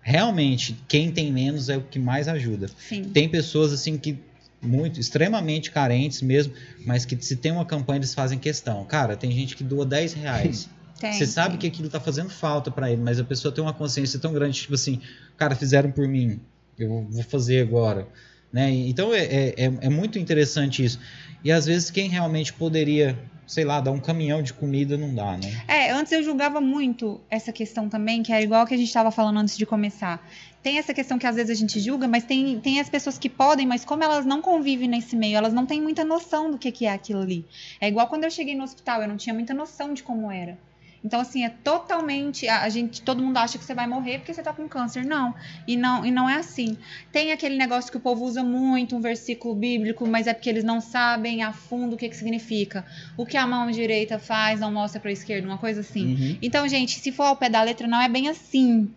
Realmente, 0.03 0.76
quem 0.89 1.11
tem 1.11 1.32
menos 1.32 1.68
é 1.68 1.76
o 1.76 1.82
que 1.82 1.99
mais 1.99 2.28
ajuda. 2.28 2.68
Sim. 2.78 3.05
Tem 3.05 3.28
pessoas 3.28 3.72
assim 3.72 3.99
que 3.99 4.18
muito, 4.61 4.99
extremamente 4.99 5.70
carentes 5.70 6.22
mesmo, 6.22 6.53
mas 6.84 7.05
que 7.05 7.16
se 7.22 7.37
tem 7.37 7.53
uma 7.53 7.64
campanha 7.64 7.99
eles 7.99 8.14
fazem 8.14 8.39
questão. 8.39 8.84
Cara, 8.84 9.16
tem 9.16 9.30
gente 9.30 9.55
que 9.55 9.62
doa 9.62 9.84
10 9.84 10.14
reais. 10.14 10.68
Tem, 10.99 11.12
Você 11.12 11.26
sabe 11.26 11.51
tem. 11.51 11.59
que 11.59 11.66
aquilo 11.66 11.91
tá 11.91 12.01
fazendo 12.01 12.30
falta 12.30 12.70
para 12.70 12.91
ele, 12.91 13.03
mas 13.03 13.20
a 13.20 13.24
pessoa 13.24 13.53
tem 13.53 13.62
uma 13.62 13.74
consciência 13.74 14.18
tão 14.18 14.32
grande, 14.32 14.62
tipo 14.62 14.72
assim, 14.72 14.99
cara, 15.37 15.55
fizeram 15.55 15.91
por 15.91 16.09
mim, 16.09 16.41
eu 16.78 17.07
vou 17.11 17.22
fazer 17.22 17.61
agora. 17.61 18.09
Né? 18.53 18.70
Então 18.70 19.12
é, 19.12 19.24
é, 19.24 19.55
é- 19.57 19.78
é 19.82 19.88
muito 19.88 20.18
interessante 20.18 20.84
isso. 20.84 20.99
E 21.44 21.51
às 21.53 21.66
vezes 21.66 21.90
quem 21.90 22.09
realmente 22.09 22.53
poderia, 22.53 23.18
sei 23.47 23.64
lá, 23.64 23.80
dar 23.80 23.90
um 23.92 24.01
caminhão 24.01 24.42
de 24.42 24.53
comida 24.53 24.97
não 24.97 25.14
dá, 25.14 25.36
né? 25.36 25.62
É, 25.68 25.90
antes 25.92 26.12
eu 26.12 26.22
julgava 26.22 26.61
muito 26.61 27.20
essa 27.30 27.53
questão 27.53 27.88
também, 27.88 28.22
que 28.22 28.32
era 28.32 28.42
igual 28.42 28.66
que 28.66 28.74
a 28.74 28.76
gente 28.76 28.86
estava 28.88 29.11
falando 29.11 29.38
antes 29.38 29.57
de 29.57 29.66
começar. 29.66 30.26
Tem 30.62 30.78
essa 30.78 30.92
questão 30.92 31.18
que 31.18 31.26
às 31.26 31.36
vezes 31.36 31.51
a 31.57 31.61
gente 31.61 31.78
julga, 31.78 32.09
mas 32.09 32.24
tem, 32.24 32.59
tem 32.59 32.80
as 32.80 32.88
pessoas 32.88 33.16
que 33.18 33.28
podem, 33.28 33.64
mas 33.66 33.84
como 33.84 34.03
elas 34.03 34.26
não 34.26 34.42
convivem 34.42 34.88
nesse 34.88 35.14
meio, 35.14 35.36
elas 35.36 35.53
não 35.53 35.64
têm 35.66 35.80
muita 35.80 36.05
noção 36.05 36.51
do 36.51 36.59
que, 36.59 36.72
que 36.72 36.86
é 36.86 36.90
aquilo 36.92 37.20
ali. 37.20 37.44
É 37.80 37.86
igual 37.86 38.09
quando 38.09 38.24
eu 38.24 38.30
cheguei 38.30 38.57
no 38.57 38.64
hospital, 38.64 39.03
eu 39.03 39.09
não 39.09 39.16
tinha 39.16 39.34
muita 39.34 39.55
noção 39.55 39.94
de 39.94 40.03
como 40.03 40.30
era. 40.30 40.59
Então, 41.07 41.20
assim, 41.20 41.44
é 41.44 41.48
totalmente. 41.48 42.48
A, 42.48 42.62
a 42.62 42.68
gente, 42.68 43.00
todo 43.00 43.22
mundo 43.22 43.36
acha 43.36 43.57
que 43.57 43.64
você 43.64 43.74
vai 43.74 43.86
morrer 43.86 44.18
porque 44.18 44.34
você 44.34 44.42
tá 44.42 44.52
com 44.52 44.68
câncer. 44.68 45.04
Não. 45.04 45.32
E 45.64 45.76
não, 45.76 46.04
e 46.04 46.11
não 46.11 46.28
é 46.28 46.34
assim. 46.34 46.76
Tem 47.12 47.30
aquele 47.30 47.57
negócio 47.57 47.92
que 47.92 47.96
o 47.96 48.00
povo 48.00 48.24
usa 48.24 48.42
muito, 48.42 48.96
um 48.96 49.00
versículo 49.00 49.54
bíblico, 49.54 50.04
mas 50.04 50.26
é 50.26 50.34
porque 50.34 50.50
eles 50.50 50.64
não 50.64 50.80
sabem 50.80 51.44
a 51.44 51.52
fundo 51.52 51.94
o 51.94 51.96
que, 51.96 52.09
que 52.09 52.16
significa. 52.16 52.84
O 53.16 53.24
que 53.24 53.36
a 53.36 53.46
mão 53.46 53.70
direita 53.70 54.18
faz 54.18 54.59
não 54.59 54.72
mostra 54.72 55.00
pra 55.00 55.12
esquerda, 55.12 55.46
uma 55.46 55.59
coisa 55.59 55.80
assim. 55.80 56.14
Uhum. 56.14 56.38
Então, 56.42 56.66
gente, 56.66 56.98
se 56.98 57.12
for 57.12 57.22
ao 57.22 57.36
pé 57.36 57.48
da 57.48 57.62
letra, 57.62 57.86
não 57.86 58.00
é 58.02 58.09
bem 58.09 58.28
assim 58.28 58.92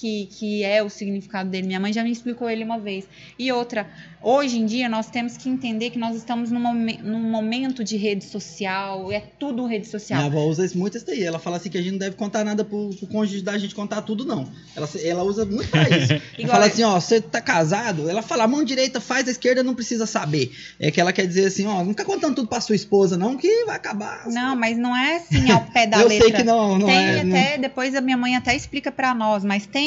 que, 0.00 0.26
que 0.26 0.62
é 0.62 0.82
o 0.82 0.88
significado 0.90 1.48
dele. 1.50 1.66
Minha 1.66 1.80
mãe 1.80 1.92
já 1.92 2.02
me 2.04 2.10
explicou 2.10 2.48
ele 2.50 2.62
uma 2.64 2.78
vez. 2.78 3.06
E 3.38 3.50
outra, 3.50 3.88
hoje 4.22 4.58
em 4.58 4.66
dia 4.66 4.88
nós 4.88 5.08
temos 5.08 5.36
que 5.36 5.48
entender 5.48 5.90
que 5.90 5.98
nós 5.98 6.14
estamos 6.16 6.50
num, 6.50 6.60
momen- 6.60 6.98
num 7.02 7.20
momento 7.30 7.82
de 7.82 7.96
rede 7.96 8.24
social, 8.24 9.10
é 9.10 9.20
tudo 9.38 9.66
rede 9.66 9.86
social. 9.88 10.18
Minha 10.20 10.30
avó 10.30 10.46
usa 10.48 10.64
isso- 10.64 10.78
muito 10.78 10.96
isso 10.96 11.06
daí. 11.06 11.22
Ela 11.22 11.38
fala 11.38 11.56
assim 11.56 11.70
que 11.70 11.78
a 11.78 11.82
gente 11.82 11.92
não 11.92 11.98
deve 11.98 12.16
contar 12.16 12.44
nada 12.44 12.64
pro, 12.64 12.90
pro 12.90 13.06
cônjuge 13.06 13.42
da 13.42 13.56
gente 13.58 13.74
contar 13.74 14.02
tudo, 14.02 14.24
não. 14.24 14.48
Ela, 14.74 14.88
ela 15.02 15.22
usa 15.22 15.44
muito 15.44 15.68
pra 15.70 15.82
isso. 15.88 16.12
Ela 16.38 16.48
fala 16.48 16.66
eu- 16.66 16.72
assim, 16.72 16.82
ó, 16.82 17.00
você 17.00 17.20
tá 17.20 17.40
casado? 17.40 18.08
Ela 18.10 18.22
fala, 18.22 18.44
a 18.44 18.48
mão 18.48 18.62
direita 18.64 19.00
faz, 19.00 19.26
a 19.28 19.30
esquerda 19.30 19.62
não 19.62 19.74
precisa 19.74 20.06
saber. 20.06 20.52
É 20.78 20.90
que 20.90 21.00
ela 21.00 21.12
quer 21.12 21.26
dizer 21.26 21.46
assim, 21.46 21.66
ó, 21.66 21.78
não 21.82 21.90
fica 21.90 22.04
contando 22.04 22.34
tudo 22.36 22.48
pra 22.48 22.60
sua 22.60 22.76
esposa, 22.76 23.16
não, 23.16 23.36
que 23.36 23.64
vai 23.64 23.76
acabar. 23.76 24.26
Não, 24.28 24.54
mas 24.56 24.76
não 24.76 24.94
é 24.96 25.16
assim 25.16 25.50
ao 25.50 25.64
pé 25.66 25.86
da 25.88 26.00
Eu 26.00 26.08
letra. 26.08 26.28
sei 26.28 26.36
que 26.36 26.42
não, 26.44 26.78
não 26.78 26.86
tem 26.86 26.96
é. 26.96 27.24
não- 27.24 27.36
até, 27.36 27.58
depois 27.58 27.94
a 27.94 28.00
minha 28.00 28.16
mãe 28.16 28.36
até 28.36 28.54
explica 28.54 28.90
pra 28.92 29.14
nós, 29.14 29.44
mas 29.44 29.66
tem 29.66 29.85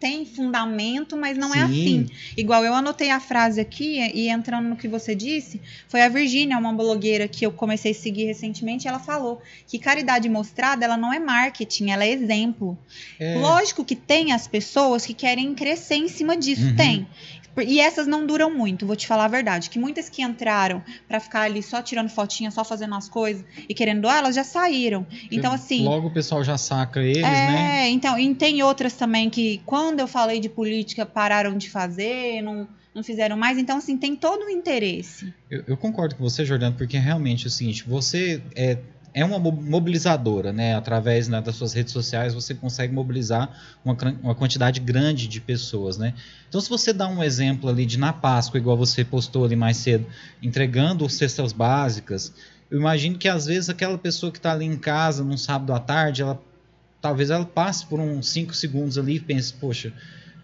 tem 0.00 0.24
fundamento, 0.24 1.16
mas 1.16 1.36
não 1.36 1.52
é 1.52 1.66
Sim. 1.66 2.04
assim. 2.04 2.06
Igual 2.36 2.64
eu 2.64 2.72
anotei 2.72 3.10
a 3.10 3.18
frase 3.18 3.60
aqui 3.60 3.98
e 4.14 4.28
entrando 4.28 4.68
no 4.68 4.76
que 4.76 4.86
você 4.86 5.12
disse, 5.12 5.60
foi 5.88 6.00
a 6.02 6.08
Virgínia, 6.08 6.56
uma 6.56 6.72
blogueira 6.72 7.26
que 7.26 7.44
eu 7.44 7.50
comecei 7.50 7.90
a 7.90 7.94
seguir 7.94 8.24
recentemente, 8.26 8.86
ela 8.86 9.00
falou 9.00 9.42
que 9.66 9.76
caridade 9.76 10.28
mostrada, 10.28 10.84
ela 10.84 10.96
não 10.96 11.12
é 11.12 11.18
marketing, 11.18 11.90
ela 11.90 12.04
é 12.04 12.10
exemplo. 12.12 12.78
É, 13.18 13.38
Lógico 13.40 13.84
que 13.84 13.96
tem 13.96 14.30
as 14.32 14.46
pessoas 14.46 15.04
que 15.04 15.12
querem 15.14 15.52
crescer 15.52 15.96
em 15.96 16.06
cima 16.08 16.36
disso, 16.36 16.66
Uhum. 16.66 16.76
tem. 16.76 17.06
E 17.62 17.80
essas 17.80 18.06
não 18.06 18.26
duram 18.26 18.50
muito, 18.54 18.86
vou 18.86 18.96
te 18.96 19.06
falar 19.06 19.24
a 19.24 19.28
verdade. 19.28 19.70
Que 19.70 19.78
muitas 19.78 20.08
que 20.08 20.22
entraram 20.22 20.82
pra 21.06 21.20
ficar 21.20 21.42
ali 21.42 21.62
só 21.62 21.82
tirando 21.82 22.08
fotinha, 22.08 22.50
só 22.50 22.64
fazendo 22.64 22.94
as 22.94 23.08
coisas 23.08 23.44
e 23.68 23.74
querendo 23.74 24.02
doar, 24.02 24.18
elas 24.18 24.34
já 24.34 24.44
saíram. 24.44 25.06
Então, 25.30 25.52
assim. 25.52 25.84
Logo 25.84 26.08
o 26.08 26.10
pessoal 26.10 26.42
já 26.44 26.56
saca 26.58 27.00
eles, 27.00 27.18
É, 27.18 27.22
né? 27.22 27.88
então, 27.90 28.18
e 28.18 28.34
tem 28.34 28.62
outras 28.62 28.94
também 28.94 29.30
que, 29.30 29.60
quando 29.64 30.00
eu 30.00 30.08
falei 30.08 30.40
de 30.40 30.48
política, 30.48 31.04
pararam 31.06 31.56
de 31.56 31.70
fazer, 31.70 32.42
não, 32.42 32.68
não 32.94 33.02
fizeram 33.02 33.36
mais. 33.36 33.58
Então, 33.58 33.78
assim, 33.78 33.96
tem 33.96 34.14
todo 34.16 34.46
o 34.46 34.50
interesse. 34.50 35.32
Eu, 35.50 35.64
eu 35.68 35.76
concordo 35.76 36.14
com 36.14 36.22
você, 36.22 36.44
Jordano, 36.44 36.76
porque 36.76 36.98
realmente 36.98 37.44
é 37.44 37.48
o 37.48 37.50
seguinte, 37.50 37.84
você 37.86 38.42
é, 38.54 38.78
é 39.20 39.24
uma 39.24 39.38
mo- 39.38 39.52
mobilizadora, 39.52 40.52
né? 40.52 40.74
Através 40.74 41.28
né, 41.28 41.40
das 41.40 41.56
suas 41.56 41.72
redes 41.72 41.92
sociais, 41.92 42.34
você 42.34 42.54
consegue 42.54 42.92
mobilizar 42.92 43.50
uma, 43.84 43.96
uma 44.22 44.34
quantidade 44.34 44.80
grande 44.80 45.26
de 45.26 45.40
pessoas, 45.40 45.98
né? 45.98 46.14
Então, 46.48 46.60
se 46.60 46.68
você 46.68 46.92
dá 46.92 47.08
um 47.08 47.22
exemplo 47.22 47.68
ali 47.68 47.84
de 47.84 47.98
na 47.98 48.12
Páscoa, 48.12 48.58
igual 48.58 48.76
você 48.76 49.04
postou 49.04 49.44
ali 49.44 49.56
mais 49.56 49.76
cedo, 49.78 50.06
entregando 50.42 51.08
cestas 51.08 51.52
básicas, 51.52 52.32
eu 52.70 52.78
imagino 52.78 53.18
que 53.18 53.28
às 53.28 53.46
vezes 53.46 53.68
aquela 53.68 53.98
pessoa 53.98 54.30
que 54.30 54.38
está 54.38 54.52
ali 54.52 54.64
em 54.64 54.76
casa 54.76 55.24
num 55.24 55.36
sábado 55.36 55.72
à 55.72 55.80
tarde, 55.80 56.22
ela 56.22 56.40
talvez 57.00 57.30
ela 57.30 57.44
passe 57.44 57.86
por 57.86 58.00
uns 58.00 58.28
5 58.28 58.54
segundos 58.54 58.98
ali 58.98 59.16
e 59.16 59.20
pense, 59.20 59.52
poxa, 59.54 59.92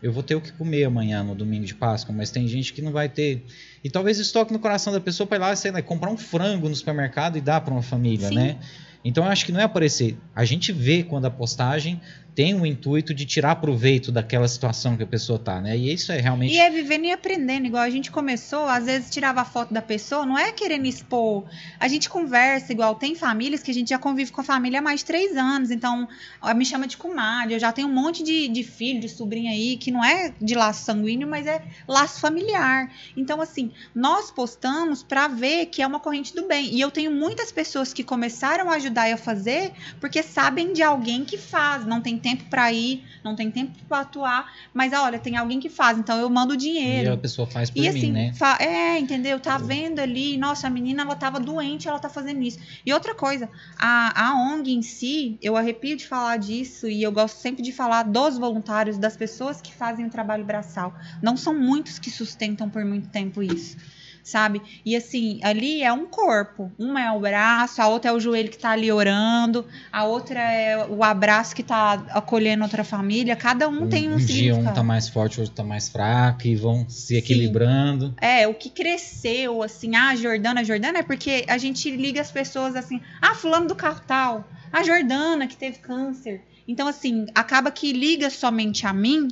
eu 0.03 0.12
vou 0.12 0.22
ter 0.22 0.35
o 0.35 0.41
que 0.41 0.53
comer 0.53 0.85
amanhã 0.85 1.22
no 1.22 1.35
domingo 1.35 1.64
de 1.64 1.75
Páscoa, 1.75 2.14
mas 2.14 2.31
tem 2.31 2.47
gente 2.47 2.72
que 2.72 2.83
não 2.83 2.93
vai 2.93 3.09
ter. 3.09 3.45
E 3.85 3.91
talvez 3.91 4.18
isso 4.18 4.32
toque 4.32 4.51
no 4.51 4.59
coração 4.59 4.91
da 4.91 5.01
pessoa 5.01 5.26
para 5.26 5.37
ir 5.37 5.41
lá, 5.41 5.55
sei 5.55 5.70
lá, 5.70 5.82
comprar 5.82 6.11
um 6.11 6.16
frango 6.16 6.70
no 6.70 6.74
supermercado 6.74 7.37
e 7.37 7.41
dar 7.43 7.61
para 7.61 7.74
uma 7.74 7.82
família, 7.82 8.28
Sim. 8.28 8.35
né? 8.35 8.57
Então 9.05 9.24
eu 9.24 9.30
acho 9.30 9.45
que 9.45 9.53
não 9.53 9.61
é 9.61 9.64
aparecer. 9.64 10.16
A 10.35 10.47
gente 10.47 10.72
vê 10.72 11.03
quando 11.03 11.26
a 11.26 11.30
postagem 11.30 12.01
tem 12.35 12.55
o 12.55 12.66
intuito 12.66 13.14
de 13.14 13.24
tirar 13.24 13.57
proveito 13.57 14.11
daquela 14.11 14.49
situação 14.49 14.97
que 14.97 15.03
a 15.03 15.07
pessoa 15.07 15.39
tá, 15.39 15.61
né? 15.61 15.76
E 15.76 15.93
isso 15.93 16.11
é 16.11 16.20
realmente. 16.20 16.53
E 16.53 16.59
é 16.59 16.68
vivendo 16.68 17.05
e 17.05 17.12
aprendendo, 17.12 17.66
igual 17.66 17.82
a 17.82 17.91
gente 17.91 18.11
começou, 18.11 18.64
às 18.64 18.87
vezes 18.87 19.11
tirava 19.11 19.41
a 19.41 19.45
foto 19.45 19.72
da 19.72 19.80
pessoa, 19.80 20.26
não 20.26 20.39
é 20.39 20.53
querendo 20.53 20.87
expor. 20.87 21.45
A 21.78 21.87
gente 21.89 22.09
conversa, 22.09 22.72
igual 22.72 22.95
tem 22.97 23.14
famílias 23.14 23.62
que 23.62 23.70
a 23.70 23.74
gente 23.74 23.91
já 23.91 23.99
convive 23.99 24.32
com 24.32 24.41
a 24.41 24.45
família 24.45 24.80
há 24.80 24.82
mais 24.82 25.01
de 25.01 25.07
três 25.07 25.37
anos, 25.37 25.70
então 25.70 26.09
me 26.57 26.64
chama 26.64 26.87
de 26.87 26.97
comadre, 26.97 27.55
eu 27.55 27.61
já 27.61 27.72
tenho 27.72 27.89
um 27.89 27.93
monte 27.93 28.22
de, 28.22 28.49
de 28.49 28.62
filho, 28.64 29.01
de 29.01 29.09
sobrinha 29.09 29.53
aí, 29.53 29.76
que 29.76 29.91
não 29.91 30.05
é 30.05 30.32
de 30.41 30.55
laço 30.55 30.85
sanguíneo, 30.85 31.28
mas 31.28 31.47
é 31.47 31.62
laço 31.87 32.20
familiar. 32.20 32.91
Então, 33.16 33.41
assim, 33.41 33.70
nós 33.95 34.30
postamos 34.30 35.03
pra 35.03 35.28
ver 35.28 35.66
que 35.66 35.82
é 35.82 35.87
uma 35.87 36.01
corrente 36.01 36.35
do 36.35 36.47
bem. 36.47 36.74
E 36.74 36.80
eu 36.80 36.91
tenho 36.91 37.11
muitas 37.11 37.53
pessoas 37.53 37.93
que 37.93 38.03
começaram 38.03 38.70
a 38.70 38.74
ajudar 38.74 39.09
eu 39.09 39.14
a 39.14 39.18
fazer 39.18 39.72
porque 40.01 40.22
sabem 40.22 40.72
de 40.72 40.82
alguém 40.82 41.24
que 41.24 41.39
faz, 41.39 41.87
não 41.87 42.01
tem 42.01 42.18
tempo 42.25 42.45
pra 42.49 42.72
ir, 42.72 43.05
não 43.22 43.37
tem 43.37 43.51
tempo 43.51 43.72
pra 43.87 44.01
atuar, 44.01 44.51
mas 44.72 44.93
olha, 44.95 45.18
tem 45.18 45.37
alguém 45.37 45.61
que 45.61 45.68
faz, 45.68 45.99
então 45.99 46.18
eu 46.18 46.31
mando 46.31 46.55
E 46.55 46.57
dinheiro. 46.57 47.12
a 47.12 47.16
pessoa 47.18 47.47
faz 47.47 47.68
por 47.68 47.79
E 47.79 47.83
mim, 47.83 47.89
assim, 47.89 48.11
né? 48.12 48.33
é, 48.59 48.99
entendeu? 48.99 49.39
Tá 49.39 49.59
vendo 49.59 49.99
ali, 50.01 50.39
nossa, 50.39 50.66
a 50.66 50.70
menina 50.70 51.03
ela 51.03 51.14
tava 51.14 51.39
doente, 51.39 51.87
ela 51.87 51.99
tá 51.99 52.09
fazendo 52.09 52.43
isso. 52.43 52.59
E 52.85 52.93
outra 52.95 53.14
coisa, 53.14 53.49
a, 53.79 54.29
a 54.29 54.35
ONG 54.35 54.72
em 54.72 54.81
si, 54.83 55.39
eu 55.43 55.55
arrepio 55.55 55.97
de 55.97 56.07
falar 56.07 56.39
disso 56.39 56.89
e 56.89 57.03
eu 57.03 57.12
gosto 57.12 57.37
sempre 57.37 57.62
de 57.62 57.72
falar 57.72 58.05
dos 58.05 58.39
voluntários, 58.39 58.97
das 58.97 59.16
pessoas 59.16 59.61
que 59.61 59.75
fazem 59.75 60.07
o 60.07 60.11
trabalho 60.11 60.45
braçal. 60.45 60.95
Não 61.22 61.37
são 61.37 61.55
muitos 61.59 61.99
que 61.99 62.11
sustentam 62.11 62.70
por 62.70 62.85
muito 62.85 63.09
tempo 63.11 63.43
isso. 63.43 63.77
Sabe? 64.25 64.62
E 64.87 64.97
assim, 64.97 65.39
ali 65.43 65.83
é 65.83 65.93
um 65.93 66.07
corpo. 66.07 66.72
Uma 66.79 67.03
é 67.03 67.12
o 67.12 67.20
braço, 67.20 67.83
a 67.83 67.89
outra 67.89 68.11
é 68.11 68.14
o 68.14 68.18
joelho 68.18 68.49
que 68.49 68.57
tá 68.57 68.70
ali 68.70 68.91
orando, 68.91 69.66
a 69.93 70.05
outra 70.05 70.41
é 70.41 70.87
o 70.89 71.05
abraço 71.05 71.55
que 71.55 71.62
tá 71.62 72.03
acolhendo 72.09 72.64
outra 72.64 72.83
família. 72.83 73.37
Cada 73.37 73.68
um, 73.68 73.87
tem 73.87 74.09
um, 74.09 74.14
um 74.14 74.16
dia 74.16 74.57
um 74.57 74.64
tá 74.64 74.83
mais 74.83 75.11
forte, 75.11 75.40
outro 75.40 75.55
tá 75.55 75.62
mais 75.62 75.90
fraco 75.90 76.47
e 76.47 76.57
vão 76.57 76.89
se 76.89 77.09
Sim. 77.09 77.16
equilibrando. 77.16 78.15
É, 78.19 78.48
o 78.48 78.55
que 78.55 78.70
cresceu, 78.70 79.62
assim, 79.62 79.94
ah, 79.94 80.16
Jordana, 80.16 80.65
Jordana, 80.65 81.01
é 81.01 81.03
porque 81.03 81.44
a 81.47 81.59
gente 81.59 81.90
liga 81.94 82.23
as 82.23 82.32
pessoas 82.32 82.74
assim, 82.74 83.03
ah, 83.20 83.35
fulano 83.35 83.69
do 83.69 83.74
carro 83.74 84.01
tal, 84.07 84.48
a 84.73 84.82
Jordana 84.82 85.47
que 85.47 85.57
teve 85.57 85.81
câncer. 85.81 86.43
Então, 86.66 86.89
assim, 86.89 87.27
acaba 87.35 87.70
que 87.70 87.93
liga 87.93 88.31
somente 88.31 88.86
a 88.86 88.93
mim 88.93 89.28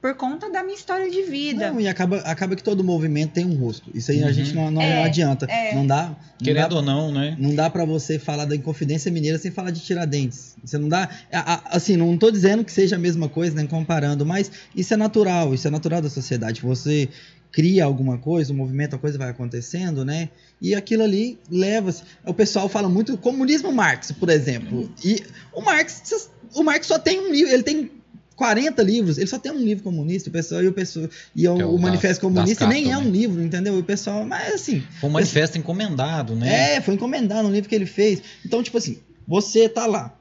por 0.00 0.14
conta 0.14 0.50
da 0.50 0.62
minha 0.62 0.76
história 0.76 1.10
de 1.10 1.22
vida. 1.22 1.70
Não, 1.72 1.80
e 1.80 1.88
acaba, 1.88 2.18
acaba 2.18 2.54
que 2.54 2.62
todo 2.62 2.84
movimento 2.84 3.32
tem 3.32 3.44
um 3.44 3.54
rosto. 3.56 3.90
Isso 3.94 4.10
aí 4.12 4.22
a 4.22 4.26
Uhum. 4.26 4.32
gente 4.32 4.54
não, 4.54 4.70
não 4.70 4.80
É, 4.80 5.02
adianta. 5.02 5.46
é. 5.46 5.74
Não 5.74 5.86
dá. 5.86 6.06
Não 6.08 6.16
Querendo 6.44 6.68
dá, 6.70 6.76
ou 6.76 6.82
não, 6.82 7.10
né? 7.10 7.36
não 7.38 7.54
dá 7.54 7.68
para 7.68 7.84
você 7.84 8.18
falar 8.18 8.44
da 8.44 8.54
Inconfidência 8.54 9.10
Mineira 9.10 9.38
sem 9.38 9.50
falar 9.50 9.70
de 9.72 9.80
Tiradentes. 9.80 10.56
Você 10.64 10.78
não 10.78 10.88
dá. 10.88 11.08
a- 11.32 11.54
a- 11.54 11.62
Assim, 11.76 11.96
não 11.96 12.16
tô 12.16 12.30
dizendo 12.30 12.64
que 12.64 12.70
seja 12.72 12.94
a 12.96 12.98
mesma 12.98 13.28
coisa, 13.28 13.56
nem 13.56 13.66
comparando, 13.66 14.24
mas 14.24 14.50
isso 14.74 14.94
é 14.94 14.96
natural, 14.96 15.52
isso 15.52 15.66
é 15.66 15.70
natural 15.70 16.00
da 16.00 16.08
sociedade. 16.08 16.60
Você 16.62 17.08
cria 17.50 17.84
alguma 17.84 18.18
coisa, 18.18 18.52
um 18.52 18.56
movimento, 18.56 18.94
a 18.94 18.98
coisa 18.98 19.16
vai 19.18 19.30
acontecendo, 19.30 20.04
né? 20.04 20.28
E 20.60 20.74
aquilo 20.74 21.02
ali 21.02 21.38
leva. 21.50 21.92
O 22.24 22.34
pessoal 22.34 22.68
fala 22.68 22.88
muito 22.88 23.16
comunismo 23.16 23.72
Marx, 23.72 24.12
por 24.12 24.28
exemplo. 24.28 24.92
E 25.04 25.22
o 25.52 25.60
Marx, 25.62 26.30
o 26.54 26.62
Marx 26.62 26.86
só 26.86 26.98
tem 26.98 27.18
um 27.20 27.32
livro, 27.32 27.52
ele 27.52 27.62
tem 27.62 27.90
40 28.38 28.82
livros, 28.84 29.18
ele 29.18 29.26
só 29.26 29.38
tem 29.38 29.50
um 29.50 29.58
livro 29.58 29.82
comunista, 29.82 30.30
o 30.30 30.32
pessoal, 30.32 30.62
e 30.62 30.68
o, 30.68 30.72
pessoal, 30.72 31.08
e 31.34 31.48
o, 31.48 31.60
é 31.60 31.66
o 31.66 31.74
o 31.74 31.78
Manifesto 31.78 32.22
das- 32.24 32.32
Comunista 32.32 32.64
das 32.64 32.72
nem 32.72 32.90
é 32.92 32.96
um 32.96 33.02
né? 33.04 33.10
livro, 33.10 33.42
entendeu? 33.42 33.76
E 33.76 33.80
o 33.80 33.84
pessoal, 33.84 34.24
mas 34.24 34.54
assim, 34.54 34.80
Foi 35.00 35.10
um 35.10 35.12
manifesto 35.12 35.58
encomendado, 35.58 36.36
né? 36.36 36.76
é, 36.76 36.80
foi 36.80 36.94
encomendado 36.94 37.48
um 37.48 37.52
livro 37.52 37.68
que 37.68 37.74
ele 37.74 37.84
fez. 37.84 38.22
Então, 38.46 38.62
tipo 38.62 38.78
assim, 38.78 38.98
você 39.26 39.68
tá 39.68 39.86
lá, 39.86 40.16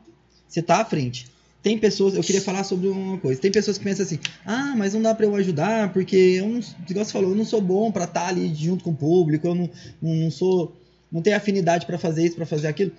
você 0.47 0.61
tá 0.63 0.81
à 0.81 0.85
frente. 0.85 1.27
Tem 1.61 1.77
pessoas, 1.77 2.15
eu 2.15 2.23
queria 2.23 2.41
falar 2.41 2.63
sobre 2.63 2.87
uma 2.87 3.17
coisa. 3.17 3.39
Tem 3.41 3.51
pessoas 3.51 3.77
que 3.77 3.83
pensam 3.83 4.03
assim: 4.05 4.19
"Ah, 4.45 4.73
mas 4.75 4.93
não 4.93 5.01
dá 5.01 5.13
pra 5.13 5.25
eu 5.25 5.35
ajudar 5.35 5.91
porque 5.93 6.15
eu 6.15 6.47
não, 6.47 6.59
igual 6.89 7.05
você 7.05 7.11
falou, 7.11 7.31
eu 7.31 7.35
não 7.35 7.45
sou 7.45 7.61
bom 7.61 7.91
pra 7.91 8.05
estar 8.05 8.27
ali 8.27 8.53
junto 8.55 8.83
com 8.83 8.91
o 8.91 8.95
público, 8.95 9.47
eu 9.47 9.53
não, 9.55 9.69
não, 10.01 10.15
não 10.15 10.31
sou, 10.31 10.75
não 11.11 11.21
tenho 11.21 11.35
afinidade 11.35 11.85
pra 11.85 11.97
fazer 11.97 12.25
isso, 12.25 12.35
pra 12.35 12.45
fazer 12.45 12.67
aquilo". 12.67 12.91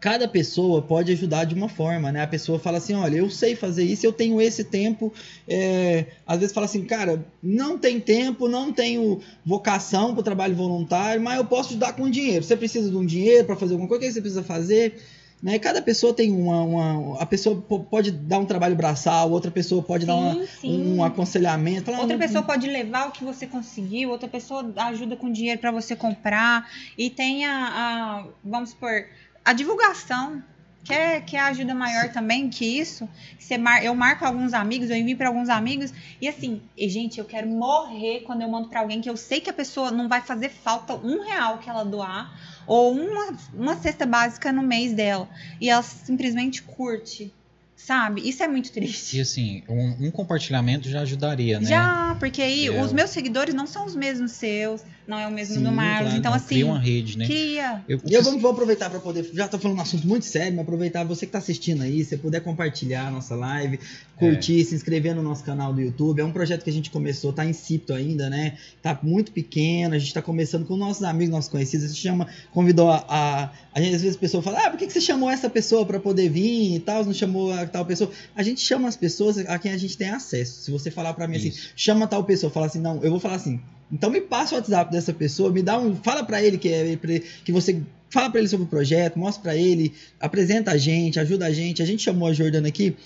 Cada 0.00 0.26
pessoa 0.26 0.80
pode 0.80 1.12
ajudar 1.12 1.44
de 1.44 1.54
uma 1.54 1.68
forma, 1.68 2.10
né? 2.10 2.22
A 2.22 2.26
pessoa 2.26 2.58
fala 2.58 2.78
assim, 2.78 2.94
olha, 2.94 3.16
eu 3.18 3.28
sei 3.28 3.54
fazer 3.54 3.84
isso, 3.84 4.06
eu 4.06 4.12
tenho 4.12 4.40
esse 4.40 4.64
tempo. 4.64 5.12
é, 5.46 6.06
Às 6.26 6.38
vezes 6.38 6.54
fala 6.54 6.64
assim, 6.64 6.84
cara, 6.84 7.22
não 7.42 7.76
tem 7.78 8.00
tempo, 8.00 8.48
não 8.48 8.72
tenho 8.72 9.20
vocação 9.44 10.12
para 10.12 10.20
o 10.20 10.24
trabalho 10.24 10.54
voluntário, 10.56 11.20
mas 11.22 11.36
eu 11.36 11.44
posso 11.44 11.70
ajudar 11.70 11.92
com 11.92 12.08
dinheiro. 12.08 12.42
Você 12.42 12.56
precisa 12.56 12.88
de 12.90 12.96
um 12.96 13.04
dinheiro 13.04 13.44
para 13.46 13.56
fazer 13.56 13.72
alguma 13.74 13.88
coisa, 13.88 14.02
o 14.02 14.06
que 14.06 14.12
você 14.14 14.20
precisa 14.22 14.42
fazer? 14.42 15.02
Né? 15.42 15.58
Cada 15.58 15.80
pessoa 15.80 16.12
tem 16.12 16.30
uma, 16.32 16.62
uma- 16.62 17.18
A 17.20 17.24
pessoa 17.26 17.56
po- 17.60 17.80
pode 17.80 18.10
dar 18.10 18.38
um 18.38 18.44
trabalho 18.44 18.76
braçal, 18.76 19.30
outra 19.30 19.50
pessoa 19.50 19.82
pode 19.82 20.04
dar 20.06 20.14
uma- 20.14 20.34
Sim, 20.34 20.46
sim. 20.60 20.94
um 20.94 21.02
aconselhamento. 21.04 21.86
Falar, 21.86 22.00
Outra 22.00 22.16
"Ah, 22.16 22.18
pessoa 22.18 22.42
pode 22.42 22.66
levar 22.66 23.08
o 23.08 23.10
que 23.10 23.24
você 23.24 23.46
conseguiu, 23.46 24.10
outra 24.10 24.28
pessoa 24.28 24.70
ajuda 24.76 25.16
com 25.16 25.30
dinheiro 25.32 25.58
para 25.58 25.70
você 25.70 25.96
comprar. 25.96 26.68
E 26.96 27.08
tem 27.08 27.46
a, 27.46 27.52
a- 27.68 28.26
vamos 28.44 28.70
supor, 28.70 29.06
a 29.44 29.52
divulgação, 29.52 30.42
que 30.82 30.94
é, 30.94 31.20
que 31.20 31.36
é 31.36 31.40
a 31.40 31.46
ajuda 31.46 31.74
maior 31.74 32.10
também 32.12 32.48
que 32.48 32.64
isso. 32.64 33.08
Você 33.38 33.58
mar, 33.58 33.84
eu 33.84 33.94
marco 33.94 34.24
alguns 34.24 34.52
amigos, 34.54 34.90
eu 34.90 34.96
envio 34.96 35.16
para 35.16 35.28
alguns 35.28 35.48
amigos. 35.48 35.92
E 36.20 36.28
assim, 36.28 36.62
e, 36.76 36.88
gente, 36.88 37.18
eu 37.18 37.24
quero 37.24 37.46
morrer 37.46 38.20
quando 38.20 38.42
eu 38.42 38.48
mando 38.48 38.68
para 38.68 38.80
alguém 38.80 39.00
que 39.00 39.10
eu 39.10 39.16
sei 39.16 39.40
que 39.40 39.50
a 39.50 39.52
pessoa 39.52 39.90
não 39.90 40.08
vai 40.08 40.20
fazer 40.22 40.48
falta 40.48 40.94
um 40.94 41.22
real 41.22 41.58
que 41.58 41.68
ela 41.68 41.84
doar. 41.84 42.34
Ou 42.66 42.94
uma, 42.94 43.36
uma 43.52 43.76
cesta 43.76 44.06
básica 44.06 44.52
no 44.52 44.62
mês 44.62 44.92
dela. 44.92 45.28
E 45.60 45.68
ela 45.68 45.82
simplesmente 45.82 46.62
curte. 46.62 47.32
Sabe? 47.76 48.28
Isso 48.28 48.42
é 48.42 48.46
muito 48.46 48.70
triste. 48.70 49.16
E 49.16 49.22
assim, 49.22 49.62
um, 49.66 50.08
um 50.08 50.10
compartilhamento 50.10 50.86
já 50.88 51.00
ajudaria, 51.00 51.58
né? 51.58 51.66
Já, 51.66 52.14
porque 52.20 52.42
aí 52.42 52.66
É, 52.66 52.82
os 52.82 52.92
meus 52.92 53.08
seguidores 53.08 53.54
não 53.54 53.66
são 53.66 53.86
os 53.86 53.96
mesmos 53.96 54.32
seus, 54.32 54.82
não 55.10 55.18
é 55.18 55.26
o 55.26 55.30
mesmo 55.30 55.56
Sim, 55.56 55.62
do 55.64 55.70
Marlos. 55.72 55.98
claro, 55.98 56.06
então, 56.08 56.18
Então, 56.18 56.34
assim, 56.34 56.46
cria 56.46 56.66
uma 56.66 56.78
rede, 56.78 57.18
né? 57.18 57.26
cria. 57.26 57.84
Eu- 57.88 58.00
E 58.06 58.14
eu 58.14 58.22
vamos, 58.22 58.40
vou 58.40 58.52
aproveitar 58.52 58.88
para 58.88 59.00
poder. 59.00 59.28
Já 59.34 59.48
tô 59.48 59.58
falando 59.58 59.76
um 59.78 59.80
assunto 59.82 60.06
muito 60.06 60.24
sério, 60.24 60.52
mas 60.52 60.62
aproveitar 60.62 61.04
você 61.04 61.26
que 61.26 61.32
tá 61.32 61.38
assistindo 61.38 61.82
aí, 61.82 62.04
você 62.04 62.16
puder 62.16 62.40
compartilhar 62.40 63.08
a 63.08 63.10
nossa 63.10 63.34
live, 63.34 63.78
curtir, 64.16 64.64
se 64.64 64.74
inscrever 64.74 65.14
no 65.14 65.22
nosso 65.22 65.42
canal 65.44 65.72
do 65.72 65.80
YouTube. 65.80 66.20
É 66.20 66.24
um 66.24 66.32
projeto 66.32 66.62
que 66.62 66.70
a 66.70 66.72
gente 66.72 66.90
começou, 66.90 67.32
tá 67.32 67.44
incipto 67.44 67.92
ainda, 67.92 68.30
né? 68.30 68.56
Tá 68.82 68.98
muito 69.02 69.32
pequeno, 69.32 69.94
a 69.94 69.98
gente 69.98 70.12
tá 70.14 70.22
começando 70.22 70.64
com 70.66 70.76
nossos 70.76 71.02
amigos, 71.02 71.34
nossos 71.34 71.50
conhecidos. 71.50 71.86
A 71.86 71.88
gente 71.88 72.00
chama, 72.00 72.28
convidou 72.52 72.90
a. 72.90 73.04
a, 73.08 73.50
a 73.74 73.80
gente, 73.80 73.94
às 73.96 74.02
vezes 74.02 74.16
a 74.16 74.20
pessoa 74.20 74.42
fala, 74.42 74.66
ah, 74.66 74.70
por 74.70 74.78
que, 74.78 74.86
que 74.86 74.92
você 74.92 75.00
chamou 75.00 75.30
essa 75.30 75.48
pessoa 75.50 75.84
para 75.86 75.98
poder 75.98 76.28
vir 76.28 76.76
e 76.76 76.80
tal? 76.80 77.04
Não 77.04 77.12
chamou 77.14 77.52
a 77.52 77.66
tal 77.66 77.84
pessoa. 77.84 78.10
A 78.36 78.42
gente 78.42 78.60
chama 78.60 78.88
as 78.88 78.96
pessoas 78.96 79.38
a 79.38 79.58
quem 79.58 79.72
a 79.72 79.76
gente 79.76 79.96
tem 79.96 80.10
acesso. 80.10 80.62
Se 80.62 80.70
você 80.70 80.90
falar 80.90 81.14
para 81.14 81.26
mim 81.26 81.36
assim, 81.36 81.48
Isso. 81.48 81.70
chama 81.74 82.06
tal 82.06 82.22
pessoa, 82.24 82.50
fala 82.52 82.66
assim, 82.66 82.80
não, 82.80 83.02
eu 83.02 83.10
vou 83.10 83.18
falar 83.20 83.36
assim. 83.36 83.60
Então 83.92 84.10
me 84.10 84.20
passa 84.20 84.54
o 84.54 84.58
WhatsApp 84.58 84.90
dessa 84.92 85.12
pessoa, 85.12 85.50
me 85.50 85.62
dá 85.62 85.78
um, 85.78 85.96
fala 85.96 86.22
para 86.24 86.42
ele 86.42 86.58
que 86.58 86.68
é 86.68 86.96
pra 86.96 87.12
ele- 87.12 87.24
que 87.44 87.52
você 87.52 87.80
fala 88.08 88.30
para 88.30 88.40
ele 88.40 88.48
sobre 88.48 88.66
o 88.66 88.68
projeto, 88.68 89.18
mostra 89.18 89.42
para 89.42 89.56
ele, 89.56 89.92
apresenta 90.18 90.72
a 90.72 90.76
gente, 90.76 91.18
ajuda 91.18 91.46
a 91.46 91.52
gente. 91.52 91.82
A 91.82 91.86
gente 91.86 92.02
chamou 92.02 92.28
a 92.28 92.32
Jordana 92.32 92.68
aqui. 92.68 92.96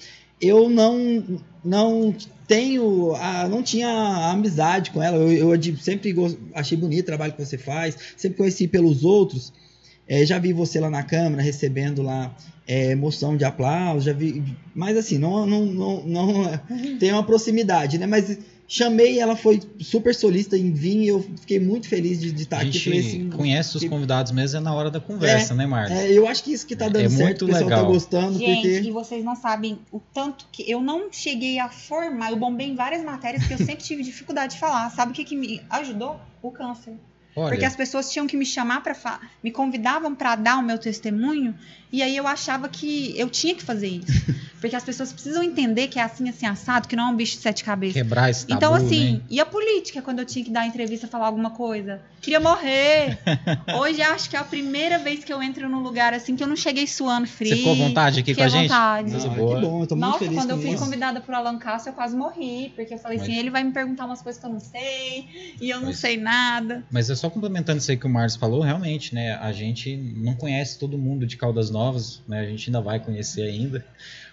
Eu 0.40 0.68
não 0.68 1.40
não 1.64 2.14
tenho, 2.46 3.14
a, 3.14 3.48
não 3.48 3.62
tinha 3.62 3.88
amizade 4.30 4.90
com 4.90 5.02
ela. 5.02 5.16
Eu, 5.16 5.54
eu 5.54 5.76
sempre 5.76 6.14
achei 6.54 6.76
bonito 6.76 7.04
o 7.04 7.06
trabalho 7.06 7.32
que 7.32 7.44
você 7.44 7.56
faz, 7.56 7.96
sempre 8.16 8.38
conheci 8.38 8.68
pelos 8.68 9.04
outros. 9.04 9.52
É, 10.06 10.26
já 10.26 10.38
vi 10.38 10.52
você 10.52 10.78
lá 10.80 10.90
na 10.90 11.02
câmara 11.02 11.40
recebendo 11.42 12.02
lá 12.02 12.34
é, 12.66 12.94
moção 12.94 13.36
de 13.38 13.44
aplauso, 13.44 14.04
já 14.04 14.12
vi, 14.12 14.42
mas 14.74 14.96
assim 14.98 15.16
não 15.16 15.46
não 15.46 15.64
não, 15.64 16.02
não 16.04 16.58
tem 16.98 17.10
uma 17.12 17.22
proximidade, 17.22 17.96
né? 17.96 18.06
Mas 18.06 18.38
chamei, 18.66 19.18
ela 19.20 19.36
foi 19.36 19.60
super 19.80 20.14
solista 20.14 20.56
em 20.56 20.72
vir 20.72 20.96
e 21.02 21.08
eu 21.08 21.20
fiquei 21.40 21.60
muito 21.60 21.88
feliz 21.88 22.20
de, 22.20 22.32
de 22.32 22.42
estar 22.42 22.58
a 22.58 22.60
aqui. 22.60 22.72
gente 22.72 22.84
Falei 22.84 23.00
assim, 23.00 23.30
conhece 23.30 23.76
os 23.76 23.82
que- 23.82 23.88
convidados 23.88 24.32
mesmo 24.32 24.58
é 24.58 24.60
na 24.60 24.74
hora 24.74 24.90
da 24.90 25.00
conversa, 25.00 25.54
né, 25.54 25.66
Marcos? 25.66 25.96
é, 25.96 26.10
eu 26.10 26.26
acho 26.26 26.42
que 26.44 26.52
isso 26.52 26.66
que 26.66 26.74
tá 26.74 26.86
É 26.86 26.90
dando 26.90 27.10
certo, 27.10 27.22
muito 27.22 27.44
o 27.44 27.46
pessoal 27.48 27.68
tá 27.70 27.76
legal. 27.76 27.86
gostando, 27.92 28.38
Gente, 28.38 28.54
porque 28.54 28.88
e 28.88 28.90
vocês 28.90 29.24
não 29.24 29.36
sabem 29.36 29.78
o 29.92 30.00
tanto 30.00 30.46
que 30.50 30.68
eu 30.70 30.80
não 30.80 31.12
cheguei 31.12 31.58
a 31.58 31.68
formar, 31.68 32.30
eu 32.30 32.36
bombei 32.36 32.68
em 32.68 32.74
várias 32.74 33.04
matérias 33.04 33.46
que 33.46 33.52
eu 33.54 33.58
sempre 33.58 33.84
tive 33.84 34.02
dificuldade 34.02 34.54
de 34.54 34.60
falar. 34.60 34.90
Sabe 34.90 35.12
o 35.12 35.14
que, 35.14 35.24
que 35.24 35.36
me 35.36 35.60
ajudou? 35.70 36.18
O 36.42 36.50
câncer. 36.50 36.94
Olha, 37.36 37.48
Porque 37.50 37.64
as 37.64 37.74
pessoas 37.74 38.12
tinham 38.12 38.28
que 38.28 38.36
me 38.36 38.46
chamar 38.46 38.80
para 38.82 38.94
me 39.42 39.50
convidavam 39.50 40.14
para 40.14 40.36
dar 40.36 40.56
o 40.58 40.62
meu 40.62 40.78
testemunho 40.78 41.52
e 41.96 42.02
aí 42.02 42.16
eu 42.16 42.26
achava 42.26 42.68
que 42.68 43.14
eu 43.18 43.28
tinha 43.30 43.54
que 43.54 43.62
fazer 43.62 43.88
isso. 43.88 44.34
Porque 44.64 44.74
as 44.76 44.82
pessoas 44.84 45.12
precisam 45.12 45.42
entender 45.42 45.88
que 45.88 45.98
é 45.98 46.02
assim 46.02 46.26
assim 46.26 46.46
assado, 46.46 46.88
que 46.88 46.96
não 46.96 47.08
é 47.08 47.12
um 47.12 47.16
bicho 47.16 47.36
de 47.36 47.42
sete 47.42 47.62
cabeças. 47.62 47.92
quebrar 48.02 48.30
esse 48.30 48.46
tabu, 48.46 48.56
Então, 48.56 48.74
assim, 48.74 49.12
né? 49.16 49.20
e 49.28 49.38
a 49.38 49.44
política, 49.44 50.00
quando 50.00 50.20
eu 50.20 50.24
tinha 50.24 50.42
que 50.42 50.50
dar 50.50 50.66
entrevista, 50.66 51.06
falar 51.06 51.26
alguma 51.26 51.50
coisa? 51.50 52.00
Queria 52.22 52.40
morrer. 52.40 53.18
Hoje 53.78 54.00
acho 54.00 54.30
que 54.30 54.36
é 54.36 54.38
a 54.38 54.44
primeira 54.44 54.98
vez 54.98 55.22
que 55.22 55.30
eu 55.30 55.42
entro 55.42 55.68
num 55.68 55.82
lugar 55.82 56.14
assim 56.14 56.34
que 56.34 56.42
eu 56.42 56.46
não 56.46 56.56
cheguei 56.56 56.86
suando 56.86 57.26
frio. 57.26 57.50
Você 57.50 57.56
ficou 57.58 57.72
à 57.72 57.76
vontade 57.76 58.20
aqui 58.20 58.34
com 58.34 58.42
a 58.42 58.48
gente? 58.48 58.62
vontade. 58.68 59.10
Não, 59.12 59.34
boa. 59.34 59.54
que 59.56 59.60
bom, 59.66 59.82
eu 59.82 59.86
tô 59.86 59.96
muito 59.96 60.06
Nossa, 60.06 60.18
feliz 60.20 60.34
quando 60.38 60.50
eu 60.50 60.58
fui 60.58 60.70
isso. 60.70 60.82
convidada 60.82 61.20
por 61.20 61.34
Alan 61.34 61.58
Castro, 61.58 61.90
eu 61.90 61.94
quase 61.94 62.16
morri. 62.16 62.72
Porque 62.74 62.94
eu 62.94 62.98
falei 62.98 63.18
assim, 63.18 63.32
Mas- 63.32 63.38
ele 63.40 63.50
vai 63.50 63.62
me 63.62 63.72
perguntar 63.72 64.06
umas 64.06 64.22
coisas 64.22 64.40
que 64.40 64.46
eu 64.48 64.52
não 64.52 64.60
sei, 64.60 65.26
e 65.60 65.68
eu 65.68 65.76
não 65.80 65.88
Mas- 65.88 65.98
sei 65.98 66.16
nada. 66.16 66.82
Mas 66.90 67.10
é 67.10 67.14
só 67.14 67.28
complementando 67.28 67.80
isso 67.80 67.90
aí 67.90 67.98
que 67.98 68.06
o 68.06 68.10
Marcos 68.10 68.36
falou, 68.36 68.62
realmente, 68.62 69.14
né? 69.14 69.34
A 69.34 69.52
gente 69.52 69.94
não 70.16 70.34
conhece 70.34 70.78
todo 70.78 70.96
mundo 70.96 71.26
de 71.26 71.36
Caldas 71.36 71.68
Novas, 71.70 71.83
né? 72.28 72.40
A 72.40 72.46
gente 72.46 72.68
ainda 72.68 72.80
vai 72.80 72.98
conhecer 73.00 73.42
ainda. 73.42 73.84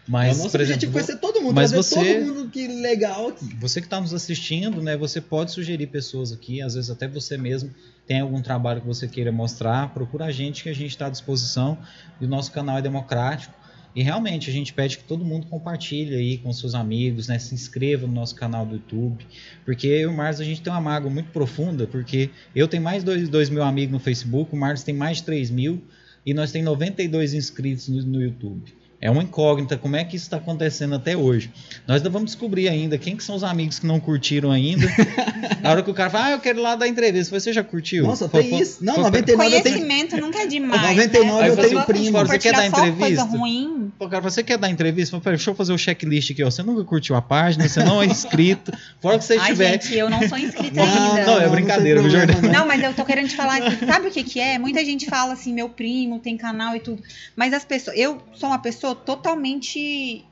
Mas, 0.07 0.35
o 0.35 0.43
nosso 0.43 0.51
por 0.51 0.61
objetivo 0.61 0.97
exemplo, 0.97 1.21
todo 1.21 1.41
mundo, 1.41 1.53
mas 1.53 1.71
você- 1.71 2.15
todo 2.15 2.33
mundo 2.35 2.49
que 2.49 2.67
legal 2.67 3.27
aqui. 3.29 3.45
você 3.59 3.79
que 3.79 3.85
está 3.87 4.01
nos 4.01 4.13
assistindo, 4.13 4.81
né? 4.81 4.97
Você 4.97 5.21
pode 5.21 5.51
sugerir 5.51 5.87
pessoas 5.87 6.31
aqui, 6.31 6.61
às 6.61 6.73
vezes 6.73 6.89
até 6.89 7.07
você 7.07 7.37
mesmo 7.37 7.69
tem 8.07 8.19
algum 8.19 8.41
trabalho 8.41 8.81
que 8.81 8.87
você 8.87 9.07
queira 9.07 9.31
mostrar, 9.31 9.93
procura 9.93 10.25
a 10.25 10.31
gente 10.31 10.63
que 10.63 10.69
a 10.69 10.73
gente 10.73 10.89
está 10.89 11.05
à 11.05 11.09
disposição. 11.09 11.77
E 12.19 12.25
o 12.25 12.27
nosso 12.27 12.51
canal 12.51 12.77
é 12.77 12.81
democrático. 12.81 13.53
E 13.93 14.01
realmente 14.01 14.49
a 14.49 14.53
gente 14.53 14.71
pede 14.73 14.97
que 14.97 15.03
todo 15.03 15.23
mundo 15.23 15.47
compartilhe 15.47 16.15
aí 16.15 16.37
com 16.37 16.51
seus 16.53 16.73
amigos, 16.73 17.27
né? 17.27 17.37
Se 17.37 17.53
inscreva 17.53 18.07
no 18.07 18.13
nosso 18.13 18.33
canal 18.35 18.65
do 18.65 18.75
YouTube. 18.75 19.25
Porque 19.65 19.85
eu 19.85 20.09
e 20.09 20.13
o 20.13 20.13
Marcos 20.15 20.39
a 20.39 20.45
gente 20.45 20.61
tem 20.61 20.71
uma 20.71 20.79
mágoa 20.81 21.11
muito 21.11 21.29
profunda, 21.31 21.85
porque 21.85 22.29
eu 22.55 22.67
tenho 22.69 22.81
mais 22.81 23.03
de 23.03 23.27
2 23.27 23.49
mil 23.49 23.61
amigos 23.61 23.91
no 23.91 23.99
Facebook, 23.99 24.53
o 24.55 24.57
Marcos 24.57 24.81
tem 24.83 24.95
mais 24.95 25.17
de 25.17 25.23
3 25.23 25.51
mil 25.51 25.83
e 26.25 26.33
nós 26.33 26.51
temos 26.51 26.65
92 26.65 27.33
inscritos 27.33 27.87
no, 27.87 28.01
no 28.03 28.21
YouTube. 28.21 28.73
É 29.03 29.09
uma 29.09 29.23
incógnita 29.23 29.75
como 29.77 29.95
é 29.95 30.03
que 30.03 30.15
isso 30.15 30.25
está 30.25 30.37
acontecendo 30.37 30.93
até 30.93 31.17
hoje. 31.17 31.51
Nós 31.87 31.97
ainda 31.97 32.09
vamos 32.11 32.27
descobrir 32.31 32.69
ainda 32.69 32.99
quem 32.99 33.17
que 33.17 33.23
são 33.23 33.35
os 33.35 33.43
amigos 33.43 33.79
que 33.79 33.87
não 33.87 33.99
curtiram 33.99 34.51
ainda. 34.51 34.85
Na 35.59 35.71
hora 35.71 35.81
que 35.81 35.89
o 35.89 35.93
cara 35.93 36.11
fala, 36.11 36.25
ah, 36.25 36.31
eu 36.31 36.39
quero 36.39 36.59
ir 36.59 36.61
lá 36.61 36.75
dar 36.75 36.87
entrevista, 36.87 37.39
você 37.39 37.51
já 37.51 37.63
curtiu? 37.63 38.03
Nossa, 38.03 38.29
Foi- 38.29 38.41
tem 38.41 38.51
foi- 38.51 38.61
isso. 38.61 38.85
Não, 38.85 38.93
foi- 38.93 39.03
99 39.05 39.55
eu 39.55 39.63
tenho. 39.63 39.75
Conhecimento 39.77 40.17
nunca 40.17 40.43
é 40.43 40.45
demais. 40.45 40.81
99 40.81 41.41
né? 41.41 41.49
eu 41.49 41.55
tenho 41.55 41.67
pessoas 41.69 41.85
primo. 41.85 42.19
Você 42.19 42.37
quer 42.37 42.53
dar 42.53 42.67
entrevista? 42.67 42.99
Coisa 42.99 43.23
ruim. 43.23 43.80
Pô, 43.97 44.09
cara, 44.09 44.21
você 44.21 44.43
quer 44.43 44.57
dar 44.57 44.69
entrevista? 44.69 45.19
Pera, 45.19 45.35
deixa 45.35 45.49
eu 45.49 45.55
fazer 45.55 45.73
o 45.73 45.77
checklist 45.77 46.31
aqui, 46.31 46.43
ó. 46.43 46.49
Você 46.49 46.63
nunca 46.63 46.83
curtiu 46.83 47.15
a 47.15 47.21
página, 47.21 47.67
você 47.67 47.83
não 47.83 48.01
é 48.01 48.05
inscrito. 48.05 48.71
Fora 48.99 49.17
que 49.17 49.25
você 49.25 49.33
Ai, 49.33 49.51
estiver. 49.51 49.71
gente, 49.73 49.95
eu 49.95 50.09
não 50.09 50.27
sou 50.27 50.37
inscrita 50.37 50.75
Não, 50.75 50.83
ainda. 51.15 51.25
não, 51.25 51.41
é 51.41 51.49
brincadeira, 51.49 52.01
viu, 52.01 52.09
problema, 52.09 52.33
Jordana? 52.33 52.59
Não, 52.59 52.67
mas 52.67 52.83
eu 52.83 52.93
tô 52.93 53.05
querendo 53.05 53.29
te 53.29 53.35
falar 53.35 53.59
sabe 53.85 54.07
o 54.07 54.11
que 54.11 54.23
que 54.23 54.39
é? 54.39 54.57
Muita 54.57 54.83
gente 54.83 55.05
fala 55.05 55.33
assim, 55.33 55.53
meu 55.53 55.69
primo 55.69 56.19
tem 56.19 56.37
canal 56.37 56.75
e 56.75 56.79
tudo, 56.79 57.01
mas 57.35 57.53
as 57.53 57.63
pessoas, 57.63 57.97
eu 57.97 58.21
sou 58.33 58.49
uma 58.49 58.59
pessoa 58.59 58.95
totalmente 58.95 60.25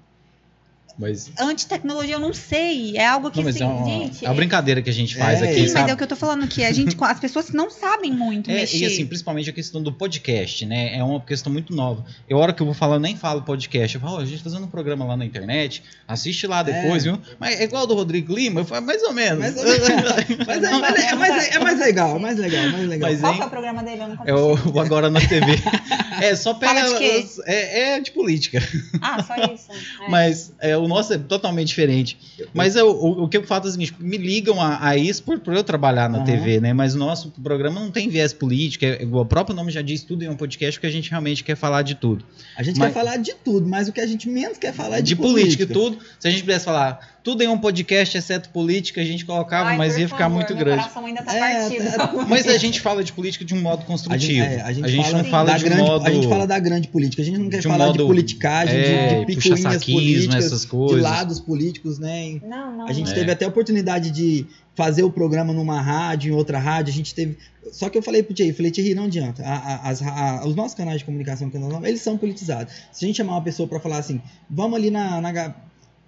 Mas, 1.00 1.32
anti-tecnologia, 1.40 2.16
eu 2.16 2.20
não 2.20 2.34
sei, 2.34 2.98
é 2.98 3.08
algo 3.08 3.32
que 3.32 3.38
não, 3.38 3.46
mas 3.46 3.56
assim, 3.56 3.64
é, 3.64 3.68
uma, 3.68 3.86
gente, 3.86 4.26
é 4.26 4.28
uma 4.28 4.36
brincadeira 4.36 4.82
que 4.82 4.90
a 4.90 4.94
gente 4.94 5.16
faz 5.16 5.42
É, 5.42 5.46
aqui, 5.46 5.54
Sim, 5.56 5.62
mas 5.62 5.72
sabe? 5.72 5.92
é 5.92 5.94
o 5.94 5.98
que 5.98 6.04
eu 6.04 6.08
tô 6.08 6.16
falando 6.18 6.46
que 6.46 6.64
a 6.66 6.74
gente, 6.74 6.98
as 7.00 7.20
pessoas 7.22 7.52
não 7.52 7.70
sabem 7.70 8.12
muito 8.12 8.52
É, 8.52 8.56
mexer. 8.56 8.80
e 8.80 8.86
assim, 8.86 9.06
principalmente 9.06 9.50
a 9.50 9.54
questão 9.54 9.82
do 9.82 9.94
podcast, 9.94 10.66
né? 10.66 10.98
É 10.98 11.02
uma 11.04 11.22
questão 11.22 11.54
muito 11.54 11.74
nova. 11.74 12.04
Eu, 12.28 12.38
a 12.38 12.42
hora 12.42 12.52
que 12.54 12.62
eu 12.62 12.66
vou 12.66 12.76
falar, 12.76 12.96
eu 12.96 13.00
nem 13.00 13.16
falo 13.16 13.42
podcast. 13.44 13.96
Eu 13.96 14.02
falo, 14.02 14.18
ó, 14.18 14.20
a 14.20 14.26
gente 14.26 14.44
fazendo 14.44 14.66
um 14.66 14.68
programa 14.70 15.06
lá 15.06 15.16
na 15.16 15.24
internet, 15.26 15.82
assiste 16.06 16.46
lá 16.46 16.62
depois, 16.64 17.06
É. 17.06 17.12
viu? 17.12 17.22
Mas 17.40 17.58
é 17.60 17.64
igual 17.64 17.88
do 17.88 17.94
Rodrigo 17.94 18.36
Lima? 18.36 18.60
Eu 18.60 18.66
falo, 18.66 18.86
mais 18.86 19.02
ou 19.04 19.14
menos. 19.14 19.40
Mais 19.40 19.56
ou 19.58 19.64
menos. 19.64 19.80
Mas 20.46 20.64
é, 20.64 20.72
mas 20.72 20.96
é- 21.00 21.10
é 21.12 21.16
mais, 21.16 21.56
é 21.56 21.60
mais 21.60 21.80
legal, 21.80 22.16
é 22.16 22.20
mais 22.20 22.38
legal, 22.38 22.62
é 22.66 22.72
mais 22.72 22.88
legal. 22.90 23.10
Mas, 23.10 23.22
Qual 23.22 23.34
hein? 23.34 23.42
é 23.42 23.46
o 23.46 23.50
programa 23.50 23.84
dele? 23.84 24.02
Eu 24.02 24.08
nunca 24.10 24.24
É 24.26 24.34
o, 24.34 24.54
o 24.76 24.80
Agora 24.82 25.10
na 25.10 25.22
TV. 25.22 25.46
É, 26.22 26.36
só 26.36 26.54
pega. 26.54 26.82
Fala 26.82 26.90
de 26.90 26.98
quê? 27.00 27.26
É, 27.46 27.80
é 27.96 28.00
de 28.02 28.12
política. 28.12 28.62
Ah, 29.02 29.24
só 29.24 29.36
isso. 29.54 29.68
É. 29.72 30.10
Mas 30.10 30.52
é, 30.60 30.76
o 30.76 30.86
nosso 30.90 31.14
é 31.14 31.18
totalmente 31.18 31.68
diferente. 31.68 32.18
Mas 32.54 32.76
eu, 32.76 32.90
o, 32.90 33.24
o 33.24 33.30
que 33.30 33.38
eu 33.38 33.44
falo 33.44 33.66
é 33.66 33.68
o 33.70 33.72
seguinte, 33.72 33.96
me 34.00 34.18
ligam 34.18 34.60
a, 34.62 34.90
a 34.90 34.98
isso 34.98 35.24
por, 35.24 35.40
por 35.40 35.54
eu 35.54 35.64
trabalhar 35.64 36.10
na 36.10 36.18
Aham. 36.20 36.26
TV, 36.26 36.60
né? 36.60 36.74
Mas 36.74 36.96
o 36.96 36.98
nosso 36.98 37.32
programa 37.42 37.80
não 37.80 37.92
tem 37.92 38.10
viés 38.10 38.34
político, 38.34 38.86
é, 38.86 39.08
o 39.10 39.26
próprio 39.26 39.56
nome 39.56 39.72
já 39.72 39.82
diz 39.82 40.04
tudo 40.04 40.24
em 40.24 40.30
um 40.30 40.36
podcast, 40.36 40.78
porque 40.80 40.88
a 40.88 40.92
gente 40.92 41.10
realmente 41.10 41.44
quer 41.44 41.56
falar 41.56 41.82
de 41.84 41.96
tudo. 41.96 42.26
A 42.58 42.64
gente 42.64 42.80
Mas- 42.80 42.90
quer 42.90 42.94
falar 43.00 43.18
de 43.18 43.34
tudo, 43.36 43.68
mas 43.68 43.88
o 43.88 43.94
que 43.94 44.02
a 44.02 44.08
gente 44.08 44.28
menos 44.30 44.58
quer 44.58 44.74
falar 44.74 44.98
é 44.98 45.02
de 45.02 45.10
de, 45.10 45.16
política 45.16 45.64
e 45.64 45.66
tudo. 45.66 45.98
Se 46.20 46.28
a 46.28 46.32
gente 46.32 46.42
pudesse 46.42 46.66
falar 46.66 47.19
tudo 47.24 47.44
em 47.44 47.48
um 47.48 47.58
podcast, 47.58 48.18
exceto 48.18 48.50
política, 48.50 49.02
a 49.02 49.04
gente 49.04 49.26
colocava, 49.26 49.70
Ai, 49.70 49.78
mas 49.78 49.98
ia 49.98 50.08
ficar 50.08 50.26
favor, 50.26 50.36
muito 50.36 50.56
meu 50.56 50.64
grande. 50.66 50.84
tá 50.84 51.36
É, 51.36 51.62
partido. 51.62 51.84
é, 52.22 52.26
Mas 52.28 52.48
a 52.48 52.58
gente 52.58 52.80
fala 52.82 53.04
de 53.04 53.12
política 53.14 53.44
de 53.46 53.54
um 53.54 53.62
modo 53.62 53.78
A 53.78 53.80
gente, 53.82 53.88
construtivo. 53.88 54.44
é, 54.46 54.62
a 54.62 54.72
gente 54.72 54.96
fala, 55.04 55.18
não 55.24 55.30
fala 55.30 55.52
da 55.52 55.58
de 55.58 55.64
grande, 55.66 55.82
modo. 55.82 56.08
a 56.08 56.10
gente 56.12 56.28
fala 56.28 56.48
da 56.48 56.60
grande 56.60 56.88
política. 56.88 57.22
A 57.22 57.26
gente 57.26 57.38
não 57.38 57.50
quer 57.50 57.60
de 57.60 57.68
um 57.68 57.72
falar 57.72 57.86
modo- 57.88 57.98
de 58.00 58.04
politicagem, 58.06 58.76
é, 58.76 59.08
de, 59.20 59.26
de 59.26 59.36
picuinhas 59.36 59.84
políticas, 59.86 60.46
essas 60.46 60.62
de 60.62 60.68
coisas. 60.68 61.02
lados 61.02 61.40
políticos, 61.40 62.00
né? 62.00 62.40
Não, 62.44 62.78
não. 62.78 62.88
A 62.88 62.94
gente 62.94 63.12
É. 63.12 63.14
teve 63.16 63.32
até 63.32 63.46
a 63.46 63.48
oportunidade 63.50 64.12
de 64.12 64.46
fazer 64.76 65.04
o 65.04 65.12
programa 65.12 65.52
numa 65.52 65.82
rádio, 65.82 66.32
em 66.32 66.36
outra 66.36 66.58
rádio. 66.58 66.92
A 66.94 66.96
gente 66.96 67.14
teve. 67.14 67.38
Só 67.72 67.90
que 67.90 67.98
eu 67.98 68.02
falei 68.02 68.24
pro 68.24 68.34
Thierry, 68.34 68.54
falei, 68.54 68.72
Thierry, 68.72 68.96
não 68.96 69.04
adianta. 69.04 69.44
A- 69.44 69.58
a- 69.58 69.90
as- 69.90 70.02
a- 70.02 70.44
os 70.48 70.56
nossos 70.56 70.74
canais 70.74 71.00
de 71.00 71.06
comunicação, 71.06 71.50
que 71.50 71.58
nós 71.60 71.72
não- 71.72 71.86
eles 71.86 72.02
são 72.02 72.18
politizados. 72.18 72.74
Se 72.92 73.04
a 73.04 73.08
gente 73.08 73.18
chamar 73.18 73.34
uma 73.34 73.42
pessoa 73.44 73.68
pra 73.68 73.80
falar 73.80 73.98
assim, 73.98 74.22
vamos 74.50 74.78
ali 74.80 74.90
na. 74.90 75.20
na 75.22 75.54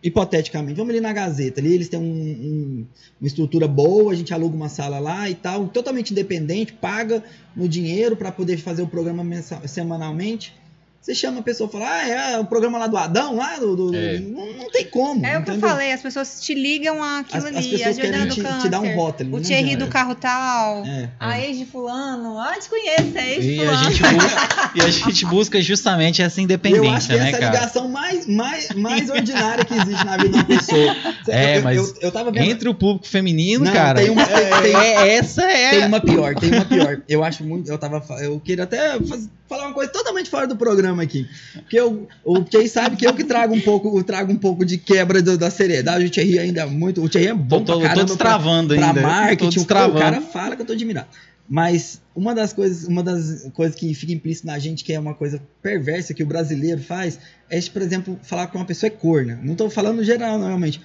hipoteticamente, 0.04 0.78
vamos 0.78 0.92
ali 0.92 1.02
na 1.02 1.14
Gazeta. 1.14 1.60
Ali 1.60 1.74
eles 1.74 1.90
têm 1.90 2.00
um- 2.00 2.04
um- 2.04 2.86
uma 3.20 3.28
estrutura 3.28 3.68
boa, 3.68 4.12
a 4.12 4.16
gente 4.16 4.34
aluga 4.34 4.56
uma 4.56 4.70
sala 4.70 5.00
lá 5.00 5.30
e 5.30 5.36
tal, 5.36 5.68
totalmente 5.68 6.12
independente, 6.12 6.74
paga 6.74 7.24
no 7.56 7.68
dinheiro 7.68 8.16
pra 8.16 8.32
poder 8.32 8.58
fazer 8.58 8.82
o 8.82 8.88
programa 8.88 9.24
semanalmente. 9.68 10.54
Você 11.02 11.16
chama 11.16 11.40
a 11.40 11.42
pessoa 11.42 11.68
e 11.68 11.72
fala, 11.72 11.90
ah, 11.90 12.08
é 12.08 12.38
o 12.38 12.46
programa 12.46 12.78
lá 12.78 12.86
do 12.86 12.96
Adão, 12.96 13.36
lá 13.36 13.58
do. 13.58 13.76
do- 13.76 13.96
É. 13.96 14.20
Não, 14.20 14.54
não 14.54 14.70
tem 14.70 14.86
como. 14.86 15.26
É 15.26 15.40
o 15.40 15.44
que 15.44 15.50
eu 15.50 15.58
falei, 15.60 15.92
as 15.92 16.00
pessoas 16.00 16.40
te 16.40 16.54
ligam 16.54 17.04
àquilo 17.04 17.40
As, 17.40 17.46
as 17.46 17.56
ali, 17.56 17.68
a 17.74 17.78
pessoas 17.80 17.98
querem 17.98 18.28
do 18.28 18.36
te, 18.36 18.42
câncer, 18.44 18.62
te 18.62 18.70
dar 18.70 18.82
um 18.82 18.96
rótulo. 18.96 19.30
o 19.30 19.34
não 19.38 19.42
Thierry 19.42 19.76
do 19.76 19.88
carro 19.88 20.14
tal, 20.14 20.86
É. 20.86 21.10
a 21.20 21.40
ex 21.42 21.58
de 21.58 21.66
fulano. 21.66 22.38
Ah, 22.38 22.54
te 22.60 22.70
conheço, 22.70 23.18
é 23.18 23.34
ex 23.34 23.44
de 23.44 23.50
E 23.56 23.62
a, 23.62 23.66
fulano. 23.66 23.90
gente 23.90 24.04
busca, 24.14 24.72
e 24.76 24.82
a 24.82 24.90
gente 24.92 25.26
busca 25.26 25.62
justamente 25.62 26.22
essa 26.22 26.40
E 26.40 26.44
eu 26.44 26.46
acho 26.46 26.60
que 26.62 26.68
independência, 26.70 27.18
né, 27.18 27.28
essa 27.30 27.36
é 27.36 27.38
a 27.38 27.40
cara? 27.40 27.56
ligação 27.56 27.88
mais, 27.88 28.28
mais, 28.28 28.70
mais 28.76 29.10
ordinária 29.10 29.66
que 29.66 29.74
existe 29.74 30.06
na 30.06 30.18
vida 30.18 30.30
de 30.30 30.36
uma 30.36 30.46
pessoa. 30.46 30.96
É, 31.28 31.58
eu, 31.58 31.64
mas 31.64 31.78
eu, 31.78 31.96
eu 32.02 32.12
tava 32.12 32.32
vendo. 32.32 32.44
Entre 32.44 32.68
o 32.70 32.74
público 32.76 33.08
feminino, 33.08 33.64
Não, 33.66 33.72
cara. 33.74 34.02
tem 34.02 34.10
uma- 34.10 34.26
tem- 34.26 34.36
é- 34.36 34.62
tem- 34.62 34.76
é- 34.76 35.16
essa 35.16 35.44
é. 35.44 35.70
Tem 35.72 35.86
uma 35.88 36.00
pior, 36.00 36.36
tem 36.36 36.52
uma 36.52 36.66
pior. 36.66 37.02
Eu 37.08 37.24
acho 37.24 37.44
muito. 37.44 37.70
Eu 37.72 37.78
tava. 37.78 38.04
Eu 38.20 38.40
queria 38.40 38.64
até 38.66 39.00
faz- 39.00 39.30
falar 39.48 39.66
uma 39.68 39.74
coisa 39.74 39.92
totalmente 39.92 40.30
fora 40.30 40.48
do 40.48 40.56
programa 40.56 40.91
aqui. 41.00 41.28
Porque 41.54 41.80
eu, 41.80 42.08
o 42.26 42.44
Thierry 42.44 42.68
sabe 42.68 42.96
que 42.98 43.06
eu 43.08 43.14
que 43.14 43.24
trago 43.24 43.54
um 43.54 43.62
pouco, 43.62 43.98
eu 43.98 44.04
trago 44.04 44.32
um 44.32 44.36
pouco 44.38 44.66
de 44.66 44.78
quebra 44.78 45.22
do- 45.22 45.38
da 45.38 45.50
seriedade. 45.50 46.06
O 46.06 46.10
Thierry 46.10 46.40
ainda 46.40 46.62
é 46.62 46.66
muito. 46.66 47.02
O 47.04 47.08
Thierry 47.08 47.28
é 47.28 47.32
Tô, 47.34 47.38
bom 47.38 47.60
tô, 47.64 47.66
pra 47.66 47.76
tô 47.76 47.82
caramba 47.82 48.06
destravando 48.06 48.76
pra, 48.76 48.88
ainda. 48.88 49.00
pra 49.02 49.10
marketing. 49.10 49.38
tô 49.40 49.48
O 49.48 49.50
destravando. 49.52 50.00
cara 50.00 50.22
fala 50.22 50.56
que 50.56 50.62
eu 50.64 50.66
tô 50.66 50.74
admirado. 50.74 51.08
Mas 51.50 52.02
uma 52.16 52.34
das 52.34 52.54
coisas, 52.54 52.88
uma 52.88 53.04
das 53.04 53.50
coisas 53.54 53.76
que 53.76 53.94
fica 53.94 54.14
implícito 54.14 54.48
na 54.48 54.58
gente, 54.58 54.84
que 54.86 54.94
é 54.94 55.00
uma 55.00 55.14
coisa 55.14 55.42
perversa 55.62 56.14
que 56.14 56.24
o 56.24 56.26
brasileiro 56.26 56.82
faz, 56.82 57.20
é, 57.50 57.60
por 57.62 57.82
exemplo, 57.82 58.18
falar 58.24 58.48
que 58.48 58.56
uma 58.56 58.64
pessoa 58.64 58.88
é 58.88 58.90
corna. 58.90 59.38
Não 59.44 59.54
tô 59.56 59.70
falando 59.70 60.02
geral, 60.04 60.38
não, 60.40 60.48
realmente. 60.48 60.82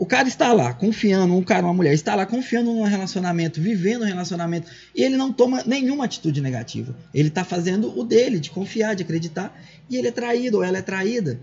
O 0.00 0.06
cara 0.06 0.26
está 0.26 0.50
lá 0.54 0.72
confiando, 0.72 1.36
um 1.36 1.42
cara, 1.42 1.66
uma 1.66 1.74
mulher, 1.74 1.92
está 1.92 2.14
lá 2.14 2.24
confiando 2.24 2.72
num 2.72 2.84
relacionamento, 2.84 3.60
vivendo 3.60 4.00
um 4.00 4.06
relacionamento, 4.06 4.66
e 4.96 5.02
ele 5.02 5.14
não 5.14 5.30
toma 5.30 5.62
nenhuma 5.66 6.06
atitude 6.06 6.40
negativa. 6.40 6.96
Ele 7.12 7.28
está 7.28 7.44
fazendo 7.44 7.94
o 7.98 8.02
dele, 8.02 8.40
de 8.40 8.48
confiar, 8.48 8.96
de 8.96 9.02
acreditar, 9.02 9.54
e 9.90 9.98
ele 9.98 10.08
é 10.08 10.10
traído, 10.10 10.56
ou 10.56 10.64
ela 10.64 10.78
é 10.78 10.82
traída. 10.82 11.38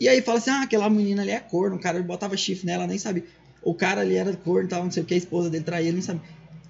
E 0.00 0.08
aí 0.08 0.20
fala 0.22 0.38
assim: 0.38 0.50
ah, 0.50 0.62
aquela 0.62 0.90
menina 0.90 1.22
ali 1.22 1.30
é 1.30 1.38
corno, 1.38 1.76
o 1.76 1.78
cara 1.78 2.02
botava 2.02 2.36
chifre 2.36 2.66
nela, 2.66 2.84
nem 2.84 2.98
sabe. 2.98 3.22
O 3.62 3.74
cara 3.74 4.00
ali 4.00 4.16
era 4.16 4.32
corno, 4.32 4.68
tal, 4.68 4.82
não 4.82 4.90
sei 4.90 5.04
o 5.04 5.06
que, 5.06 5.14
a 5.14 5.16
esposa 5.16 5.48
dele 5.48 5.62
traía, 5.62 5.86
ele 5.86 5.98
não 5.98 6.02
sabe. 6.02 6.20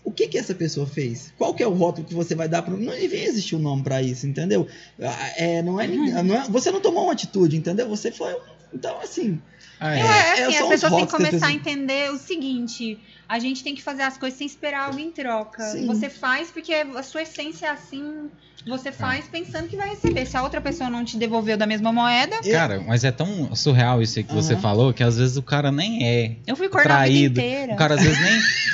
O 0.05 0.13
que 0.13 0.29
que 0.29 0.37
essa 0.37 0.55
pessoa 0.55 0.87
fez? 0.87 1.33
Qual 1.39 1.55
que 1.55 1.63
é 1.63 1.67
o 1.67 1.73
rótulo 1.73 2.07
que 2.07 2.13
você 2.15 2.35
vai 2.35 2.51
dar 2.51 2.61
para 2.61 2.77
Não 2.77 2.93
devia 2.95 3.25
existir 3.25 3.57
um 3.57 3.61
nome 3.61 3.83
para 3.83 4.03
isso, 4.03 4.27
entendeu? 4.27 4.67
Ah, 5.01 5.33
É, 5.39 5.63
não 5.63 5.81
é, 5.81 5.87
não 6.23 6.35
é- 6.35 6.45
você 6.51 6.71
não 6.71 6.81
tomou 6.83 7.05
uma 7.05 7.13
atitude, 7.15 7.57
entendeu? 7.57 7.89
Você 7.89 8.11
foi. 8.13 8.37
Então, 8.75 9.01
assim. 9.01 9.41
Ah, 9.81 9.97
É, 9.97 10.01
é. 10.01 10.03
é, 10.03 10.05
é, 10.05 10.45
assim, 10.45 10.53
são 10.59 10.65
as 10.65 10.69
pessoas 10.69 10.93
têm 10.95 11.07
que 11.07 11.13
começar 11.13 11.47
a 11.47 11.53
entender 11.53 12.11
o 12.11 12.19
seguinte: 12.19 12.99
a 13.27 13.39
gente 13.39 13.65
tem 13.65 13.75
que 13.75 13.83
fazer 13.83 14.03
as 14.03 14.19
coisas 14.19 14.39
sem 14.39 14.47
esperar 14.47 14.87
algo 14.87 14.99
em 14.99 15.11
troca. 15.11 15.63
Sim. 15.63 15.87
Você 15.87 16.11
faz 16.11 16.51
porque 16.51 16.73
a 16.75 17.03
sua 17.03 17.23
essência 17.23 17.67
é 17.67 17.71
assim, 17.71 18.29
você 18.67 18.93
faz 18.93 19.27
pensando 19.27 19.69
que 19.69 19.77
vai 19.77 19.89
receber. 19.89 20.27
Se 20.27 20.37
a 20.37 20.43
outra 20.43 20.61
pessoa 20.61 20.91
não 20.91 21.05
te 21.05 21.17
devolveu 21.17 21.57
da 21.57 21.67
mesma 21.67 21.93
moeda, 21.93 22.37
Cara, 22.51 22.81
mas 22.87 23.05
é 23.05 23.11
tão 23.11 23.55
surreal 23.57 24.03
isso 24.03 24.19
aí 24.19 24.25
que 24.25 24.35
você 24.35 24.53
Aham. 24.53 24.63
falou 24.63 24.93
que 24.93 25.03
às 25.03 25.17
vezes 25.17 25.37
o 25.37 25.43
cara 25.43 25.73
nem 25.73 26.07
é. 26.07 26.37
eu 26.47 26.55
fui 26.55 26.69
cornar 26.69 27.03
a 27.03 27.07
vida 27.07 27.41
inteira. 27.41 27.73
O 27.73 27.77
cara 27.77 27.95
às 27.95 28.03
vezes 28.03 28.21
nem. 28.21 28.41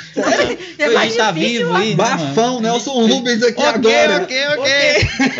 É 0.79 0.85
a 0.85 1.03
gente 1.05 1.17
tá 1.17 1.31
vivo 1.31 1.73
aí. 1.75 1.89
né, 1.91 1.95
Bafão, 1.95 2.55
mano? 2.55 2.61
Nelson 2.61 3.07
Rubens 3.07 3.43
aqui 3.43 3.61
Ok, 3.61 3.69
agora. 3.95 4.23
ok, 4.23 4.47
ok. 4.57 4.71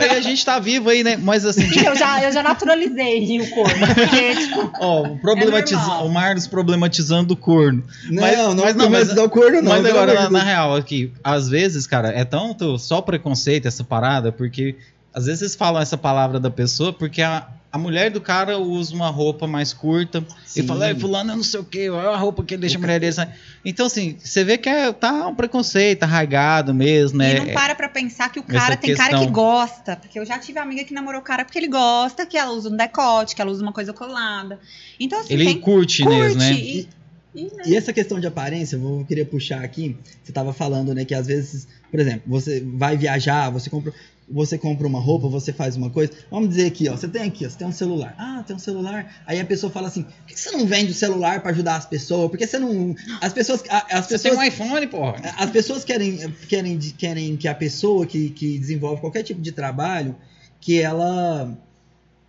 Aí 0.04 0.10
a 0.18 0.22
gente 0.22 0.46
tá 0.46 0.60
vivo 0.60 0.90
aí, 0.90 1.04
né? 1.04 1.18
Mas 1.18 1.46
assim, 1.46 1.68
Sim, 1.70 1.86
eu 1.86 1.96
já, 1.96 2.24
eu 2.24 2.32
já 2.32 2.42
naturalizei 2.44 3.40
o 3.42 3.50
corpo. 3.50 3.76
Porque, 3.96 4.36
tipo, 4.36 4.72
ó, 4.80 5.10
problematiza... 5.22 5.78
normal. 5.82 6.06
o 6.08 6.10
Marlos 6.12 6.48
problematizando 6.48 7.34
o 7.34 7.38
corno. 7.38 7.84
Não, 8.10 8.22
Mas- 8.22 8.38
não, 8.38 8.56
mas 8.56 8.76
não, 8.76 8.90
mas- 8.90 9.08
mas 9.10 9.18
o 9.18 9.30
corno 9.30 9.62
não. 9.62 9.72
Mas 9.72 9.86
agora, 9.86 10.14
na, 10.14 10.30
na 10.30 10.44
real, 10.44 10.76
aqui, 10.76 11.12
às 11.24 11.48
vezes, 11.50 11.86
cara, 11.88 12.10
é 12.10 12.24
tanto 12.26 12.78
só 12.78 13.02
preconceito 13.02 13.68
essa 13.68 13.84
parada, 13.84 14.32
porque 14.32 14.76
às 15.14 15.26
vezes 15.26 15.42
eles 15.42 15.56
falam 15.56 15.82
essa 15.82 15.98
palavra 15.98 16.40
da 16.40 16.50
pessoa 16.52 16.94
porque 16.94 17.22
a, 17.22 17.48
a 17.72 17.78
mulher 17.78 18.10
do 18.10 18.22
cara 18.22 18.58
usa 18.58 18.96
uma 18.96 19.10
roupa 19.10 19.46
mais 19.46 19.74
curta 19.74 20.26
Sim. 20.46 20.62
e 20.62 20.64
fala, 20.64 20.90
"Ei, 20.90 20.96
fulano, 20.96 21.34
eu 21.34 21.36
não 21.38 21.44
sei 21.44 21.60
o 21.60 21.64
que, 21.64 21.90
olha 21.90 22.10
a 22.10 22.18
roupa 22.18 22.44
que 22.44 22.54
ele 22.54 22.62
deixa 22.62 22.78
a 22.78 22.80
mulher 22.80 23.00
dele. 23.00 23.12
sair." 23.12 23.30
Então, 23.66 23.86
assim, 23.86 24.18
você 24.18 24.44
vê 24.44 24.58
que 24.58 24.70
é, 24.70 24.92
tá 24.94 25.28
um 25.28 25.36
preconceito 25.36 26.04
arraigado 26.04 26.74
mesmo, 26.74 27.18
né? 27.18 27.36
E 27.36 27.40
não 27.40 27.54
para 27.54 27.76
pra 27.76 27.90
pensar 27.90 28.32
que 28.32 28.40
o 28.40 28.44
cara 28.44 28.78
tem 28.78 28.96
cara 28.96 29.10
questão. 29.10 29.26
que 29.26 29.32
gosta. 29.32 29.96
Porque 29.98 30.18
eu 30.18 30.26
já 30.26 30.40
tive 30.40 30.60
amiga 30.60 30.84
que 30.84 30.94
namorou 30.94 31.20
o 31.20 31.24
cara 31.24 31.44
porque 31.44 31.60
ele 31.60 31.68
gosta, 31.68 32.26
que 32.26 32.38
ela 32.38 32.52
usa 32.52 32.70
um 32.70 32.76
decote, 32.78 33.36
que 33.36 33.42
ela 33.42 33.52
usa 33.52 33.62
uma 33.62 33.74
coisa 33.74 33.92
colada. 33.94 34.60
Então, 35.00 35.20
assim, 35.20 35.34
Ele 35.34 35.46
tem 35.46 35.60
curte, 35.60 36.04
curte. 36.04 36.18
mesmo, 36.18 36.40
né? 36.40 36.54
E, 36.54 36.90
e, 37.36 37.44
né? 37.44 37.64
E 37.68 37.76
essa 37.76 37.92
questão 37.94 38.20
de 38.20 38.26
aparência, 38.28 38.78
eu 38.78 38.80
vou 38.80 39.06
querer 39.06 39.26
puxar 39.26 39.62
aqui. 39.64 39.98
Você 40.24 40.32
estava 40.32 40.54
falando, 40.54 40.94
né, 40.96 41.06
que 41.06 41.14
às 41.14 41.28
vezes, 41.28 41.68
por 41.92 42.00
exemplo, 42.00 42.24
você 42.26 42.62
vai 42.66 42.98
viajar, 42.98 43.50
você 43.50 43.70
compra, 43.70 43.94
você 44.30 44.58
compra 44.58 44.86
uma 44.86 45.00
roupa, 45.00 45.28
você 45.30 45.54
faz 45.54 45.76
uma 45.78 45.90
coisa. 45.90 46.12
Vamos 46.30 46.50
dizer 46.50 46.68
aqui, 46.68 46.90
ó, 46.90 46.98
você 46.98 47.08
tem 47.08 47.24
aqui, 47.24 47.46
ó, 47.46 47.50
você 47.50 47.58
tem 47.58 47.68
um 47.68 47.72
celular. 47.72 48.14
Ah, 48.18 48.44
tem 48.46 48.56
um 48.56 48.60
celular. 48.60 49.24
Aí 49.26 49.40
a 49.40 49.46
pessoa 49.46 49.72
fala 49.72 49.88
assim: 49.88 50.04
por 50.04 50.26
que 50.28 50.38
você 50.40 50.52
não 50.52 50.66
vende 50.66 50.92
o 50.92 50.94
celular 50.96 51.42
para 51.42 51.52
ajudar 51.52 51.78
as 51.78 51.86
pessoas? 51.86 52.30
Porque 52.30 52.46
você 52.46 52.60
não. 52.60 52.94
As 53.22 53.32
pessoas. 53.32 53.64
As 53.70 54.06
Você 54.08 54.20
tem 54.20 54.32
pessoas 54.32 54.38
um 54.38 54.44
iPhone, 54.44 54.88
porra. 54.88 55.22
as 55.38 55.50
pessoas 55.50 55.84
querem, 55.86 56.18
querem, 56.50 56.78
querem 56.78 57.38
que 57.38 57.48
a 57.48 57.56
pessoa 57.56 58.06
que, 58.06 58.30
que 58.32 58.58
desenvolve 58.60 59.00
qualquer 59.02 59.24
tipo 59.24 59.42
de 59.42 59.52
trabalho, 59.52 60.16
que 60.60 60.80
ela, 60.82 61.58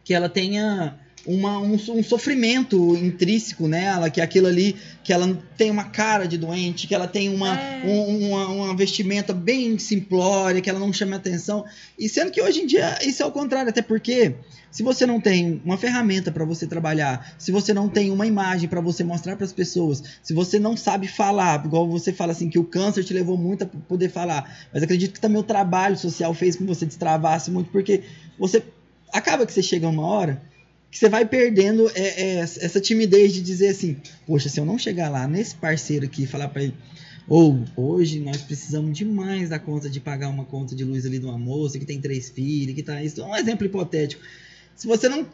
que 0.05 0.15
ela 0.15 0.29
tenha 0.29 0.99
uma, 1.29 1.59
um, 1.59 1.75
um 1.75 2.03
sofrimento 2.03 2.97
intrínseco 2.97 3.69
nela, 3.69 4.09
que 4.09 4.19
aquilo 4.19 4.47
ali, 4.47 4.75
que 5.05 5.13
ela 5.13 5.39
tem 5.59 5.71
uma 5.71 5.85
cara 5.85 6.27
de 6.27 6.39
doente, 6.39 6.87
que 6.87 6.95
ela 6.95 7.07
tem 7.07 7.29
uma, 7.29 7.55
É. 7.55 7.83
um- 7.85 8.29
uma, 8.31 8.49
uma 8.49 8.75
vestimenta 8.77 9.35
bem 9.35 9.79
simplória, 9.79 10.63
que 10.63 10.71
ela 10.71 10.79
não 10.79 10.91
chama 10.91 11.17
atenção. 11.17 11.67
E 11.99 12.09
sendo 12.09 12.31
que 12.31 12.41
hoje 12.41 12.61
em 12.63 12.67
dia 12.67 12.99
isso 13.07 13.23
é 13.23 13.27
o 13.27 13.31
contrário, 13.31 13.69
até 13.69 13.83
porque 13.83 14.37
se 14.71 14.83
você 14.83 15.05
não 15.05 15.21
tem 15.21 15.61
uma 15.67 15.77
ferramenta 15.77 16.33
para 16.33 16.47
você 16.47 16.67
trabalhar, 16.67 17.35
se 17.39 17.53
você 17.53 17.75
não 17.75 17.91
tem 17.91 18.11
uma 18.11 18.27
imagem 18.27 18.67
para 18.67 18.81
você 18.81 19.05
mostrar 19.05 19.37
para 19.37 19.45
as 19.45 19.53
pessoas, 19.53 20.03
se 20.23 20.33
você 20.33 20.59
não 20.59 20.79
sabe 20.79 21.07
falar, 21.09 21.63
igual 21.63 21.87
você 21.87 22.11
fala 22.11 22.33
assim 22.33 22.49
que 22.49 22.59
o 22.59 22.65
câncer 22.65 23.05
te 23.05 23.13
levou 23.13 23.37
muito 23.37 23.65
a 23.65 23.67
poder 23.67 24.09
falar, 24.09 24.67
mas 24.73 24.83
acredito 24.83 25.13
que 25.13 25.21
também 25.21 25.39
o 25.39 25.43
trabalho 25.45 25.97
social 25.99 26.33
fez 26.33 26.57
com 26.57 26.65
que 26.65 26.75
você 26.75 26.87
destravasse 26.87 27.51
muito, 27.51 27.71
porque 27.71 28.03
você 28.39 28.63
acaba 29.13 29.45
que 29.45 29.53
você 29.53 29.63
chega 29.63 29.87
uma 29.87 30.07
hora 30.07 30.41
que 30.91 30.99
você 30.99 31.09
vai 31.09 31.25
perdendo 31.25 31.91
é, 31.95 32.23
é, 32.23 32.39
essa 32.41 32.81
timidez 32.81 33.33
de 33.33 33.41
dizer 33.43 33.69
assim, 33.69 33.97
poxa, 34.27 34.49
se 34.49 34.59
eu 34.59 34.65
não 34.65 34.79
chegar 34.79 35.09
lá 35.11 35.27
nesse 35.29 35.55
parceiro 35.55 36.07
aqui 36.07 36.23
e 36.23 36.27
falar 36.27 36.49
para 36.49 36.63
ele 36.65 36.75
ou 37.29 37.63
hoje 37.77 38.21
nós 38.21 38.39
precisamos 38.39 38.97
demais 38.97 39.51
da 39.51 39.59
conta 39.59 39.91
de 39.91 40.01
pagar 40.01 40.31
uma 40.31 40.47
conta 40.47 40.75
de 40.75 40.83
luz 40.83 41.05
ali 41.05 41.19
de 41.19 41.27
uma 41.27 41.37
moça 41.37 41.79
que 41.79 41.85
tem 41.85 42.01
três 42.01 42.31
filhos, 42.31 42.75
que 42.75 42.83
tá 42.83 43.03
isso. 43.03 43.21
É 43.21 43.25
um 43.25 43.37
exemplo 43.37 43.67
hipotético. 43.67 44.23
Se 44.75 44.87
você 44.87 45.11
não 45.11 45.27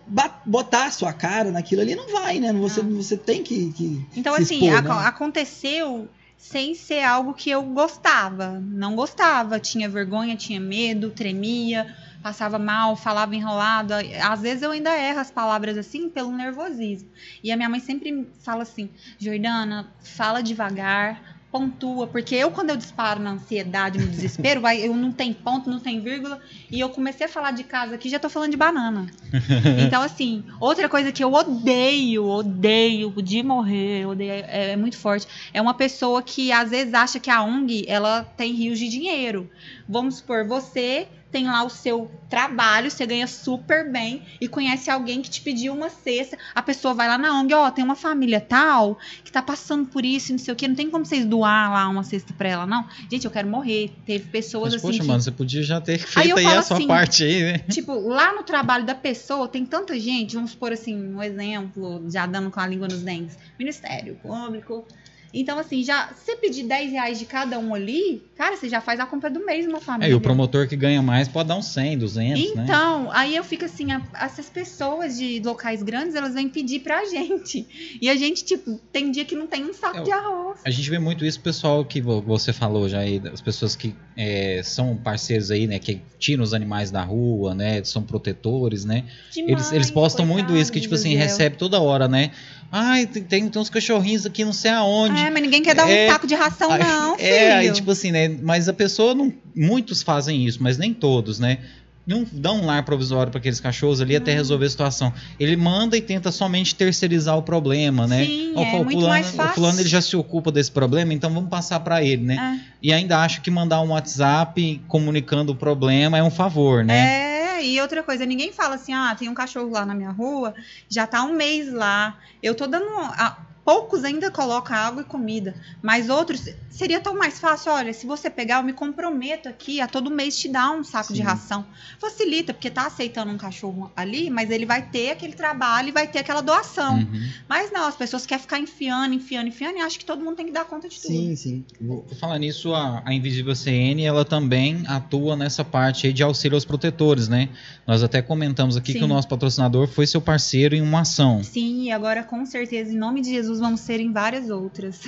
botar 0.45 0.87
a 0.87 0.91
sua 0.91 1.13
cara 1.13 1.53
naquilo 1.53 1.83
ali, 1.83 1.95
não 1.95 2.11
vai, 2.11 2.41
né? 2.41 2.53
Você, 2.55 2.83
Não. 2.83 2.97
você 3.01 3.17
tem 3.17 3.45
que. 3.45 3.71
que 3.75 4.05
Então, 4.17 4.35
se 4.37 4.43
assim, 4.43 4.65
expor, 4.67 4.75
aco- 4.79 4.89
né? 5.01 5.07
aconteceu 5.07 6.09
sem 6.37 6.75
ser 6.75 7.03
algo 7.05 7.33
que 7.33 7.51
eu 7.51 7.63
gostava. 7.63 8.59
Não 8.59 8.97
gostava. 8.97 9.61
Tinha 9.61 9.89
vergonha, 9.89 10.35
tinha 10.35 10.59
medo, 10.59 11.11
tremia, 11.11 11.95
passava 12.25 12.59
mal, 12.59 12.97
falava 12.97 13.37
enrolado. 13.37 13.93
Às 14.23 14.41
vezes 14.41 14.63
eu 14.63 14.71
ainda 14.71 14.99
erro 14.99 15.21
as 15.21 15.31
palavras 15.31 15.77
assim 15.77 16.09
pelo 16.09 16.33
nervosismo. 16.33 17.11
E 17.43 17.53
a 17.53 17.57
minha 17.57 17.69
mãe 17.69 17.81
sempre 17.81 18.27
fala 18.43 18.63
assim: 18.63 18.89
Jordana, 19.19 19.93
fala 20.01 20.43
devagar. 20.43 21.35
pontua, 21.53 22.09
porque 22.09 22.35
eu 22.35 22.51
quando 22.51 22.71
eu 22.71 22.77
disparo 22.77 23.21
na 23.21 23.33
ansiedade, 23.33 23.97
no 24.01 24.09
desespero, 24.09 24.67
eu 24.67 24.97
não 24.97 25.13
tem 25.13 25.33
ponto, 25.33 25.71
não 25.71 25.79
tem 25.79 26.01
vírgula, 26.01 26.41
e 26.69 26.81
eu 26.81 26.89
comecei 26.89 27.27
a 27.27 27.29
falar 27.29 27.53
de 27.53 27.63
casa 27.63 27.95
aqui, 27.95 28.09
já 28.09 28.19
tô 28.19 28.29
falando 28.29 28.51
de 28.51 28.57
banana. 28.57 29.07
então 29.87 30.03
assim, 30.03 30.43
outra 30.59 30.89
coisa 30.89 31.13
que 31.13 31.23
eu 31.23 31.33
odeio, 31.33 32.27
odeio 32.27 33.13
de 33.23 33.41
morrer, 33.45 34.05
odeio, 34.05 34.33
é, 34.33 34.73
é 34.73 34.77
muito 34.77 34.99
forte, 34.99 35.29
é 35.53 35.63
uma 35.63 35.75
pessoa 35.75 36.21
que 36.25 36.51
às 36.51 36.71
vezes 36.71 36.93
acha 36.93 37.21
que 37.21 37.31
a 37.31 37.41
ONG, 37.45 37.85
ela 37.87 38.25
tem 38.37 38.53
rios 38.53 38.81
de 38.81 38.89
dinheiro. 38.89 39.49
Vamos 39.89 40.17
supor, 40.17 40.45
você 40.45 41.07
tem 41.35 41.47
lá 41.49 41.65
o 41.65 41.69
seu 41.69 42.09
trabalho, 42.31 42.89
você 42.89 43.05
ganha 43.05 43.27
super 43.27 43.91
bem 43.91 44.23
e 44.41 44.47
conhece 44.47 44.89
alguém 44.89 45.21
que 45.21 45.29
te 45.29 45.41
pediu 45.41 45.75
uma 45.75 45.89
cesta, 45.91 46.39
a 46.55 46.63
pessoa 46.63 46.95
vai 46.95 47.09
lá 47.09 47.19
na 47.19 47.37
ONG, 47.41 47.53
ó, 47.55 47.69
tem 47.73 47.85
uma 47.85 47.97
família 47.97 48.41
tal 48.41 48.97
que 49.25 49.33
tá 49.33 49.43
passando 49.43 49.87
por 49.89 50.05
isso, 50.05 50.31
não 50.31 50.39
sei 50.39 50.55
o 50.55 50.57
que, 50.57 50.69
não 50.69 50.77
tem 50.77 50.89
como 50.89 51.05
vocês 51.05 51.25
doar 51.25 51.73
lá 51.73 51.89
uma 51.89 52.05
cesta 52.05 52.33
pra 52.33 52.49
ela, 52.49 52.67
não. 52.67 52.87
Gente, 53.11 53.25
eu 53.25 53.33
quero 53.33 53.49
morrer. 53.49 53.91
Teve 54.07 54.27
pessoas 54.31 54.75
Mas, 54.75 54.75
assim. 54.77 54.87
poxa, 54.87 55.01
que- 55.01 55.07
mano, 55.09 55.21
você 55.21 55.33
podia 55.33 55.63
já 55.65 55.81
ter 55.81 55.95
Aí 55.95 55.99
feito 55.99 56.39
aí, 56.39 56.45
falo 56.45 56.59
a 56.59 56.63
sua 56.63 56.77
assim, 56.77 56.87
parte 56.87 57.25
aí, 57.25 57.43
né? 57.43 57.59
Tipo, 57.69 57.99
lá 57.99 58.33
no 58.33 58.45
trabalho 58.45 58.85
da 58.87 58.95
pessoa 58.95 59.49
tem 59.49 59.67
tanta 59.67 59.99
gente, 59.99 60.37
vamos 60.37 60.53
supor 60.53 60.71
assim, 60.73 60.97
um 60.97 61.21
exemplo, 61.21 62.05
já 62.09 62.27
dando 62.27 62.49
com 62.53 62.61
a 62.61 62.67
língua 62.69 62.87
nos 62.87 63.03
dentes, 63.03 63.37
Ministério 63.59 64.15
Público. 64.23 64.87
Então, 65.35 65.59
assim, 65.59 65.83
já 65.83 66.09
se 66.15 66.25
você 66.27 66.37
pedir 66.37 66.63
10 66.65 66.93
reais 66.93 67.19
de 67.19 67.27
cada 67.27 67.59
um 67.59 67.75
ali, 67.75 68.23
cara, 68.37 68.57
você 68.57 68.69
já 68.69 68.81
faz 68.81 69.01
a 69.01 69.07
compra 69.07 69.29
do 69.29 69.45
mês 69.45 69.67
numa 69.67 69.79
É, 69.79 69.81
família. 69.81 70.13
e 70.13 70.15
o 70.15 70.21
promotor 70.21 70.69
que 70.69 70.77
ganha 70.77 71.03
mais 71.03 71.27
pode 71.29 71.49
dar 71.49 71.57
uns 71.57 71.67
100, 71.67 71.99
200, 71.99 72.55
né? 72.55 72.63
Então, 72.65 73.11
aí 73.13 73.35
eu 73.35 73.43
fico 73.45 73.65
assim, 73.65 73.91
a- 73.93 74.03
essas 74.21 74.49
pessoas 74.49 75.19
de 75.19 75.41
locais 75.45 75.83
grandes, 75.83 76.15
elas 76.15 76.35
vêm 76.35 76.49
pedir 76.49 76.81
pra 76.81 77.05
gente. 77.05 77.67
E 78.01 78.09
a 78.09 78.17
gente, 78.17 78.45
tipo, 78.45 78.81
tem 78.93 79.11
dia 79.11 79.25
que 79.25 79.35
não 79.35 79.47
tem 79.47 79.65
um 79.65 79.73
saco 79.75 79.99
É, 79.99 80.03
de 80.03 80.13
arroz. 80.13 80.61
A 80.65 80.71
gente 80.71 80.89
vê 80.89 80.99
muito 80.99 81.25
isso, 81.25 81.41
pessoal, 81.41 81.85
que 81.85 82.01
vo- 82.01 82.23
você 82.23 82.53
falou 82.53 82.89
já 82.89 83.01
aí, 83.01 83.21
as 83.33 83.41
pessoas 83.41 83.75
que 83.77 83.95
é, 84.17 84.61
são 84.63 84.97
parceiros 84.97 85.51
aí, 85.51 85.67
né, 85.67 85.79
que 85.79 86.01
tiram 86.19 86.43
os 86.45 86.55
animais 86.55 86.91
da 86.91 87.03
rua, 87.03 87.55
né, 87.55 87.83
são 87.83 88.03
protetores, 88.03 88.85
né? 88.85 89.05
Eles, 89.37 89.47
Demais, 89.47 89.73
eles 89.73 89.91
postam 89.91 90.25
muito 90.25 90.57
isso, 90.57 90.71
que 90.73 90.81
tipo 90.81 90.95
assim, 90.95 91.15
recebe 91.15 91.57
toda 91.57 91.81
hora, 91.81 92.07
né? 92.09 92.31
Ai, 92.77 93.07
tem, 93.07 93.23
tem, 93.23 93.51
uns 93.57 93.71
cachorrinhos 93.71 94.27
aqui 94.27 94.45
não 94.45 94.53
sei 94.53 94.73
aonde. 94.73 95.17
É, 95.21 95.31
mas 95.31 95.41
ninguém 95.43 95.63
quer 95.63 95.77
dar 95.77 95.89
É, 95.89 96.09
um 96.09 96.13
saco 96.13 96.27
de 96.27 96.35
ração, 96.35 96.73
Aí- 96.73 96.83
não, 96.83 97.17
filho. 97.17 97.29
É, 97.31 97.53
aí 97.53 97.71
tipo 97.73 97.91
assim, 97.93 98.11
né? 98.11 98.29
Mas 98.43 98.69
a 98.69 98.73
pessoa 98.73 99.15
não. 99.15 99.33
Muitos 99.55 100.03
fazem 100.03 100.45
isso, 100.45 100.61
mas 100.61 100.77
nem 100.77 100.93
todos, 100.93 101.39
né? 101.39 101.59
Não 102.07 102.27
dão 102.31 102.61
um 102.61 102.67
lar 102.67 102.83
provisório 102.85 103.31
para 103.31 103.39
aqueles 103.39 103.61
cachorros 103.61 104.01
ali 104.01 104.15
até 104.15 104.33
Não. 104.33 104.39
resolver 104.39 104.67
a 104.67 104.69
situação. 104.69 105.11
Ele 105.41 105.57
manda 105.57 105.97
e 105.97 106.03
tenta 106.03 106.31
somente 106.33 106.75
terceirizar 106.75 107.39
o 107.39 107.43
problema, 107.43 108.07
né? 108.07 108.27
Sim, 108.27 108.53
Ó, 108.57 108.63
é 108.63 108.73
o 108.73 108.77
muito 108.85 108.91
fulano, 108.91 109.09
mais 109.09 109.29
o 109.29 109.33
fácil. 109.33 109.55
fulano 109.55 109.81
ele 109.81 109.89
já 109.89 110.03
se 110.03 110.15
ocupa 110.17 110.53
desse 110.53 110.71
problema, 110.71 111.15
então 111.15 111.33
vamos 111.33 111.49
passar 111.49 111.81
para 111.81 112.03
ele, 112.03 112.23
né? 112.23 112.61
É. 112.61 112.75
E 112.83 112.93
ainda 112.93 113.21
acho 113.21 113.41
que 113.41 113.51
mandar 113.51 113.81
um 113.81 113.91
WhatsApp 113.93 114.83
comunicando 114.87 115.53
o 115.53 115.55
problema 115.57 116.19
é 116.19 116.23
um 116.23 116.31
favor, 116.31 116.85
né? 116.85 116.99
É, 116.99 117.34
e 117.65 117.81
outra 117.81 118.03
coisa, 118.05 118.27
ninguém 118.27 118.53
fala 118.53 118.75
assim, 118.77 118.93
ah, 118.93 119.15
tem 119.17 119.29
um 119.29 119.35
cachorro 119.35 119.71
lá 119.71 119.85
na 119.87 119.95
minha 119.95 120.11
rua, 120.11 120.55
já 120.89 121.07
tá 121.07 121.23
um 121.25 121.35
mês 121.35 121.73
lá, 121.73 122.17
eu 122.43 122.55
tô 122.55 122.67
dando. 122.67 122.87
ah, 123.19 123.37
poucos 123.65 124.05
ainda 124.05 124.31
colocam 124.31 124.77
água 124.77 125.03
e 125.03 125.05
comida, 125.05 125.55
mas 125.81 126.09
outros 126.11 126.49
seria 126.71 127.01
tão 127.01 127.17
mais 127.17 127.39
fácil. 127.39 127.73
Olha, 127.73 127.93
se 127.93 128.07
você 128.07 128.29
pegar, 128.29 128.59
eu 128.59 128.63
me 128.65 128.73
comprometo 128.73 129.49
aqui 129.49 129.81
a 129.81 129.87
todo 129.87 130.11
mês 130.11 130.37
te 130.39 130.49
dar 130.49 130.71
um 130.73 130.85
saco 130.85 131.13
de 131.13 131.21
Sim. 131.21 131.25
ração. 131.25 131.65
Facilita, 131.99 132.53
porque 132.53 132.71
tá 132.71 132.87
aceitando 132.87 133.33
um 133.33 133.39
cachorro 133.39 133.91
ali, 133.97 134.29
mas 134.29 134.51
ele 134.51 134.67
vai 134.67 134.83
ter 134.83 135.11
aquele 135.13 135.33
trabalho 135.33 135.89
e 135.89 135.93
vai 135.93 136.07
ter 136.07 136.19
aquela 136.19 136.41
doação. 136.41 136.99
Uhum. 136.99 137.29
Mas 137.49 137.73
não, 137.73 137.87
as 137.87 137.97
pessoas 137.97 138.27
querem 138.27 138.43
ficar 138.43 138.59
enfiando, 138.59 139.15
enfiando, 139.15 139.49
enfiando, 139.49 139.79
e 139.79 139.81
acho 139.81 139.99
que 139.99 140.05
todo 140.05 140.23
mundo 140.23 140.37
tem 140.37 140.47
que 140.47 140.53
dar 140.53 140.65
conta 140.65 140.89
de 140.89 141.01
tudo. 141.01 141.13
Sim, 141.13 141.37
sim. 141.37 141.65
Vou- 141.81 142.05
falar 142.21 142.39
nisso, 142.39 142.75
a, 142.75 143.03
a 143.05 143.15
Invisível 143.15 143.55
CN, 143.55 144.05
ela 144.05 144.25
também 144.25 144.85
atua 144.87 145.37
nessa 145.37 145.65
parte 145.65 146.07
aí 146.07 146.13
de 146.13 146.23
auxílio 146.23 146.57
aos 146.57 146.65
protetores, 146.65 147.29
né? 147.29 147.49
Nós 147.87 148.03
até 148.03 148.21
comentamos 148.21 148.77
aqui 148.77 148.93
Sim. 148.93 148.99
que 148.99 149.05
o 149.05 149.09
nosso 149.09 149.29
patrocinador 149.29 149.87
foi 149.87 150.07
seu 150.07 150.21
parceiro 150.21 150.75
em 150.75 150.81
uma 150.83 151.01
ação. 151.01 151.43
Sim, 151.43 151.85
e 151.85 151.93
agora 151.93 152.23
com 152.23 152.45
certeza, 152.45 152.93
em 152.93 152.97
nome 152.97 153.21
de 153.21 153.31
Jesus, 153.31 153.54
vamos 153.61 153.81
ser 153.81 154.01
em 154.01 154.13
várias 154.13 154.51
outras. 154.51 155.03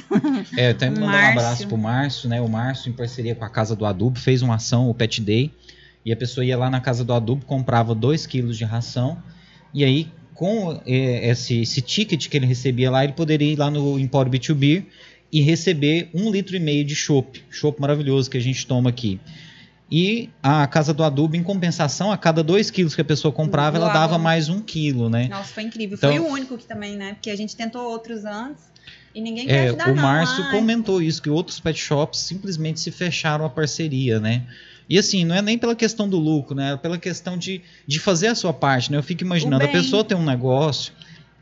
É, 0.57 0.71
até 0.71 0.89
mandar 0.89 1.07
um 1.07 1.31
abraço 1.33 1.67
pro 1.67 1.77
Márcio, 1.77 2.29
né? 2.29 2.41
O 2.41 2.49
Márcio, 2.49 2.91
em 2.91 2.93
parceria 2.93 3.35
com 3.35 3.45
a 3.45 3.49
Casa 3.49 3.75
do 3.75 3.85
Adubo, 3.85 4.19
fez 4.19 4.43
uma 4.43 4.57
ação, 4.57 4.89
o 4.89 4.95
Pet 4.95 5.21
Day, 5.21 5.51
e 6.05 6.13
a 6.13 6.17
pessoa 6.17 6.45
ia 6.45 6.57
lá 6.57 6.71
na 6.71 6.81
Casa 6.81 7.05
do 7.05 7.13
Adubo, 7.13 7.45
comprava 7.45 7.95
2 7.95 8.27
quilos 8.27 8.57
de 8.57 8.65
ração, 8.65 9.23
e 9.75 9.85
aí, 9.85 10.09
com 10.35 10.81
eh, 10.87 11.29
esse, 11.31 11.61
esse 11.61 11.81
ticket 11.81 12.29
que 12.29 12.37
ele 12.37 12.47
recebia 12.47 12.91
lá, 12.91 13.05
ele 13.05 13.13
poderia 13.13 13.53
ir 13.53 13.57
lá 13.57 13.71
no 13.71 13.99
Empório 13.99 14.31
B2B 14.31 14.85
e 15.33 15.41
receber 15.41 16.09
um 16.15 16.31
litro 16.31 16.57
e 16.57 16.61
meio 16.61 16.85
de 16.85 16.95
chopp, 16.95 17.43
chopp 17.51 17.81
maravilhoso 17.81 18.31
que 18.31 18.37
a 18.37 18.41
gente 18.41 18.67
toma 18.67 18.91
aqui. 18.91 19.21
E 19.91 20.31
a 20.43 20.67
Casa 20.67 20.93
do 20.93 21.05
Adubo, 21.05 21.37
em 21.37 21.43
compensação, 21.43 22.11
a 22.11 22.19
cada 22.19 22.43
2 22.43 22.71
quilos 22.71 22.95
que 22.95 23.01
a 23.01 23.05
pessoa 23.05 23.31
comprava, 23.33 23.77
ela 23.77 23.89
dava 23.93 24.19
mais 24.19 24.49
um 24.49 24.61
quilo, 24.61 25.09
né? 25.09 25.29
Nossa, 25.29 25.53
foi 25.55 25.63
incrível. 25.63 25.97
Então- 25.97 26.11
foi 26.11 26.19
o 26.19 26.27
único 26.27 26.59
que 26.59 26.67
também, 26.67 26.97
né? 26.97 27.15
Porque 27.15 27.31
a 27.31 27.37
gente 27.37 27.55
tentou 27.55 27.83
outros 27.83 28.25
antes 28.25 28.65
e 29.15 29.21
ninguém 29.21 29.45
É, 29.45 29.47
quer 29.47 29.69
ajudar, 29.69 29.93
o 29.93 29.95
não. 29.95 30.03
Márcio 30.03 30.45
Ai, 30.45 30.51
comentou 30.51 31.01
isso, 31.01 31.23
que 31.23 31.31
outros 31.31 31.61
pet 31.61 31.79
shops 31.79 32.19
simplesmente 32.19 32.81
se 32.81 32.91
fecharam 32.91 33.45
a 33.45 33.51
parceria, 33.51 34.19
né? 34.19 34.43
E 34.89 34.99
assim, 34.99 35.25
não 35.25 35.35
é 35.35 35.43
nem 35.43 35.57
pela 35.57 35.75
questão 35.75 36.09
do 36.09 36.19
lucro, 36.19 36.55
né? 36.55 36.73
É 36.73 36.77
pela 36.77 36.99
questão 36.99 37.37
de, 37.37 37.63
de 37.87 37.99
fazer 38.01 38.29
a 38.29 38.35
sua 38.35 38.53
parte, 38.53 38.91
né? 38.91 38.99
Eu 38.99 39.03
fico 39.03 39.23
imaginando, 39.23 39.65
a 39.65 39.69
pessoa 39.69 40.03
tem 40.05 40.17
um 40.17 40.25
negócio 40.25 40.93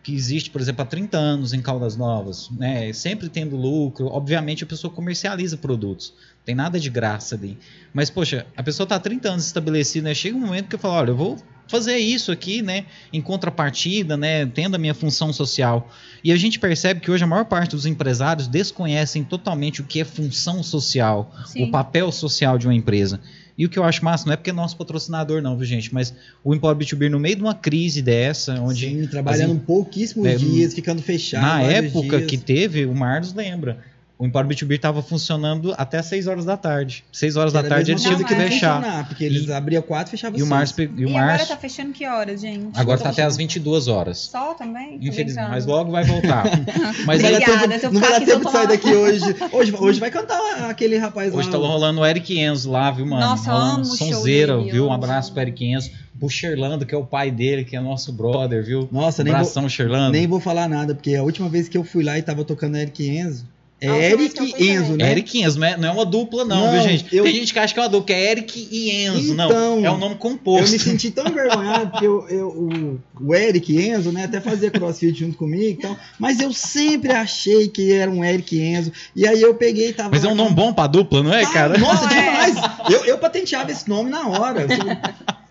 que 0.02 0.14
existe, 0.14 0.50
por 0.50 0.60
exemplo, 0.60 0.82
há 0.82 0.84
30 0.84 1.16
anos 1.16 1.54
em 1.54 1.62
Caldas 1.62 1.96
Novas, 1.96 2.50
né? 2.50 2.92
Sempre 2.92 3.30
tendo 3.30 3.56
lucro, 3.56 4.06
obviamente 4.08 4.62
a 4.62 4.66
pessoa 4.66 4.92
comercializa 4.92 5.56
produtos. 5.56 6.12
Não 6.44 6.46
tem 6.46 6.54
nada 6.54 6.78
de 6.78 6.90
graça 6.90 7.36
ali. 7.36 7.56
Mas, 7.94 8.10
poxa, 8.10 8.46
a 8.54 8.62
pessoa 8.62 8.86
tá 8.86 8.96
há 8.96 9.00
30 9.00 9.30
anos 9.30 9.46
estabelecida, 9.46 10.08
né? 10.08 10.14
Chega 10.14 10.36
um 10.36 10.40
momento 10.40 10.68
que 10.68 10.74
eu 10.74 10.78
falo, 10.78 10.94
olha, 10.94 11.10
eu 11.10 11.16
vou 11.16 11.38
fazer 11.66 11.96
isso 11.96 12.30
aqui, 12.30 12.60
né? 12.60 12.84
Em 13.10 13.22
contrapartida, 13.22 14.14
né? 14.14 14.44
Tendo 14.44 14.74
a 14.74 14.78
minha 14.78 14.92
função 14.92 15.32
social. 15.32 15.90
E 16.22 16.30
a 16.30 16.36
gente 16.36 16.58
percebe 16.58 17.00
que 17.00 17.10
hoje 17.10 17.24
a 17.24 17.26
maior 17.26 17.46
parte 17.46 17.70
dos 17.70 17.86
empresários 17.86 18.46
desconhecem 18.46 19.24
totalmente 19.24 19.80
o 19.80 19.84
que 19.84 20.00
é 20.00 20.04
função 20.04 20.62
social, 20.62 21.34
Sim. 21.46 21.64
o 21.64 21.70
papel 21.70 22.12
social 22.12 22.58
de 22.58 22.66
uma 22.66 22.74
empresa. 22.74 23.20
E 23.56 23.64
o 23.64 23.68
que 23.70 23.78
eu 23.78 23.84
acho 23.84 24.04
massa, 24.04 24.26
não 24.26 24.34
é 24.34 24.36
porque 24.36 24.50
é 24.50 24.52
nosso 24.52 24.76
patrocinador, 24.76 25.40
não, 25.40 25.56
viu, 25.56 25.64
gente? 25.64 25.94
Mas 25.94 26.12
o 26.42 26.54
Empório 26.54 26.78
B2B, 26.78 27.08
no 27.08 27.18
meio 27.20 27.36
de 27.36 27.42
uma 27.42 27.54
crise 27.54 28.02
dessa, 28.02 28.60
onde 28.60 28.86
Sim, 28.86 29.06
trabalhando 29.06 29.58
pouquíssimos 29.60 30.26
É, 30.26 30.34
dias, 30.34 30.74
ficando 30.74 31.00
fechado. 31.00 31.40
na 31.40 31.62
época 31.62 32.18
dias. 32.18 32.30
que 32.30 32.36
teve, 32.36 32.84
o 32.84 32.94
Marlos 32.94 33.32
lembra. 33.32 33.78
O 34.24 34.26
Empório 34.26 34.48
B2B 34.48 34.76
estava 34.76 35.02
funcionando 35.02 35.74
até 35.76 36.00
6 36.00 36.26
horas 36.26 36.46
da 36.46 36.56
tarde. 36.56 37.04
6 37.12 37.36
horas 37.36 37.52
da 37.52 37.58
Era 37.58 37.68
tarde 37.68 37.90
eles 37.90 38.00
tiveram 38.02 38.24
que 38.24 38.34
fechar. 38.34 38.76
funcionar, 38.80 39.06
Porque 39.08 39.22
eles 39.22 39.50
abriam 39.50 39.82
quatro 39.82 40.08
e 40.08 40.12
fechavam 40.12 40.38
E 40.38 40.42
o. 40.42 40.46
Márcio. 40.46 40.76
pe- 40.76 40.90
E 40.96 41.04
o 41.04 41.08
E 41.08 41.10
agora 41.10 41.26
Márcio 41.26 41.48
tá 41.48 41.56
fechando 41.58 41.92
que 41.92 42.06
horas, 42.06 42.40
gente? 42.40 42.70
agora 42.80 42.96
tá 42.96 43.04
tá 43.04 43.10
até 43.10 43.22
às 43.22 43.36
22 43.36 43.86
horas. 43.86 44.16
Sol 44.18 44.54
também? 44.54 44.98
Infelizmente, 45.02 45.50
mas 45.50 45.66
logo 45.66 45.90
vai 45.92 46.04
voltar. 46.04 46.44
Mas 47.04 47.20
vai 47.20 47.32
Obrigada, 47.34 47.68
tempo- 47.68 47.80
se 47.80 47.86
eu 47.86 47.92
não 47.92 48.00
vai 48.00 48.10
dar 48.18 48.24
tempo 48.24 48.44
de 48.46 48.50
sair 48.50 48.66
daqui 48.68 48.94
hoje. 48.94 49.24
Hoje, 49.52 49.74
hoje 49.78 50.00
vai 50.00 50.10
cantar 50.10 50.70
aquele 50.70 50.96
rapaz 50.96 51.34
Hoje 51.34 51.48
lá. 51.50 51.52
tá 51.52 51.58
rolando 51.58 52.00
o 52.00 52.06
Eric 52.06 52.38
Enzo 52.40 52.70
lá, 52.70 52.90
viu, 52.90 53.04
mano? 53.04 53.20
Nossa, 53.26 53.52
Rolando 53.52 53.72
amo 53.82 53.92
o 53.92 53.96
show 53.96 54.08
sonzeira, 54.14 54.56
dele, 54.56 54.72
viu? 54.72 54.86
Um 54.86 54.92
abraço 54.92 55.32
pro 55.32 55.42
Eric 55.42 55.62
Enzo. 55.66 55.90
Pro 56.18 56.30
Sherlando, 56.30 56.86
que 56.86 56.94
é 56.94 56.98
o 56.98 57.04
pai 57.04 57.30
dele, 57.30 57.64
que 57.64 57.76
é 57.76 57.80
nosso 57.80 58.10
brother, 58.12 58.64
viu? 58.64 58.88
Nossa, 58.90 59.22
nem 59.22 59.34
vou, 59.34 59.68
Sherlando. 59.68 60.12
nem 60.12 60.26
vou 60.26 60.40
falar 60.40 60.66
nada, 60.68 60.94
porque 60.94 61.14
a 61.14 61.22
última 61.22 61.48
vez 61.50 61.68
que 61.68 61.76
eu 61.76 61.84
fui 61.84 62.02
lá 62.04 62.16
e 62.18 62.22
tava 62.22 62.42
tocando 62.44 62.76
Eric 62.78 63.06
Enzo. 63.06 63.44
É 63.84 64.12
eu 64.12 64.20
Eric 64.20 64.36
fui 64.36 64.68
Enzo, 64.70 64.82
também. 64.92 64.96
né? 65.06 65.10
Eric 65.12 65.40
Enzo, 65.42 65.58
não 65.60 65.66
é, 65.66 65.76
não 65.76 65.88
é 65.88 65.92
uma 65.92 66.06
dupla, 66.06 66.44
não, 66.44 66.66
Não, 66.66 66.72
viu, 66.72 66.82
gente? 66.82 67.14
eu- 67.16 67.24
Tem 67.24 67.34
gente 67.34 67.52
que 67.52 67.58
acha 67.58 67.72
que 67.74 67.80
é 67.80 67.82
uma 67.82 67.88
dupla, 67.88 68.06
que 68.06 68.12
é 68.12 68.30
Eric 68.32 68.68
e 68.70 68.90
Enzo. 68.90 69.34
não, 69.34 69.46
Então, 69.46 69.86
é 69.86 69.90
um 69.90 69.98
nome 69.98 70.14
Eu 70.14 70.18
composto. 70.18 70.70
me 70.72 70.78
senti 70.78 71.10
tão 71.10 71.26
envergonhado, 71.26 71.90
porque 71.90 72.06
eu, 72.06 72.26
eu- 72.28 72.48
o, 72.48 73.00
o 73.20 73.34
Eric 73.34 73.76
Enzo, 73.76 74.12
né, 74.12 74.24
até 74.24 74.40
fazia 74.40 74.70
crossfit 74.70 75.18
junto 75.18 75.36
comigo 75.36 75.78
e 75.78 75.82
tal, 75.82 75.96
mas 76.18 76.40
eu 76.40 76.52
sempre 76.52 77.12
achei 77.12 77.68
que 77.68 77.92
era 77.92 78.10
um 78.10 78.24
Eric 78.24 78.58
Enzo, 78.60 78.92
e 79.14 79.26
aí 79.26 79.40
eu 79.40 79.54
peguei 79.54 79.88
e 79.88 79.92
tava... 79.92 80.10
Mas 80.10 80.24
é 80.24 80.28
um 80.28 80.34
nome 80.34 80.54
bom 80.54 80.72
pra 80.72 80.86
dupla, 80.86 81.22
não 81.22 81.32
é, 81.32 81.42
Ah, 81.44 81.52
cara? 81.52 81.78
Nossa, 81.78 82.04
Não 82.06 82.12
é. 82.12 82.24
demais! 82.50 82.54
Eu, 82.90 83.04
eu 83.04 83.18
patenteava 83.18 83.70
esse 83.70 83.88
nome 83.88 84.10
na 84.10 84.28
hora. 84.28 84.66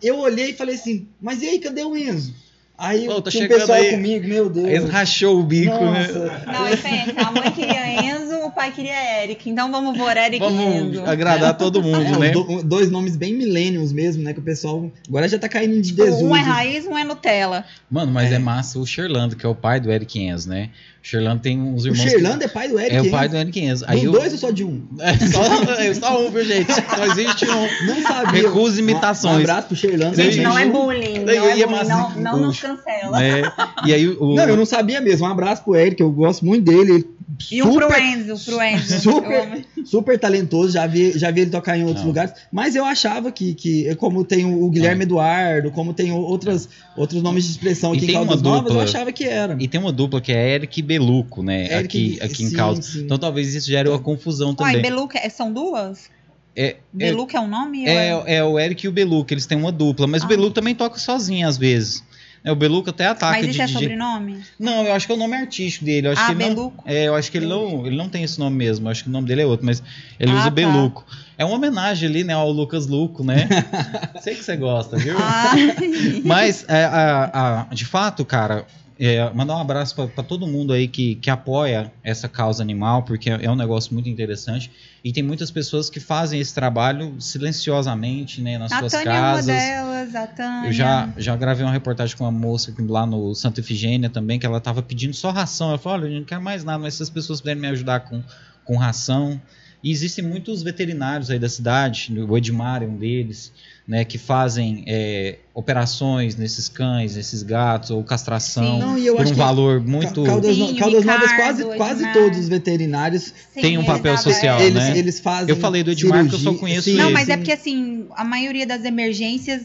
Eu 0.01 0.19
olhei 0.19 0.49
e 0.49 0.53
falei 0.53 0.75
assim, 0.75 1.07
mas 1.21 1.41
e 1.41 1.47
aí, 1.47 1.59
cadê 1.59 1.83
o 1.83 1.95
Enzo? 1.95 2.33
Aí 2.77 3.07
Ô, 3.07 3.21
tá 3.21 3.29
tinha 3.29 3.45
um 3.45 3.47
pessoal 3.47 3.77
aí. 3.77 3.91
comigo, 3.91 4.27
meu 4.27 4.49
Deus. 4.49 4.67
Eles 4.67 4.89
rachou 4.89 5.39
o 5.39 5.43
bico, 5.43 5.71
né? 5.75 6.07
Nossa. 6.07 6.43
Não, 6.47 6.67
e 6.67 6.75
pensa, 6.77 7.13
a 7.21 7.31
mãe 7.31 7.51
queria 7.51 8.03
Enzo, 8.03 8.35
o 8.45 8.51
pai 8.51 8.71
queria 8.71 9.23
Eric. 9.23 9.47
Então 9.47 9.71
vamos 9.71 9.95
por 9.95 10.17
Eric 10.17 10.37
e 10.37 10.39
Vamos 10.39 10.75
Enzo. 10.75 11.05
agradar 11.05 11.55
todo 11.55 11.83
mundo, 11.83 12.15
É, 12.15 12.17
né? 12.17 12.29
do- 12.31 12.63
dois 12.63 12.89
nomes 12.89 13.15
bem 13.15 13.33
millennials 13.35 13.93
mesmo, 13.93 14.23
né? 14.23 14.33
Que 14.33 14.39
o 14.39 14.43
pessoal 14.43 14.91
agora 15.07 15.27
já 15.29 15.37
tá 15.37 15.47
caindo 15.47 15.79
de 15.79 15.89
Tipo, 15.89 16.03
desuso. 16.03 16.25
um 16.25 16.35
é 16.35 16.41
raiz, 16.41 16.85
um 16.87 16.97
é 16.97 17.03
Nutella. 17.03 17.63
Mano, 17.89 18.11
mas 18.11 18.31
é. 18.31 18.35
É. 18.35 18.39
massa 18.39 18.79
o 18.79 18.85
Sherlando, 18.87 19.35
que 19.35 19.45
é 19.45 19.49
o 19.49 19.55
pai 19.55 19.79
do 19.79 19.91
Eric 19.91 20.19
Enzo, 20.19 20.49
né? 20.49 20.69
O 21.03 21.05
Sherlando 21.05 21.41
tem 21.41 21.59
uns 21.61 21.83
O 21.83 21.89
irmãos. 21.89 22.13
que- 22.13 22.45
é 22.45 22.47
pai 22.47 22.69
do 22.69 22.79
Eric 22.79 22.95
É 22.95 23.01
o 23.01 23.11
pai 23.11 23.27
do 23.27 23.35
Eric 23.35 23.59
Enzo. 23.59 23.83
Aí 23.89 24.05
eu... 24.05 24.11
dois 24.13 24.31
ou 24.31 24.39
só 24.39 24.51
de 24.51 24.63
um? 24.63 24.81
É 25.01 25.17
só, 25.17 25.43
é 25.77 25.93
só 25.93 26.25
um, 26.25 26.31
viu, 26.31 26.45
gente? 26.45 26.71
Só 26.71 27.05
existe 27.05 27.45
um. 27.45 27.85
Não 27.87 28.01
sabia. 28.01 28.41
Recusa 28.43 28.79
imitações. 28.79 29.35
Um 29.35 29.39
abraço 29.41 29.67
pro 29.67 29.75
Sherlando. 29.75 30.15
Gente, 30.15 30.39
não 30.39 30.57
é 30.57 30.65
bullying. 30.65 31.19
Não 31.19 31.33
é 31.33 31.57
ia 31.57 31.67
bullying. 31.67 31.87
Não, 31.89 32.09
não 32.15 32.39
nos 32.39 32.57
cancela. 32.57 33.19
né? 33.19 33.41
E 33.85 33.93
aí 33.93 34.07
o. 34.07 34.33
Não, 34.33 34.47
eu 34.47 34.55
não 34.55 34.65
sabia 34.65 35.01
mesmo. 35.01 35.27
Um 35.27 35.29
abraço 35.31 35.63
pro 35.65 35.75
Eric, 35.75 36.01
eu 36.01 36.09
gosto 36.09 36.45
muito 36.45 36.63
dele. 36.63 36.93
Ele 36.93 37.09
E 37.51 37.61
um 37.63 37.73
pro 37.75 37.87
super, 37.87 38.01
Enzo, 38.03 38.45
pro 38.45 38.63
Enzo. 38.63 38.99
super- 39.01 39.65
super 39.85 40.19
talentoso, 40.19 40.73
já 40.73 40.87
vi, 40.87 41.11
já 41.17 41.29
vi 41.31 41.41
ele 41.41 41.51
tocar 41.51 41.77
em 41.77 41.81
outros 41.83 42.01
Não. 42.01 42.07
lugares, 42.07 42.33
mas 42.51 42.75
eu 42.75 42.85
achava 42.85 43.31
que, 43.31 43.53
que 43.53 43.93
como 43.95 44.23
tem 44.23 44.45
o 44.45 44.69
Guilherme 44.69 45.03
Eduardo, 45.03 45.71
como 45.71 45.93
tem 45.93 46.11
outras, 46.11 46.67
outros 46.97 47.21
nomes 47.21 47.45
de 47.45 47.51
expressão 47.51 47.93
E 47.93 47.97
aqui 47.97 48.11
em 48.11 48.13
Caldas 48.13 48.41
Novas, 48.41 48.61
eu 48.61 48.67
dupla- 48.69 48.83
achava 48.83 49.11
que 49.11 49.23
era. 49.25 49.55
E 49.59 49.67
tem 49.67 49.79
uma 49.79 49.91
dupla 49.91 50.19
que 50.21 50.31
é 50.31 50.55
Eric 50.55 50.79
e 50.79 50.83
Beluco, 50.83 51.43
né? 51.43 51.65
Eric 51.71 52.15
aqui 52.17 52.19
aqui 52.21 52.43
em 52.43 52.49
sim, 52.49 52.55
Caldas. 52.55 52.85
sim. 52.85 53.01
Então 53.03 53.17
talvez 53.17 53.53
isso 53.53 53.67
gere 53.67 53.89
uma 53.89 53.99
confusão 53.99 54.55
Uai, 54.59 54.75
também. 54.75 54.91
Beluca, 54.91 55.17
é- 55.19 55.29
são 55.29 55.51
duas? 55.51 56.09
É, 56.55 56.75
Beluca 56.93 57.35
é 57.37 57.41
um 57.41 57.47
nome? 57.47 57.81
ou 57.81 57.87
é- 57.87 58.23
É, 58.27 58.35
é 58.35 58.43
o 58.43 58.59
Eric 58.59 58.85
e 58.85 58.89
o 58.89 58.91
Beluco, 58.91 59.33
eles 59.33 59.45
têm 59.47 59.57
uma 59.57 59.71
dupla, 59.71 60.05
mas 60.05 60.21
Ah. 60.21 60.25
o 60.25 60.27
Beluco 60.27 60.51
também 60.51 60.75
toca 60.75 60.99
sozinho 60.99 61.47
às 61.47 61.57
vezes. 61.57 62.03
É, 62.43 62.51
o 62.51 62.55
Beluco 62.55 62.89
até 62.89 63.07
ataca 63.07 63.31
Mas 63.37 63.45
de 63.45 63.51
esse 63.51 63.61
é 63.61 63.67
sobrenome? 63.67 64.41
Não, 64.59 64.83
eu 64.85 64.93
acho 64.93 65.05
que 65.05 65.13
é 65.13 65.15
o 65.15 65.17
nome 65.17 65.35
artístico 65.35 65.85
dele. 65.85 66.07
Eu 66.07 66.11
acho 66.11 66.21
Ah, 66.21 66.25
que 66.25 66.31
ele 66.33 66.39
não, 66.43 66.55
Beluco. 66.55 66.83
é, 66.85 67.07
eu 67.07 67.15
acho 67.15 67.31
que 67.31 67.37
ele 67.37 67.45
não, 67.45 67.85
ele 67.87 67.95
não 67.95 68.09
tem 68.09 68.23
esse 68.23 68.37
nome 68.37 68.57
mesmo. 68.57 68.87
Eu 68.87 68.91
acho 68.91 69.03
que 69.03 69.09
o 69.09 69.11
nome 69.13 69.27
dele 69.27 69.41
é 69.43 69.45
outro, 69.45 69.65
mas 69.65 69.81
ele 70.19 70.31
Ah, 70.31 70.35
usa 70.35 70.43
tá. 70.45 70.49
Beluco. 70.49 71.05
É 71.37 71.45
uma 71.45 71.55
homenagem 71.55 72.07
ali, 72.09 72.23
né, 72.23 72.33
ao 72.33 72.51
Lucas 72.51 72.85
Luco, 72.85 73.23
né? 73.23 73.47
Sei 74.21 74.35
que 74.35 74.43
você 74.43 74.55
gosta, 74.57 74.97
viu? 74.97 75.15
Ah, 75.17 75.53
Mas, 76.23 76.65
é, 76.67 76.83
a- 76.85 77.65
a- 77.71 77.73
de 77.73 77.85
fato, 77.85 78.23
cara, 78.25 78.65
é, 79.05 79.33
mandar 79.33 79.57
um 79.57 79.59
abraço 79.59 79.95
para 79.95 80.23
todo 80.23 80.47
mundo 80.47 80.71
aí 80.71 80.87
que, 80.87 81.15
que 81.15 81.29
apoia 81.29 81.91
essa 82.01 82.29
causa 82.29 82.63
animal, 82.63 83.03
porque 83.03 83.29
é, 83.29 83.45
é 83.45 83.51
um 83.51 83.55
negócio 83.55 83.93
muito 83.93 84.07
interessante. 84.07 84.71
E 85.03 85.11
tem 85.11 85.21
muitas 85.21 85.51
pessoas 85.51 85.89
que 85.89 85.99
fazem 85.99 86.39
esse 86.39 86.53
trabalho 86.55 87.19
silenciosamente, 87.19 88.41
né, 88.41 88.57
nas 88.57 88.71
a 88.71 88.79
suas 88.79 88.93
Tânia 88.93 89.09
é 89.09 89.11
uma 89.11 89.21
casas. 89.21 89.45
delas, 89.45 90.15
a 90.15 90.27
Tânia. 90.27 90.69
Eu 90.69 90.71
já, 90.71 91.13
já 91.17 91.35
gravei 91.35 91.65
uma 91.65 91.73
reportagem 91.73 92.15
com 92.15 92.23
uma 92.23 92.31
moça 92.31 92.73
lá 92.87 93.05
no 93.05 93.35
Santa 93.35 93.59
Efigênia 93.59 94.09
também, 94.09 94.39
que 94.39 94.45
ela 94.45 94.61
tava 94.61 94.81
pedindo 94.81 95.13
só 95.13 95.31
ração. 95.31 95.71
Eu 95.71 95.77
falei, 95.77 96.07
olha, 96.07 96.13
eu 96.15 96.19
não 96.19 96.25
quero 96.25 96.41
mais 96.41 96.63
nada, 96.63 96.79
mas 96.79 96.93
se 96.93 97.03
as 97.03 97.09
pessoas 97.09 97.41
puderem 97.41 97.61
me 97.61 97.67
ajudar 97.67 98.01
com, 98.01 98.23
com 98.63 98.77
ração. 98.77 99.41
E 99.83 99.91
existem 99.91 100.23
muitos 100.23 100.63
veterinários 100.63 101.29
aí 101.29 101.37
da 101.37 101.49
cidade, 101.49 102.17
o 102.17 102.37
Edmar 102.37 102.81
é 102.81 102.87
um 102.87 102.95
deles, 102.95 103.51
né, 103.87 104.05
que 104.05 104.17
fazem 104.17 104.83
é, 104.87 105.39
operações 105.53 106.35
nesses 106.37 106.69
cães, 106.69 107.15
nesses 107.17 107.43
gatos, 107.43 107.89
ou 107.91 108.01
castração, 108.03 108.63
Sim. 108.63 108.79
Não, 108.79 108.97
e 108.97 109.05
eu 109.05 109.15
por 109.15 109.25
um 109.25 109.29
que 109.29 109.35
valor 109.35 109.81
muito... 109.81 110.23
Ca- 110.23 110.29
Caldas, 110.31 110.55
Sim, 110.55 110.75
Caldas 110.75 111.03
Novas, 111.03 111.31
Ricardo, 111.31 111.37
quase, 111.43 111.63
o 111.63 111.75
quase 111.75 111.99
Edmar. 112.03 112.13
todos 112.13 112.39
os 112.39 112.47
veterinários, 112.47 113.33
tem 113.53 113.77
um 113.77 113.83
papel 113.83 114.17
social, 114.17 114.61
eles, 114.61 114.73
né? 114.75 114.97
eles 114.97 115.19
fazem 115.19 115.49
Eu 115.53 115.59
falei 115.59 115.83
do 115.83 115.91
Edmar, 115.91 116.21
porque 116.21 116.35
eu 116.35 116.39
só 116.39 116.43
cirurgia- 116.45 116.59
conheço 116.61 116.83
sim, 116.83 116.91
ele. 116.91 117.01
Não, 117.03 117.11
mas 117.11 117.27
é 117.27 117.35
porque 117.35 117.51
assim, 117.51 118.05
a 118.15 118.23
maioria 118.23 118.65
das 118.65 118.85
emergências 118.85 119.63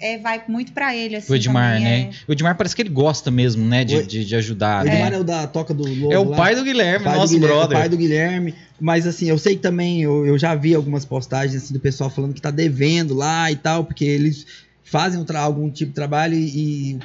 é, 0.00 0.18
vai 0.18 0.42
muito 0.48 0.72
pra 0.72 0.94
ele, 0.96 1.16
assim. 1.16 1.32
O 1.32 1.36
Edmar, 1.36 1.78
né? 1.80 2.10
O 2.26 2.32
Edmar 2.32 2.56
parece 2.56 2.74
que 2.74 2.82
ele 2.82 2.88
gosta 2.88 3.30
mesmo, 3.30 3.64
né, 3.66 3.84
de, 3.84 3.96
O- 3.96 4.06
de, 4.06 4.24
de 4.24 4.34
ajudar. 4.36 4.82
O 4.82 4.86
né? 4.88 4.94
Edmar 4.94 5.12
é 5.12 5.18
o 5.18 5.24
da 5.24 5.46
Toca 5.46 5.74
do 5.74 5.82
Lobo 5.86 6.12
É 6.12 6.18
o 6.18 6.24
lá. 6.30 6.36
pai 6.36 6.54
do 6.54 6.64
Guilherme, 6.64 7.04
pai 7.04 7.14
do 7.14 7.18
nosso 7.20 7.32
Guilherme, 7.34 7.56
brother. 7.56 7.78
pai 7.78 7.88
do 7.88 7.96
Guilherme. 7.96 8.54
Mas 8.80 9.06
assim, 9.06 9.28
eu 9.28 9.36
sei 9.38 9.56
que 9.56 9.62
também, 9.62 10.02
eu, 10.02 10.24
eu 10.24 10.38
já 10.38 10.54
vi 10.54 10.74
algumas 10.74 11.04
postagens 11.04 11.62
assim, 11.62 11.74
do 11.74 11.80
pessoal 11.80 12.08
falando 12.08 12.32
que 12.32 12.40
tá 12.40 12.50
devendo 12.50 13.14
lá 13.14 13.50
e 13.52 13.56
tal, 13.56 13.84
porque 13.84 14.04
eles 14.04 14.46
fazem 14.82 15.20
um 15.20 15.36
algum 15.36 15.70
tipo 15.70 15.90
de 15.90 15.94
trabalho 15.94 16.34
e, 16.34 16.92
e 16.94 16.98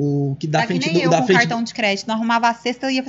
o 0.00 0.36
que 0.38 0.46
dá 0.46 0.60
Tá 0.60 0.66
que 0.66 0.74
frente 0.74 0.86
nem 0.86 0.94
do 0.94 1.00
eu 1.06 1.10
da 1.10 1.18
com 1.20 1.26
frente 1.26 1.38
cartão 1.40 1.60
de 1.64 1.74
crédito. 1.74 2.06
Não 2.06 2.14
arrumava 2.14 2.48
a 2.48 2.54
cesta 2.54 2.88
e 2.88 2.94
ia 2.96 3.04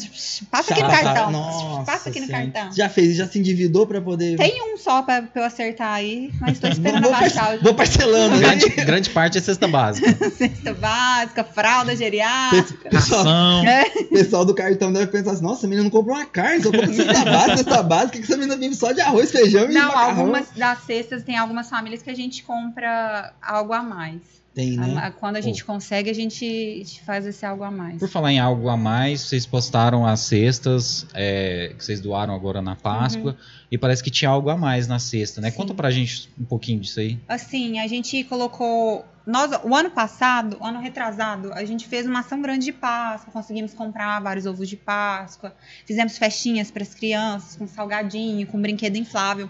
passa 0.49 0.73
aqui 0.73 0.81
no 0.81 0.89
Passa- 0.89 1.03
cartão. 1.03 1.31
Nossa 1.31 1.83
passa 1.85 2.09
aqui 2.09 2.19
no 2.19 2.25
Senhora. 2.25 2.49
cartão. 2.51 2.73
Já 2.75 2.89
fez, 2.89 3.15
já 3.15 3.27
se 3.27 3.37
endividou 3.37 3.85
pra 3.85 4.01
poder 4.01 4.37
Tem 4.37 4.59
um 4.73 4.75
só 4.75 5.03
pra, 5.03 5.21
pra 5.21 5.41
eu 5.41 5.45
acertar 5.45 5.93
aí, 5.93 6.31
mas 6.41 6.57
tô 6.57 6.67
esperando 6.67 7.03
vou, 7.03 7.13
abaixar 7.13 7.55
o 7.57 7.61
vou 7.61 7.75
parcelando, 7.75 8.37
né? 8.37 8.41
grande, 8.55 8.69
grande 8.69 9.09
parte 9.11 9.37
é 9.37 9.41
cesta 9.41 9.67
básica. 9.67 10.11
cesta 10.35 10.73
básica, 10.73 11.43
fralda 11.43 11.95
geriátrica. 11.95 12.89
Pessoal, 12.89 13.23
Ração. 13.23 14.07
pessoal 14.09 14.43
do 14.45 14.55
cartão 14.55 14.91
deve 14.91 15.07
pensar 15.11 15.31
assim, 15.33 15.43
nossa, 15.43 15.67
a 15.67 15.69
menina 15.69 15.83
não 15.83 15.91
comprou 15.91 16.15
uma 16.15 16.25
carne, 16.25 16.63
só 16.63 16.71
comprou 16.71 16.91
cesta 16.91 17.13
básica, 17.23 17.57
cesta 17.57 17.83
básica, 17.83 18.17
que 18.17 18.23
essa 18.23 18.35
menina 18.35 18.57
vive 18.57 18.73
só 18.73 18.91
de 18.91 19.01
arroz, 19.01 19.31
feijão 19.31 19.69
e 19.69 19.73
Não, 19.75 19.89
macarrão. 19.89 20.19
algumas 20.21 20.47
das 20.55 20.79
cestas 20.85 21.21
tem 21.23 21.37
algumas 21.37 21.69
famílias 21.69 22.01
que 22.01 22.09
a 22.09 22.15
gente 22.15 22.41
compra 22.41 23.31
algo 23.41 23.73
a 23.73 23.83
mais. 23.83 24.38
Tem, 24.59 24.75
né? 24.75 25.13
Quando 25.17 25.37
a 25.37 25.41
gente 25.41 25.63
consegue, 25.63 26.09
a 26.09 26.13
gente 26.13 27.01
faz 27.05 27.25
esse 27.25 27.45
algo 27.45 27.63
a 27.63 27.71
mais. 27.71 27.97
Por 27.97 28.09
falar 28.09 28.33
em 28.33 28.39
algo 28.39 28.67
a 28.67 28.75
mais, 28.75 29.21
vocês 29.21 29.45
postaram 29.45 30.05
as 30.05 30.19
cestas 30.19 31.07
é, 31.13 31.73
que 31.77 31.85
vocês 31.85 32.01
doaram 32.01 32.35
agora 32.35 32.61
na 32.61 32.75
Páscoa 32.75 33.37
e 33.71 33.77
parece 33.77 34.03
que 34.03 34.11
tinha 34.11 34.29
algo 34.29 34.49
a 34.49 34.57
mais 34.57 34.85
na 34.85 34.99
cesta, 34.99 35.39
né? 35.39 35.49
Sim. 35.49 35.55
Conta 35.55 35.73
pra 35.73 35.89
gente 35.89 36.29
um 36.37 36.43
pouquinho 36.43 36.81
disso 36.81 36.99
aí. 36.99 37.17
Assim, 37.25 37.79
a 37.79 37.87
gente 37.87 38.21
colocou. 38.25 39.05
Nós, 39.25 39.49
o 39.63 39.73
ano 39.73 39.91
passado, 39.91 40.57
o 40.59 40.65
ano 40.65 40.81
retrasado, 40.81 41.53
a 41.53 41.63
gente 41.63 41.87
fez 41.87 42.05
uma 42.05 42.19
ação 42.19 42.41
grande 42.41 42.65
de 42.65 42.73
Páscoa, 42.73 43.31
conseguimos 43.31 43.73
comprar 43.73 44.19
vários 44.19 44.45
ovos 44.45 44.67
de 44.67 44.75
Páscoa, 44.75 45.55
fizemos 45.85 46.17
festinhas 46.17 46.69
para 46.69 46.83
as 46.83 46.93
crianças, 46.93 47.55
com 47.55 47.65
salgadinho, 47.65 48.45
com 48.47 48.59
brinquedo 48.59 48.97
inflável. 48.97 49.49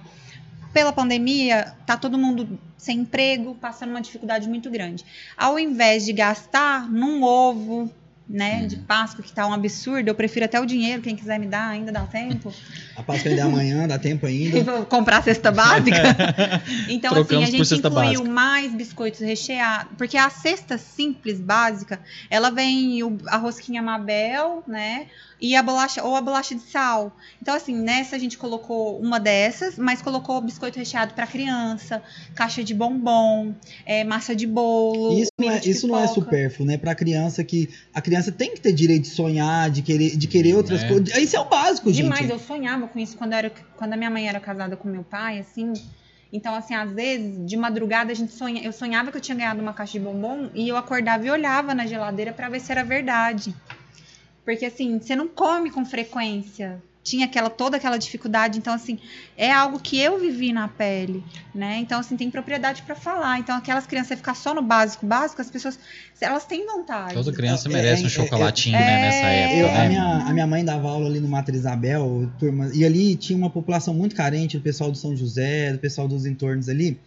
Pela 0.74 0.94
pandemia, 0.94 1.76
tá 1.86 1.98
todo 1.98 2.18
mundo 2.18 2.60
sem 2.78 3.00
emprego, 3.00 3.56
passando 3.56 3.90
uma 3.90 4.02
dificuldade 4.02 4.48
muito 4.48 4.70
grande. 4.70 5.04
Ao 5.36 5.58
invés 5.60 6.06
de 6.06 6.14
gastar 6.14 6.90
num 6.90 7.24
ovo, 7.24 7.92
né, 8.30 8.68
de. 8.68 8.76
Páscoa, 8.78 9.24
que 9.24 9.32
tá 9.32 9.48
um 9.48 9.54
absurdo, 9.54 10.08
eu 10.08 10.14
prefiro 10.16 10.46
até 10.46 10.60
o 10.60 10.66
dinheiro, 10.66 11.02
quem 11.02 11.16
quiser 11.16 11.40
me 11.40 11.48
dar, 11.48 11.68
ainda 11.70 11.92
dá 11.92 12.02
tempo. 12.02 12.54
A 12.96 13.02
Páscoa 13.02 13.30
ainda 13.32 13.42
é 13.42 13.46
amanhã, 13.46 13.88
dá 13.88 13.98
tempo 13.98 14.26
ainda. 14.28 14.62
Vou 14.64 14.86
comprar 14.86 15.18
a 15.18 15.22
cesta 15.24 15.52
básica. 15.52 15.98
Então, 16.88 17.14
Trocamos 17.14 17.44
assim, 17.46 17.56
a 17.56 17.64
gente 17.66 17.76
incluiu 17.76 18.20
básica. 18.22 18.30
mais 18.30 18.74
biscoitos 18.74 19.20
recheados. 19.22 19.92
Porque 19.98 20.18
a 20.18 20.30
cesta 20.30 20.78
simples, 20.78 21.40
básica, 21.40 22.00
ela 22.30 22.50
vem 22.52 23.02
o- 23.04 23.18
a 23.28 23.38
rosquinha 23.38 23.82
Mabel, 23.82 24.64
né? 24.68 25.08
E 25.42 25.56
a 25.56 25.64
bolacha, 25.64 26.04
ou 26.04 26.18
a 26.18 26.22
bolacha 26.22 26.54
de 26.54 26.62
sal. 26.62 27.16
Então, 27.42 27.56
assim, 27.56 27.74
nessa 27.74 28.18
a 28.18 28.20
gente 28.20 28.38
colocou 28.38 29.00
uma 29.00 29.20
dessas, 29.22 29.78
mas 29.78 30.02
colocou 30.02 30.42
biscoito 30.42 30.78
recheado 30.78 31.14
para 31.14 31.26
criança, 31.26 32.04
caixa 32.36 32.62
de 32.62 32.74
bombom, 32.74 33.54
é, 33.86 34.04
massa 34.04 34.36
de 34.36 34.46
bolo. 34.46 35.18
Isso 35.18 35.32
não, 35.40 35.50
é, 35.50 35.60
de 35.60 35.70
isso 35.70 35.88
não 35.88 35.98
é 35.98 36.08
supérfluo, 36.08 36.68
né? 36.68 36.78
Pra 36.78 36.94
criança 36.94 37.42
que. 37.44 37.70
A 37.94 38.02
criança 38.02 38.19
tem 38.32 38.54
que 38.54 38.62
ter 38.62 38.72
direito 38.74 39.04
de 39.04 39.10
sonhar, 39.10 39.70
de 39.70 39.82
querer, 39.82 40.16
de 40.18 40.28
querer 40.28 40.56
outras 40.56 40.84
É. 40.84 40.88
coisas. 40.88 41.16
Isso 41.18 41.36
é 41.36 41.40
o 41.40 41.46
básico, 41.46 41.92
Demais, 41.92 42.22
gente. 42.22 42.32
eu 42.32 42.40
sonhava 42.40 42.88
com 42.88 43.00
isso 43.00 43.18
quando, 43.18 43.34
era, 43.34 43.50
quando 43.78 43.94
a 43.94 43.98
minha 43.98 44.10
mãe 44.10 44.28
era 44.28 44.40
casada 44.40 44.76
com 44.76 44.88
meu 44.88 45.04
pai, 45.04 45.40
assim. 45.40 45.74
Então, 46.32 46.54
assim, 46.54 46.76
às 46.76 46.92
vezes, 46.92 47.44
de 47.46 47.58
madrugada, 47.58 48.12
a 48.12 48.16
gente 48.16 48.32
sonha, 48.34 48.62
eu 48.64 48.72
sonhava 48.72 49.10
que 49.12 49.18
eu 49.18 49.22
tinha 49.22 49.36
ganhado 49.36 49.62
uma 49.62 49.74
caixa 49.74 49.94
de 49.94 50.06
bombom 50.06 50.50
e 50.54 50.68
eu 50.70 50.78
acordava 50.78 51.26
e 51.26 51.30
olhava 51.32 51.74
na 51.74 51.88
geladeira 51.88 52.32
pra 52.32 52.50
ver 52.50 52.60
se 52.60 52.72
era 52.72 52.84
verdade. 52.84 53.56
Porque, 54.46 54.66
assim, 54.66 55.00
você 55.00 55.16
não 55.16 55.28
come 55.28 55.72
com 55.72 55.84
frequência. 55.86 56.82
Tinha 57.10 57.26
aquela, 57.26 57.50
toda 57.50 57.78
aquela 57.78 57.98
dificuldade. 57.98 58.60
Então, 58.60 58.72
assim, 58.72 59.00
é 59.36 59.52
algo 59.52 59.80
que 59.80 60.00
eu 60.00 60.20
vivi 60.20 60.54
na 60.54 60.68
pele, 60.68 61.24
né? 61.56 61.78
Então, 61.80 62.00
assim, 62.00 62.16
tem 62.16 62.30
propriedade 62.30 62.84
pra 62.84 62.94
falar. 62.94 63.40
Então, 63.40 63.56
aquelas 63.58 63.88
crianças 63.88 64.18
ficar 64.18 64.36
só 64.36 64.54
no 64.54 64.62
básico, 64.62 65.08
básico, 65.08 65.42
as 65.42 65.50
pessoas, 65.50 65.80
elas 66.22 66.46
têm 66.46 66.66
vontade. 66.68 67.16
Toda 67.16 67.32
criança 67.34 67.68
É, 67.68 67.72
merece 67.72 68.04
é, 68.04 68.06
um 68.06 68.08
é, 68.08 68.10
chocolatinho, 68.10 68.76
é, 68.76 68.80
né, 68.80 69.02
nessa 69.02 69.28
é. 69.28 69.44
época, 69.44 69.58
Eu- 69.60 69.68
né? 69.68 69.86
a, 69.86 69.90
minha, 69.90 70.18
a 70.30 70.34
minha 70.34 70.48
mãe 70.48 70.64
dava 70.64 70.88
aula 70.88 71.08
ali 71.08 71.20
no 71.20 71.28
Mater 71.28 71.56
Isabel, 71.56 72.30
turma, 72.38 72.70
e 72.74 72.86
ali 72.86 73.16
tinha 73.16 73.38
uma 73.38 73.50
população 73.50 73.94
muito 73.94 74.16
carente, 74.16 74.58
do 74.58 74.62
pessoal 74.64 74.92
do 74.92 74.98
São 74.98 75.16
José, 75.16 75.74
do 75.74 75.80
pessoal 75.80 76.08
dos 76.08 76.26
entornos 76.28 76.70
ali. 76.70 77.00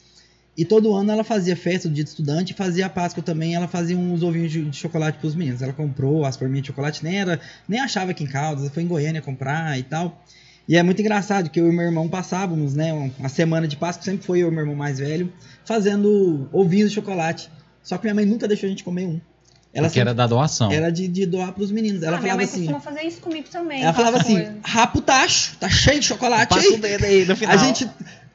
E 0.56 0.64
todo 0.64 0.94
ano 0.94 1.10
ela 1.10 1.24
fazia 1.24 1.56
festa 1.56 1.88
do 1.88 1.94
dia 1.94 2.04
do 2.04 2.08
estudante, 2.08 2.52
fazia 2.52 2.86
a 2.86 2.90
Páscoa 2.90 3.22
também, 3.22 3.54
ela 3.54 3.66
fazia 3.66 3.96
uns 3.96 4.22
ovinhos 4.22 4.52
de, 4.52 4.62
de 4.64 4.76
chocolate 4.76 5.18
pros 5.18 5.34
meninos. 5.34 5.62
Ela 5.62 5.72
comprou 5.72 6.26
as 6.26 6.36
forminhas 6.36 6.62
de 6.62 6.66
chocolate, 6.68 7.02
nem, 7.02 7.20
era, 7.20 7.40
nem 7.66 7.80
achava 7.80 8.10
aqui 8.10 8.24
em 8.24 8.26
Caldas, 8.26 8.68
foi 8.68 8.82
em 8.82 8.86
Goiânia 8.86 9.22
comprar 9.22 9.78
e 9.78 9.82
tal. 9.82 10.22
E 10.68 10.76
é 10.76 10.82
muito 10.82 11.00
engraçado, 11.00 11.50
que 11.50 11.60
eu 11.60 11.68
e 11.68 11.72
meu 11.72 11.84
irmão 11.84 12.08
passávamos, 12.08 12.74
né, 12.74 12.92
uma 13.18 13.28
semana 13.28 13.66
de 13.66 13.76
Páscoa, 13.76 14.04
sempre 14.04 14.24
foi 14.26 14.40
eu 14.40 14.48
e 14.48 14.50
meu 14.50 14.60
irmão 14.60 14.76
mais 14.76 14.98
velho, 14.98 15.32
fazendo 15.64 16.48
ovinhos 16.52 16.90
de 16.90 16.96
chocolate. 16.96 17.50
Só 17.82 17.96
que 17.96 18.04
minha 18.04 18.14
mãe 18.14 18.26
nunca 18.26 18.46
deixou 18.46 18.66
a 18.66 18.70
gente 18.70 18.84
comer 18.84 19.06
um. 19.06 19.20
Ela 19.74 19.88
Porque 19.88 20.00
era 20.00 20.12
da 20.12 20.26
doação. 20.26 20.70
era 20.70 20.92
de, 20.92 21.08
de 21.08 21.24
doar 21.24 21.52
pros 21.52 21.70
meninos. 21.70 22.02
Ela 22.02 22.18
ah, 22.18 22.20
minha 22.20 22.32
falava 22.32 22.36
mãe 22.36 22.44
assim. 22.44 22.58
costuma 22.66 22.80
fazer 22.80 23.06
isso 23.06 23.20
comigo 23.22 23.48
também. 23.48 23.82
Ela 23.82 23.94
falava 23.94 24.18
assim: 24.18 24.34
coisas. 24.34 24.54
rapa 24.62 24.98
o 24.98 25.02
tacho, 25.02 25.56
tá 25.56 25.68
cheio 25.68 25.98
de 25.98 26.06
chocolate 26.06 26.54
Passa 26.54 26.74
o 26.74 26.76
dedo 26.78 27.04
aí 27.04 27.24
no 27.24 27.34
final. 27.34 27.54
A 27.54 27.56
gente. 27.56 27.88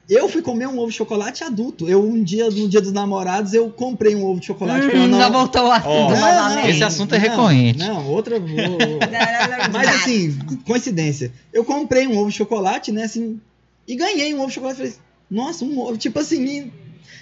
Eu 0.09 0.29
fui 0.29 0.41
comer 0.41 0.67
um 0.67 0.79
ovo 0.79 0.89
de 0.89 0.95
chocolate 0.95 1.43
adulto. 1.43 1.89
Eu, 1.89 2.01
um 2.01 2.23
dia, 2.23 2.49
no 2.49 2.69
dia 2.69 2.79
dos 2.79 2.93
namorados, 2.93 3.53
eu 3.53 3.69
comprei 3.69 4.15
um 4.15 4.25
ovo 4.25 4.39
de 4.39 4.45
chocolate. 4.45 4.88
Hum, 4.88 5.07
não... 5.07 5.19
já 5.19 5.29
voltou 5.29 5.65
o 5.65 5.71
assunto 5.71 5.89
Não, 5.89 6.19
novamente. 6.19 6.69
Esse 6.69 6.84
assunto 6.84 7.13
é 7.13 7.19
não, 7.19 7.29
recorrente. 7.29 7.79
Não, 7.79 8.07
outra. 8.07 8.39
vou- 8.39 8.47
Mas 9.73 9.88
assim, 9.89 10.38
coincidência. 10.65 11.31
Eu 11.51 11.65
comprei 11.65 12.07
um 12.07 12.17
ovo 12.17 12.29
de 12.29 12.38
chocolate, 12.38 12.91
né, 12.91 13.03
assim, 13.03 13.41
e 13.85 13.95
ganhei 13.95 14.34
um 14.34 14.39
ovo 14.39 14.47
de 14.47 14.53
chocolate. 14.53 14.77
Falei, 14.77 14.93
nossa, 15.29 15.65
um 15.65 15.77
ovo. 15.77 15.97
Tipo 15.97 16.19
assim, 16.19 16.39
nem, 16.39 16.73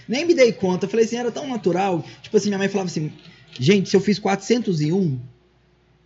nem 0.07 0.23
me 0.25 0.35
dei 0.35 0.51
conta. 0.51 0.87
Falei 0.87 1.05
assim, 1.05 1.17
era 1.17 1.31
tão 1.31 1.47
natural. 1.47 2.03
Tipo 2.21 2.37
assim, 2.37 2.49
minha 2.49 2.59
mãe 2.59 2.69
falava 2.69 2.89
assim, 2.89 3.11
gente, 3.59 3.89
se 3.89 3.95
eu 3.95 4.01
fiz 4.01 4.19
401, 4.19 5.19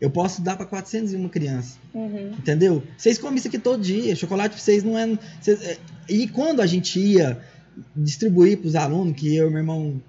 eu 0.01 0.09
posso 0.09 0.41
dar 0.41 0.55
pra 0.55 0.65
401 0.65 1.27
criança. 1.29 1.77
Uhum. 1.93 2.31
Entendeu? 2.37 2.83
Vocês 2.97 3.17
comem 3.17 3.37
isso 3.37 3.47
aqui 3.47 3.59
todo 3.59 3.81
dia. 3.81 4.15
Chocolate 4.15 4.55
pra 4.55 4.63
vocês 4.63 4.83
não 4.83 4.97
é. 4.97 5.07
vocês- 5.41 5.61
é- 5.61 5.77
E 6.07 6.27
quando 6.27 6.61
a 6.61 6.65
gente 6.65 6.99
ia 6.99 7.39
distribuir 7.95 8.57
pros 8.57 8.75
alunos, 8.75 9.15
que 9.15 9.35
eu 9.35 9.47
e 9.47 9.49
meu 9.49 9.59
irmão 9.59 10.01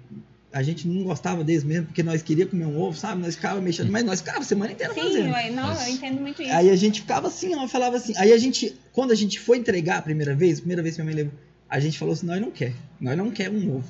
a 0.53 0.61
gente 0.61 0.85
não 0.85 1.03
gostava 1.03 1.45
deles 1.45 1.63
mesmo, 1.63 1.85
porque 1.85 2.03
nós 2.03 2.21
queríamos 2.21 2.51
comer 2.51 2.65
um 2.65 2.77
ovo, 2.77 2.97
sabe? 2.97 3.21
Nós 3.21 3.35
ficava 3.35 3.61
mexendo, 3.61 3.89
mas 3.89 4.03
nós 4.03 4.19
ficava 4.19 4.39
a 4.39 4.43
semana 4.43 4.73
inteira 4.73 4.93
Sim, 4.93 4.99
fazendo. 4.99 5.33
eu, 5.33 5.53
não, 5.53 5.73
eu 5.73 5.87
entendo 5.87 6.19
muito 6.19 6.41
isso. 6.41 6.51
Aí 6.51 6.69
a 6.69 6.75
gente 6.75 6.99
ficava 7.01 7.27
assim, 7.29 7.55
ó, 7.55 7.65
falava 7.69 7.95
assim. 7.95 8.13
Aí 8.17 8.33
a 8.33 8.37
gente, 8.37 8.75
quando 8.91 9.11
a 9.11 9.15
gente 9.15 9.39
foi 9.39 9.57
entregar 9.59 9.99
a 9.99 10.01
primeira 10.01 10.35
vez, 10.35 10.57
a 10.57 10.61
primeira 10.61 10.83
vez 10.83 10.95
que 10.97 11.01
minha 11.01 11.15
mãe 11.15 11.23
levou, 11.23 11.39
a 11.69 11.79
gente 11.79 11.97
falou 11.97 12.13
assim: 12.13 12.25
nós 12.25 12.41
não 12.41 12.51
quer, 12.51 12.73
nós 12.99 13.15
não 13.17 13.31
quer 13.31 13.49
um 13.49 13.77
ovo. 13.77 13.87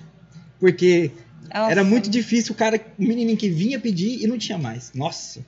Porque 0.60 1.10
Nossa. 1.52 1.72
era 1.72 1.84
muito 1.84 2.08
difícil 2.12 2.54
o 2.54 2.56
cara, 2.56 2.80
o 3.00 3.02
menininho 3.04 3.36
que 3.38 3.50
vinha 3.50 3.80
pedir 3.80 4.22
e 4.24 4.28
não 4.28 4.38
tinha 4.38 4.60
mais. 4.60 4.92
Nossa. 4.94 5.44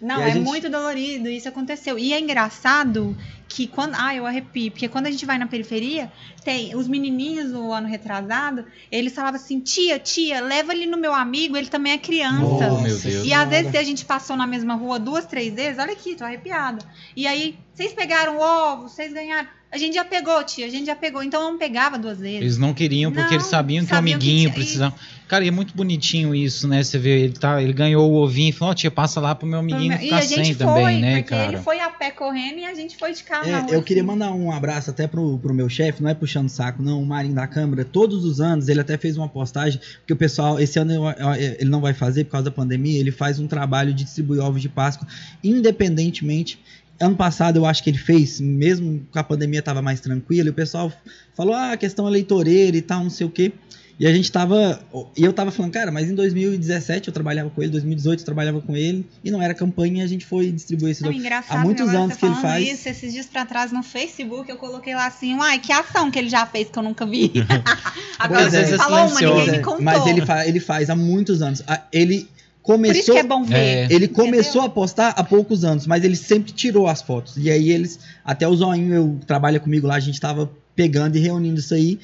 Não, 0.00 0.20
E 0.20 0.24
é 0.24 0.32
gente- 0.32 0.44
muito 0.44 0.68
dolorido, 0.68 1.28
isso 1.28 1.48
aconteceu. 1.48 1.98
E 1.98 2.12
é 2.12 2.20
engraçado 2.20 3.16
que 3.48 3.66
quando. 3.66 3.94
Ah, 3.96 4.14
eu 4.14 4.26
arrepio, 4.26 4.70
porque 4.70 4.88
quando 4.88 5.06
a 5.06 5.10
gente 5.10 5.24
vai 5.24 5.38
na 5.38 5.46
periferia, 5.46 6.12
tem 6.44 6.74
os 6.76 6.86
menininhos 6.86 7.50
do 7.52 7.72
ano 7.72 7.88
retrasado, 7.88 8.64
eles 8.92 9.14
falavam 9.14 9.40
assim: 9.40 9.58
tia, 9.60 9.98
tia, 9.98 10.40
leva 10.40 10.74
ele 10.74 10.84
no 10.86 10.98
meu 10.98 11.14
amigo, 11.14 11.56
ele 11.56 11.68
também 11.68 11.92
é 11.94 11.98
criança. 11.98 12.44
Oh, 12.72 12.80
meu 12.82 12.98
Deus. 12.98 13.24
E 13.26 13.32
às 13.32 13.48
vezes 13.48 13.74
a 13.74 13.82
gente 13.82 14.04
passou 14.04 14.36
na 14.36 14.46
mesma 14.46 14.74
rua 14.74 14.98
duas, 14.98 15.24
três 15.24 15.54
vezes, 15.54 15.78
olha 15.78 15.92
aqui, 15.92 16.14
tô 16.14 16.24
arrepiada. 16.24 16.84
E 17.16 17.26
aí, 17.26 17.56
vocês 17.74 17.92
pegaram 17.94 18.38
ovo, 18.38 18.88
vocês 18.88 19.12
ganharam. 19.12 19.48
A 19.72 19.78
gente 19.78 19.94
já 19.94 20.04
pegou, 20.04 20.42
tia, 20.44 20.64
a 20.66 20.70
gente 20.70 20.86
já 20.86 20.94
pegou. 20.94 21.22
Então 21.22 21.42
eu 21.42 21.50
não 21.52 21.58
pegava 21.58 21.98
duas 21.98 22.18
vezes. 22.18 22.40
Eles 22.40 22.58
não 22.58 22.72
queriam 22.72 23.10
porque 23.10 23.26
Não, 23.26 23.32
eles 23.34 23.46
sabiam 23.46 23.80
que 23.84 23.86
o 23.86 23.88
que 23.88 23.94
amiguinho 23.96 24.40
tinha- 24.50 24.52
precisava. 24.54 24.94
Cara, 25.28 25.44
e 25.44 25.48
é 25.48 25.50
muito 25.50 25.76
bonitinho 25.76 26.32
isso, 26.32 26.68
né? 26.68 26.84
Você 26.84 26.98
vê, 26.98 27.22
ele, 27.24 27.32
tá, 27.32 27.60
ele 27.60 27.72
ganhou 27.72 28.08
o 28.08 28.14
ovinho 28.14 28.50
e 28.50 28.52
falou: 28.52 28.70
Ó, 28.70 28.74
tia, 28.74 28.92
passa 28.92 29.20
lá 29.20 29.34
pro 29.34 29.44
meu 29.44 29.58
amiguinho 29.58 29.92
e 29.94 29.98
ficar 29.98 30.16
a 30.18 30.20
gente 30.20 30.44
sem 30.44 30.54
foi, 30.54 30.56
também, 30.66 31.00
né, 31.00 31.16
porque 31.16 31.34
cara? 31.34 31.52
ele 31.52 31.56
foi 31.62 31.80
a 31.80 31.90
pé 31.90 32.12
correndo 32.12 32.58
e 32.60 32.64
a 32.64 32.72
gente 32.74 32.96
foi 32.96 33.12
de 33.12 33.24
carro 33.24 33.44
É, 33.44 33.66
eu 33.74 33.82
queria 33.82 34.04
mandar 34.04 34.32
um 34.32 34.52
abraço 34.52 34.90
até 34.90 35.08
pro, 35.08 35.36
pro 35.38 35.52
meu 35.52 35.68
chefe, 35.68 36.00
não 36.00 36.08
é 36.10 36.14
puxando 36.14 36.48
saco, 36.48 36.80
não, 36.80 37.02
o 37.02 37.06
Marinho 37.06 37.34
da 37.34 37.46
Câmara. 37.48 37.84
Todos 37.84 38.24
os 38.24 38.40
anos 38.40 38.68
ele 38.68 38.80
até 38.80 38.96
fez 38.96 39.16
uma 39.16 39.28
postagem, 39.28 39.80
porque 39.98 40.12
o 40.12 40.16
pessoal, 40.16 40.60
esse 40.60 40.78
ano 40.78 40.92
eu- 40.92 41.04
eu- 41.04 41.34
ele 41.34 41.70
não 41.70 41.80
vai 41.80 41.92
fazer 41.92 42.22
por 42.24 42.30
causa 42.30 42.44
da 42.44 42.52
pandemia, 42.52 43.00
ele 43.00 43.10
faz 43.10 43.40
um 43.40 43.48
trabalho 43.48 43.92
de 43.92 44.04
distribuir 44.04 44.40
ovos 44.40 44.62
de 44.62 44.68
Páscoa, 44.68 45.08
independentemente. 45.42 46.58
Ano 47.00 47.16
passado 47.16 47.56
eu 47.56 47.66
acho 47.66 47.82
que 47.82 47.90
ele 47.90 47.98
fez, 47.98 48.40
mesmo 48.40 49.06
com 49.10 49.18
a 49.18 49.24
pandemia 49.24 49.60
tava 49.60 49.82
mais 49.82 50.00
tranquilo, 50.00 50.48
e 50.48 50.50
o 50.50 50.54
pessoal 50.54 50.90
falou, 51.36 51.52
ah, 51.54 51.76
questão 51.76 52.06
eleitoreira 52.06 52.76
e 52.76 52.80
tal, 52.80 53.02
não 53.02 53.10
sei 53.10 53.26
o 53.26 53.30
quê. 53.30 53.52
E 53.98 54.06
a 54.06 54.12
gente 54.12 54.30
tava. 54.30 54.78
E 55.16 55.24
eu 55.24 55.32
tava 55.32 55.50
falando, 55.50 55.72
cara, 55.72 55.90
mas 55.90 56.10
em 56.10 56.14
2017 56.14 57.08
eu 57.08 57.14
trabalhava 57.14 57.48
com 57.48 57.62
ele, 57.62 57.70
2018 57.72 58.20
eu 58.20 58.24
trabalhava 58.26 58.60
com 58.60 58.76
ele, 58.76 59.06
e 59.24 59.30
não 59.30 59.40
era 59.40 59.54
campanha 59.54 60.04
a 60.04 60.06
gente 60.06 60.26
foi 60.26 60.52
distribuir 60.52 60.94
ovos. 61.02 61.16
engraçado, 61.16 61.58
Há 61.58 61.62
muitos 61.62 61.88
agora 61.88 62.04
anos 62.04 62.16
que 62.16 62.26
ele 62.26 62.34
faz. 62.34 62.68
Isso, 62.68 62.88
esses 62.88 63.12
dias 63.12 63.24
pra 63.26 63.46
trás 63.46 63.72
no 63.72 63.82
Facebook 63.82 64.50
eu 64.50 64.56
coloquei 64.58 64.94
lá 64.94 65.06
assim, 65.06 65.34
uai, 65.36 65.58
que 65.58 65.72
ação 65.72 66.10
que 66.10 66.18
ele 66.18 66.28
já 66.28 66.44
fez 66.44 66.68
que 66.68 66.78
eu 66.78 66.82
nunca 66.82 67.06
vi. 67.06 67.32
agora 68.18 68.42
é. 68.42 68.50
você 68.50 68.56
vezes 68.64 68.76
falou 68.76 69.06
uma, 69.06 69.20
ninguém 69.20 69.50
me 69.50 69.56
É, 69.56 69.58
contou. 69.60 69.82
Mas 69.82 70.06
ele, 70.06 70.26
fa- 70.26 70.46
ele 70.46 70.60
faz 70.60 70.90
há 70.90 70.96
muitos 70.96 71.40
anos. 71.40 71.62
Ele 71.90 72.18
Por 72.18 72.26
isso 72.26 72.30
começou. 72.62 73.14
que 73.14 73.20
é 73.20 73.22
bom 73.22 73.44
ver. 73.44 73.56
É. 73.56 73.88
Ele 73.90 74.08
começou 74.08 74.60
a 74.62 74.68
postar 74.68 75.14
há 75.16 75.24
poucos 75.24 75.64
anos, 75.64 75.86
mas 75.86 76.04
ele 76.04 76.16
sempre 76.16 76.52
tirou 76.52 76.86
as 76.86 77.00
fotos. 77.00 77.36
E 77.38 77.50
aí 77.50 77.70
eles. 77.70 77.98
Até 78.22 78.46
o 78.46 78.54
Zoinho 78.54 78.94
eu, 78.94 79.20
trabalha 79.26 79.58
comigo 79.58 79.86
lá, 79.86 79.94
a 79.94 80.00
gente 80.00 80.20
tava 80.20 80.50
pegando 80.74 81.16
e 81.16 81.20
reunindo 81.20 81.58
isso 81.60 81.72
aí. 81.72 81.98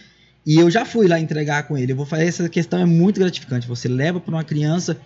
E 0.47 0.57
eu 0.59 0.71
já 0.71 0.85
fui 0.85 1.07
lá 1.07 1.21
entregar 1.21 1.63
com 1.65 1.77
ele. 1.79 1.93
Eu 1.93 1.97
vou 1.97 2.07
fazer 2.07 2.25
essa 2.27 2.49
questão 2.49 2.79
é 2.81 2.85
muito 2.85 3.21
gratificante. 3.21 3.67
Você 3.69 3.89
leva 3.89 4.19
para 4.21 4.35
uma 4.35 4.45
criança 4.45 4.97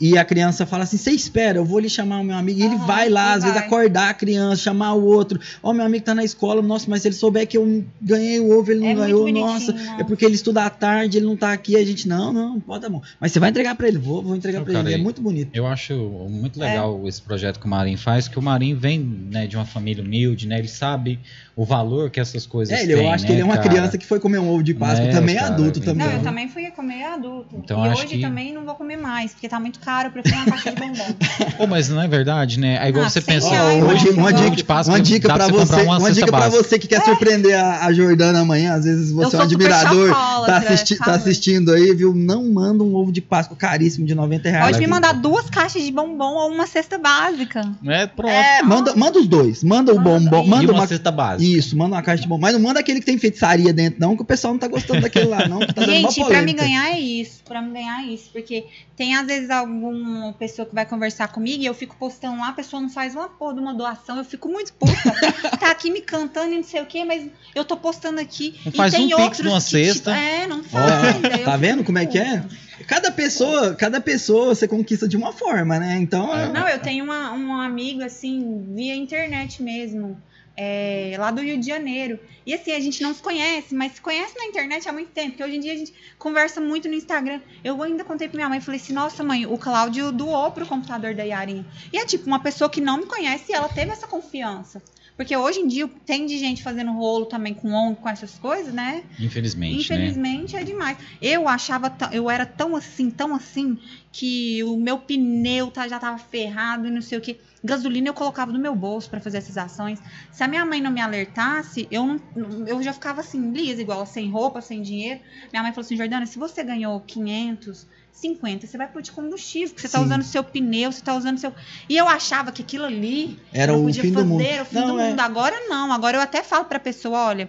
e 0.00 0.16
a 0.18 0.24
criança 0.24 0.66
fala 0.66 0.82
assim: 0.84 0.96
"Você 0.96 1.10
espera, 1.12 1.58
eu 1.58 1.64
vou 1.64 1.78
lhe 1.78 1.88
chamar 1.88 2.18
o 2.20 2.24
meu 2.24 2.34
amigo". 2.34 2.58
E 2.58 2.64
ele 2.64 2.74
Aham, 2.74 2.86
vai 2.86 3.08
lá, 3.08 3.34
às 3.34 3.44
vezes 3.44 3.56
vai. 3.58 3.66
acordar 3.66 4.08
a 4.10 4.14
criança, 4.14 4.62
chamar 4.62 4.94
o 4.94 5.04
outro. 5.04 5.38
Ó, 5.62 5.72
meu 5.72 5.84
amigo 5.84 6.04
tá 6.04 6.14
na 6.14 6.24
escola, 6.24 6.60
nossa, 6.62 6.88
mas 6.88 7.02
se 7.02 7.08
ele 7.08 7.14
souber 7.14 7.46
que 7.46 7.56
eu 7.56 7.84
ganhei 8.00 8.40
o 8.40 8.58
ovo, 8.58 8.72
ele 8.72 8.80
não 8.80 8.88
É 8.88 8.94
ganhou, 8.94 9.30
nossa, 9.30 9.72
nossa. 9.72 10.00
é 10.00 10.02
porque 10.02 10.24
ele 10.24 10.34
estuda 10.34 10.64
à 10.64 10.70
tarde, 10.70 11.18
ele 11.18 11.26
não 11.26 11.36
tá 11.36 11.52
aqui, 11.52 11.76
a 11.76 11.84
gente 11.84 12.08
não, 12.08 12.32
não, 12.32 12.58
pode 12.58 12.82
dar 12.82 12.88
mão. 12.88 13.02
Mas 13.20 13.30
você 13.30 13.38
vai 13.38 13.50
entregar 13.50 13.76
para 13.76 13.86
ele, 13.86 13.98
vou, 13.98 14.22
vou 14.22 14.34
entregar 14.34 14.58
Não, 14.60 14.64
para 14.64 14.80
ele, 14.80 14.94
é 14.94 14.98
muito 14.98 15.20
bonito. 15.22 15.50
Eu 15.54 15.66
acho 15.66 15.94
muito 16.28 16.60
É. 16.60 16.66
legal 16.66 17.06
esse 17.06 17.22
projeto 17.22 17.60
que 17.60 17.66
o 17.66 17.68
Marinho 17.68 17.98
faz, 17.98 18.26
que 18.26 18.38
o 18.38 18.42
Marinho 18.42 18.76
vem 18.78 18.98
né, 18.98 19.46
de 19.46 19.54
uma 19.54 19.66
família 19.66 20.02
humilde, 20.02 20.48
né? 20.48 20.58
Ele 20.58 20.68
sabe 20.68 21.20
o 21.54 21.64
valor 21.66 22.08
que 22.10 22.18
essas 22.18 22.46
coisas 22.46 22.72
É, 22.72 22.78
têm. 22.82 22.92
ele, 22.92 22.94
eu 23.06 23.10
acho 23.10 23.24
que 23.24 23.30
né, 23.30 23.36
ele 23.36 23.42
é 23.42 23.44
uma 23.44 23.56
cara? 23.58 23.68
criança 23.68 23.98
que 23.98 24.06
foi 24.06 24.18
comer 24.18 24.38
um 24.38 24.48
ovo 24.48 24.62
de 24.62 24.72
Páscoa, 24.72 25.06
É, 25.06 25.10
também 25.10 25.36
é 25.36 25.40
cara, 25.40 25.52
adulto 25.52 25.80
também. 25.80 26.06
Não, 26.06 26.12
eu 26.14 26.22
também 26.22 26.48
fui 26.48 26.70
comer 26.70 27.04
adulto. 27.04 27.56
Então, 27.62 27.84
e 27.84 27.88
hoje 27.90 28.06
que- 28.06 28.20
também 28.20 28.52
não 28.54 28.64
vou 28.64 28.74
comer 28.74 28.96
mais, 28.96 29.32
porque 29.32 29.48
tá 29.48 29.60
muito 29.60 29.78
caro, 29.80 30.08
eu 30.08 30.12
prefiro 30.12 30.34
uma 30.36 30.46
caixa 30.46 30.70
de 30.70 30.76
bombom. 30.80 31.04
Pô, 31.58 31.66
mas 31.66 31.88
não 31.90 32.00
é 32.00 32.08
verdade, 32.08 32.58
né? 32.58 32.78
É 32.82 32.88
igual 32.88 33.04
Ah, 33.04 33.10
você 33.10 33.20
pensa, 33.20 33.48
reais, 33.50 33.82
uma, 33.82 33.92
né? 33.92 33.98
dica, 33.98 34.12
uma 34.14 34.28
Ovo 34.30 34.42
dica, 34.44 34.56
de 34.56 34.64
Páscoa, 34.64 34.94
uma 34.94 35.00
dica 35.02 35.28
dá 35.28 35.34
pra 35.34 35.44
pra 35.46 35.54
você 35.54 35.82
uma 35.82 35.98
uma 35.98 36.10
dica 36.12 36.26
para 36.32 36.48
você 36.48 36.78
que 36.78 36.86
quer 36.88 37.04
surpreender 37.04 37.58
a, 37.58 37.84
a 37.86 37.92
Jordana 37.92 38.40
amanhã, 38.40 38.72
às 38.74 38.84
vezes 38.84 39.10
você 39.12 39.36
Eu 39.36 39.40
é 39.40 39.42
um 39.42 39.44
admirador, 39.46 40.10
tá, 40.46 40.56
assisti- 40.56 40.96
tá 40.96 41.12
assistindo 41.14 41.72
aí, 41.72 41.94
viu? 41.94 42.14
Não 42.14 42.50
manda 42.50 42.82
um 42.82 42.94
ovo 42.94 43.12
de 43.12 43.20
Páscoa 43.20 43.56
caríssimo 43.56 44.06
de 44.06 44.14
90 44.14 44.48
reais. 44.48 44.66
Pode 44.66 44.78
me 44.80 44.86
mandar 44.86 45.12
duas 45.12 45.50
caixas 45.50 45.82
de 45.82 45.92
bombom 45.92 46.34
ou 46.34 46.50
uma 46.50 46.66
cesta 46.66 46.96
básica. 46.98 47.70
É, 47.86 48.06
pronto. 48.06 48.32
É, 48.32 48.62
manda, 48.62 48.96
manda 48.96 49.18
os 49.18 49.26
dois, 49.28 49.62
manda 49.62 49.92
o 49.92 49.98
bombom, 50.00 50.46
manda 50.46 50.64
uma, 50.72 50.80
uma 50.80 50.86
cesta 50.86 51.10
básica. 51.10 51.41
Isso, 51.42 51.76
manda 51.76 51.96
uma 51.96 52.02
caixa 52.02 52.22
de 52.22 52.28
bombom, 52.28 52.42
mas 52.42 52.52
não 52.54 52.60
manda 52.60 52.80
aquele 52.80 53.00
que 53.00 53.06
tem 53.06 53.18
feitiçaria 53.18 53.72
dentro 53.72 54.00
não, 54.00 54.16
que 54.16 54.22
o 54.22 54.24
pessoal 54.24 54.52
não 54.52 54.60
tá 54.60 54.68
gostando 54.68 55.00
daquele 55.00 55.26
lá 55.26 55.48
não, 55.48 55.60
tá 55.60 55.82
Gente, 55.84 56.24
pra 56.24 56.42
me 56.42 56.52
ganhar 56.52 56.90
é 56.90 57.00
isso, 57.00 57.42
pra 57.44 57.60
me 57.60 57.72
ganhar 57.72 58.02
é 58.02 58.06
isso, 58.12 58.30
porque 58.32 58.64
tem 58.96 59.16
às 59.16 59.26
vezes 59.26 59.50
alguma 59.50 60.32
pessoa 60.34 60.66
que 60.66 60.74
vai 60.74 60.86
conversar 60.86 61.28
comigo 61.28 61.62
e 61.62 61.66
eu 61.66 61.74
fico 61.74 61.96
postando 61.98 62.38
lá, 62.38 62.48
a 62.48 62.52
pessoa 62.52 62.80
não 62.80 62.88
faz 62.88 63.14
uma 63.14 63.28
porra 63.28 63.54
de 63.54 63.60
uma 63.60 63.74
doação, 63.74 64.18
eu 64.18 64.24
fico 64.24 64.48
muito 64.48 64.72
puta. 64.74 64.92
tá 65.58 65.70
aqui 65.70 65.90
me 65.90 66.00
cantando 66.00 66.52
e 66.52 66.56
não 66.56 66.64
sei 66.64 66.80
o 66.82 66.86
quê, 66.86 67.04
mas 67.04 67.26
eu 67.54 67.64
tô 67.64 67.76
postando 67.76 68.20
aqui. 68.20 68.54
Não 68.64 68.72
e 68.72 68.76
faz 68.76 68.92
tem 68.94 69.06
um 69.06 69.08
pix 69.08 69.20
outros 69.20 69.40
numa 69.40 69.60
que, 69.60 69.70
cesta. 69.70 70.12
tipo, 70.12 70.24
é, 70.24 70.46
não 70.46 70.62
faz. 70.62 71.22
eu 71.38 71.44
tá 71.44 71.56
vendo 71.56 71.82
como 71.84 71.98
é 71.98 72.06
que 72.06 72.18
é? 72.18 72.44
Cada 72.86 73.10
pessoa, 73.12 73.74
cada 73.74 74.00
pessoa 74.00 74.54
você 74.54 74.66
conquista 74.66 75.06
de 75.08 75.16
uma 75.16 75.32
forma, 75.32 75.78
né? 75.78 75.98
Então, 76.00 76.34
É. 76.36 76.44
é- 76.44 76.48
Não, 76.48 76.68
eu 76.68 76.78
tenho 76.78 77.04
uma, 77.04 77.32
um 77.32 77.52
amigo, 77.54 78.02
assim, 78.02 78.64
via 78.74 78.94
internet 78.94 79.62
mesmo, 79.62 80.20
é, 80.62 81.16
lá 81.18 81.30
do 81.32 81.40
Rio 81.40 81.58
de 81.58 81.66
Janeiro. 81.66 82.20
E 82.46 82.54
assim, 82.54 82.72
a 82.72 82.78
gente 82.78 83.02
não 83.02 83.12
se 83.12 83.20
conhece, 83.20 83.74
mas 83.74 83.92
se 83.92 84.00
conhece 84.00 84.36
na 84.38 84.44
internet 84.44 84.88
há 84.88 84.92
muito 84.92 85.10
tempo, 85.10 85.30
porque 85.30 85.42
hoje 85.42 85.56
em 85.56 85.60
dia 85.60 85.72
a 85.72 85.76
gente 85.76 85.92
conversa 86.18 86.60
muito 86.60 86.88
no 86.88 86.94
Instagram. 86.94 87.40
Eu 87.64 87.82
ainda 87.82 88.04
contei 88.04 88.28
pra 88.28 88.36
minha 88.36 88.48
mãe, 88.48 88.60
falei 88.60 88.80
assim, 88.80 88.92
nossa 88.92 89.24
mãe, 89.24 89.44
o 89.44 89.58
Cláudio 89.58 90.12
doou 90.12 90.50
pro 90.52 90.66
computador 90.66 91.14
da 91.14 91.24
Yarinha. 91.24 91.66
E 91.92 91.98
é 91.98 92.06
tipo, 92.06 92.26
uma 92.26 92.40
pessoa 92.40 92.70
que 92.70 92.80
não 92.80 92.98
me 92.98 93.06
conhece 93.06 93.52
ela 93.52 93.68
teve 93.68 93.90
essa 93.90 94.06
confiança. 94.06 94.82
Porque 95.16 95.36
hoje 95.36 95.60
em 95.60 95.66
dia 95.68 95.88
tem 96.06 96.26
de 96.26 96.38
gente 96.38 96.62
fazendo 96.62 96.90
rolo 96.92 97.26
também 97.26 97.52
com 97.54 97.70
ONG, 97.72 97.96
com 98.00 98.08
essas 98.08 98.38
coisas, 98.38 98.72
né? 98.72 99.04
Infelizmente, 99.18 99.74
né? 99.74 99.80
Infelizmente 99.80 100.56
é 100.56 100.64
demais. 100.64 100.96
Eu 101.20 101.46
achava, 101.46 101.94
eu 102.12 102.30
era 102.30 102.46
tão 102.46 102.74
assim, 102.74 103.10
tão 103.10 103.34
assim, 103.34 103.78
que 104.10 104.62
o 104.64 104.76
meu 104.76 104.98
pneu 104.98 105.70
tá- 105.70 105.86
já 105.86 105.98
tava 105.98 106.18
ferrado 106.18 106.86
e 106.86 106.90
não 106.90 107.02
sei 107.02 107.18
o 107.18 107.20
que. 107.20 107.38
Gasolina 107.64 108.08
eu 108.08 108.14
colocava 108.14 108.50
no 108.50 108.58
meu 108.58 108.74
bolso 108.74 109.08
pra 109.08 109.20
fazer 109.20 109.38
essas 109.38 109.56
ações. 109.56 110.00
Se 110.32 110.42
a 110.42 110.48
minha 110.48 110.64
mãe 110.64 110.80
não 110.80 110.90
me 110.90 111.00
alertasse, 111.00 111.86
eu, 111.90 112.04
não, 112.34 112.66
eu 112.66 112.82
já 112.82 112.92
ficava 112.92 113.20
assim, 113.20 113.52
lisa, 113.52 113.80
igual, 113.80 114.04
sem 114.04 114.28
roupa, 114.30 114.60
sem 114.60 114.82
dinheiro. 114.82 115.20
Minha 115.52 115.62
mãe 115.62 115.72
falou 115.72 115.84
assim: 115.84 115.96
Jordana, 115.96 116.26
se 116.26 116.38
você 116.38 116.64
ganhou 116.64 116.98
500, 117.00 117.86
50, 118.12 118.66
você 118.66 118.76
vai 118.78 118.86
pôr 118.86 119.02
de 119.02 119.10
combustível, 119.10 119.74
você 119.76 119.88
tá 119.88 119.98
Sim. 119.98 120.04
usando 120.04 120.22
seu 120.22 120.44
pneu, 120.44 120.92
você 120.92 121.02
tá 121.02 121.14
usando 121.16 121.38
seu. 121.38 121.52
E 121.88 121.96
eu 121.96 122.06
achava 122.08 122.52
que 122.52 122.62
aquilo 122.62 122.84
ali 122.84 123.38
era 123.52 123.72
o 123.76 123.86
fim 123.86 123.94
fazer, 123.94 124.10
do 124.12 124.24
mundo. 124.26 124.42
era 124.42 124.62
o 124.62 124.66
fim 124.66 124.74
Não, 124.76 124.94
do 124.94 125.00
é- 125.00 125.08
mundo. 125.08 125.20
Agora 125.20 125.56
não. 125.68 125.92
Agora 125.92 126.18
eu 126.18 126.20
até 126.20 126.42
falo 126.42 126.66
pra 126.66 126.78
pessoa, 126.78 127.18
olha, 127.26 127.48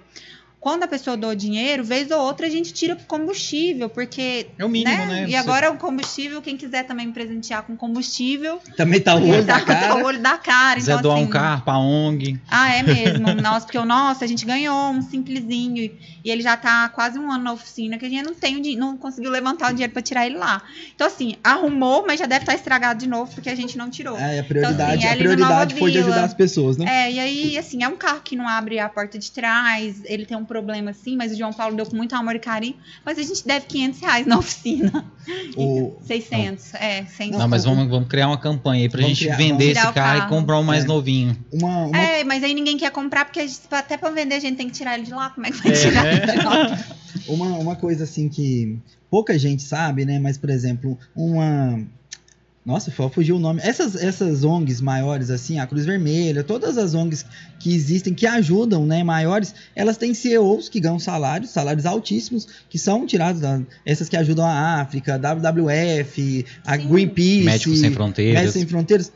quando 0.63 0.83
a 0.83 0.87
pessoa 0.87 1.17
doa 1.17 1.35
dinheiro, 1.35 1.83
vez 1.83 2.09
ou 2.09 2.21
outra 2.21 2.47
a 2.47 2.49
gente 2.49 2.71
tira 2.71 2.95
pro 2.95 3.05
combustível, 3.05 3.89
porque. 3.89 4.47
É 4.57 4.63
o 4.63 4.69
mínimo, 4.69 4.95
né? 4.95 5.25
E 5.27 5.31
Você- 5.31 5.35
agora 5.35 5.69
o 5.69 5.77
combustível, 5.77 6.41
quem 6.41 6.55
quiser 6.55 6.83
também 6.83 7.05
me 7.05 7.11
presentear 7.11 7.63
com 7.63 7.75
combustível, 7.75 8.61
Também 8.77 9.01
tá 9.01 9.13
o 9.13 9.27
olho 9.27 9.43
da 9.43 9.59
tá, 9.59 9.65
tá 9.65 9.75
cara. 9.75 9.95
o 9.97 10.05
olho 10.05 10.21
da 10.21 10.37
cara. 10.37 10.75
quiser 10.79 10.93
Então, 10.93 11.01
doar 11.01 11.17
assim, 11.17 11.25
um 11.25 11.29
carro 11.29 11.61
pra 11.63 11.77
ONG. 11.77 12.39
Ah, 12.49 12.73
é 12.73 12.81
mesmo. 12.81 13.33
Nossa, 13.43 13.65
porque 13.65 13.77
o 13.77 13.83
nosso, 13.83 14.23
a 14.23 14.27
gente 14.27 14.45
ganhou 14.45 14.89
um 14.91 15.01
simplesinho 15.01 15.83
e, 16.23 16.31
ele 16.31 16.41
já 16.41 16.55
tá 16.55 16.87
quase 16.87 17.19
um 17.19 17.29
ano 17.29 17.43
na 17.43 17.51
oficina, 17.51 17.97
que 17.97 18.05
a 18.05 18.09
gente 18.09 18.23
não 18.23 18.33
tem 18.33 18.55
o 18.55 18.79
não 18.79 18.95
conseguiu 18.95 19.31
levantar 19.31 19.69
o 19.69 19.73
dinheiro 19.73 19.91
pra 19.91 20.01
tirar 20.01 20.25
ele 20.25 20.37
lá. 20.37 20.61
Então, 20.95 21.05
assim, 21.05 21.35
arrumou, 21.43 22.05
mas 22.07 22.21
já 22.21 22.25
deve 22.25 22.43
estar 22.43 22.55
estragado 22.55 23.01
de 23.01 23.07
novo, 23.09 23.29
porque 23.35 23.49
a 23.49 23.55
gente 23.55 23.77
não 23.77 23.89
tirou. 23.89 24.17
É, 24.17 24.39
a 24.39 24.43
prioridade, 24.45 24.99
assim, 24.99 25.07
a 25.07 25.11
no 25.11 25.17
prioridade 25.17 25.75
foi 25.75 25.91
de 25.91 25.97
ajudar 25.97 26.23
as 26.23 26.33
pessoas, 26.33 26.77
né? 26.77 26.85
É, 26.87 27.11
e 27.11 27.19
aí, 27.19 27.57
assim, 27.57 27.83
é 27.83 27.87
um 27.89 27.97
carro 27.97 28.21
que 28.23 28.37
não 28.37 28.47
abre 28.47 28.79
a 28.79 28.87
porta 28.87 29.19
de 29.19 29.29
trás, 29.29 30.01
ele 30.05 30.25
tem 30.25 30.37
um 30.37 30.45
problema 30.53 30.91
assim, 30.91 31.15
mas 31.17 31.31
o 31.31 31.35
João 31.35 31.51
Paulo 31.51 31.75
deu 31.75 31.85
com 31.85 31.95
muito 31.95 32.13
amor 32.15 32.35
e 32.35 32.39
carinho, 32.39 32.75
mas 33.03 33.17
a 33.17 33.23
gente 33.23 33.45
deve 33.45 33.65
500 33.65 33.99
reais 34.01 34.25
na 34.27 34.37
oficina. 34.37 34.91
O- 35.55 35.95
600, 36.05 36.73
é, 36.73 37.05
100. 37.05 37.31
Não, 37.31 37.47
mas 37.47 37.63
vamos, 37.63 37.87
vamos 37.87 38.09
criar 38.09 38.27
uma 38.27 38.37
campanha 38.37 38.83
aí 38.83 38.89
pra 38.89 38.99
Vamos 38.99 39.17
gente 39.17 39.23
criar, 39.25 39.37
vender 39.37 39.71
esse 39.71 39.93
carro, 39.93 40.25
e 40.25 40.27
comprar 40.29 40.59
um 40.59 40.63
mais 40.63 40.83
É. 40.83 40.87
novinho. 40.87 41.37
uma, 41.53 41.85
uma 41.85 41.97
É, 41.97 42.23
mas 42.25 42.43
aí 42.43 42.53
ninguém 42.53 42.75
quer 42.77 42.91
comprar, 42.91 43.23
porque 43.23 43.39
a 43.39 43.47
gente- 43.47 43.61
até 43.71 43.95
pra 43.95 44.09
vender 44.09 44.35
a 44.35 44.39
gente 44.41 44.57
tem 44.57 44.67
que 44.67 44.73
tirar 44.73 44.95
ele 44.95 45.05
de 45.05 45.13
lá. 45.13 45.29
Como 45.29 45.45
é 45.47 45.51
que 45.51 45.57
vai 45.63 45.71
É, 45.71 45.75
tirar 45.75 46.03
né? 46.03 46.13
ele 46.15 46.31
de 46.39 46.45
lá? 46.45 46.77
Uma, 47.27 47.45
uma 47.57 47.75
coisa 47.77 48.03
assim 48.03 48.27
que 48.27 48.77
pouca 49.09 49.37
gente 49.39 49.63
sabe, 49.63 50.03
né? 50.03 50.19
Mas, 50.19 50.37
por 50.37 50.49
exemplo, 50.49 50.97
uma. 51.15 51.79
Nossa, 52.65 52.89
fu- 52.91 53.09
fugiu 53.09 53.35
o 53.35 53.39
nome. 53.39 53.59
Essas, 53.61 53.93
essas 53.95 54.45
ONGs 54.45 54.79
maiores, 54.79 55.29
assim, 55.29 55.59
a 55.59 55.67
Cruz 55.67 55.85
Vermelha, 55.85 56.45
todas 56.45 56.77
as 56.77 56.93
ONGs 56.93 57.25
que 57.59 57.73
existem, 57.75 58.13
que 58.13 58.25
ajudam, 58.25 58.85
né, 58.85 59.03
maiores, 59.03 59.53
elas 59.75 59.97
têm 59.97 60.13
CEOs 60.13 60.69
que 60.69 60.79
ganham 60.79 60.97
salários, 60.97 61.49
salários 61.51 61.85
altíssimos, 61.85 62.47
que 62.69 62.79
são 62.79 63.05
tirados 63.05 63.41
da, 63.41 63.61
essas 63.85 64.07
que 64.07 64.15
ajudam 64.15 64.45
a 64.45 64.79
África, 64.81 65.17
WWF, 65.19 66.45
a 66.65 66.77
Sim. 66.77 66.87
Greenpeace, 66.87 67.43
Médicos 67.43 67.79
Sem 67.79 67.91
Fronteiras. 67.91 68.33
Médicos 68.35 68.53
Sem 68.53 68.65
Fronteiras. 68.67 69.11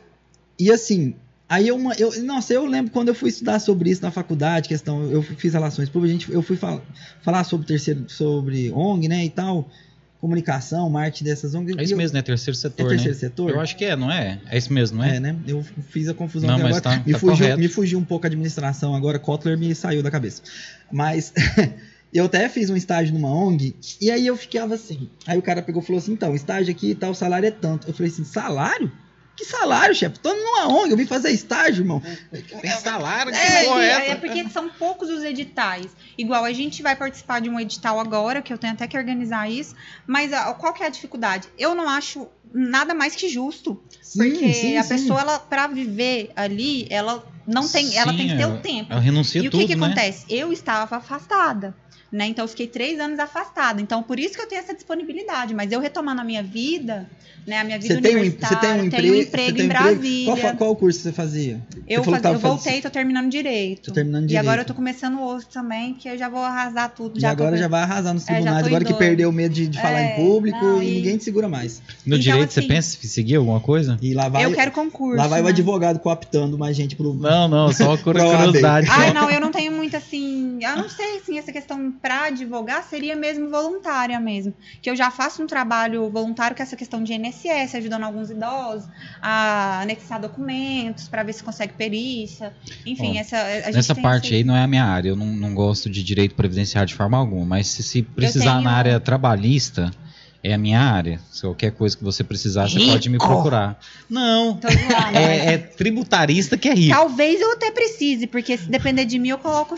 E 0.58 0.70
assim, 0.70 1.14
aí 1.48 1.68
eu, 1.68 1.76
uma- 1.76 1.94
eu, 1.94 2.22
nossa, 2.24 2.52
eu 2.52 2.66
lembro 2.66 2.90
quando 2.92 3.08
eu 3.08 3.14
fui 3.14 3.30
estudar 3.30 3.58
sobre 3.60 3.90
isso 3.90 4.02
na 4.02 4.10
faculdade, 4.10 4.68
questão, 4.68 5.10
eu 5.10 5.22
fiz 5.22 5.52
relações 5.54 5.88
públicas, 5.88 6.28
a 6.28 6.32
eu 6.32 6.42
fui 6.42 6.56
fal- 6.56 6.82
falar 7.22 7.44
sobre 7.44 7.66
terceiro, 7.66 8.04
sobre 8.08 8.70
ONG, 8.72 9.08
né, 9.08 9.24
e 9.24 9.30
tal, 9.30 9.68
comunicação, 10.20 10.88
marketing 10.90 11.24
dessas 11.24 11.54
ONGs. 11.54 11.76
É 11.78 11.82
isso 11.84 11.94
eu- 11.94 11.96
mesmo, 11.98 12.14
né? 12.16 12.22
Terceiro 12.22 12.56
É 12.56 12.60
setor, 12.60 12.88
terceiro 12.88 13.12
né? 13.14 13.18
setor? 13.18 13.50
Eu 13.50 13.60
acho 13.60 13.76
que 13.76 13.84
é, 13.84 13.94
não 13.96 14.10
é? 14.10 14.40
É 14.50 14.58
isso 14.58 14.72
mesmo, 14.72 14.98
não 14.98 15.04
é? 15.04 15.16
É, 15.16 15.20
né? 15.20 15.36
Eu 15.46 15.62
fiz 15.88 16.08
a 16.08 16.14
confusão 16.14 16.48
Não, 16.48 16.56
aqui 16.56 16.62
mas 16.64 16.76
agora. 16.78 16.96
tá- 16.98 17.02
me, 17.06 17.12
tá 17.12 17.18
fugiu, 17.18 17.36
correto. 17.44 17.58
me 17.60 17.68
fugiu 17.68 17.98
um 17.98 18.04
pouco 18.04 18.26
a 18.26 18.28
administração 18.28 18.94
agora, 18.94 19.18
Kotler 19.18 19.56
me 19.56 19.74
saiu 19.74 20.02
da 20.02 20.10
cabeça. 20.10 20.42
Mas 20.90 21.32
eu 22.12 22.24
até 22.24 22.48
fiz 22.48 22.68
um 22.70 22.76
estágio 22.76 23.14
numa 23.14 23.28
ONG 23.32 23.76
e 24.00 24.10
aí 24.10 24.26
eu 24.26 24.36
ficava 24.36 24.74
assim. 24.74 25.08
Aí 25.26 25.38
o 25.38 25.42
cara 25.42 25.62
pegou 25.62 25.82
e 25.82 25.86
falou 25.86 25.98
assim: 25.98 26.12
então, 26.12 26.34
estágio 26.34 26.72
aqui 26.72 26.90
e 26.90 26.94
tal, 26.94 27.10
o 27.12 27.14
salário 27.14 27.46
é 27.46 27.50
tanto. 27.50 27.86
Eu 27.88 27.94
falei 27.94 28.10
assim: 28.10 28.24
salário? 28.24 28.90
Que 29.38 29.44
salário, 29.44 29.94
chefe? 29.94 30.18
Tô 30.18 30.34
numa 30.34 30.66
ONG, 30.66 30.90
eu 30.90 30.96
vim 30.96 31.06
fazer 31.06 31.30
estágio, 31.30 31.82
irmão. 31.82 32.02
Tem 32.60 32.70
salário, 32.72 33.30
que 33.32 33.38
É, 33.38 33.64
porra 33.66 33.84
é 33.84 33.86
é, 33.86 33.90
essa? 33.92 34.02
é 34.10 34.14
porque 34.16 34.48
são 34.48 34.68
poucos 34.68 35.08
os 35.08 35.22
editais. 35.22 35.86
Igual 36.18 36.44
a 36.44 36.52
gente 36.52 36.82
vai 36.82 36.96
participar 36.96 37.40
de 37.40 37.48
um 37.48 37.60
edital 37.60 38.00
agora, 38.00 38.42
que 38.42 38.52
eu 38.52 38.58
tenho 38.58 38.72
até 38.72 38.88
que 38.88 38.98
organizar 38.98 39.48
isso. 39.48 39.76
Mas 40.04 40.32
ah, 40.32 40.52
qual 40.54 40.72
que 40.72 40.82
é 40.82 40.86
a 40.86 40.88
dificuldade? 40.88 41.46
Eu 41.56 41.72
não 41.72 41.88
acho 41.88 42.26
nada 42.52 42.94
mais 42.94 43.14
que 43.14 43.28
justo. 43.28 43.80
Sim, 44.02 44.18
Porque 44.32 44.52
sim, 44.52 44.76
a 44.76 44.82
sim. 44.82 44.88
pessoa, 44.88 45.20
ela, 45.20 45.38
pra 45.38 45.68
viver 45.68 46.32
ali, 46.34 46.88
ela 46.90 47.24
não 47.48 47.66
tem. 47.68 47.96
ela 47.96 48.12
tem 48.12 48.28
que 48.28 48.36
ter 48.36 48.44
Sim, 48.46 48.52
o 48.52 48.56
tempo. 48.58 48.92
Ela 48.92 49.00
renuncia 49.00 49.42
E 49.42 49.48
o 49.48 49.50
tudo, 49.50 49.60
que, 49.60 49.66
que 49.68 49.74
né? 49.76 49.86
acontece? 49.86 50.24
Eu 50.28 50.52
estava 50.52 50.96
afastada. 50.96 51.74
Né? 52.10 52.26
Então 52.28 52.42
eu 52.44 52.48
fiquei 52.48 52.66
três 52.66 52.98
anos 52.98 53.18
afastada. 53.18 53.82
Então 53.82 54.02
por 54.02 54.18
isso 54.18 54.32
que 54.34 54.40
eu 54.40 54.46
tenho 54.48 54.60
essa 54.62 54.72
disponibilidade. 54.74 55.52
Mas 55.52 55.70
eu 55.72 55.78
retomando 55.78 56.22
a 56.22 56.24
minha 56.24 56.42
vida, 56.42 57.06
né? 57.46 57.58
A 57.58 57.64
minha 57.64 57.78
vida 57.78 57.94
Você 57.96 58.00
tem 58.00 58.12
um, 58.16 58.20
você 58.20 58.26
universitária, 58.28 58.58
tem 58.60 58.70
um 58.70 58.74
tenho 58.76 58.86
emprego, 58.86 59.12
um 59.12 59.16
você 59.18 59.28
emprego 59.28 59.52
tem 59.52 59.60
em 59.60 59.68
um 59.68 59.70
emprego? 59.70 59.94
Brasília. 60.00 60.36
Qual, 60.40 60.56
qual 60.56 60.76
curso 60.76 61.00
você 61.00 61.12
fazia? 61.12 61.60
Eu, 61.86 62.02
faz- 62.02 62.24
eu 62.24 62.38
voltei, 62.38 62.80
tô 62.80 62.88
terminando 62.88 63.28
direito. 63.30 63.82
Tô 63.88 63.92
terminando 63.92 64.24
E 64.24 64.28
direito. 64.28 64.40
agora 64.42 64.62
eu 64.62 64.64
tô 64.64 64.72
começando 64.72 65.20
outro 65.20 65.48
também, 65.52 65.92
que 65.92 66.08
eu 66.08 66.16
já 66.16 66.30
vou 66.30 66.40
arrasar 66.40 66.88
tudo. 66.94 67.18
E 67.18 67.20
Já 67.20 67.30
agora 67.30 67.50
tô... 67.50 67.56
já 67.58 67.68
vai 67.68 67.82
arrasar 67.82 68.14
nos 68.14 68.22
É, 68.22 68.26
tribunais, 68.26 68.60
tô 68.62 68.66
agora 68.68 68.84
que 68.86 68.94
perdeu 68.94 69.28
o 69.28 69.32
medo 69.32 69.54
de, 69.54 69.66
de 69.68 69.78
falar 69.78 70.00
É, 70.00 70.12
em 70.12 70.14
público 70.24 70.64
não, 70.64 70.82
e 70.82 70.88
e- 70.90 70.94
ninguém 70.94 71.18
te 71.18 71.24
segura 71.24 71.46
mais. 71.46 71.82
No 72.06 72.16
Então, 72.16 72.18
direito, 72.20 72.54
você 72.54 72.60
assim- 72.60 72.68
pensa 72.68 72.96
em 73.04 73.06
seguir 73.06 73.36
alguma 73.36 73.60
coisa? 73.60 73.98
E 74.00 74.14
lá 74.14 74.30
vai, 74.30 74.46
Eu 74.46 74.52
quero 74.54 74.70
concurso. 74.72 75.18
lá 75.18 75.26
vai 75.28 75.42
o 75.42 75.44
né? 75.44 75.50
advogado 75.50 75.98
cooptando 75.98 76.56
mais 76.56 76.74
gente 76.74 76.96
pro. 76.96 77.12
Não, 77.12 77.37
não, 77.46 77.70
só 77.72 77.88
uma 77.90 77.98
Provável. 77.98 78.36
curiosidade. 78.36 78.86
só. 78.86 78.92
Ai, 78.94 79.12
não, 79.12 79.30
eu 79.30 79.40
não 79.40 79.50
tenho 79.52 79.70
muito 79.70 79.96
assim. 79.96 80.58
Eu 80.62 80.76
não 80.78 80.88
sei, 80.88 81.18
assim, 81.18 81.38
essa 81.38 81.52
questão 81.52 81.92
pra 81.92 82.24
advogar 82.24 82.82
seria 82.84 83.14
mesmo 83.14 83.50
voluntária 83.50 84.18
mesmo. 84.18 84.54
Que 84.82 84.88
eu 84.90 84.96
já 84.96 85.10
faço 85.10 85.42
um 85.42 85.46
trabalho 85.46 86.08
voluntário 86.10 86.56
com 86.56 86.62
essa 86.62 86.74
questão 86.74 87.04
de 87.04 87.12
INSS, 87.12 87.74
ajudando 87.76 88.04
alguns 88.04 88.30
idosos 88.30 88.88
a 89.22 89.80
anexar 89.82 90.18
documentos 90.20 91.06
pra 91.08 91.22
ver 91.22 91.34
se 91.34 91.42
consegue 91.44 91.74
perícia. 91.74 92.52
Enfim, 92.86 93.16
Ó, 93.16 93.20
essa. 93.20 93.36
A 93.36 93.60
gente 93.66 93.74
Nessa 93.76 93.94
tem 93.94 94.02
parte 94.02 94.26
esse- 94.28 94.34
aí 94.36 94.44
não 94.44 94.56
é 94.56 94.62
a 94.62 94.66
minha 94.66 94.84
área, 94.84 95.10
eu 95.10 95.16
não, 95.16 95.26
não 95.26 95.54
gosto 95.54 95.90
de 95.90 96.02
direito 96.02 96.34
previdenciário 96.34 96.88
de 96.88 96.94
forma 96.94 97.18
alguma, 97.18 97.44
mas 97.44 97.66
se, 97.68 97.82
se 97.82 98.02
precisar 98.02 98.52
tenho- 98.52 98.62
na 98.62 98.72
área 98.72 98.98
trabalhista, 99.00 99.90
é 100.42 100.54
a 100.54 100.58
minha 100.58 100.80
área. 100.80 101.20
Se 101.32 101.42
qualquer 101.42 101.72
coisa 101.72 101.96
que 101.96 102.04
você 102.04 102.22
precisar, 102.22 102.68
você 102.68 102.78
Rico! 102.78 102.92
pode 102.92 103.08
me 103.10 103.18
procurar. 103.18 103.78
Não, 104.08 104.54
Tô 104.56 104.68
zoando, 104.68 104.86
mas- 104.88 105.14
é, 105.16 105.54
é 105.54 105.58
tributarista 105.58 106.56
que 106.56 106.68
é 106.68 106.74
rico. 106.74 106.94
Talvez 106.94 107.40
eu 107.40 107.52
até 107.52 107.70
precise, 107.70 108.26
porque 108.26 108.56
se 108.56 108.68
depender 108.68 109.04
de 109.04 109.18
mim, 109.18 109.30
eu 109.30 109.38
coloco 109.38 109.74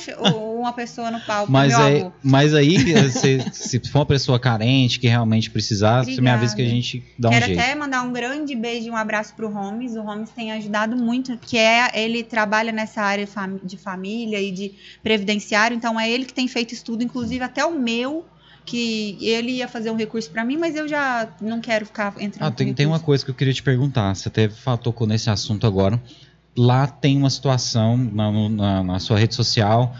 uma 0.58 0.72
pessoa 0.72 1.10
no 1.10 1.20
palco. 1.20 1.50
Mas, 1.50 1.72
é, 1.72 2.00
avô. 2.00 2.12
mas 2.22 2.54
aí, 2.54 2.78
se, 3.10 3.40
se 3.52 3.80
for 3.88 4.00
uma 4.00 4.06
pessoa 4.06 4.38
carente 4.38 5.00
que 5.00 5.08
realmente 5.08 5.50
precisar, 5.50 6.04
você 6.04 6.20
me 6.20 6.30
avisa 6.30 6.54
que 6.54 6.62
a 6.62 6.64
Obrigada. 6.64 6.82
gente 6.82 7.04
dá 7.18 7.28
um 7.28 7.32
Quero 7.32 7.46
jeito. 7.46 7.60
até 7.60 7.74
mandar 7.74 8.02
um 8.02 8.12
grande 8.12 8.54
beijo 8.54 8.88
e 8.88 8.90
um 8.90 8.96
abraço 8.96 9.34
pro 9.34 9.48
Holmes. 9.50 9.94
O 9.96 10.02
Holmes 10.02 10.30
tem 10.30 10.52
ajudado 10.52 10.94
muito, 10.96 11.36
que 11.38 11.56
é 11.56 11.90
ele 11.94 12.22
trabalha 12.22 12.70
nessa 12.70 13.02
área 13.02 13.26
de 13.64 13.76
família 13.76 14.40
e 14.40 14.50
de 14.50 14.72
previdenciário, 15.02 15.74
então 15.76 15.98
é 15.98 16.08
ele 16.10 16.24
que 16.24 16.34
tem 16.34 16.46
feito 16.46 16.74
estudo, 16.74 17.02
inclusive 17.02 17.42
até 17.42 17.64
o 17.64 17.72
meu, 17.78 18.24
que 18.64 19.16
ele 19.20 19.52
ia 19.52 19.66
fazer 19.68 19.90
um 19.90 19.96
recurso 19.96 20.30
pra 20.30 20.44
mim, 20.44 20.56
mas 20.56 20.76
eu 20.76 20.86
já 20.86 21.28
não 21.40 21.60
quero 21.60 21.86
ficar 21.86 22.14
entrando 22.20 22.48
Ah, 22.48 22.50
tem, 22.50 22.72
tem 22.74 22.86
uma 22.86 23.00
coisa 23.00 23.24
que 23.24 23.30
eu 23.30 23.34
queria 23.34 23.52
te 23.54 23.62
perguntar. 23.62 24.14
Você 24.14 24.28
até 24.28 24.48
tocou 24.82 25.06
nesse 25.06 25.28
assunto 25.30 25.66
agora. 25.66 26.00
Lá 26.56 26.86
tem 26.86 27.16
uma 27.16 27.30
situação 27.30 27.96
na, 27.96 28.30
na- 28.48 28.82
na 28.82 28.98
sua 28.98 29.18
rede 29.18 29.34
social 29.34 29.94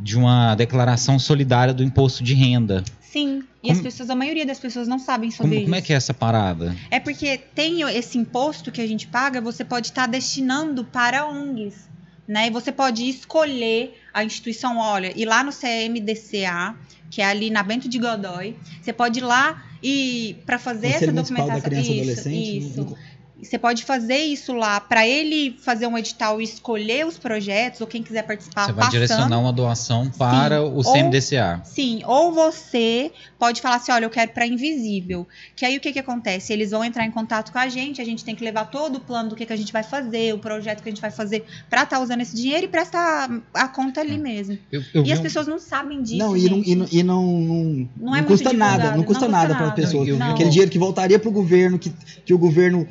de 0.00 0.16
uma 0.16 0.54
declaração 0.54 1.18
solidária 1.18 1.72
do 1.74 1.82
imposto 1.82 2.22
de 2.22 2.34
renda. 2.34 2.84
Sim, 3.00 3.42
e 3.62 3.68
Como- 3.68 3.72
as 3.72 3.80
pessoas, 3.80 4.10
a 4.10 4.14
maioria 4.14 4.44
das 4.44 4.58
pessoas 4.58 4.86
não 4.86 4.98
sabem 4.98 5.30
Como, 5.30 5.42
sobre 5.48 5.62
como 5.62 5.74
é 5.74 5.78
isso. 5.78 5.86
que 5.86 5.92
é 5.92 5.96
essa 5.96 6.12
parada? 6.12 6.76
É 6.90 7.00
porque 7.00 7.38
tem 7.54 7.80
esse 7.96 8.18
imposto 8.18 8.70
que 8.70 8.80
a 8.80 8.86
gente 8.86 9.06
paga, 9.06 9.40
você 9.40 9.64
pode 9.64 9.86
estar 9.88 10.06
destinando 10.06 10.84
para 10.84 11.26
ONGs. 11.26 11.88
Né? 12.26 12.48
E 12.48 12.50
você 12.50 12.72
pode 12.72 13.08
escolher 13.08 14.00
a 14.12 14.24
instituição, 14.24 14.78
olha, 14.78 15.12
ir 15.16 15.24
lá 15.26 15.44
no 15.44 15.52
CMDCA, 15.52 16.74
que 17.10 17.22
é 17.22 17.24
ali 17.26 17.50
na 17.50 17.62
Bento 17.62 17.88
de 17.88 17.98
Godoy. 17.98 18.56
Você 18.82 18.92
pode 18.92 19.20
ir 19.20 19.22
lá 19.22 19.64
e 19.82 20.36
para 20.44 20.58
fazer 20.58 20.88
essa 20.88 21.06
Municipal 21.12 21.46
da 21.46 21.54
documentação. 21.58 21.70
Criança 21.70 21.90
e 21.90 21.92
isso, 21.92 22.00
Adolescente. 22.30 22.58
isso. 22.58 22.80
no- 22.82 22.98
Você 23.42 23.58
pode 23.58 23.84
fazer 23.84 24.16
isso 24.16 24.54
lá 24.54 24.80
para 24.80 25.06
ele 25.06 25.56
fazer 25.60 25.86
um 25.86 25.98
edital 25.98 26.40
e 26.40 26.44
escolher 26.44 27.06
os 27.06 27.18
projetos, 27.18 27.82
ou 27.82 27.86
quem 27.86 28.02
quiser 28.02 28.22
participar 28.22 28.64
Você 28.64 28.72
vai 28.72 28.86
passando. 28.86 28.92
direcionar 28.92 29.38
uma 29.38 29.52
doação 29.52 30.10
para 30.10 30.62
o 30.62 30.76
Ou- 30.76 30.82
CMDCA. 30.82 31.60
Sim, 31.62 32.00
ou 32.06 32.32
você 32.32 33.12
pode 33.38 33.60
falar 33.60 33.76
assim, 33.76 33.92
olha, 33.92 34.06
eu 34.06 34.10
quero 34.10 34.30
para 34.32 34.46
invisível. 34.46 35.28
Que 35.54 35.66
aí 35.66 35.76
o 35.76 35.80
que 35.80 35.92
que 35.92 35.98
acontece? 35.98 36.50
Eles 36.50 36.70
vão 36.70 36.82
entrar 36.82 37.04
em 37.04 37.10
contato 37.10 37.52
com 37.52 37.58
a 37.58 37.68
gente, 37.68 38.00
a 38.00 38.04
gente 38.06 38.24
tem 38.24 38.34
que 38.34 38.42
levar 38.42 38.70
todo 38.70 38.96
o 38.96 39.00
plano 39.00 39.28
do 39.28 39.36
que 39.36 39.44
que 39.44 39.52
a 39.52 39.56
gente 39.56 39.70
vai 39.70 39.82
fazer, 39.82 40.32
o 40.32 40.38
projeto 40.38 40.82
que 40.82 40.88
a 40.88 40.92
gente 40.92 41.02
vai 41.02 41.10
fazer 41.10 41.44
para 41.68 41.82
estar 41.82 42.00
usando 42.00 42.22
esse 42.22 42.34
dinheiro 42.34 42.64
e 42.64 42.68
prestar 42.68 43.28
a 43.52 43.68
conta 43.68 44.00
ali 44.00 44.16
mesmo. 44.16 44.58
Eu, 44.72 44.82
eu 44.94 45.04
E 45.04 45.12
as 45.12 45.18
um- 45.18 45.22
pessoas 45.22 45.46
não 45.46 45.58
sabem 45.58 46.02
disso. 46.02 46.16
Não, 46.16 46.34
e 46.34 46.48
não, 46.48 46.56
gente. 46.56 46.70
e 46.70 46.74
não, 46.74 46.86
e 46.90 47.02
não, 47.02 47.22
não, 47.22 47.88
Não 47.98 48.16
é 48.16 48.18
muito 48.22 48.28
custa 48.28 48.52
nada, 48.54 48.90
não 48.92 48.96
não 48.96 49.04
custa 49.04 49.26
custa 49.26 49.28
nada 49.28 49.54
para 49.54 49.64
a 49.64 49.68
nada. 49.68 49.74
pessoa. 49.74 50.06
Eu 50.06 50.16
vi 50.16 50.22
um- 50.22 50.32
Aquele 50.32 50.48
dinheiro 50.48 50.70
que 50.70 50.78
voltaria 50.78 51.18
para 51.18 51.28
o 51.28 51.32
governo, 51.32 51.78
que, 51.78 51.92
que 52.24 52.32
o 52.32 52.38
governo. 52.38 52.88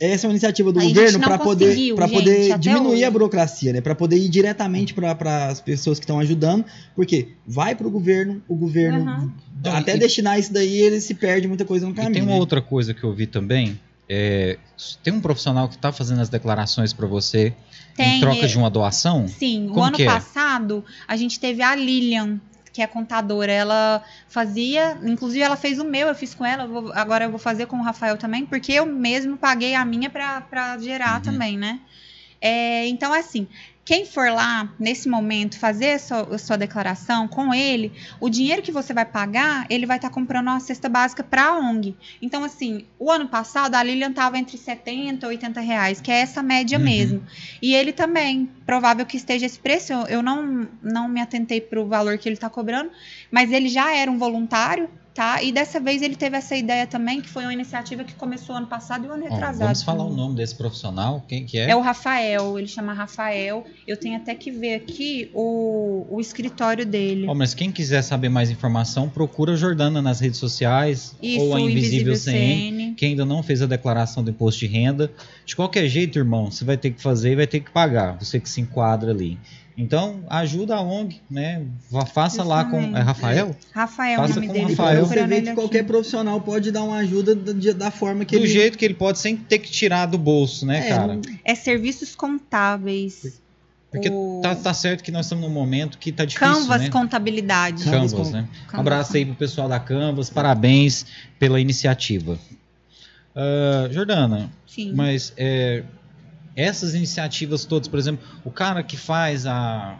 Essa 0.00 0.26
é 0.26 0.28
uma 0.28 0.32
iniciativa 0.32 0.72
do 0.72 0.80
A 0.80 0.82
governo 0.82 1.20
para 1.20 1.38
poder, 1.38 1.94
pra 1.94 2.06
gente, 2.06 2.16
poder 2.18 2.58
diminuir 2.58 2.92
hoje. 2.94 3.04
a 3.04 3.10
burocracia, 3.10 3.72
né? 3.74 3.80
Para 3.82 3.94
poder 3.94 4.16
ir 4.16 4.30
diretamente 4.30 4.94
para 4.94 5.46
as 5.48 5.60
pessoas 5.60 5.98
que 5.98 6.04
estão 6.04 6.18
ajudando, 6.18 6.64
porque 6.96 7.28
vai 7.46 7.74
para 7.74 7.86
o 7.86 7.90
governo, 7.90 8.42
o 8.48 8.56
governo 8.56 9.10
Uhum. 9.10 9.30
Até 9.72 9.94
e- 9.96 9.98
destinar 9.98 10.38
isso 10.40 10.50
daí 10.54 10.74
ele 10.80 11.02
se 11.02 11.12
perde 11.12 11.46
muita 11.46 11.66
coisa 11.66 11.84
no 11.84 11.92
E 11.92 11.94
caminho. 11.96 12.14
tem 12.14 12.22
uma 12.22 12.32
né? 12.32 12.38
outra 12.38 12.62
coisa 12.62 12.94
que 12.94 13.04
eu 13.04 13.12
vi 13.14 13.26
também. 13.26 13.78
é, 14.12 14.58
tem 15.04 15.12
um 15.12 15.20
profissional 15.20 15.68
que 15.68 15.76
está 15.76 15.92
fazendo 15.92 16.20
as 16.20 16.28
declarações 16.28 16.92
para 16.92 17.06
você 17.06 17.48
em 17.92 17.94
Tem, 17.94 18.20
troca 18.20 18.44
é- 18.44 18.46
de 18.48 18.58
uma 18.58 18.68
doação? 18.68 19.28
Sim, 19.28 19.66
o 19.66 19.68
Como 19.74 19.84
ano 19.84 19.94
que 19.96 20.02
é? 20.02 20.06
passado 20.06 20.84
a 21.06 21.16
gente 21.16 21.38
teve 21.38 21.62
a 21.62 21.76
Lilian, 21.76 22.40
que 22.72 22.82
é 22.82 22.86
contadora. 22.86 23.52
Ela 23.52 24.02
fazia, 24.28 24.98
inclusive 25.02 25.42
ela 25.42 25.56
fez 25.56 25.78
o 25.78 25.84
meu, 25.84 26.08
eu 26.08 26.14
fiz 26.14 26.34
com 26.34 26.44
ela, 26.44 26.64
eu 26.64 26.68
vou- 26.68 26.92
agora 26.94 27.24
eu 27.24 27.30
vou 27.30 27.38
fazer 27.38 27.66
com 27.66 27.76
o 27.78 27.82
Rafael 27.82 28.16
também, 28.16 28.46
porque 28.46 28.72
eu 28.72 28.86
mesmo 28.86 29.36
paguei 29.36 29.74
a 29.74 29.84
minha 29.84 30.10
pra 30.10 30.78
gerar 30.78 31.16
Uhum. 31.16 31.22
também, 31.22 31.58
né? 31.58 31.80
É, 32.40 32.86
então, 32.86 33.12
assim, 33.12 33.46
quem 33.90 34.06
for 34.06 34.30
lá 34.30 34.72
nesse 34.78 35.08
momento 35.08 35.58
fazer 35.58 35.94
a 35.94 35.98
sua, 35.98 36.36
a 36.36 36.38
sua 36.38 36.56
declaração 36.56 37.26
com 37.26 37.52
ele, 37.52 37.92
o 38.20 38.30
dinheiro 38.30 38.62
que 38.62 38.70
você 38.70 38.94
vai 38.94 39.04
pagar, 39.04 39.66
ele 39.68 39.84
vai 39.84 39.96
estar 39.96 40.10
comprando 40.10 40.46
uma 40.46 40.60
cesta 40.60 40.88
básica 40.88 41.24
para 41.24 41.46
a 41.46 41.58
ONG. 41.58 41.96
Então, 42.22 42.44
assim, 42.44 42.86
o 43.00 43.10
ano 43.10 43.26
passado 43.26 43.74
a 43.74 43.82
Lilian 43.82 44.10
estava 44.10 44.38
entre 44.38 44.56
70 44.56 45.26
e 45.26 45.28
80 45.30 45.60
reais, 45.60 46.00
que 46.00 46.08
é 46.08 46.20
essa 46.20 46.40
média 46.40 46.78
Uhum. 46.78 46.84
mesmo. 46.84 47.22
E 47.60 47.74
ele 47.74 47.92
também, 47.92 48.48
provável 48.64 49.04
que 49.04 49.16
esteja 49.16 49.44
esse 49.44 49.58
preço, 49.58 49.92
eu, 49.92 50.06
eu 50.06 50.22
não, 50.22 50.68
não 50.80 51.08
me 51.08 51.20
atentei 51.20 51.60
para 51.60 51.80
o 51.80 51.88
valor 51.88 52.16
que 52.16 52.28
ele 52.28 52.36
está 52.36 52.48
cobrando, 52.48 52.92
mas 53.28 53.50
ele 53.50 53.68
já 53.68 53.92
era 53.92 54.08
um 54.08 54.18
voluntário, 54.18 54.88
tá? 55.20 55.42
E 55.42 55.52
dessa 55.52 55.78
vez 55.78 56.00
ele 56.00 56.16
teve 56.16 56.34
essa 56.34 56.56
ideia 56.56 56.86
também, 56.86 57.20
que 57.20 57.28
foi 57.28 57.42
uma 57.42 57.52
iniciativa 57.52 58.02
que 58.02 58.14
começou 58.14 58.56
ano 58.56 58.66
passado 58.66 59.04
e 59.04 59.08
o 59.08 59.12
ano 59.12 59.24
retrasado. 59.24 59.58
vamos 59.58 59.82
falar 59.82 60.04
o 60.04 60.16
nome 60.16 60.34
desse 60.34 60.54
profissional, 60.54 61.22
quem 61.28 61.44
que 61.44 61.58
é? 61.58 61.68
É 61.68 61.76
o 61.76 61.82
Rafael, 61.82 62.58
ele 62.58 62.66
chama 62.66 62.94
Rafael. 62.94 63.66
Eu 63.86 63.98
tenho 63.98 64.16
até 64.16 64.34
que 64.34 64.50
ver 64.50 64.76
aqui 64.76 65.30
o, 65.34 66.06
o 66.08 66.20
escritório 66.22 66.86
dele. 66.86 67.26
Ó, 67.28 67.34
mas 67.34 67.52
quem 67.52 67.70
quiser 67.70 68.00
saber 68.00 68.30
mais 68.30 68.50
informação, 68.50 69.10
procura 69.10 69.52
a 69.52 69.56
Jordana 69.56 70.00
nas 70.00 70.20
redes 70.20 70.38
sociais 70.38 71.14
Isso, 71.22 71.44
ou 71.44 71.54
a 71.54 71.60
Invisível, 71.60 72.12
Invisível 72.12 72.16
CN. 72.16 72.70
CN. 72.70 72.94
Quem 72.94 73.10
ainda 73.10 73.26
não 73.26 73.42
fez 73.42 73.60
a 73.60 73.66
declaração 73.66 74.24
do 74.24 74.30
imposto 74.30 74.60
de 74.60 74.68
renda, 74.68 75.12
de 75.44 75.54
qualquer 75.54 75.86
jeito, 75.86 76.18
irmão, 76.18 76.50
você 76.50 76.64
vai 76.64 76.78
ter 76.78 76.92
que 76.92 77.02
fazer 77.02 77.32
e 77.32 77.36
vai 77.36 77.46
ter 77.46 77.60
que 77.60 77.70
pagar, 77.70 78.16
você 78.18 78.40
que 78.40 78.48
se 78.48 78.62
enquadra 78.62 79.10
ali. 79.10 79.38
Então, 79.80 80.22
ajuda 80.28 80.76
a 80.76 80.80
ONG, 80.82 81.20
né? 81.30 81.64
Faça 82.12 82.42
lá 82.42 82.64
com. 82.64 82.78
É. 82.96 83.00
Rafael? 83.00 83.56
Rafael, 83.72 84.20
Faça 84.20 84.32
o 84.32 84.34
nome 84.36 84.46
com 84.48 84.52
dele. 84.52 84.66
Rafael. 84.74 84.96
você 84.96 85.06
procurando 85.06 85.28
ver 85.28 85.36
ele 85.36 85.46
que 85.48 85.54
qualquer 85.54 85.84
profissional 85.84 86.40
pode 86.40 86.70
dar 86.70 86.82
uma 86.82 86.98
ajuda 86.98 87.34
da, 87.34 87.72
da 87.72 87.90
forma 87.90 88.24
que 88.24 88.36
Do 88.36 88.44
ele... 88.44 88.52
jeito 88.52 88.76
que 88.76 88.84
ele 88.84 88.94
pode, 88.94 89.18
sem 89.18 89.36
ter 89.36 89.58
que 89.58 89.70
tirar 89.70 90.06
do 90.06 90.18
bolso, 90.18 90.66
né, 90.66 90.86
É, 90.86 90.88
cara? 90.88 91.20
É 91.44 91.54
serviços 91.54 92.14
contábeis. 92.14 93.40
Porque 93.90 94.08
o 94.08 94.40
tá, 94.40 94.54
tá 94.54 94.72
certo 94.72 95.02
que 95.02 95.10
nós 95.10 95.26
estamos 95.26 95.44
num 95.48 95.52
momento 95.52 95.98
que 95.98 96.12
tá 96.12 96.24
difícil, 96.24 96.54
Canvas 96.54 96.82
né? 96.82 96.90
Contabilidade. 96.90 97.82
Canvas 97.84 98.12
Canvas, 98.12 98.30
né? 98.30 98.48
Canvas 98.68 98.80
Abraço 98.80 99.16
aí 99.16 99.24
pro 99.24 99.34
pessoal 99.34 99.68
da 99.68 99.80
Canvas, 99.80 100.30
parabéns 100.30 101.04
pela 101.40 101.60
iniciativa. 101.60 102.38
Ah, 103.34 103.88
Jordana, 103.90 104.50
Sim. 104.66 104.92
mas 104.94 105.32
é, 105.36 105.82
essas 106.56 106.94
iniciativas 106.94 107.64
todas, 107.64 107.88
por 107.88 107.98
exemplo, 107.98 108.26
o 108.44 108.50
cara 108.50 108.82
que 108.82 108.96
faz 108.96 109.46
a, 109.46 109.98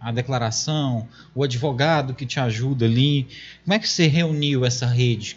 a 0.00 0.12
declaração, 0.12 1.08
o 1.34 1.42
advogado 1.42 2.14
que 2.14 2.26
te 2.26 2.40
ajuda 2.40 2.84
ali, 2.84 3.26
como 3.64 3.74
é 3.74 3.78
que 3.78 3.88
você 3.88 4.06
reuniu 4.06 4.64
essa 4.64 4.86
rede? 4.86 5.36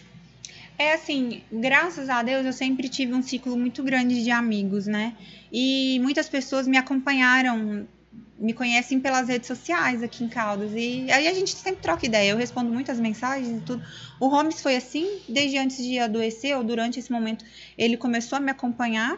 É 0.77 0.93
assim, 0.93 1.41
graças 1.51 2.09
a 2.09 2.22
Deus 2.22 2.45
eu 2.45 2.51
sempre 2.51 2.89
tive 2.89 3.13
um 3.13 3.22
ciclo 3.22 3.57
muito 3.57 3.81
grande 3.81 4.23
de 4.23 4.30
amigos, 4.30 4.88
né? 4.88 5.15
E 5.51 5.99
muitas 6.01 6.27
pessoas 6.27 6.67
me 6.67 6.77
acompanharam, 6.77 7.88
me 8.38 8.53
conhecem 8.53 8.99
pelas 8.99 9.30
redes 9.30 9.47
sociais 9.47 10.03
aqui 10.03 10.23
em 10.23 10.27
Caldas. 10.27 10.72
E 10.73 11.09
aí 11.09 11.27
a 11.27 11.34
gente 11.34 11.51
sempre 11.55 11.81
troca 11.81 12.05
ideia. 12.05 12.31
Eu 12.31 12.38
respondo 12.38 12.69
muitas 12.72 12.99
mensagens 12.99 13.61
e 13.61 13.61
tudo. 13.61 13.81
O 14.19 14.27
Holmes 14.27 14.61
foi 14.61 14.76
assim, 14.76 15.19
desde 15.30 15.57
antes 15.57 15.77
de 15.77 15.97
adoecer, 15.97 16.57
ou 16.57 16.63
durante 16.63 16.99
esse 16.99 17.09
momento, 17.09 17.45
ele 17.77 17.95
começou 17.95 18.38
a 18.38 18.41
me 18.41 18.51
acompanhar. 18.51 19.17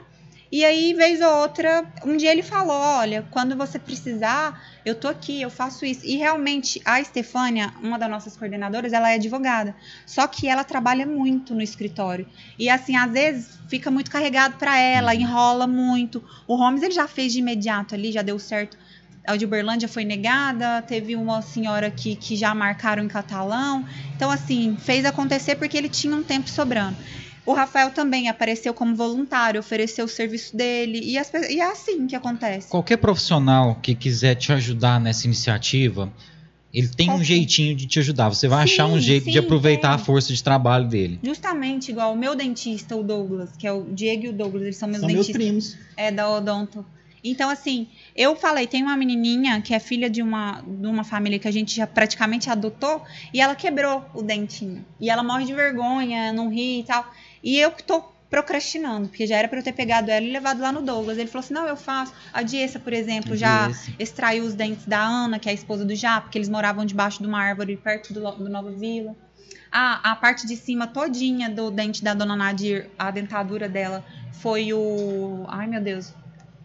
E 0.52 0.64
aí, 0.64 0.94
vez 0.94 1.20
ou 1.22 1.30
outra, 1.42 1.86
um 2.06 2.16
dia 2.16 2.32
ele 2.32 2.44
falou: 2.44 2.76
Olha, 2.76 3.26
quando 3.32 3.56
você 3.56 3.78
precisar, 3.78 4.62
eu 4.86 4.96
tô 4.96 5.08
aqui, 5.08 5.42
eu 5.42 5.50
faço 5.50 5.86
isso. 5.86 6.06
E 6.06 6.16
realmente, 6.16 6.82
a 6.86 7.02
Estefânia, 7.02 7.74
uma 7.82 8.00
das 8.00 8.10
nossas 8.10 8.38
coordenadoras, 8.38 8.94
ela 8.94 9.12
é 9.12 9.16
advogada. 9.16 9.76
Só 10.06 10.26
que 10.26 10.48
ela 10.48 10.64
trabalha 10.64 11.06
muito 11.06 11.54
no 11.54 11.62
escritório. 11.62 12.26
E 12.58 12.70
assim, 12.70 12.96
às 12.96 13.12
vezes 13.12 13.60
fica 13.68 13.92
muito 13.92 14.10
carregado 14.10 14.56
para 14.58 14.78
ela, 14.78 15.14
enrola 15.14 15.68
muito. 15.68 16.24
O 16.48 16.56
Holmes 16.56 16.82
ele 16.82 16.94
já 16.94 17.08
fez 17.08 17.34
de 17.34 17.40
imediato 17.40 17.94
ali, 17.94 18.12
já 18.12 18.22
deu 18.22 18.40
certo. 18.40 18.78
A 19.26 19.36
de 19.36 19.44
Uberlândia 19.44 19.90
foi 19.90 20.06
negada, 20.06 20.82
teve 20.82 21.14
uma 21.14 21.42
senhora 21.42 21.92
que, 21.92 22.16
que 22.16 22.38
já 22.38 22.56
marcaram 22.56 23.04
em 23.04 23.10
catalão. 23.10 23.86
Então, 24.16 24.32
assim, 24.32 24.78
fez 24.80 25.04
acontecer 25.04 25.58
porque 25.58 25.78
ele 25.78 25.90
tinha 25.90 26.16
um 26.16 26.24
tempo 26.24 26.50
sobrando. 26.50 26.96
O 27.48 27.54
Rafael 27.54 27.92
também 27.92 28.28
apareceu 28.28 28.74
como 28.74 28.94
voluntário, 28.94 29.58
ofereceu 29.62 30.04
o 30.04 30.08
serviço 30.10 30.56
dele. 30.56 31.00
E, 31.02 31.18
as 31.18 31.32
e 31.50 31.62
é 31.62 31.72
assim 31.72 32.06
que 32.06 32.14
acontece. 32.14 32.68
Qualquer 32.68 32.98
profissional 32.98 33.76
que 33.82 33.96
quiser 33.96 34.36
te 34.36 34.52
ajudar 34.52 35.00
nessa 35.00 35.26
iniciativa, 35.26 36.12
ele 36.74 36.90
tem 36.90 37.10
um 37.10 37.24
jeitinho 37.24 37.74
de 37.74 37.88
te 37.88 38.00
ajudar. 38.00 38.28
Você 38.28 38.50
vai 38.50 38.68
Sim, 38.68 38.74
achar 38.74 38.88
um 38.88 39.00
jeito 39.00 39.28
de 39.28 39.32
sim, 39.32 39.40
aproveitar 39.40 39.94
a 39.94 39.96
tem. 39.96 40.06
força 40.06 40.34
de 40.34 40.44
trabalho 40.44 40.90
dele. 40.90 41.20
Justamente 41.24 41.90
igual 41.90 42.12
o 42.12 42.18
meu 42.18 42.36
dentista, 42.36 42.98
o 42.98 43.02
Douglas, 43.02 43.52
que 43.58 43.66
é 43.66 43.72
o 43.72 43.86
Diego 43.86 44.26
e 44.26 44.28
o 44.28 44.34
Douglas, 44.34 44.64
eles 44.64 44.76
são 44.76 44.90
meus 44.90 45.00
São 45.00 45.08
meus 45.10 45.26
dentistas. 45.28 45.42
primos. 45.48 45.78
É 45.96 46.12
da 46.12 46.30
Odonto. 46.30 46.86
Então, 47.24 47.50
assim, 47.50 47.88
eu 48.16 48.36
falei, 48.36 48.68
tem 48.68 48.84
uma 48.84 48.96
menininha 48.96 49.60
que 49.62 49.74
é 49.74 49.80
filha 49.80 50.10
de 50.10 50.22
uma, 50.22 50.62
de 50.62 50.86
uma 50.86 51.04
família 51.04 51.40
que 51.40 51.48
a 51.48 51.52
gente 51.52 51.76
já 51.76 51.88
praticamente 51.88 52.50
adotou 52.50 53.02
e 53.34 53.42
ela 53.42 53.56
quebrou 53.56 54.06
o 54.14 54.22
dentinho. 54.22 54.86
E 55.00 55.10
ela 55.10 55.24
morre 55.24 55.46
de 55.46 55.54
vergonha, 55.54 56.32
não 56.32 56.50
ri 56.50 56.82
e 56.82 56.84
tal. 56.84 57.10
E 57.48 57.58
eu 57.58 57.72
que 57.72 57.82
tô 57.82 58.04
procrastinando, 58.30 59.08
porque 59.08 59.26
já 59.26 59.38
era 59.38 59.48
pra 59.48 59.60
eu 59.60 59.64
ter 59.64 59.72
pegado 59.72 60.12
ela 60.12 60.26
e 60.26 60.30
levado 60.30 60.60
lá 60.60 60.70
no 60.70 60.82
Douglas. 60.82 61.18
Ele 61.18 61.30
falou 61.30 61.46
assim: 61.46 61.54
não, 61.54 61.66
eu 61.66 61.78
faço. 61.78 62.14
A 62.34 62.44
Diessa, 62.44 62.78
por 62.78 62.92
exemplo, 62.92 63.38
já 63.38 63.72
extraiu 63.98 64.44
os 64.44 64.54
dentes 64.54 64.86
da 64.86 65.00
Ana, 65.00 65.40
que 65.40 65.48
é 65.48 65.54
a 65.54 65.56
esposa 65.56 65.86
do 65.86 65.96
Já, 65.96 66.20
porque 66.20 66.38
eles 66.38 66.50
moravam 66.50 66.84
debaixo 66.84 67.22
de 67.22 67.26
uma 67.26 67.40
árvore 67.40 67.78
perto 67.78 68.14
do, 68.14 68.20
do 68.32 68.50
Nova 68.50 68.70
Vila. 68.72 69.16
A, 69.72 70.12
a 70.12 70.16
parte 70.18 70.46
de 70.46 70.58
cima 70.58 70.88
todinha 70.88 71.50
do 71.50 71.72
dente 71.72 72.04
da 72.04 72.14
dona 72.14 72.36
Nadir, 72.36 72.90
a 73.00 73.10
dentadura 73.12 73.70
dela, 73.70 74.04
foi 74.34 74.74
o. 74.74 75.46
Ai, 75.48 75.68
meu 75.68 75.82
Deus. 75.82 76.14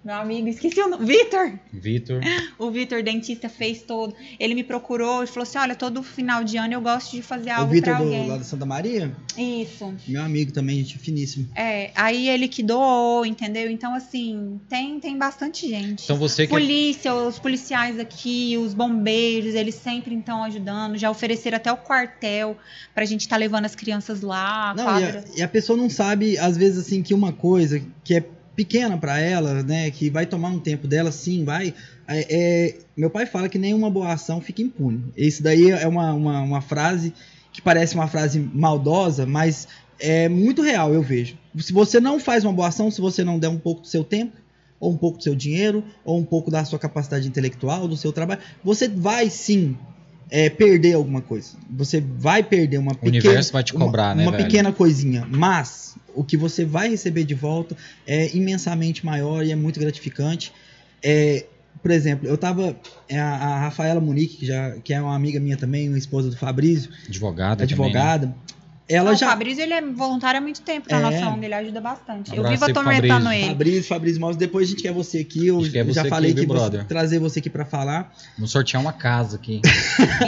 Meu 0.04 0.16
amigo, 0.16 0.48
esqueci 0.48 0.80
o 0.80 0.88
nome. 0.88 1.06
Vitor! 1.06 1.52
Vitor, 1.72 2.20
O 2.58 2.70
Vitor, 2.70 3.04
dentista, 3.04 3.48
fez 3.48 3.82
todo. 3.82 4.14
Ele 4.38 4.52
me 4.52 4.64
procurou 4.64 5.22
e 5.22 5.28
falou 5.28 5.44
assim: 5.44 5.58
olha, 5.58 5.76
todo 5.76 6.02
final 6.02 6.42
de 6.42 6.56
ano 6.56 6.74
eu 6.74 6.80
gosto 6.80 7.12
de 7.12 7.22
fazer 7.22 7.50
O 7.50 7.54
algo 7.54 7.72
Vitor 7.72 7.96
pra 7.96 8.04
do 8.04 8.26
lá 8.26 8.36
da 8.36 8.44
Santa 8.44 8.66
Maria, 8.66 9.16
Isso. 9.38 9.94
meu 10.08 10.22
amigo 10.22 10.50
também, 10.52 10.78
gente 10.78 10.98
finíssimo. 10.98 11.48
É, 11.54 11.92
aí 11.94 12.28
ele 12.28 12.48
que 12.48 12.64
doou, 12.64 13.24
entendeu? 13.24 13.70
Então, 13.70 13.94
assim, 13.94 14.60
tem, 14.68 14.98
tem 14.98 15.16
bastante 15.16 15.68
gente. 15.68 16.02
então 16.02 16.16
você 16.16 16.46
que 16.48 16.52
é 16.52 16.58
Polícia, 16.58 17.14
os 17.14 17.38
policiais 17.38 17.98
aqui, 17.98 18.56
os 18.58 18.74
bombeiros, 18.74 19.54
eles 19.54 19.76
sempre 19.76 20.16
estão 20.16 20.42
ajudando. 20.42 20.98
Já 20.98 21.10
ofereceram 21.10 21.56
até 21.56 21.70
o 21.70 21.76
quartel 21.76 22.56
pra 22.92 23.04
gente 23.04 23.20
estar 23.20 23.36
levando 23.36 23.66
as 23.66 23.76
crianças 23.76 24.20
lá. 24.20 24.74
Não, 24.74 25.00
e 25.00 25.04
a, 25.04 25.24
e 25.36 25.42
a 25.42 25.48
pessoa 25.48 25.76
não 25.76 25.88
sabe, 25.88 26.36
às 26.38 26.56
vezes, 26.56 26.86
assim, 26.86 27.02
que 27.02 27.14
uma 27.14 27.32
coisa 27.32 27.80
que 28.02 28.14
é 28.14 28.24
pequena 28.54 28.96
pra 28.98 29.18
ela, 29.18 29.62
né, 29.62 29.90
que 29.90 30.10
vai 30.10 30.26
tomar 30.26 30.48
um 30.48 30.58
tempo 30.58 30.86
dela, 30.86 31.10
sim, 31.10 31.44
vai. 31.44 31.72
é- 32.08 32.26
é- 32.28 32.78
meu 32.96 33.08
pai 33.08 33.24
fala 33.26 33.48
que 33.48 33.58
nenhuma 33.58 33.88
boa 33.88 34.12
ação 34.12 34.40
fica 34.40 34.60
impune. 34.60 35.02
Isso 35.16 35.42
daí 35.42 35.70
é 35.70 35.86
uma, 35.88 36.12
uma, 36.12 36.40
uma 36.40 36.60
frase 36.60 37.14
que 37.52 37.62
parece 37.62 37.94
uma 37.94 38.06
frase 38.08 38.38
maldosa, 38.54 39.24
mas 39.24 39.66
é 40.00 40.28
muito 40.28 40.60
real, 40.62 40.92
eu 40.92 41.00
vejo. 41.02 41.36
Se 41.58 41.72
você 41.72 42.00
não 42.00 42.18
faz 42.18 42.44
uma 42.44 42.52
boa 42.52 42.68
ação, 42.68 42.90
se 42.90 43.00
você 43.00 43.22
não 43.24 43.38
der 43.38 43.48
um 43.48 43.58
pouco 43.58 43.82
do 43.82 43.86
seu 43.88 44.02
tempo, 44.04 44.36
ou 44.80 44.90
um 44.92 44.96
pouco 44.96 45.18
do 45.18 45.22
seu 45.24 45.34
dinheiro, 45.34 45.84
ou 46.04 46.18
um 46.18 46.24
pouco 46.24 46.50
da 46.50 46.64
sua 46.64 46.78
capacidade 46.78 47.26
intelectual, 47.28 47.86
do 47.86 47.96
seu 47.96 48.12
trabalho, 48.12 48.40
você 48.64 48.88
vai 48.88 49.30
sim 49.30 49.76
é, 50.28 50.50
perder 50.50 50.94
alguma 50.94 51.20
coisa. 51.20 51.50
Você 51.70 52.00
vai 52.00 52.42
perder 52.42 52.78
uma 52.78 52.92
o 52.92 52.96
pequena 52.96 53.10
universo 53.18 53.52
vai 53.52 53.62
te 53.62 53.74
uma- 53.76 53.86
cobrar, 53.86 54.16
né, 54.16 54.22
uma 54.24 54.32
velho? 54.32 54.44
pequena 54.44 54.72
coisinha, 54.72 55.26
mas 55.30 55.94
o 56.14 56.24
que 56.24 56.36
você 56.36 56.64
vai 56.64 56.88
receber 56.88 57.24
de 57.24 57.34
volta 57.34 57.76
é 58.06 58.34
imensamente 58.36 59.04
maior 59.04 59.44
e 59.44 59.52
é 59.52 59.56
muito 59.56 59.78
gratificante. 59.80 60.52
É, 61.02 61.46
por 61.80 61.90
exemplo, 61.90 62.28
eu 62.28 62.36
tava 62.36 62.76
é, 63.08 63.18
a, 63.18 63.34
a 63.34 63.60
Rafaela 63.60 64.00
Munique, 64.00 64.38
que, 64.38 64.46
já, 64.46 64.72
que 64.78 64.92
é 64.92 65.00
uma 65.00 65.14
amiga 65.14 65.40
minha 65.40 65.56
também, 65.56 65.88
uma 65.88 65.98
esposa 65.98 66.30
do 66.30 66.36
Fabrício, 66.36 66.90
Advogada, 67.08 67.64
advogada. 67.64 68.34
Ela 68.88 69.10
Não, 69.12 69.16
já 69.16 69.26
O 69.26 69.30
Fabrício, 69.30 69.62
ele 69.62 69.72
é 69.74 69.80
voluntário 69.80 70.38
há 70.38 70.40
muito 70.40 70.60
tempo 70.60 70.86
na 70.90 70.98
É. 70.98 71.00
nossa 71.00 71.28
ONG, 71.30 71.44
ele 71.46 71.54
ajuda 71.54 71.80
bastante. 71.80 72.30
eu 72.34 72.40
Abraço 72.40 72.52
vivo 72.52 72.64
aí 72.66 72.72
pro 72.72 72.80
atormentando 72.82 73.24
Fabrício. 73.24 73.42
ele. 73.44 73.48
Fabrício, 73.52 73.84
Fabrício 73.84 74.20
Maus, 74.20 74.36
depois 74.36 74.66
a 74.66 74.70
gente 74.70 74.82
quer 74.82 74.92
você 74.92 75.18
aqui. 75.18 75.46
Eu 75.46 75.60
você 75.60 75.92
já 75.92 76.00
aqui, 76.02 76.10
falei 76.10 76.32
viu, 76.34 76.42
que 76.42 76.46
vou 76.48 76.56
brother? 76.56 76.84
trazer 76.86 77.18
você 77.18 77.38
aqui 77.38 77.48
pra 77.48 77.64
falar. 77.64 78.12
Vamos 78.36 78.50
sortear 78.50 78.82
uma 78.82 78.92
casa 78.92 79.36
aqui. 79.36 79.60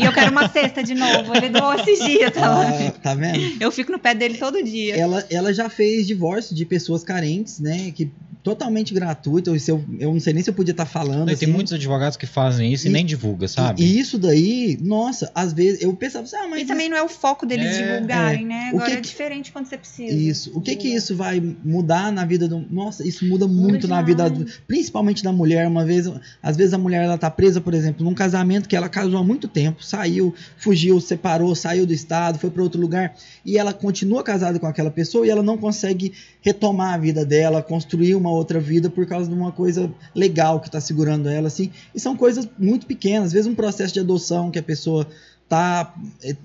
E 0.01 0.05
eu 0.05 0.12
quero 0.12 0.31
uma 0.31 0.48
cesta 0.48 0.82
de 0.82 0.94
novo. 0.94 1.35
Ele 1.36 1.48
doou 1.51 1.74
esses 1.74 1.98
dias, 2.05 2.31
tá 2.32 2.48
lá. 2.48 2.68
Ah, 2.68 2.90
tá 3.02 3.14
vendo? 3.14 3.56
Eu 3.62 3.70
fico 3.72 3.90
no 3.93 3.98
pé 3.98 4.14
dele 4.14 4.39
todo 4.39 4.62
dia. 4.62 4.97
ela, 4.97 5.24
ela 5.31 5.52
já 5.52 5.68
fez 5.68 6.06
divórcio 6.06 6.55
de 6.55 6.64
pessoas 6.64 7.02
carentes, 7.02 7.59
né? 7.60 7.90
Que 7.94 8.10
totalmente 8.45 8.93
gratuito. 8.95 9.59
Se 9.59 9.71
eu, 9.73 9.83
eu 9.99 10.12
não 10.12 10.21
sei 10.21 10.35
nem 10.35 10.43
se 10.43 10.51
eu 10.51 10.55
podia 10.55 10.71
estar 10.73 10.85
falando. 10.87 11.25
Tem 11.27 11.35
assim. 11.35 11.47
muitos 11.47 11.73
advogados 11.73 12.16
que 12.16 12.27
fazem 12.27 12.73
isso 12.73 12.87
e, 12.87 12.91
E- 12.91 12.93
nem 12.93 13.05
divulga, 13.05 13.49
sabe? 13.49 13.83
E 13.83 13.99
isso 13.99 14.19
daí, 14.19 14.79
nossa, 14.83 15.33
às 15.35 15.53
vezes 15.53 15.81
eu 15.83 15.93
pensava 15.97 16.25
assim, 16.25 16.37
ah, 16.37 16.47
mas 16.47 16.61
E 16.62 16.65
também 16.66 16.89
não 16.89 16.97
é 16.97 17.03
o 17.03 17.09
foco 17.09 17.47
deles 17.47 17.66
É, 17.75 17.95
divulgarem, 17.95 18.45
né? 18.47 18.66
O 18.73 18.77
Agora 18.77 18.85
que 18.87 18.93
é 18.93 19.01
que- 19.01 19.09
diferente 19.09 19.51
quando 19.51 19.66
você 19.66 19.79
precisa. 19.79 20.15
Isso. 20.15 20.51
O 20.55 20.61
que 20.61 20.73
que 20.77 20.83
divulgar. 20.83 20.99
isso 20.99 21.16
vai 21.16 21.57
mudar 21.65 22.12
na 22.12 22.25
vida 22.27 22.47
do. 22.47 22.61
Nossa, 22.71 23.05
isso 23.09 23.25
muda 23.27 23.49
muito 23.49 23.89
na 23.89 24.03
vida, 24.03 24.31
principalmente 24.66 25.23
da 25.25 25.33
mulher. 25.33 25.66
Uma 25.66 25.85
vez, 25.85 26.07
às 26.43 26.57
vezes 26.57 26.75
a 26.75 26.79
mulher 26.79 27.03
ela 27.03 27.16
tá 27.16 27.31
presa, 27.31 27.61
por 27.62 27.73
exemplo, 27.73 28.05
num 28.05 28.15
casamento 28.15 28.69
que 28.69 28.77
ela 28.77 28.89
casou 28.91 29.19
há 29.19 29.25
muito 29.25 29.49
tempo, 29.49 29.83
saiu, 29.83 30.35
fugiu, 30.59 31.01
separou, 31.01 31.55
saiu 31.55 31.87
do 31.87 31.95
estado, 31.95 32.39
foi 32.39 32.51
para 32.51 32.62
outro 32.62 32.79
lugar 32.81 33.16
e 33.45 33.57
ela 33.57 33.73
continua 33.73 34.23
casada 34.23 34.59
com 34.59 34.66
aquela 34.66 34.91
pessoa 34.91 35.27
e 35.27 35.31
ela 35.31 35.43
não 35.43 35.57
consegue 35.57 36.12
retomar 36.43 36.93
a 36.95 36.99
vida 36.99 37.25
dela, 37.25 37.62
construir 37.62 38.15
uma 38.15 38.34
outra 38.35 38.61
vida 38.61 38.90
por 38.90 39.06
causa 39.06 39.28
de 39.28 39.35
uma 39.35 39.52
coisa 39.52 39.93
legal 40.15 40.61
que 40.61 40.70
tá 40.70 40.81
segurando 40.81 41.28
ela 41.28 41.48
assim. 41.48 41.70
E 41.94 42.01
são 42.01 42.16
coisas 42.16 42.48
muito 42.59 42.86
pequenas, 42.86 43.27
às 43.28 43.32
vezes 43.32 43.47
um 43.47 43.55
processo 43.55 43.94
de 43.94 44.01
adoção 44.01 44.51
que 44.51 44.59
a 44.59 44.62
pessoa 44.62 45.06
tá 45.48 45.94
é, 46.23 46.36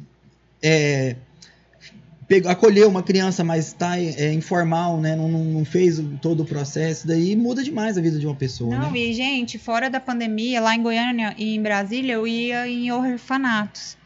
é, 0.62 1.16
pegou, 2.28 2.52
acolheu 2.52 2.88
uma 2.88 3.02
criança, 3.02 3.44
mas 3.44 3.68
está 3.68 4.00
é, 4.00 4.32
informal, 4.34 5.00
né? 5.02 5.16
Não, 5.16 5.28
não- 5.28 5.66
fez 5.66 6.02
todo 6.22 6.44
o 6.44 6.46
processo, 6.46 7.08
daí 7.08 7.36
muda 7.36 7.64
demais 7.64 7.98
a 7.98 8.02
vida 8.02 8.18
de 8.18 8.26
uma 8.26 8.36
pessoa, 8.36 8.76
Não, 8.76 8.92
né? 8.92 8.98
e 8.98 9.14
gente, 9.14 9.58
fora 9.58 9.90
da 9.90 10.00
pandemia, 10.00 10.62
lá 10.62 10.76
em 10.76 10.82
Goiânia 10.82 11.36
e 11.38 11.56
em 11.56 11.62
Brasília, 11.62 12.14
eu 12.14 12.26
ia 12.26 12.68
em 12.68 12.92
orfanatos. 12.92 13.99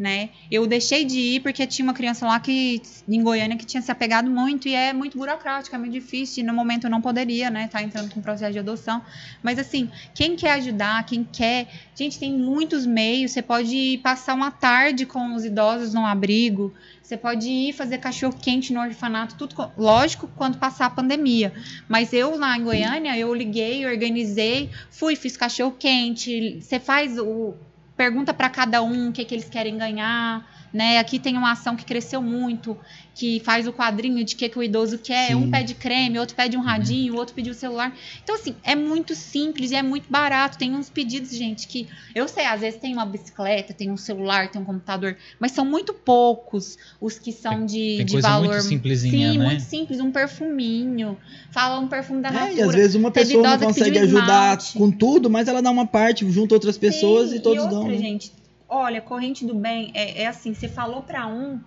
Né? 0.00 0.30
Eu 0.50 0.66
deixei 0.66 1.04
de 1.04 1.18
ir 1.18 1.40
porque 1.40 1.66
tinha 1.66 1.84
uma 1.84 1.92
criança 1.92 2.26
lá 2.26 2.40
que 2.40 2.80
em 3.06 3.22
Goiânia 3.22 3.54
que 3.54 3.66
tinha 3.66 3.82
se 3.82 3.92
apegado 3.92 4.30
muito 4.30 4.66
e 4.66 4.74
é 4.74 4.94
muito 4.94 5.18
burocrático, 5.18 5.76
é 5.76 5.78
muito 5.78 5.92
difícil. 5.92 6.42
E 6.42 6.46
no 6.46 6.54
momento 6.54 6.84
eu 6.84 6.90
não 6.90 7.02
poderia, 7.02 7.50
né? 7.50 7.68
Tá 7.68 7.82
entrando 7.82 8.10
com 8.10 8.22
processo 8.22 8.52
de 8.52 8.58
adoção. 8.58 9.02
Mas 9.42 9.58
assim, 9.58 9.90
quem 10.14 10.36
quer 10.36 10.52
ajudar, 10.52 11.04
quem 11.04 11.22
quer, 11.22 11.68
gente, 11.94 12.18
tem 12.18 12.32
muitos 12.32 12.86
meios. 12.86 13.32
Você 13.32 13.42
pode 13.42 14.00
passar 14.02 14.32
uma 14.32 14.50
tarde 14.50 15.04
com 15.04 15.34
os 15.34 15.44
idosos 15.44 15.92
no 15.92 16.06
abrigo. 16.06 16.72
Você 17.02 17.18
pode 17.18 17.50
ir 17.50 17.74
fazer 17.74 17.98
cachorro 17.98 18.38
quente 18.40 18.72
no 18.72 18.80
orfanato, 18.80 19.34
tudo, 19.34 19.70
lógico, 19.76 20.30
quando 20.34 20.56
passar 20.56 20.86
a 20.86 20.90
pandemia. 20.90 21.52
Mas 21.88 22.14
eu 22.14 22.38
lá 22.38 22.56
em 22.56 22.62
Goiânia, 22.62 23.18
eu 23.18 23.34
liguei, 23.34 23.84
organizei, 23.84 24.70
fui, 24.90 25.14
fiz 25.14 25.36
cachorro 25.36 25.76
quente. 25.78 26.58
Você 26.62 26.80
faz 26.80 27.18
o 27.18 27.54
pergunta 28.00 28.32
para 28.32 28.48
cada 28.48 28.80
um 28.80 29.10
o 29.10 29.12
que, 29.12 29.26
que 29.26 29.34
eles 29.34 29.50
querem 29.50 29.76
ganhar. 29.76 30.42
Né? 30.72 30.98
Aqui 30.98 31.18
tem 31.18 31.36
uma 31.36 31.50
ação 31.52 31.74
que 31.74 31.84
cresceu 31.84 32.22
muito, 32.22 32.76
que 33.12 33.40
faz 33.40 33.66
o 33.66 33.72
quadrinho 33.72 34.24
de 34.24 34.36
que, 34.36 34.48
que 34.48 34.56
o 34.58 34.62
idoso 34.62 34.98
quer. 34.98 35.28
Sim. 35.28 35.34
Um 35.34 35.50
pede 35.50 35.74
creme, 35.74 36.16
outro 36.18 36.36
pede 36.36 36.56
um 36.56 36.60
radinho, 36.60 37.14
o 37.14 37.16
outro 37.16 37.34
pediu 37.34 37.52
o 37.52 37.56
celular. 37.56 37.92
Então, 38.22 38.36
assim, 38.36 38.54
é 38.62 38.76
muito 38.76 39.14
simples 39.16 39.72
e 39.72 39.74
é 39.74 39.82
muito 39.82 40.08
barato. 40.08 40.56
Tem 40.56 40.72
uns 40.74 40.88
pedidos, 40.88 41.34
gente, 41.36 41.66
que 41.66 41.88
eu 42.14 42.28
sei, 42.28 42.44
às 42.46 42.60
vezes 42.60 42.78
tem 42.80 42.92
uma 42.92 43.04
bicicleta, 43.04 43.74
tem 43.74 43.90
um 43.90 43.96
celular, 43.96 44.48
tem 44.48 44.62
um 44.62 44.64
computador, 44.64 45.16
mas 45.40 45.50
são 45.52 45.64
muito 45.64 45.92
poucos 45.92 46.78
os 47.00 47.18
que 47.18 47.32
são 47.32 47.66
de, 47.66 47.96
tem 47.96 48.06
de 48.06 48.12
coisa 48.12 48.28
valor. 48.28 48.48
muito 48.50 48.62
simplesinha, 48.62 49.32
Sim, 49.32 49.38
né? 49.38 49.44
muito 49.46 49.62
simples. 49.62 49.98
Um 50.00 50.12
perfuminho. 50.12 51.16
Fala 51.50 51.80
um 51.80 51.88
perfume 51.88 52.22
da 52.22 52.28
É, 52.28 52.32
Natura. 52.32 52.52
e 52.54 52.62
às 52.62 52.74
vezes 52.74 52.94
uma 52.94 53.10
pessoa 53.10 53.42
não 53.42 53.58
consegue 53.58 53.98
ajudar 53.98 54.56
com 54.74 54.90
tudo, 54.90 55.28
mas 55.28 55.48
ela 55.48 55.60
dá 55.60 55.70
uma 55.70 55.86
parte 55.86 56.30
junto 56.30 56.52
outras 56.54 56.78
pessoas 56.78 57.30
Sim, 57.30 57.36
e 57.36 57.40
todos 57.40 57.64
outra, 57.64 57.78
dão. 57.78 57.88
né? 57.88 57.96
gente. 57.98 58.32
Olha, 58.70 59.00
corrente 59.00 59.44
do 59.44 59.54
bem 59.54 59.90
é, 59.94 60.22
é 60.22 60.26
assim, 60.28 60.54
você 60.54 60.68
falou 60.68 61.02
pra 61.02 61.26
um, 61.26 61.60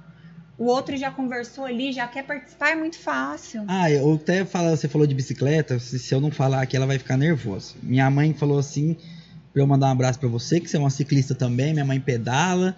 o 0.57 0.65
outro 0.65 0.95
já 0.95 1.11
conversou 1.11 1.65
ali, 1.65 1.91
já 1.91 2.07
quer 2.07 2.23
participar, 2.23 2.69
é 2.69 2.75
muito 2.75 2.97
fácil. 2.97 3.65
Ah, 3.67 3.91
eu 3.91 4.13
até 4.13 4.45
falo, 4.45 4.69
você 4.69 4.87
falou 4.87 5.05
de 5.05 5.13
bicicleta, 5.13 5.77
se, 5.79 5.99
se 5.99 6.15
eu 6.15 6.21
não 6.21 6.31
falar 6.31 6.61
aqui, 6.61 6.77
ela 6.77 6.85
vai 6.85 6.97
ficar 6.97 7.17
nervosa. 7.17 7.73
Minha 7.83 8.09
mãe 8.09 8.33
falou 8.33 8.57
assim, 8.57 8.95
pra 9.51 9.61
eu 9.61 9.67
mandar 9.67 9.87
um 9.87 9.91
abraço 9.91 10.17
pra 10.17 10.29
você, 10.29 10.61
que 10.61 10.69
você 10.69 10.77
é 10.77 10.79
uma 10.79 10.89
ciclista 10.89 11.35
também, 11.35 11.73
minha 11.73 11.83
mãe 11.83 11.99
pedala. 11.99 12.73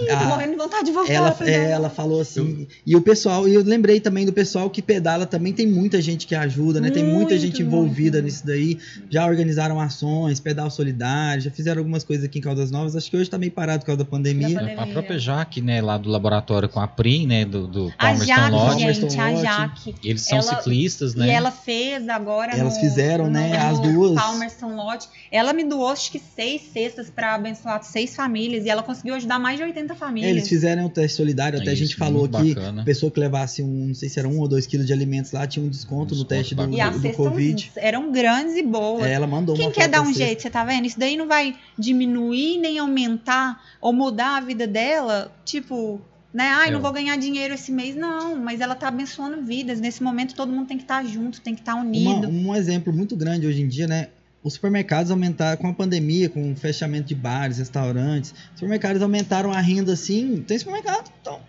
Tô 0.00 0.12
Ah, 0.12 0.24
morrendo 0.24 0.50
de 0.52 0.56
vontade 0.56 0.84
de 0.86 0.92
voltar. 0.92 1.12
ela, 1.12 1.36
é, 1.42 1.70
ela 1.70 1.88
falou 1.88 2.20
assim, 2.20 2.66
e 2.86 2.96
o 2.96 3.00
pessoal, 3.00 3.48
e 3.48 3.54
eu 3.54 3.62
lembrei 3.62 4.00
também 4.00 4.26
do 4.26 4.32
pessoal 4.32 4.68
que 4.68 4.82
pedala, 4.82 5.24
também 5.26 5.52
tem 5.52 5.66
muita 5.66 6.00
gente 6.02 6.26
que 6.26 6.34
ajuda, 6.34 6.80
né? 6.80 6.90
Tem 6.90 7.02
muita 7.04 7.34
Muito, 7.34 7.38
gente 7.38 7.62
envolvida 7.62 8.18
muito. 8.18 8.24
nisso 8.24 8.46
daí, 8.46 8.78
já 9.08 9.24
organizaram 9.26 9.80
ações, 9.80 10.40
pedal 10.40 10.70
solidário, 10.70 11.42
já 11.42 11.50
fizeram 11.50 11.78
algumas 11.80 12.02
coisas 12.04 12.24
aqui 12.24 12.38
em 12.38 12.42
Caldas 12.42 12.70
Novas, 12.70 12.96
acho 12.96 13.10
que 13.10 13.16
hoje 13.16 13.30
tá 13.30 13.38
meio 13.38 13.52
parado 13.52 13.80
por 13.80 13.86
causa 13.86 13.98
da 13.98 14.04
pandemia. 14.04 14.48
Da 14.54 14.60
pandemia. 14.60 14.82
A 14.82 14.86
própria 14.88 15.18
Jaque, 15.18 15.60
né, 15.60 15.80
lá 15.80 15.96
do 15.96 16.08
laboratório 16.10 16.68
com 16.68 16.80
a 16.80 16.88
Pri, 16.88 17.26
né, 17.26 17.44
do, 17.44 17.66
do 17.66 17.88
A 17.98 18.06
Palmerston 18.06 18.26
Jaque, 18.26 18.50
Lodge, 18.52 18.92
gente, 18.94 19.20
a. 19.20 19.34
Jaque. 19.36 19.94
eles 20.04 20.22
são 20.22 20.38
ela- 20.38 20.56
ciclistas, 20.56 21.14
né? 21.14 21.26
E 21.26 21.30
ela 21.30 21.50
fez 21.50 22.08
agora 22.08 22.52
Elas 22.52 22.74
no- 22.74 22.80
fizeram, 22.80 23.24
no- 23.26 23.30
né, 23.30 23.48
no 23.48 23.70
as 23.70 23.78
duas. 23.80 24.14
Palmerston 24.14 24.74
Lodge. 24.74 25.06
Ela 25.30 25.52
me 25.52 25.64
doou 25.64 25.88
acho 25.88 26.10
que 26.10 26.18
seis 26.34 26.62
cestas 26.72 27.10
pra 27.10 27.34
abençoar 27.34 27.82
seis 27.82 28.14
famílias 28.16 28.64
e 28.64 28.68
ela 28.70 28.82
conseguiu 28.82 29.14
ajudar 29.14 29.38
mais 29.38 29.56
de 29.58 29.62
80 29.64 29.83
É, 29.92 29.96
famílias. 29.96 30.30
eles 30.30 30.48
fizeram 30.48 30.86
o 30.86 30.88
teste 30.88 31.16
solidário, 31.16 31.60
até 31.60 31.70
a 31.70 31.74
gente 31.74 31.90
Isso, 31.90 31.98
falou 31.98 32.26
que 32.28 32.54
bacana. 32.54 32.82
a 32.82 32.84
pessoa 32.84 33.12
que 33.12 33.20
levasse 33.20 33.62
um, 33.62 33.86
não 33.88 33.94
sei 33.94 34.08
se 34.08 34.18
era 34.18 34.26
um 34.28 34.38
ou 34.40 34.48
dois 34.48 34.66
quilos 34.66 34.86
de 34.86 34.92
alimentos 34.92 35.32
lá, 35.32 35.46
tinha 35.46 35.64
um 35.64 35.68
desconto 35.68 36.14
no 36.14 36.22
Desconto 36.22 36.28
teste 36.28 36.54
do, 36.54 36.58
bacana. 36.58 36.76
E 36.76 36.80
as 36.80 36.90
do, 36.92 36.98
do 36.98 37.02
cestas 37.02 37.16
Covid. 37.28 37.72
eram 37.76 38.10
grandes 38.10 38.56
e 38.56 38.62
boas. 38.62 39.04
É, 39.04 39.12
ela 39.12 39.26
mandou 39.26 39.54
Quem 39.54 39.66
uma 39.66 39.72
quer 39.72 39.88
dar 39.88 39.98
da 39.98 40.02
um 40.02 40.06
cesta. 40.06 40.24
jeito, 40.24 40.42
você 40.42 40.50
tá 40.50 40.64
vendo? 40.64 40.86
Isso 40.86 40.98
daí 40.98 41.16
não 41.16 41.28
vai 41.28 41.54
diminuir 41.78 42.58
nem 42.58 42.78
aumentar 42.78 43.60
ou 43.80 43.92
mudar 43.92 44.36
a 44.36 44.40
vida 44.40 44.66
dela, 44.66 45.32
tipo, 45.44 46.00
né? 46.32 46.48
Ai, 46.48 46.68
É. 46.68 46.70
não 46.72 46.80
vou 46.80 46.92
ganhar 46.92 47.16
dinheiro 47.16 47.54
esse 47.54 47.70
mês, 47.70 47.94
não. 47.94 48.36
Mas 48.36 48.60
ela 48.60 48.74
tá 48.74 48.88
abençoando 48.88 49.42
vidas. 49.42 49.80
Nesse 49.80 50.02
momento 50.02 50.34
todo 50.34 50.50
mundo 50.52 50.66
tem 50.66 50.76
que 50.76 50.82
estar 50.84 51.04
junto, 51.04 51.40
tem 51.40 51.54
que 51.54 51.60
estar 51.60 51.74
Uma- 51.74 51.84
unido. 51.84 52.28
um 52.28 52.54
exemplo 52.54 52.92
muito 52.92 53.16
grande 53.16 53.46
hoje 53.46 53.62
em 53.62 53.68
dia, 53.68 53.86
né? 53.86 54.08
Os 54.44 54.52
supermercados 54.54 55.10
aumentaram 55.10 55.56
com 55.60 55.68
a 55.68 55.72
pandemia, 55.72 56.28
com 56.28 56.52
o 56.52 56.54
fechamento 56.54 57.08
de 57.08 57.14
bares, 57.14 57.56
restaurantes. 57.58 58.32
Os 58.32 58.60
supermercados 58.60 59.00
aumentaram 59.00 59.50
a 59.50 59.60
renda 59.60 59.94
assim. 59.94 60.44
Tem 60.46 60.58
supermercado, 60.58 61.10
então. 61.20 61.40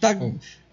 Tá, 0.00 0.16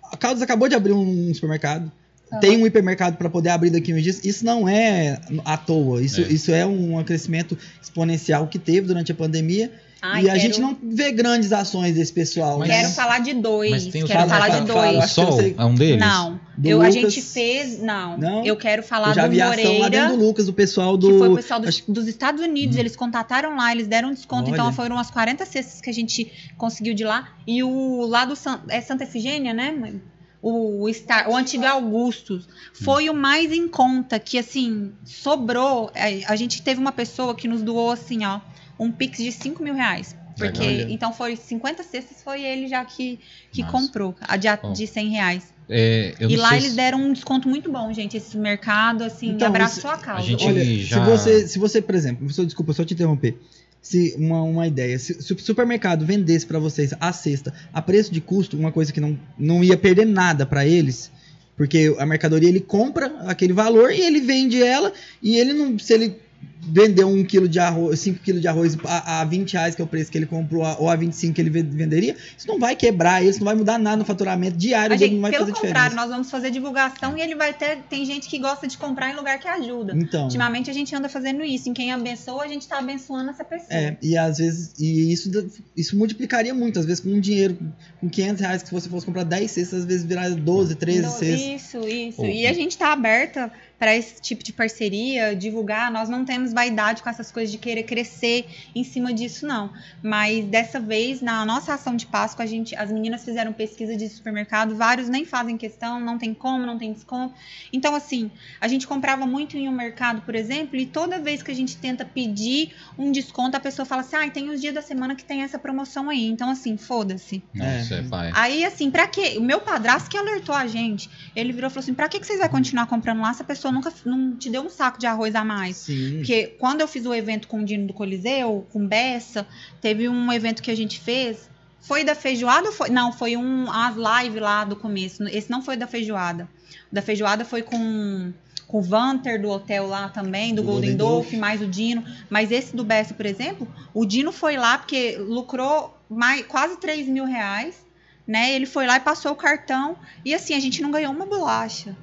a 0.03 0.15
Caldas 0.15 0.43
acabou 0.43 0.69
de 0.69 0.75
abrir 0.75 0.93
um 0.93 1.33
supermercado. 1.33 1.91
Aham. 2.31 2.39
Tem 2.39 2.55
um 2.61 2.67
hipermercado 2.67 3.17
para 3.17 3.29
poder 3.29 3.49
abrir 3.49 3.71
daqui 3.71 3.93
uns 3.93 4.03
dias. 4.03 4.23
Isso 4.23 4.45
não 4.45 4.69
é 4.69 5.19
à 5.43 5.57
toa. 5.57 6.01
Isso 6.03 6.21
É. 6.21 6.27
isso 6.31 6.51
é 6.51 6.65
um 6.65 7.03
crescimento 7.03 7.57
exponencial 7.81 8.47
que 8.47 8.59
teve 8.59 8.87
durante 8.87 9.11
a 9.11 9.15
pandemia. 9.15 9.71
Ai, 10.01 10.23
e 10.23 10.29
a 10.29 10.33
quero- 10.33 10.39
gente 10.39 10.59
não 10.59 10.75
vê 10.81 11.11
grandes 11.11 11.53
ações 11.53 11.93
desse 11.93 12.11
pessoal. 12.11 12.57
Mas- 12.57 12.69
né? 12.69 12.81
Quero 12.81 12.89
falar 12.93 13.19
de 13.19 13.33
dois. 13.35 13.71
Mas 13.71 13.87
tem 13.87 14.03
o 14.03 14.07
Quero 14.07 14.19
Fala- 14.21 14.29
falar 14.31 14.47
fala- 14.47 14.61
de 14.61 14.67
fala- 14.71 14.81
dois. 14.81 14.95
O 14.97 15.01
acho 15.03 15.13
que 15.15 15.21
eu 15.21 15.25
Sol 15.27 15.37
sei. 15.39 15.55
é 15.57 15.65
um 15.65 15.75
deles? 15.75 15.99
Não. 15.99 16.39
Do 16.57 16.67
Eu, 16.69 16.81
a 16.81 16.87
Lucas- 16.87 16.93
gente 17.13 17.21
fez. 17.21 17.79
Não. 17.81 18.17
Não? 18.17 18.43
Eu 18.45 18.55
quero 18.55 18.81
falar 18.83 19.09
Eu 19.09 19.13
já 19.13 19.27
do 19.27 19.31
vi 19.31 19.41
ação 19.41 19.53
lá 19.55 19.61
Moreira. 19.61 19.89
dentro 19.89 20.17
do 20.17 20.25
Lucas, 20.25 20.47
o 20.47 20.53
pessoal 20.53 20.97
do. 20.97 21.11
que 21.11 21.17
foi 21.19 21.29
o 21.29 21.35
pessoal 21.35 21.59
dos, 21.59 21.69
acho- 21.69 21.91
dos 21.91 22.07
Estados 22.07 22.41
Unidos, 22.41 22.77
eles 22.77 22.95
contataram 22.95 23.55
lá, 23.55 23.71
eles 23.71 23.87
deram 23.87 24.09
um 24.09 24.13
desconto, 24.13 24.45
Olha. 24.49 24.53
então 24.55 24.73
foram 24.73 24.95
umas 24.95 25.11
40 25.11 25.45
cestas 25.45 25.79
que 25.81 25.89
a 25.89 25.93
gente 25.93 26.31
conseguiu 26.57 26.93
de 26.93 27.03
lá. 27.03 27.29
E 27.45 27.61
o 27.63 28.05
lá 28.07 28.25
do 28.25 28.35
San- 28.35 28.61
é 28.69 28.81
Santa 28.81 29.03
Efigênia, 29.03 29.53
né? 29.53 29.71
mãe? 29.71 30.01
O, 30.43 30.85
o, 30.85 30.89
Star, 30.93 31.29
o 31.29 31.35
antigo 31.35 31.63
Augustus 31.67 32.47
foi 32.73 33.07
o 33.11 33.13
mais 33.13 33.51
em 33.51 33.67
conta, 33.67 34.17
que 34.17 34.39
assim, 34.39 34.91
sobrou. 35.05 35.91
A, 35.95 36.33
a 36.33 36.35
gente 36.35 36.63
teve 36.63 36.81
uma 36.81 36.91
pessoa 36.91 37.35
que 37.35 37.47
nos 37.47 37.61
doou 37.61 37.91
assim, 37.91 38.25
ó, 38.25 38.39
um 38.79 38.91
pix 38.91 39.17
de 39.17 39.31
5 39.31 39.61
mil 39.63 39.73
reais. 39.73 40.15
Porque, 40.37 40.87
então 40.89 41.13
foi 41.13 41.35
50 41.35 41.83
cestas, 41.83 42.23
foi 42.23 42.41
ele 42.41 42.67
já 42.67 42.83
que, 42.85 43.19
que 43.51 43.61
Nossa. 43.61 43.71
comprou, 43.71 44.15
a 44.21 44.37
de, 44.37 44.47
Bom. 44.61 44.73
de 44.73 44.87
100 44.87 45.09
reais. 45.09 45.53
É, 45.69 46.15
eu 46.19 46.29
E 46.29 46.35
não 46.35 46.43
lá 46.43 46.49
sei 46.49 46.57
eles 46.59 46.69
se- 46.71 46.75
deram 46.75 46.99
um 47.01 47.13
desconto 47.13 47.47
muito 47.47 47.71
bom, 47.71 47.93
gente. 47.93 48.17
Esse 48.17 48.37
mercado, 48.37 49.03
assim, 49.03 49.29
Então, 49.31 49.47
abraçou 49.47 49.77
isso- 49.77 49.87
a 49.87 49.97
causa. 49.97 50.21
a 50.21 50.25
gente- 50.25 50.43
Olha, 50.45 50.63
já- 50.79 51.03
se 51.05 51.09
você, 51.11 51.47
se 51.47 51.59
você, 51.59 51.81
por 51.81 51.93
exemplo, 51.95 52.27
desculpa, 52.45 52.73
só 52.73 52.83
te 52.83 52.93
interromper. 52.93 53.37
Se 53.81 54.15
uma, 54.17 54.41
uma 54.41 54.67
ideia, 54.67 54.97
se, 54.99 55.21
se 55.21 55.33
o 55.33 55.39
supermercado 55.39 56.05
vendesse 56.05 56.45
para 56.45 56.59
vocês 56.59 56.93
a 56.99 57.11
cesta 57.13 57.53
a 57.73 57.81
preço 57.81 58.11
de 58.11 58.21
custo, 58.21 58.57
uma 58.57 58.71
coisa 58.71 58.91
que 58.91 58.99
não, 59.01 59.17
não 59.37 59.63
ia 59.63 59.77
perder 59.77 60.05
nada 60.05 60.45
para 60.45 60.65
eles, 60.65 61.11
porque 61.57 61.93
a 61.99 62.05
mercadoria 62.05 62.49
ele 62.49 62.59
compra 62.61 63.07
aquele 63.27 63.53
valor 63.53 63.91
e 63.91 64.01
ele 64.01 64.21
vende 64.21 64.61
ela 64.61 64.91
e 65.21 65.35
ele 65.35 65.53
não, 65.53 65.77
se 65.79 65.93
ele 65.93 66.15
vendeu 66.63 67.07
um 67.07 67.23
quilo 67.23 67.47
de 67.47 67.59
arroz, 67.59 67.99
5 67.99 68.19
quilos 68.19 68.41
de 68.41 68.47
arroz 68.47 68.77
a, 68.85 69.21
a 69.21 69.25
20 69.25 69.53
reais 69.53 69.73
que 69.75 69.81
é 69.81 69.85
o 69.85 69.87
preço 69.87 70.11
que 70.11 70.17
ele 70.17 70.25
comprou 70.27 70.63
ou 70.79 70.89
a 70.89 70.95
25 70.95 71.33
que 71.33 71.41
ele 71.41 71.49
ve- 71.49 71.63
venderia, 71.63 72.15
isso 72.37 72.47
não 72.47 72.59
vai 72.59 72.75
quebrar, 72.75 73.23
isso 73.23 73.39
não 73.39 73.45
vai 73.45 73.55
mudar 73.55 73.77
nada 73.79 73.97
no 73.97 74.05
faturamento 74.05 74.57
diário 74.57 74.97
gente, 74.97 75.15
não 75.15 75.21
vai 75.21 75.31
pelo 75.31 75.45
fazer 75.45 75.53
contrário, 75.53 75.73
diferença. 75.89 75.95
nós 75.95 76.09
vamos 76.09 76.29
fazer 76.29 76.51
divulgação 76.51 77.17
e 77.17 77.21
ele 77.21 77.35
vai 77.35 77.53
ter. 77.53 77.79
Tem 77.89 78.05
gente 78.05 78.29
que 78.29 78.37
gosta 78.37 78.67
de 78.67 78.77
comprar 78.77 79.09
em 79.11 79.15
lugar 79.15 79.39
que 79.39 79.47
ajuda. 79.47 79.93
Então, 79.95 80.23
Ultimamente 80.25 80.69
a 80.69 80.73
gente 80.73 80.95
anda 80.95 81.09
fazendo 81.09 81.43
isso. 81.43 81.67
Em 81.69 81.73
quem 81.73 81.91
abençoa, 81.91 82.43
a 82.43 82.47
gente 82.47 82.67
tá 82.67 82.77
abençoando 82.79 83.29
essa 83.31 83.43
pessoa. 83.43 83.67
É, 83.71 83.97
e 84.01 84.15
às 84.17 84.37
vezes, 84.37 84.73
e 84.79 85.11
isso, 85.11 85.29
isso 85.75 85.97
multiplicaria 85.97 86.53
muito. 86.53 86.77
Às 86.79 86.85
vezes, 86.85 86.99
com 86.99 87.09
um 87.09 87.19
dinheiro, 87.19 87.57
com 87.99 88.07
500 88.09 88.41
reais, 88.41 88.61
que 88.61 88.69
se 88.69 88.73
você 88.73 88.87
fosse 88.89 89.05
comprar 89.05 89.23
10 89.23 89.49
cestas, 89.49 89.79
às 89.79 89.85
vezes 89.85 90.03
virar 90.05 90.29
12, 90.29 90.75
13 90.75 90.99
Então, 90.99 91.11
cestas. 91.11 91.41
Isso, 91.41 91.87
isso. 91.87 92.17
Pô. 92.17 92.25
E 92.25 92.45
a 92.45 92.53
gente 92.53 92.77
tá 92.77 92.91
aberta 92.93 93.51
para 93.79 93.95
esse 93.95 94.21
tipo 94.21 94.43
de 94.43 94.53
parceria, 94.53 95.35
divulgar. 95.35 95.91
Nós 95.91 96.07
não 96.07 96.23
temos 96.23 96.50
vaidade 96.53 97.01
com 97.01 97.09
essas 97.09 97.31
coisas 97.31 97.51
de 97.51 97.57
querer 97.57 97.83
crescer 97.83 98.45
em 98.75 98.83
cima 98.83 99.13
disso, 99.13 99.45
não. 99.45 99.71
Mas 100.01 100.45
dessa 100.45 100.79
vez, 100.79 101.21
na 101.21 101.45
nossa 101.45 101.73
ação 101.73 101.95
de 101.95 102.05
Páscoa, 102.05 102.43
a 102.43 102.47
gente, 102.47 102.75
as 102.75 102.91
meninas 102.91 103.23
fizeram 103.23 103.53
pesquisa 103.53 103.95
de 103.95 104.07
supermercado, 104.09 104.75
vários 104.75 105.09
nem 105.09 105.25
fazem 105.25 105.57
questão, 105.57 105.99
não 105.99 106.17
tem 106.17 106.33
como, 106.33 106.65
não 106.65 106.77
tem 106.77 106.93
desconto. 106.93 107.33
Então, 107.71 107.95
assim, 107.95 108.31
a 108.59 108.67
gente 108.67 108.87
comprava 108.87 109.25
muito 109.25 109.57
em 109.57 109.67
um 109.67 109.71
mercado, 109.71 110.21
por 110.21 110.35
exemplo, 110.35 110.77
e 110.77 110.85
toda 110.85 111.19
vez 111.19 111.41
que 111.43 111.51
a 111.51 111.55
gente 111.55 111.77
tenta 111.77 112.05
pedir 112.05 112.73
um 112.97 113.11
desconto, 113.11 113.57
a 113.57 113.59
pessoa 113.59 113.85
fala 113.85 114.01
assim: 114.01 114.15
ah, 114.15 114.29
tem 114.29 114.49
os 114.49 114.61
dias 114.61 114.73
da 114.73 114.81
semana 114.81 115.15
que 115.15 115.23
tem 115.23 115.41
essa 115.43 115.59
promoção 115.59 116.09
aí. 116.09 116.25
Então, 116.27 116.49
assim, 116.49 116.77
foda-se. 116.77 117.43
Nossa, 117.53 117.95
É. 118.27 118.31
Aí, 118.33 118.65
assim, 118.65 118.89
pra 118.89 119.07
quê? 119.07 119.35
O 119.37 119.41
meu 119.41 119.59
padrasto 119.59 120.09
que 120.09 120.17
alertou 120.17 120.55
a 120.55 120.67
gente. 120.67 121.09
Ele 121.35 121.51
virou 121.51 121.69
e 121.69 121.73
falou 121.73 121.83
assim: 121.83 121.93
pra 121.93 122.09
que, 122.09 122.19
que 122.19 122.25
vocês 122.25 122.39
vão 122.39 122.49
continuar 122.49 122.87
comprando 122.87 123.21
lá 123.21 123.33
se 123.33 123.41
a 123.41 123.45
pessoa 123.45 123.71
nunca 123.71 123.91
não 124.05 124.35
te 124.35 124.49
deu 124.49 124.61
um 124.61 124.69
saco 124.69 124.99
de 124.99 125.05
arroz 125.05 125.35
a 125.35 125.43
mais? 125.43 125.77
Sim. 125.77 126.17
Porque 126.17 126.40
quando 126.47 126.81
eu 126.81 126.87
fiz 126.87 127.05
o 127.05 127.13
evento 127.13 127.47
com 127.47 127.61
o 127.61 127.65
Dino 127.65 127.87
do 127.87 127.93
Coliseu, 127.93 128.65
com 128.71 128.85
Bessa, 128.85 129.47
teve 129.79 130.07
um 130.07 130.31
evento 130.31 130.61
que 130.61 130.71
a 130.71 130.75
gente 130.75 130.99
fez. 130.99 131.49
Foi 131.79 132.03
da 132.03 132.13
feijoada 132.13 132.67
ou 132.67 132.73
foi? 132.73 132.89
Não, 132.89 133.11
foi 133.11 133.35
um 133.35 133.71
as 133.71 133.95
live 133.95 134.39
lá 134.39 134.63
do 134.63 134.75
começo. 134.75 135.23
Esse 135.27 135.49
não 135.49 135.61
foi 135.61 135.75
da 135.75 135.87
feijoada. 135.87 136.47
Da 136.91 137.01
feijoada 137.01 137.43
foi 137.43 137.63
com, 137.63 138.31
com 138.67 138.79
o 138.79 138.81
Vanter 138.81 139.41
do 139.41 139.49
hotel 139.49 139.87
lá 139.87 140.07
também, 140.09 140.53
do, 140.53 140.61
Do 140.61 140.67
Golden, 140.67 140.95
Golden 140.95 140.97
Dolphin, 140.97 141.37
mais 141.37 141.61
o 141.61 141.65
Dino. 141.65 142.03
Mas 142.29 142.51
esse 142.51 142.75
do 142.75 142.83
Bessa, 142.83 143.13
por 143.13 143.25
exemplo, 143.25 143.67
o 143.93 144.05
Dino 144.05 144.31
foi 144.31 144.57
lá 144.57 144.77
porque 144.77 145.17
lucrou 145.17 145.97
mais, 146.07 146.45
quase 146.45 146.77
3 146.77 147.07
mil 147.07 147.25
reais. 147.25 147.83
Né? 148.27 148.53
Ele 148.53 148.67
foi 148.67 148.85
lá 148.85 148.97
e 148.97 148.99
passou 148.99 149.31
o 149.31 149.35
cartão. 149.35 149.97
E 150.23 150.35
assim, 150.35 150.53
a 150.53 150.59
gente 150.59 150.81
não 150.81 150.91
ganhou 150.91 151.11
uma 151.11 151.25
bolacha. 151.25 151.95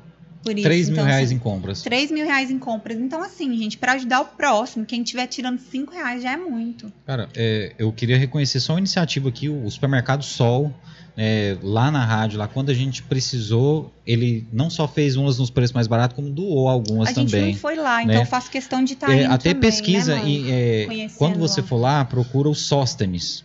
Por 0.43 0.52
isso. 0.52 0.62
3 0.62 0.89
mil 0.89 0.94
Então, 0.97 1.06
reais 1.06 1.27
assim, 1.27 1.35
em 1.35 1.39
compras. 1.39 1.82
3 1.82 2.10
mil 2.10 2.24
reais 2.24 2.51
em 2.51 2.59
compras. 2.59 2.98
Então, 2.98 3.23
assim, 3.23 3.56
gente, 3.56 3.77
pra 3.78 3.93
ajudar 3.93 4.20
o 4.20 4.24
próximo, 4.27 4.85
quem 4.86 5.02
tiver 5.02 5.27
tirando 5.27 5.59
5 5.59 5.93
reais 5.93 6.23
já 6.23 6.32
é 6.32 6.36
muito. 6.36 6.93
Cara, 7.06 7.28
é, 7.36 7.73
eu 7.78 7.93
queria 7.93 8.16
reconhecer 8.19 8.60
só 8.60 8.73
uma 8.74 8.78
iniciativa 8.78 9.28
aqui, 9.28 9.48
o 9.48 9.70
supermercado 9.70 10.23
Sol, 10.24 10.73
é, 11.16 11.56
lá 11.62 11.90
na 11.90 12.05
rádio, 12.05 12.39
lá 12.39 12.47
quando 12.47 12.70
a 12.70 12.74
gente 12.74 13.02
precisou, 13.02 13.93
ele 14.06 14.47
não 14.52 14.70
só 14.70 14.86
fez 14.86 15.16
umas 15.16 15.36
nos 15.39 15.51
preços 15.51 15.74
mais 15.74 15.86
baratos, 15.89 16.15
como 16.15 16.31
doou 16.31 16.69
algumas 16.69 17.09
a 17.09 17.12
gente 17.12 17.32
também. 17.32 17.52
não 17.52 17.59
foi 17.59 17.74
lá, 17.74 18.02
então 18.02 18.15
né? 18.15 18.23
eu 18.23 18.27
faço 18.27 18.48
questão 18.51 18.85
de 18.85 18.93
estar 18.93 19.10
É, 19.10 19.24
indo 19.24 19.32
até 19.32 19.52
também, 19.52 19.69
pesquisa 19.69 20.15
né, 20.15 20.23
e 20.28 20.51
é, 20.51 21.09
quando 21.19 21.36
você 21.39 21.60
lá. 21.60 21.66
for 21.66 21.77
lá, 21.77 22.05
procura 22.05 22.48
o 22.48 22.55
Sóstenes. 22.55 23.44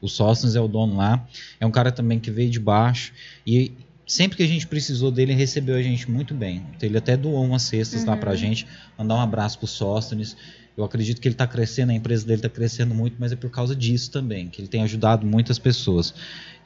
O 0.00 0.08
Sóstenes 0.08 0.54
é 0.56 0.60
o 0.60 0.68
dono 0.68 0.96
lá. 0.96 1.24
É 1.58 1.64
um 1.64 1.70
cara 1.70 1.90
também 1.90 2.18
que 2.20 2.30
veio 2.30 2.50
de 2.50 2.60
baixo 2.60 3.12
e 3.46 3.72
sempre 4.06 4.36
que 4.36 4.42
a 4.42 4.46
gente 4.48 4.66
precisou 4.66 5.10
dele, 5.10 5.32
ele 5.32 5.38
recebeu 5.38 5.76
a 5.76 5.82
gente 5.82 6.10
muito 6.10 6.34
bem. 6.34 6.62
Ele 6.80 6.96
até 6.98 7.16
doou 7.16 7.42
umas 7.44 7.62
cestas 7.62 8.04
lá 8.04 8.14
Uhum. 8.14 8.20
pra 8.20 8.34
gente. 8.36 8.66
Mandar 8.98 9.14
um 9.16 9.20
abraço 9.20 9.58
pro 9.58 9.66
Sóstenes. 9.66 10.36
Eu 10.76 10.82
acredito 10.82 11.20
que 11.20 11.28
ele 11.28 11.36
tá 11.36 11.46
crescendo, 11.46 11.90
a 11.90 11.94
empresa 11.94 12.26
dele 12.26 12.42
tá 12.42 12.48
crescendo 12.48 12.92
muito, 12.94 13.14
mas 13.16 13.30
é 13.30 13.36
por 13.36 13.48
causa 13.48 13.76
disso 13.76 14.10
também, 14.10 14.48
que 14.48 14.60
ele 14.60 14.66
tem 14.66 14.82
ajudado 14.82 15.24
muitas 15.24 15.56
pessoas. 15.56 16.12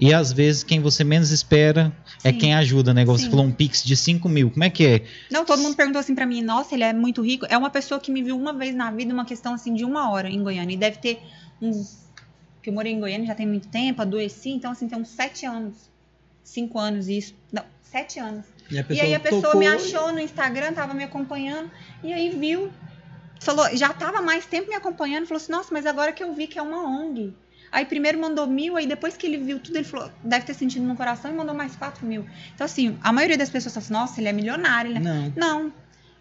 E 0.01 0.15
às 0.15 0.33
vezes 0.33 0.63
quem 0.63 0.81
você 0.81 1.05
menos 1.05 1.31
espera 1.31 1.93
é 2.25 2.33
Sim. 2.33 2.39
quem 2.39 2.55
ajuda, 2.55 2.95
né? 2.95 3.03
Igual 3.03 3.19
você 3.19 3.29
falou 3.29 3.45
um 3.45 3.53
Pix 3.53 3.85
de 3.85 3.95
5 3.97 4.27
mil. 4.27 4.51
Como 4.51 4.65
é 4.65 4.71
que 4.71 4.87
é? 4.87 5.05
Não, 5.31 5.45
todo 5.45 5.61
mundo 5.61 5.77
perguntou 5.77 6.01
assim 6.01 6.15
pra 6.15 6.25
mim, 6.25 6.41
nossa, 6.41 6.75
ele 6.75 6.85
é 6.85 6.93
muito 6.95 7.21
rico. 7.21 7.45
É 7.51 7.59
uma 7.59 7.69
pessoa 7.69 8.01
que 8.01 8.11
me 8.11 8.23
viu 8.23 8.35
uma 8.35 8.55
vez 8.55 8.75
na 8.75 8.91
vida, 8.91 9.13
uma 9.13 9.27
questão 9.27 9.53
assim 9.53 9.75
de 9.75 9.85
uma 9.85 10.11
hora 10.11 10.31
em 10.31 10.43
Goiânia. 10.43 10.73
E 10.73 10.79
deve 10.79 10.97
ter 10.99 11.21
uns. 11.61 11.99
Que 12.63 12.71
eu 12.71 12.75
morei 12.75 12.95
em 12.95 13.01
Goiânia 13.01 13.27
já 13.27 13.35
tem 13.35 13.47
muito 13.47 13.69
tempo, 13.69 14.01
adoeci, 14.01 14.49
então 14.51 14.71
assim, 14.73 14.89
tem 14.89 14.99
uns 14.99 15.09
sete 15.09 15.45
anos. 15.45 15.75
Cinco 16.49 16.79
anos 16.79 17.09
isso. 17.09 17.35
Não, 17.53 17.63
sete 17.83 18.19
anos. 18.19 18.47
E, 18.71 18.95
E 18.95 19.01
aí 19.01 19.15
a 19.15 19.21
pessoa 19.21 19.43
tocou 19.43 19.61
me 19.61 19.67
achou 19.67 20.13
no 20.13 20.19
Instagram, 20.19 20.73
tava 20.73 20.95
me 20.95 21.05
acompanhando, 21.05 21.71
e 22.03 22.13
aí 22.13 22.31
viu, 22.31 22.71
falou, 23.39 23.69
já 23.77 23.93
tava 23.93 24.23
mais 24.23 24.47
tempo 24.47 24.69
me 24.69 24.75
acompanhando, 24.75 25.27
falou 25.27 25.43
assim, 25.43 25.53
nossa, 25.53 25.69
mas 25.73 25.85
agora 25.85 26.11
que 26.11 26.25
eu 26.25 26.33
vi 26.33 26.47
que 26.47 26.59
é 26.59 26.63
uma 26.63 26.83
ONG. 26.83 27.35
Aí 27.71 27.85
primeiro 27.85 28.19
mandou 28.19 28.47
mil, 28.47 28.77
aí 28.77 28.87
depois 28.87 29.15
que 29.15 29.27
ele 29.27 29.37
viu 29.37 29.61
tudo, 29.61 29.77
ele 29.77 29.85
falou, 29.85 30.11
deve 30.25 30.47
ter 30.47 30.55
sentido 30.55 30.87
no 30.87 30.97
coração 30.97 31.31
e 31.31 31.35
mandou 31.35 31.55
mais 31.55 31.77
quatro 31.77 32.07
mil. 32.07 32.27
Então, 32.55 32.65
assim, 32.65 32.99
a 33.03 33.13
maioria 33.13 33.37
das 33.37 33.51
pessoas 33.51 33.75
fala 33.75 33.85
assim, 33.85 33.93
nossa, 33.93 34.21
ele 34.21 34.29
é 34.29 34.33
milionário, 34.33 34.91
ele 34.91 34.99
é 34.99 35.01
Não. 35.01 35.33
não. 35.37 35.73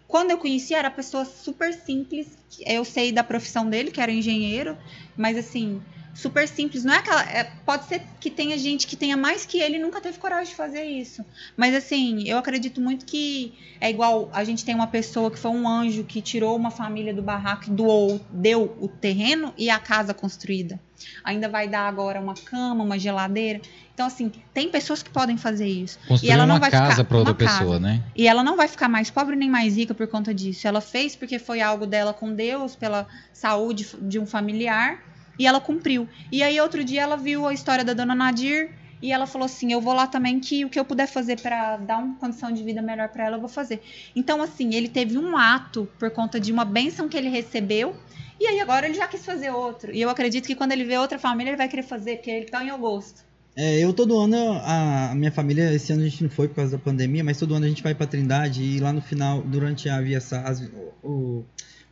Quando 0.06 0.30
eu 0.30 0.38
conheci, 0.38 0.74
era 0.74 0.90
pessoa 0.90 1.24
super 1.24 1.72
simples. 1.72 2.38
Eu 2.66 2.84
sei 2.84 3.12
da 3.12 3.24
profissão 3.24 3.68
dele, 3.68 3.90
que 3.90 4.00
era 4.00 4.12
engenheiro, 4.12 4.76
mas 5.16 5.38
assim, 5.38 5.82
super 6.18 6.48
simples. 6.48 6.84
Não 6.84 6.92
é 6.92 6.98
aquela. 6.98 7.22
é- 7.22 7.44
pode 7.64 7.86
ser 7.86 8.02
que 8.18 8.28
tenha 8.30 8.58
gente 8.58 8.86
que 8.86 8.96
tenha 8.96 9.16
mais 9.16 9.46
que 9.46 9.60
ele 9.60 9.76
e 9.76 9.78
nunca 9.78 10.00
teve 10.00 10.18
coragem 10.18 10.48
de 10.50 10.56
fazer 10.56 10.82
isso. 10.82 11.24
Mas 11.56 11.74
assim, 11.74 12.28
eu 12.28 12.36
acredito 12.36 12.80
muito 12.80 13.06
que 13.06 13.54
é 13.80 13.88
igual 13.88 14.28
a 14.32 14.42
gente 14.42 14.64
tem 14.64 14.74
uma 14.74 14.88
pessoa 14.88 15.30
que 15.30 15.38
foi 15.38 15.50
um 15.52 15.68
anjo 15.68 16.02
que 16.02 16.20
tirou 16.20 16.56
uma 16.56 16.70
família 16.70 17.14
do 17.14 17.22
barraco 17.22 17.64
e 17.68 17.70
doou, 17.70 18.20
deu 18.30 18.76
o 18.80 18.88
terreno 18.88 19.54
e 19.56 19.70
a 19.70 19.78
casa 19.78 20.12
construída. 20.12 20.80
Ainda 21.22 21.48
vai 21.48 21.68
dar 21.68 21.86
agora 21.86 22.20
uma 22.20 22.34
cama, 22.34 22.82
uma 22.82 22.98
geladeira. 22.98 23.60
Então, 23.94 24.06
assim, 24.06 24.32
tem 24.52 24.68
pessoas 24.68 25.02
que 25.02 25.10
podem 25.10 25.36
fazer 25.36 25.68
isso. 25.68 25.98
Construir 26.08 26.30
ela 26.32 26.46
não 26.46 26.56
uma 26.56 26.60
vai 26.60 26.70
casa 26.70 27.04
para 27.04 27.18
outra 27.18 27.34
casa. 27.34 27.58
pessoa, 27.58 27.78
né? 27.78 28.02
E 28.16 28.26
ela 28.26 28.42
não 28.42 28.56
vai 28.56 28.66
ficar 28.66 28.88
mais 28.88 29.08
pobre 29.10 29.36
nem 29.36 29.48
mais 29.48 29.76
rica 29.76 29.94
por 29.94 30.08
conta 30.08 30.34
disso. 30.34 30.66
Ela 30.66 30.80
fez 30.80 31.14
porque 31.14 31.38
foi 31.38 31.60
algo 31.60 31.86
dela 31.86 32.12
com 32.12 32.34
Deus, 32.34 32.74
pela 32.74 33.06
saúde 33.32 33.86
de 34.02 34.18
um 34.18 34.26
familiar, 34.26 34.98
e 35.38 35.46
ela 35.46 35.60
cumpriu. 35.60 36.08
E 36.32 36.42
aí 36.42 36.60
outro 36.60 36.82
dia 36.84 37.02
ela 37.02 37.16
viu 37.16 37.46
a 37.46 37.52
história 37.54 37.84
da 37.84 37.92
dona 37.94 38.14
Nadir 38.14 38.70
e 39.00 39.12
ela 39.12 39.26
falou 39.26 39.46
assim: 39.46 39.72
"Eu 39.72 39.80
vou 39.80 39.94
lá 39.94 40.06
também 40.06 40.40
que 40.40 40.64
o 40.64 40.68
que 40.68 40.78
eu 40.78 40.84
puder 40.84 41.06
fazer 41.06 41.40
para 41.40 41.76
dar 41.76 41.98
uma 41.98 42.16
condição 42.16 42.50
de 42.52 42.62
vida 42.62 42.82
melhor 42.82 43.08
para 43.08 43.24
ela, 43.26 43.36
eu 43.36 43.40
vou 43.40 43.48
fazer". 43.48 43.80
Então 44.16 44.42
assim, 44.42 44.74
ele 44.74 44.88
teve 44.88 45.16
um 45.16 45.36
ato 45.36 45.88
por 45.98 46.10
conta 46.10 46.40
de 46.40 46.50
uma 46.52 46.64
bênção 46.64 47.08
que 47.08 47.16
ele 47.16 47.28
recebeu. 47.28 47.94
E 48.40 48.46
aí 48.46 48.60
agora 48.60 48.86
ele 48.86 48.94
já 48.94 49.06
quis 49.08 49.24
fazer 49.24 49.50
outro. 49.50 49.92
E 49.92 50.00
eu 50.00 50.08
acredito 50.08 50.46
que 50.46 50.54
quando 50.54 50.70
ele 50.72 50.84
vê 50.84 50.96
outra 50.96 51.18
família, 51.18 51.50
ele 51.50 51.56
vai 51.56 51.68
querer 51.68 51.82
fazer, 51.82 52.16
porque 52.16 52.30
ele 52.30 52.46
ganhou 52.50 52.78
gosto. 52.78 53.26
É, 53.56 53.80
eu 53.80 53.92
todo 53.92 54.16
ano, 54.16 54.36
a, 54.62 55.12
minha 55.16 55.32
família, 55.32 55.72
esse 55.74 55.92
ano 55.92 56.02
a 56.02 56.08
gente 56.08 56.22
não 56.22 56.30
foi 56.30 56.46
por 56.46 56.54
causa 56.54 56.76
da 56.76 56.78
pandemia, 56.82 57.24
mas 57.24 57.36
todo 57.36 57.52
ano 57.56 57.64
a 57.64 57.68
gente 57.68 57.82
vai 57.82 57.92
pra 57.92 58.06
Trindade 58.06 58.62
e 58.62 58.78
lá 58.78 58.92
no 58.92 59.00
final, 59.02 59.42
durante 59.42 59.88
a 59.88 60.00
via 60.00 60.18
as- 60.18 60.60
o, 61.02 61.08
o- 61.08 61.44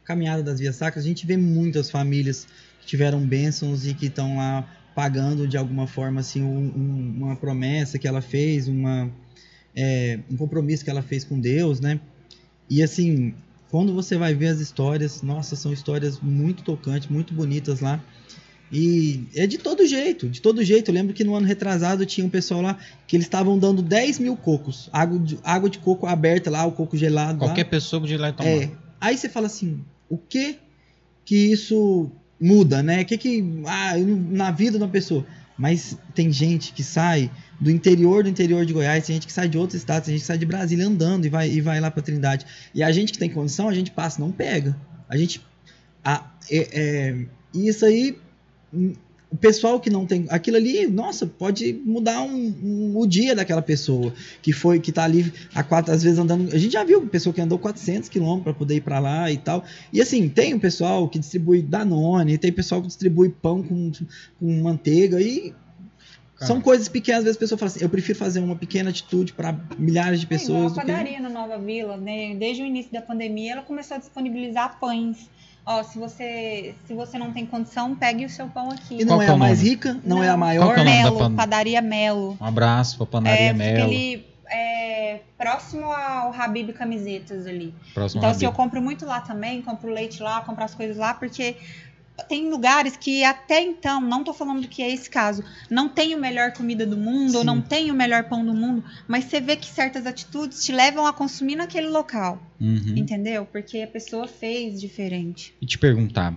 caminhada 0.05 0.45
das 0.45 0.61
vias 0.61 0.77
sacras, 0.77 1.05
a 1.05 1.09
gente 1.09 1.27
vê 1.27 1.37
muitas 1.37 1.91
famílias 1.91 2.47
tiveram 2.87 3.21
bênçãos 3.21 3.87
e 3.87 3.93
que 3.93 4.07
estão 4.07 4.37
lá 4.37 4.67
pagando 4.95 5.47
de 5.47 5.57
alguma 5.59 5.87
forma 5.87 6.21
assim 6.21 6.41
um- 6.43 6.73
um- 6.75 7.15
uma 7.25 7.37
promessa 7.37 7.99
que 7.99 8.09
ela 8.09 8.23
fez, 8.23 8.67
uma 8.69 9.11
é, 9.79 10.19
um 10.31 10.37
compromisso 10.39 10.83
que 10.83 10.89
ela 10.91 11.03
fez 11.03 11.23
com 11.23 11.39
Deus, 11.39 11.81
né? 11.81 12.01
E 12.71 12.83
assim, 12.83 13.35
quando 13.71 13.93
você 13.93 14.17
vai 14.17 14.33
ver 14.35 14.47
as 14.49 14.59
histórias, 14.59 15.21
nossa, 15.21 15.55
são 15.55 15.71
histórias 15.71 16.19
muito 16.19 16.63
tocantes, 16.63 17.09
muito 17.11 17.35
bonitas 17.35 17.81
lá. 17.81 18.03
E 18.73 19.25
é 19.35 19.47
de 19.47 19.59
todo 19.59 19.87
jeito, 19.87 20.29
de 20.31 20.41
todo 20.41 20.65
jeito. 20.65 20.91
Eu 20.91 20.95
lembro 20.95 21.13
que 21.15 21.23
no 21.23 21.35
ano 21.35 21.47
retrasado 21.47 22.05
tinha 22.07 22.27
um 22.27 22.31
pessoal 22.31 22.63
lá 22.63 22.79
que 23.07 23.15
eles 23.17 23.27
estavam 23.27 23.59
dando 23.59 23.83
10 23.83 24.19
mil 24.19 24.35
cocos. 24.37 24.89
Água 24.93 25.19
de, 25.19 25.39
água 25.45 25.69
de 25.71 25.79
coco 25.79 26.07
aberta 26.07 26.51
lá, 26.51 26.65
o 26.65 26.73
coco 26.73 26.97
gelado 26.97 27.39
Qualquer 27.41 27.65
lá. 27.65 27.69
pessoa 27.71 28.01
podia 28.01 28.17
ir 28.17 28.19
lá 28.19 28.31
e 28.31 28.33
tomar. 28.33 28.49
É. 28.49 28.71
Aí 29.01 29.17
você 29.19 29.29
fala 29.29 29.47
assim, 29.47 29.85
o 30.09 30.17
que 30.17 30.57
que 31.25 31.37
isso 31.53 32.11
muda, 32.41 32.83
né? 32.83 33.03
O 33.03 33.05
que 33.05 33.17
que 33.17 33.63
ah, 33.67 33.95
na 33.97 34.51
vida 34.51 34.79
da 34.79 34.89
pessoa? 34.89 35.27
Mas 35.59 35.97
tem 36.15 36.31
gente 36.31 36.73
que 36.73 36.83
sai 36.83 37.31
do 37.59 37.71
interior 37.71 38.23
do 38.23 38.29
interior 38.29 38.67
de 38.67 38.73
Goiás, 38.73 39.07
tem 39.07 39.15
gente 39.15 39.27
que 39.27 39.33
sai 39.33 39.49
de 39.49 39.57
outros 39.57 39.81
estados, 39.81 40.07
tem 40.07 40.15
gente 40.15 40.21
que 40.23 40.27
sai 40.27 40.39
de 40.39 40.45
Brasília 40.45 40.87
andando 40.87 41.25
e 41.25 41.29
vai, 41.31 41.49
e 41.49 41.61
vai 41.61 41.81
lá 41.81 41.91
pra 41.91 42.03
Trindade. 42.03 42.45
E 42.75 42.83
a 42.83 42.93
gente 42.93 43.13
que 43.13 43.19
tem 43.19 43.31
condição, 43.31 43.69
a 43.69 43.75
gente 43.75 43.91
passa, 43.91 44.21
não 44.21 44.31
pega. 44.31 44.77
A 45.09 45.17
gente. 45.17 45.41
A, 46.05 46.31
é, 46.51 46.69
é, 46.73 47.27
isso 47.55 47.87
aí. 47.87 48.19
O 49.37 49.39
pessoal 49.39 49.79
que 49.79 49.91
não 49.91 50.07
tem. 50.07 50.25
Aquilo 50.31 50.57
ali, 50.57 50.87
nossa, 50.87 51.27
pode 51.27 51.75
mudar 51.85 52.23
um, 52.23 52.55
um- 52.65 52.93
o 52.97 53.07
dia 53.07 53.35
daquela 53.35 53.61
pessoa 53.61 54.15
que 54.41 54.51
foi, 54.51 54.81
que 54.81 54.91
tá 54.91 55.05
ali 55.05 55.31
há 55.55 55.63
quatro, 55.63 55.93
às 55.93 56.03
vezes 56.03 56.19
andando. 56.19 56.51
A 56.55 56.59
gente 56.59 56.73
já 56.73 56.83
viu 56.83 57.07
pessoa 57.07 57.35
que 57.35 57.41
andou 57.43 57.59
400 57.59 58.09
quilômetros 58.09 58.45
para 58.45 58.55
poder 58.55 58.77
ir 58.77 58.81
para 58.81 58.99
lá 58.99 59.31
e 59.31 59.37
tal. 59.37 59.63
E 59.93 60.01
assim, 60.01 60.27
tem 60.27 60.55
o 60.55 60.59
pessoal 60.59 61.07
que 61.07 61.19
distribui 61.19 61.61
Danone, 61.61 62.39
tem 62.39 62.51
pessoal 62.51 62.81
que 62.81 62.87
distribui 62.87 63.29
pão 63.29 63.63
com, 63.63 63.93
com 64.41 64.63
manteiga 64.63 65.21
e. 65.21 65.53
Cara. 66.37 66.49
São 66.49 66.61
coisas 66.61 66.87
pequenas, 66.87 67.21
às 67.21 67.25
vezes 67.25 67.37
a 67.37 67.41
pessoa 67.41 67.59
fala 67.59 67.71
assim: 67.71 67.83
eu 67.83 67.89
prefiro 67.89 68.19
fazer 68.19 68.41
uma 68.41 68.57
pequena 68.57 68.91
atitude 68.91 69.33
para 69.33 69.59
milhares 69.79 70.21
de 70.21 70.27
É 70.31 70.35
igual 70.35 70.39
pessoas. 70.41 70.73
a 70.73 70.75
do 70.75 70.81
que... 70.87 70.93
padaria 70.93 71.21
no 71.21 71.31
Nova 71.31 71.59
Vila, 71.59 71.97
né? 71.97 72.35
Desde 72.35 72.63
o 72.63 72.67
início 72.67 72.93
da 72.93 73.01
pandemia, 73.03 73.53
ela 73.53 73.63
começou 73.63 73.97
a 73.97 74.01
disponibilizar 74.01 74.79
pães. 74.79 75.31
Ó, 75.69 75.83
se 75.83 75.99
você, 75.99 76.75
se 76.87 76.95
você 76.95 77.19
não 77.19 77.33
tem 77.33 77.45
condição, 77.45 77.93
pegue 77.95 78.25
o 78.25 78.29
seu 78.31 78.47
pão 78.49 78.71
aqui. 78.71 78.99
E 79.01 79.05
não 79.05 79.17
Qual 79.17 79.23
é 79.23 79.27
é 79.27 79.31
a 79.31 79.37
mais 79.37 79.59
nome? 79.59 79.69
rica, 79.71 79.95
não, 80.05 80.17
Não. 80.19 80.23
é 80.25 80.29
a 80.29 80.37
maior. 80.37 80.79
é 80.79 80.85
Melo, 80.85 81.19
pan- 81.19 81.35
padaria 81.35 81.81
Melo. 81.83 82.37
Um 82.41 82.45
abraço 82.45 82.97
pra 82.97 83.07
Panaria 83.07 83.51
É, 83.51 83.53
Melo. 83.53 83.83
ali 83.83 84.25
é, 84.49 85.19
próximo 85.37 85.87
ao 85.91 86.33
Habib 86.33 86.73
Camisetas 86.73 87.49
ali. 87.49 87.75
Próximo 87.93 88.21
Então, 88.21 88.31
assim, 88.31 88.45
eu 88.45 88.53
compro 88.53 88.81
muito 88.81 89.05
lá 89.05 89.21
também, 89.21 89.61
compro 89.61 89.91
leite 89.91 90.23
lá, 90.23 90.41
compro 90.41 90.63
as 90.65 90.73
coisas 90.73 90.97
lá, 90.97 91.13
porque 91.15 91.57
tem 92.29 92.49
lugares 92.51 92.97
que 92.97 93.23
até 93.25 93.61
então, 93.63 94.01
não 94.01 94.25
tô 94.25 94.33
falando 94.33 94.67
que 94.69 94.83
é 94.83 94.91
esse 94.93 95.09
caso, 95.11 95.45
não 95.71 95.89
tem 95.89 96.15
o 96.15 96.19
melhor 96.19 96.53
comida 96.53 96.87
do 96.87 96.97
mundo, 96.97 97.35
ou 97.35 97.41
Sim. 97.41 97.47
não 97.47 97.61
tem 97.61 97.91
o 97.91 97.95
melhor 97.95 98.25
pão 98.25 98.45
do 98.45 98.55
mundo, 98.55 98.83
mas 99.07 99.25
você 99.25 99.41
vê 99.41 99.57
que 99.57 99.67
certas 99.67 100.07
atitudes 100.07 100.65
te 100.65 100.73
levam 100.73 101.07
a 101.07 101.13
consumir 101.13 101.57
naquele 101.57 101.89
local, 101.89 102.41
Uhum. 102.61 102.95
entendeu? 102.97 103.45
Porque 103.47 103.83
a 103.83 103.87
pessoa 103.87 104.27
fez 104.27 104.81
diferente. 104.81 105.55
E 105.61 105.67
te 105.67 105.79
perguntar, 105.79 106.35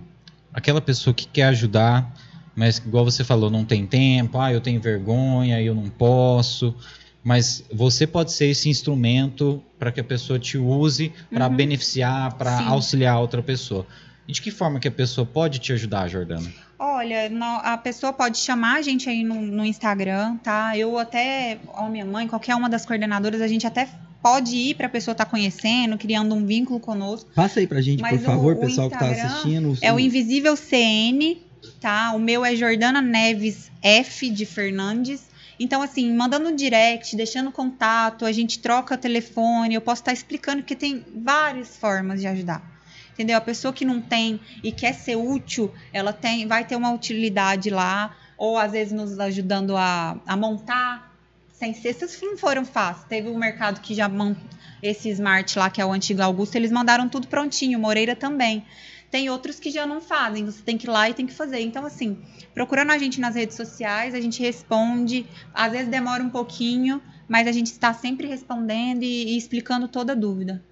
aquela 0.54 0.82
pessoa 0.82 1.14
que 1.14 1.28
quer 1.28 1.44
ajudar, 1.46 2.14
mas 2.56 2.78
igual 2.78 3.06
você 3.06 3.24
falou, 3.24 3.50
não 3.50 3.64
tem 3.64 3.86
tempo, 3.86 4.38
ah, 4.38 4.52
eu 4.52 4.60
tenho 4.60 4.82
vergonha, 4.82 5.62
eu 5.62 5.74
não 5.74 5.88
posso. 5.90 6.76
Mas 7.24 7.64
você 7.72 8.08
pode 8.08 8.32
ser 8.32 8.46
esse 8.48 8.70
instrumento 8.70 9.62
para 9.78 9.92
que 9.92 10.00
a 10.00 10.04
pessoa 10.04 10.40
te 10.40 10.58
use 10.58 11.12
para 11.30 11.48
Uhum. 11.48 11.56
beneficiar, 11.56 12.34
para 12.36 12.60
auxiliar 12.68 13.20
outra 13.20 13.42
pessoa. 13.44 13.86
E 14.30 14.32
de 14.32 14.44
que 14.44 14.52
forma 14.52 14.80
que 14.80 14.88
a 14.88 14.92
pessoa 14.92 15.26
pode 15.26 15.58
te 15.58 15.74
ajudar, 15.74 16.08
Jordana? 16.08 16.48
Olha, 16.78 17.32
a 17.64 17.76
pessoa 17.80 18.14
pode 18.14 18.38
chamar 18.38 18.76
a 18.78 18.82
gente 18.84 19.10
aí 19.10 19.24
no, 19.24 19.42
no 19.42 19.66
Instagram, 19.66 20.38
tá? 20.38 20.78
Eu 20.78 21.00
até, 21.00 21.58
ó, 21.70 21.90
minha 21.90 22.06
mãe, 22.06 22.28
qualquer 22.28 22.54
uma 22.56 22.70
das 22.70 22.86
coordenadoras, 22.86 23.42
a 23.42 23.48
gente 23.48 23.66
até 23.66 23.90
pode 24.22 24.56
ir 24.56 24.76
para 24.76 24.86
a 24.86 24.90
pessoa 24.90 25.14
estar 25.14 25.26
conhecendo, 25.26 25.98
criando 25.98 26.36
um 26.36 26.46
vínculo 26.46 26.80
conosco. 26.80 27.28
Passa 27.34 27.60
aí 27.60 27.66
pra 27.66 27.82
gente, 27.82 28.02
Mas 28.02 28.20
por 28.22 28.26
favor, 28.28 28.54
o- 28.54 28.58
o 28.58 28.60
pessoal 28.68 28.88
que 28.88 28.98
tá 29.00 29.08
Instagram 29.10 29.34
assistindo. 29.34 29.78
É 29.82 29.92
o 29.92 30.00
Invisível 30.00 30.56
CN, 30.56 31.42
tá? 31.82 32.12
O 32.14 32.20
meu 32.20 32.46
é 32.46 32.56
Jordana 32.56 33.02
Neves 33.02 33.72
F 33.82 34.30
de 34.30 34.46
Fernandes. 34.46 35.24
Então, 35.60 35.82
assim, 35.82 36.14
mandando 36.14 36.50
um 36.50 36.56
direct, 36.56 37.16
deixando 37.16 37.52
contato, 37.52 38.26
a 38.26 38.32
gente 38.32 38.60
troca 38.60 38.96
telefone, 38.96 39.74
eu 39.74 39.82
posso 39.82 40.02
estar 40.04 40.14
explicando, 40.14 40.62
porque 40.62 40.76
tem 40.76 41.04
várias 41.16 41.76
formas 41.78 42.22
de 42.22 42.28
ajudar. 42.28 42.79
Entendeu? 43.20 43.36
A 43.36 43.42
pessoa 43.42 43.74
que 43.74 43.84
não 43.84 44.00
tem 44.00 44.40
e 44.64 44.72
quer 44.72 44.94
ser 44.94 45.18
útil, 45.18 45.74
ela 45.92 46.14
tem, 46.14 46.48
vai 46.48 46.64
ter 46.64 46.78
uma 46.78 46.94
utilidade 46.94 47.70
lá, 47.70 48.16
ou 48.38 48.58
às 48.58 48.72
vezes 48.72 48.94
nos 48.94 49.20
ajudando 49.20 49.76
a, 49.76 50.18
a 50.26 50.38
montar. 50.38 51.14
Sem 51.52 51.74
cestas 51.74 52.18
não 52.22 52.38
foram 52.38 52.64
fáceis. 52.64 53.06
Teve 53.10 53.28
um 53.28 53.38
mercado 53.38 53.82
que 53.82 53.94
já, 53.94 54.08
mon- 54.08 54.38
esse 54.82 55.10
Smart 55.10 55.60
lá, 55.60 55.70
que 55.70 55.82
é 55.82 55.86
o 55.86 55.92
antigo 55.92 56.22
Augusto, 56.22 56.56
eles 56.56 56.72
mandaram 56.72 57.10
tudo 57.10 57.28
prontinho, 57.28 57.78
Moreira 57.78 58.16
também. 58.16 58.64
Tem 59.12 59.30
outros 59.30 59.60
que 59.60 59.70
já 59.70 59.86
não 59.86 60.00
fazem, 60.00 60.46
você 60.46 60.62
tem 60.62 60.78
que 60.78 60.88
ir 60.88 60.90
lá 60.90 61.10
e 61.10 61.14
tem 61.14 61.26
que 61.28 61.34
fazer. 61.34 61.60
Então, 61.60 61.86
assim, 61.86 62.18
procurando 62.54 62.92
a 62.92 62.98
gente 62.98 63.20
nas 63.20 63.36
redes 63.36 63.58
sociais, 63.58 64.16
a 64.16 64.22
gente 64.22 64.42
responde, 64.42 65.26
às 65.54 65.74
vezes 65.74 65.90
demora 65.90 66.24
um 66.24 66.30
pouquinho, 66.30 67.02
mas 67.28 67.48
a 67.50 67.52
gente 67.52 67.68
está 67.68 67.94
sempre 67.94 68.28
respondendo 68.28 69.04
e, 69.04 69.34
e 69.34 69.38
explicando 69.38 69.90
toda 69.90 70.16
dúvida. 70.16 70.64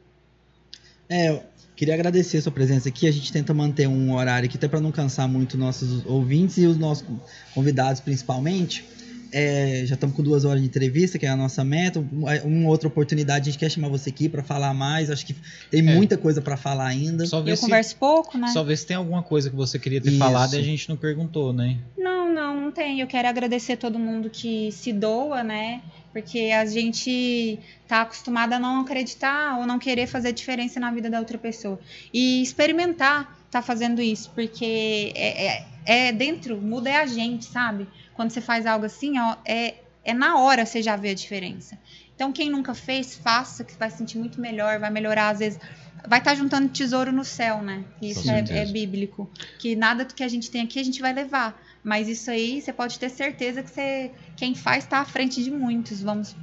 É, 1.10 1.42
queria 1.78 1.94
agradecer 1.94 2.40
a 2.40 2.42
sua 2.42 2.52
presença 2.52 2.90
aqui. 2.90 3.08
A 3.08 3.12
gente 3.12 3.32
tenta 3.32 3.54
manter 3.54 3.88
um 3.88 4.14
horário 4.14 4.50
aqui, 4.50 4.58
até 4.58 4.68
para 4.68 4.82
não 4.82 4.92
cansar 4.92 5.30
muito 5.30 5.58
nossos 5.58 6.04
ouvintes 6.06 6.58
e 6.58 6.66
os 6.66 6.76
nossos 6.76 7.06
convidados, 7.54 8.02
principalmente. 8.02 8.84
É, 9.32 9.84
já 9.86 9.96
estamos 9.96 10.16
com 10.16 10.24
duas 10.24 10.46
horas 10.46 10.62
de 10.62 10.68
entrevista, 10.68 11.20
que 11.20 11.26
é 11.26 11.30
a 11.30 11.36
nossa 11.36 11.64
meta. 11.64 12.04
Uma 12.44 12.70
outra 12.70 12.88
oportunidade, 12.88 13.50
a 13.50 13.52
gente 13.52 13.60
quer 13.60 13.70
chamar 13.70 13.90
você 13.90 14.10
aqui 14.10 14.28
para 14.28 14.42
falar 14.42 14.74
mais. 14.74 15.12
Acho 15.12 15.26
que 15.26 15.36
tem 15.70 15.88
é. 15.88 15.94
muita 15.94 16.18
coisa 16.18 16.42
para 16.42 16.58
falar 16.58 16.88
ainda. 16.88 17.26
Eu 17.26 17.56
se, 17.56 17.62
converso 17.62 17.96
pouco, 17.98 18.38
né? 18.38 18.48
Só 18.48 18.64
ver 18.64 18.78
se 18.78 18.86
tem 18.86 18.98
alguma 18.98 19.22
coisa 19.22 19.50
que 19.50 19.56
você 19.56 19.78
queria 19.78 20.02
ter 20.02 20.10
Isso. 20.10 20.18
falado 20.18 20.56
e 20.56 20.58
a 20.58 20.64
gente 20.64 20.90
não 20.90 20.98
perguntou, 20.98 21.54
né? 21.54 21.78
Não, 21.98 22.17
não, 22.30 22.62
não 22.62 22.72
tem. 22.72 23.00
Eu 23.00 23.08
quero 23.08 23.28
agradecer 23.28 23.78
todo 23.78 23.98
mundo 24.00 24.30
que 24.30 24.72
se 24.72 24.94
doa, 24.94 25.44
né? 25.44 25.82
Porque 26.12 26.52
a 26.52 26.66
gente 26.66 27.60
tá 27.88 28.02
acostumada 28.02 28.56
a 28.56 28.60
não 28.60 28.82
acreditar 28.82 29.58
ou 29.60 29.68
não 29.68 29.78
querer 29.78 30.08
fazer 30.08 30.32
diferença 30.32 30.80
na 30.80 30.92
vida 30.92 31.10
da 31.10 31.20
outra 31.20 31.38
pessoa. 31.38 31.80
E 32.14 32.42
experimentar 32.42 33.38
tá 33.50 33.62
fazendo 33.62 34.02
isso, 34.02 34.32
porque 34.36 35.14
é, 35.16 35.46
é, 35.46 35.66
é 35.86 36.12
dentro, 36.12 36.60
muda 36.60 36.90
é 36.90 36.98
a 36.98 37.06
gente, 37.06 37.46
sabe? 37.46 37.88
Quando 38.14 38.32
você 38.32 38.42
faz 38.42 38.66
algo 38.66 38.86
assim, 38.86 39.18
ó, 39.20 39.38
é, 39.46 39.76
é 40.04 40.14
na 40.14 40.40
hora 40.40 40.66
você 40.66 40.82
já 40.82 40.96
vê 40.96 41.10
a 41.10 41.14
diferença. 41.14 41.78
Então, 42.18 42.32
quem 42.32 42.50
nunca 42.50 42.74
fez, 42.74 43.16
faça, 43.16 43.64
que 43.64 43.76
vai 43.76 43.92
se 43.92 43.98
sentir 43.98 44.18
muito 44.18 44.42
melhor, 44.42 44.80
vai 44.80 44.90
melhorar, 44.90 45.30
às 45.30 45.38
vezes. 45.38 45.60
Vai 46.08 46.18
estar 46.18 46.32
tá 46.32 46.36
juntando 46.36 46.68
tesouro 46.70 47.12
no 47.12 47.24
céu, 47.24 47.62
né? 47.62 47.84
Isso 48.02 48.30
é, 48.32 48.44
é, 48.50 48.66
bíblico. 48.66 49.30
Que 49.60 49.76
nada 49.76 50.04
do 50.04 50.16
que 50.16 50.24
a 50.24 50.28
gente 50.28 50.50
tem 50.50 50.62
aqui 50.64 50.80
a 50.80 50.84
gente 50.84 51.00
vai 51.00 51.14
levar. 51.14 51.62
Mas 51.88 52.10
isso 52.10 52.30
aí 52.30 52.62
você 52.62 52.74
pode 52.74 53.00
ter 53.00 53.08
certeza 53.08 53.64
que 53.64 53.70
você, 53.70 54.12
quem 54.36 54.54
faz 54.54 54.84
está 54.84 55.00
à 55.00 55.06
frente 55.06 55.42
de 55.42 55.50
muitos. 55.50 56.02
Vamos 56.02 56.36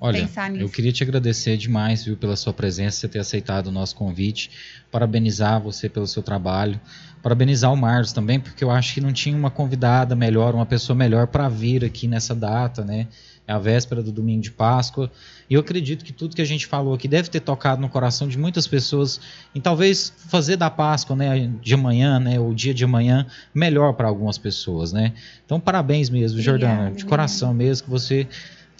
Olha, 0.00 0.30
eu 0.56 0.68
queria 0.68 0.92
te 0.92 1.02
agradecer 1.02 1.56
demais, 1.56 2.04
viu, 2.04 2.16
pela 2.16 2.36
sua 2.36 2.52
presença, 2.54 2.96
você 3.00 3.08
ter 3.08 3.18
aceitado 3.18 3.66
o 3.66 3.72
nosso 3.72 3.96
convite, 3.96 4.48
parabenizar 4.88 5.60
você 5.60 5.88
pelo 5.88 6.06
seu 6.06 6.22
trabalho, 6.22 6.80
parabenizar 7.20 7.72
o 7.72 7.76
Marlos 7.76 8.12
também, 8.12 8.38
porque 8.38 8.62
eu 8.62 8.70
acho 8.70 8.94
que 8.94 9.00
não 9.00 9.12
tinha 9.12 9.36
uma 9.36 9.50
convidada 9.50 10.14
melhor, 10.14 10.54
uma 10.54 10.64
pessoa 10.64 10.96
melhor 10.96 11.26
para 11.26 11.48
vir 11.48 11.84
aqui 11.84 12.06
nessa 12.06 12.32
data, 12.32 12.84
né? 12.84 13.08
É 13.50 13.52
a 13.52 13.58
véspera 13.58 14.00
do 14.00 14.12
domingo 14.12 14.40
de 14.40 14.52
Páscoa. 14.52 15.10
E 15.48 15.54
eu 15.54 15.60
acredito 15.60 16.04
que 16.04 16.12
tudo 16.12 16.36
que 16.36 16.40
a 16.40 16.44
gente 16.44 16.68
falou 16.68 16.94
aqui 16.94 17.08
deve 17.08 17.28
ter 17.28 17.40
tocado 17.40 17.82
no 17.82 17.88
coração 17.88 18.28
de 18.28 18.38
muitas 18.38 18.64
pessoas 18.64 19.20
em 19.52 19.60
talvez 19.60 20.12
fazer 20.28 20.54
da 20.54 20.70
Páscoa, 20.70 21.16
né, 21.16 21.50
de 21.60 21.74
amanhã, 21.74 22.20
né, 22.20 22.38
o 22.38 22.54
dia 22.54 22.72
de 22.72 22.84
amanhã 22.84 23.26
melhor 23.52 23.94
para 23.94 24.06
algumas 24.06 24.38
pessoas, 24.38 24.92
né? 24.92 25.14
Então 25.44 25.58
parabéns 25.58 26.08
mesmo, 26.08 26.40
Jordana, 26.40 26.92
de 26.92 27.04
coração 27.04 27.52
mesmo 27.52 27.86
que 27.86 27.90
você 27.90 28.28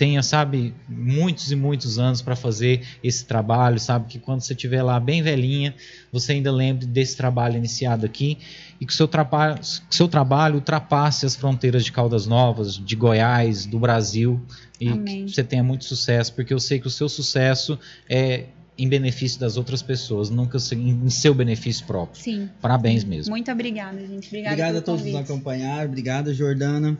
tenha, 0.01 0.23
sabe, 0.23 0.73
muitos 0.89 1.53
e 1.53 1.55
muitos 1.55 1.99
anos 1.99 2.23
para 2.23 2.35
fazer 2.35 2.81
esse 3.05 3.27
trabalho, 3.27 3.79
sabe, 3.79 4.07
que 4.09 4.19
quando 4.19 4.41
você 4.41 4.55
estiver 4.55 4.83
lá 4.83 4.99
bem 4.99 5.23
velhinha, 5.23 5.75
você 6.11 6.33
ainda 6.33 6.51
lembre 6.51 6.87
desse 6.87 7.19
trabalho 7.19 7.59
iniciado 7.59 8.07
aqui 8.07 8.39
e 8.81 8.87
que 8.87 8.93
o 8.95 8.97
seu, 8.97 9.07
trapa 9.07 9.57
que 9.57 9.95
seu 9.95 10.09
trabalho 10.09 10.55
ultrapasse 10.55 11.27
as 11.27 11.37
fronteiras 11.37 11.85
de 11.85 11.93
Caldas 11.93 12.27
Novas, 12.27 12.79
de 12.79 12.97
Goiás, 12.97 13.67
do 13.67 13.79
Brasil 13.79 14.41
e 14.81 14.89
Amém. 14.89 15.27
que 15.27 15.35
você 15.35 15.45
tenha 15.45 15.63
muito 15.63 15.85
sucesso, 15.85 16.33
porque 16.33 16.55
eu 16.55 16.61
sei 16.61 16.81
que 16.81 16.87
o 16.87 16.91
seu 16.91 17.07
sucesso 17.07 17.79
é 18.09 18.47
em 18.79 18.89
benefício 18.89 19.39
das 19.39 19.59
outras 19.59 19.83
pessoas, 19.83 20.31
nunca 20.31 20.57
em 20.73 21.11
seu 21.11 21.35
benefício 21.35 21.85
próprio. 21.85 22.23
Sim. 22.23 22.49
Parabéns 22.63 23.05
mesmo. 23.05 23.33
Muito 23.33 23.53
obrigada, 23.53 24.01
gente. 24.01 24.29
Obrigada, 24.29 24.55
obrigada 24.55 24.79
a 24.79 24.81
todos 24.81 25.03
que 25.03 25.13
nos 25.13 25.21
acompanharam. 25.21 25.91
Obrigada, 25.91 26.33
Jordana. 26.33 26.97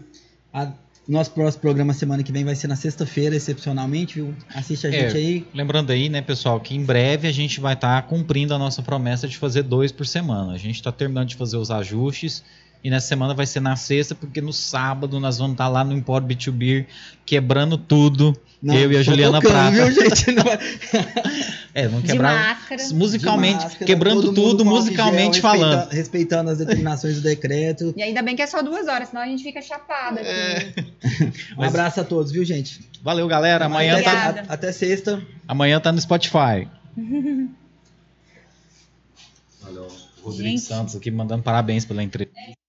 A 0.53 0.71
nosso 1.11 1.31
próximo 1.33 1.61
programa 1.61 1.93
semana 1.93 2.23
que 2.23 2.31
vem 2.31 2.45
vai 2.45 2.55
ser 2.55 2.69
na 2.69 2.77
sexta-feira, 2.77 3.35
excepcionalmente, 3.35 4.17
viu? 4.17 4.35
Assiste 4.55 4.87
a 4.87 4.91
é, 4.91 4.93
gente 4.93 5.17
aí. 5.17 5.47
Lembrando 5.53 5.91
aí, 5.91 6.09
né, 6.09 6.23
pessoal, 6.23 6.61
que 6.61 6.75
em 6.75 6.85
breve 6.85 7.27
a 7.27 7.33
gente 7.33 7.61
vai 7.61 7.75
estar 7.75 8.01
tá 8.01 8.09
cumprindo 8.09 8.55
a 8.55 8.59
nossa 8.59 8.83
promessa 8.83 9.27
de 9.27 9.37
fazer 9.37 9.63
dois 9.63 9.91
por 9.91 10.07
semana. 10.07 10.53
A 10.53 10.59
gente 10.59 10.77
está 10.77 10.93
terminando 10.93 11.29
de 11.29 11.37
fazer 11.37 11.57
os 11.57 11.71
ajustes. 11.71 12.45
E 12.83 12.89
nessa 12.89 13.09
semana 13.09 13.35
vai 13.35 13.47
ser 13.47 13.61
na 13.61 13.77
sexta, 13.77 14.15
porque 14.15 14.41
no 14.41 14.53
sábado 14.53 15.21
nós 15.21 15.39
vamos 15.39 15.53
estar 15.53 15.65
tá 15.65 15.71
lá 15.71 15.85
no 15.85 15.93
Import 15.93 16.25
B2B 16.25 16.87
quebrando 17.27 17.77
tudo. 17.77 18.35
Não, 18.63 18.75
eu 18.75 18.91
e 18.93 18.97
a 18.97 19.03
Juliana 19.03 19.41
tocando, 19.41 19.77
Prata. 19.77 19.91
Viu, 19.91 19.95
gente? 19.95 20.33
Não 20.33 20.43
vai... 20.45 20.59
É, 21.75 21.89
vamos 21.89 22.11
quebrar. 22.11 22.37
De 22.37 22.49
máscara. 22.49 22.83
Musicalmente, 22.95 23.59
de 23.59 23.65
máscara, 23.65 23.85
quebrando 23.87 24.33
tudo, 24.33 24.65
musicalmente 24.65 25.35
gel, 25.35 25.43
falando. 25.43 25.91
Respeitando, 25.91 25.95
respeitando, 25.95 26.51
as 26.51 26.59
determinações 26.59 27.17
do 27.17 27.23
decreto. 27.23 27.95
E 27.97 28.03
ainda 28.03 28.23
bem 28.23 28.35
que 28.35 28.43
é 28.43 28.47
só 28.47 28.63
duas 28.63 28.89
horas, 28.89 29.09
senão 29.11 29.23
a 29.23 29.27
gente 29.27 29.43
fica 29.43 29.63
chapada. 29.63 30.21
É. 30.21 30.73
um 31.57 31.63
abraço 31.63 32.01
a 32.01 32.05
todos, 32.05 32.33
viu, 32.33 32.45
gente? 32.45 32.81
Valeu, 33.03 33.27
galera. 33.29 33.67
Amanhã 33.67 34.03
tá. 34.03 34.45
Até 34.49 34.73
sexta. 34.73 35.23
Amanhã 35.47 35.81
tá 35.81 35.93
no 35.93 36.01
Spotify. 36.01 36.67
Valeu. 39.63 39.87
Rodrigo 40.23 40.49
gente. 40.49 40.61
Santos 40.61 40.97
aqui 40.97 41.11
mandando 41.11 41.43
parabéns 41.43 41.85
pela 41.85 42.03
entrevista. 42.03 42.60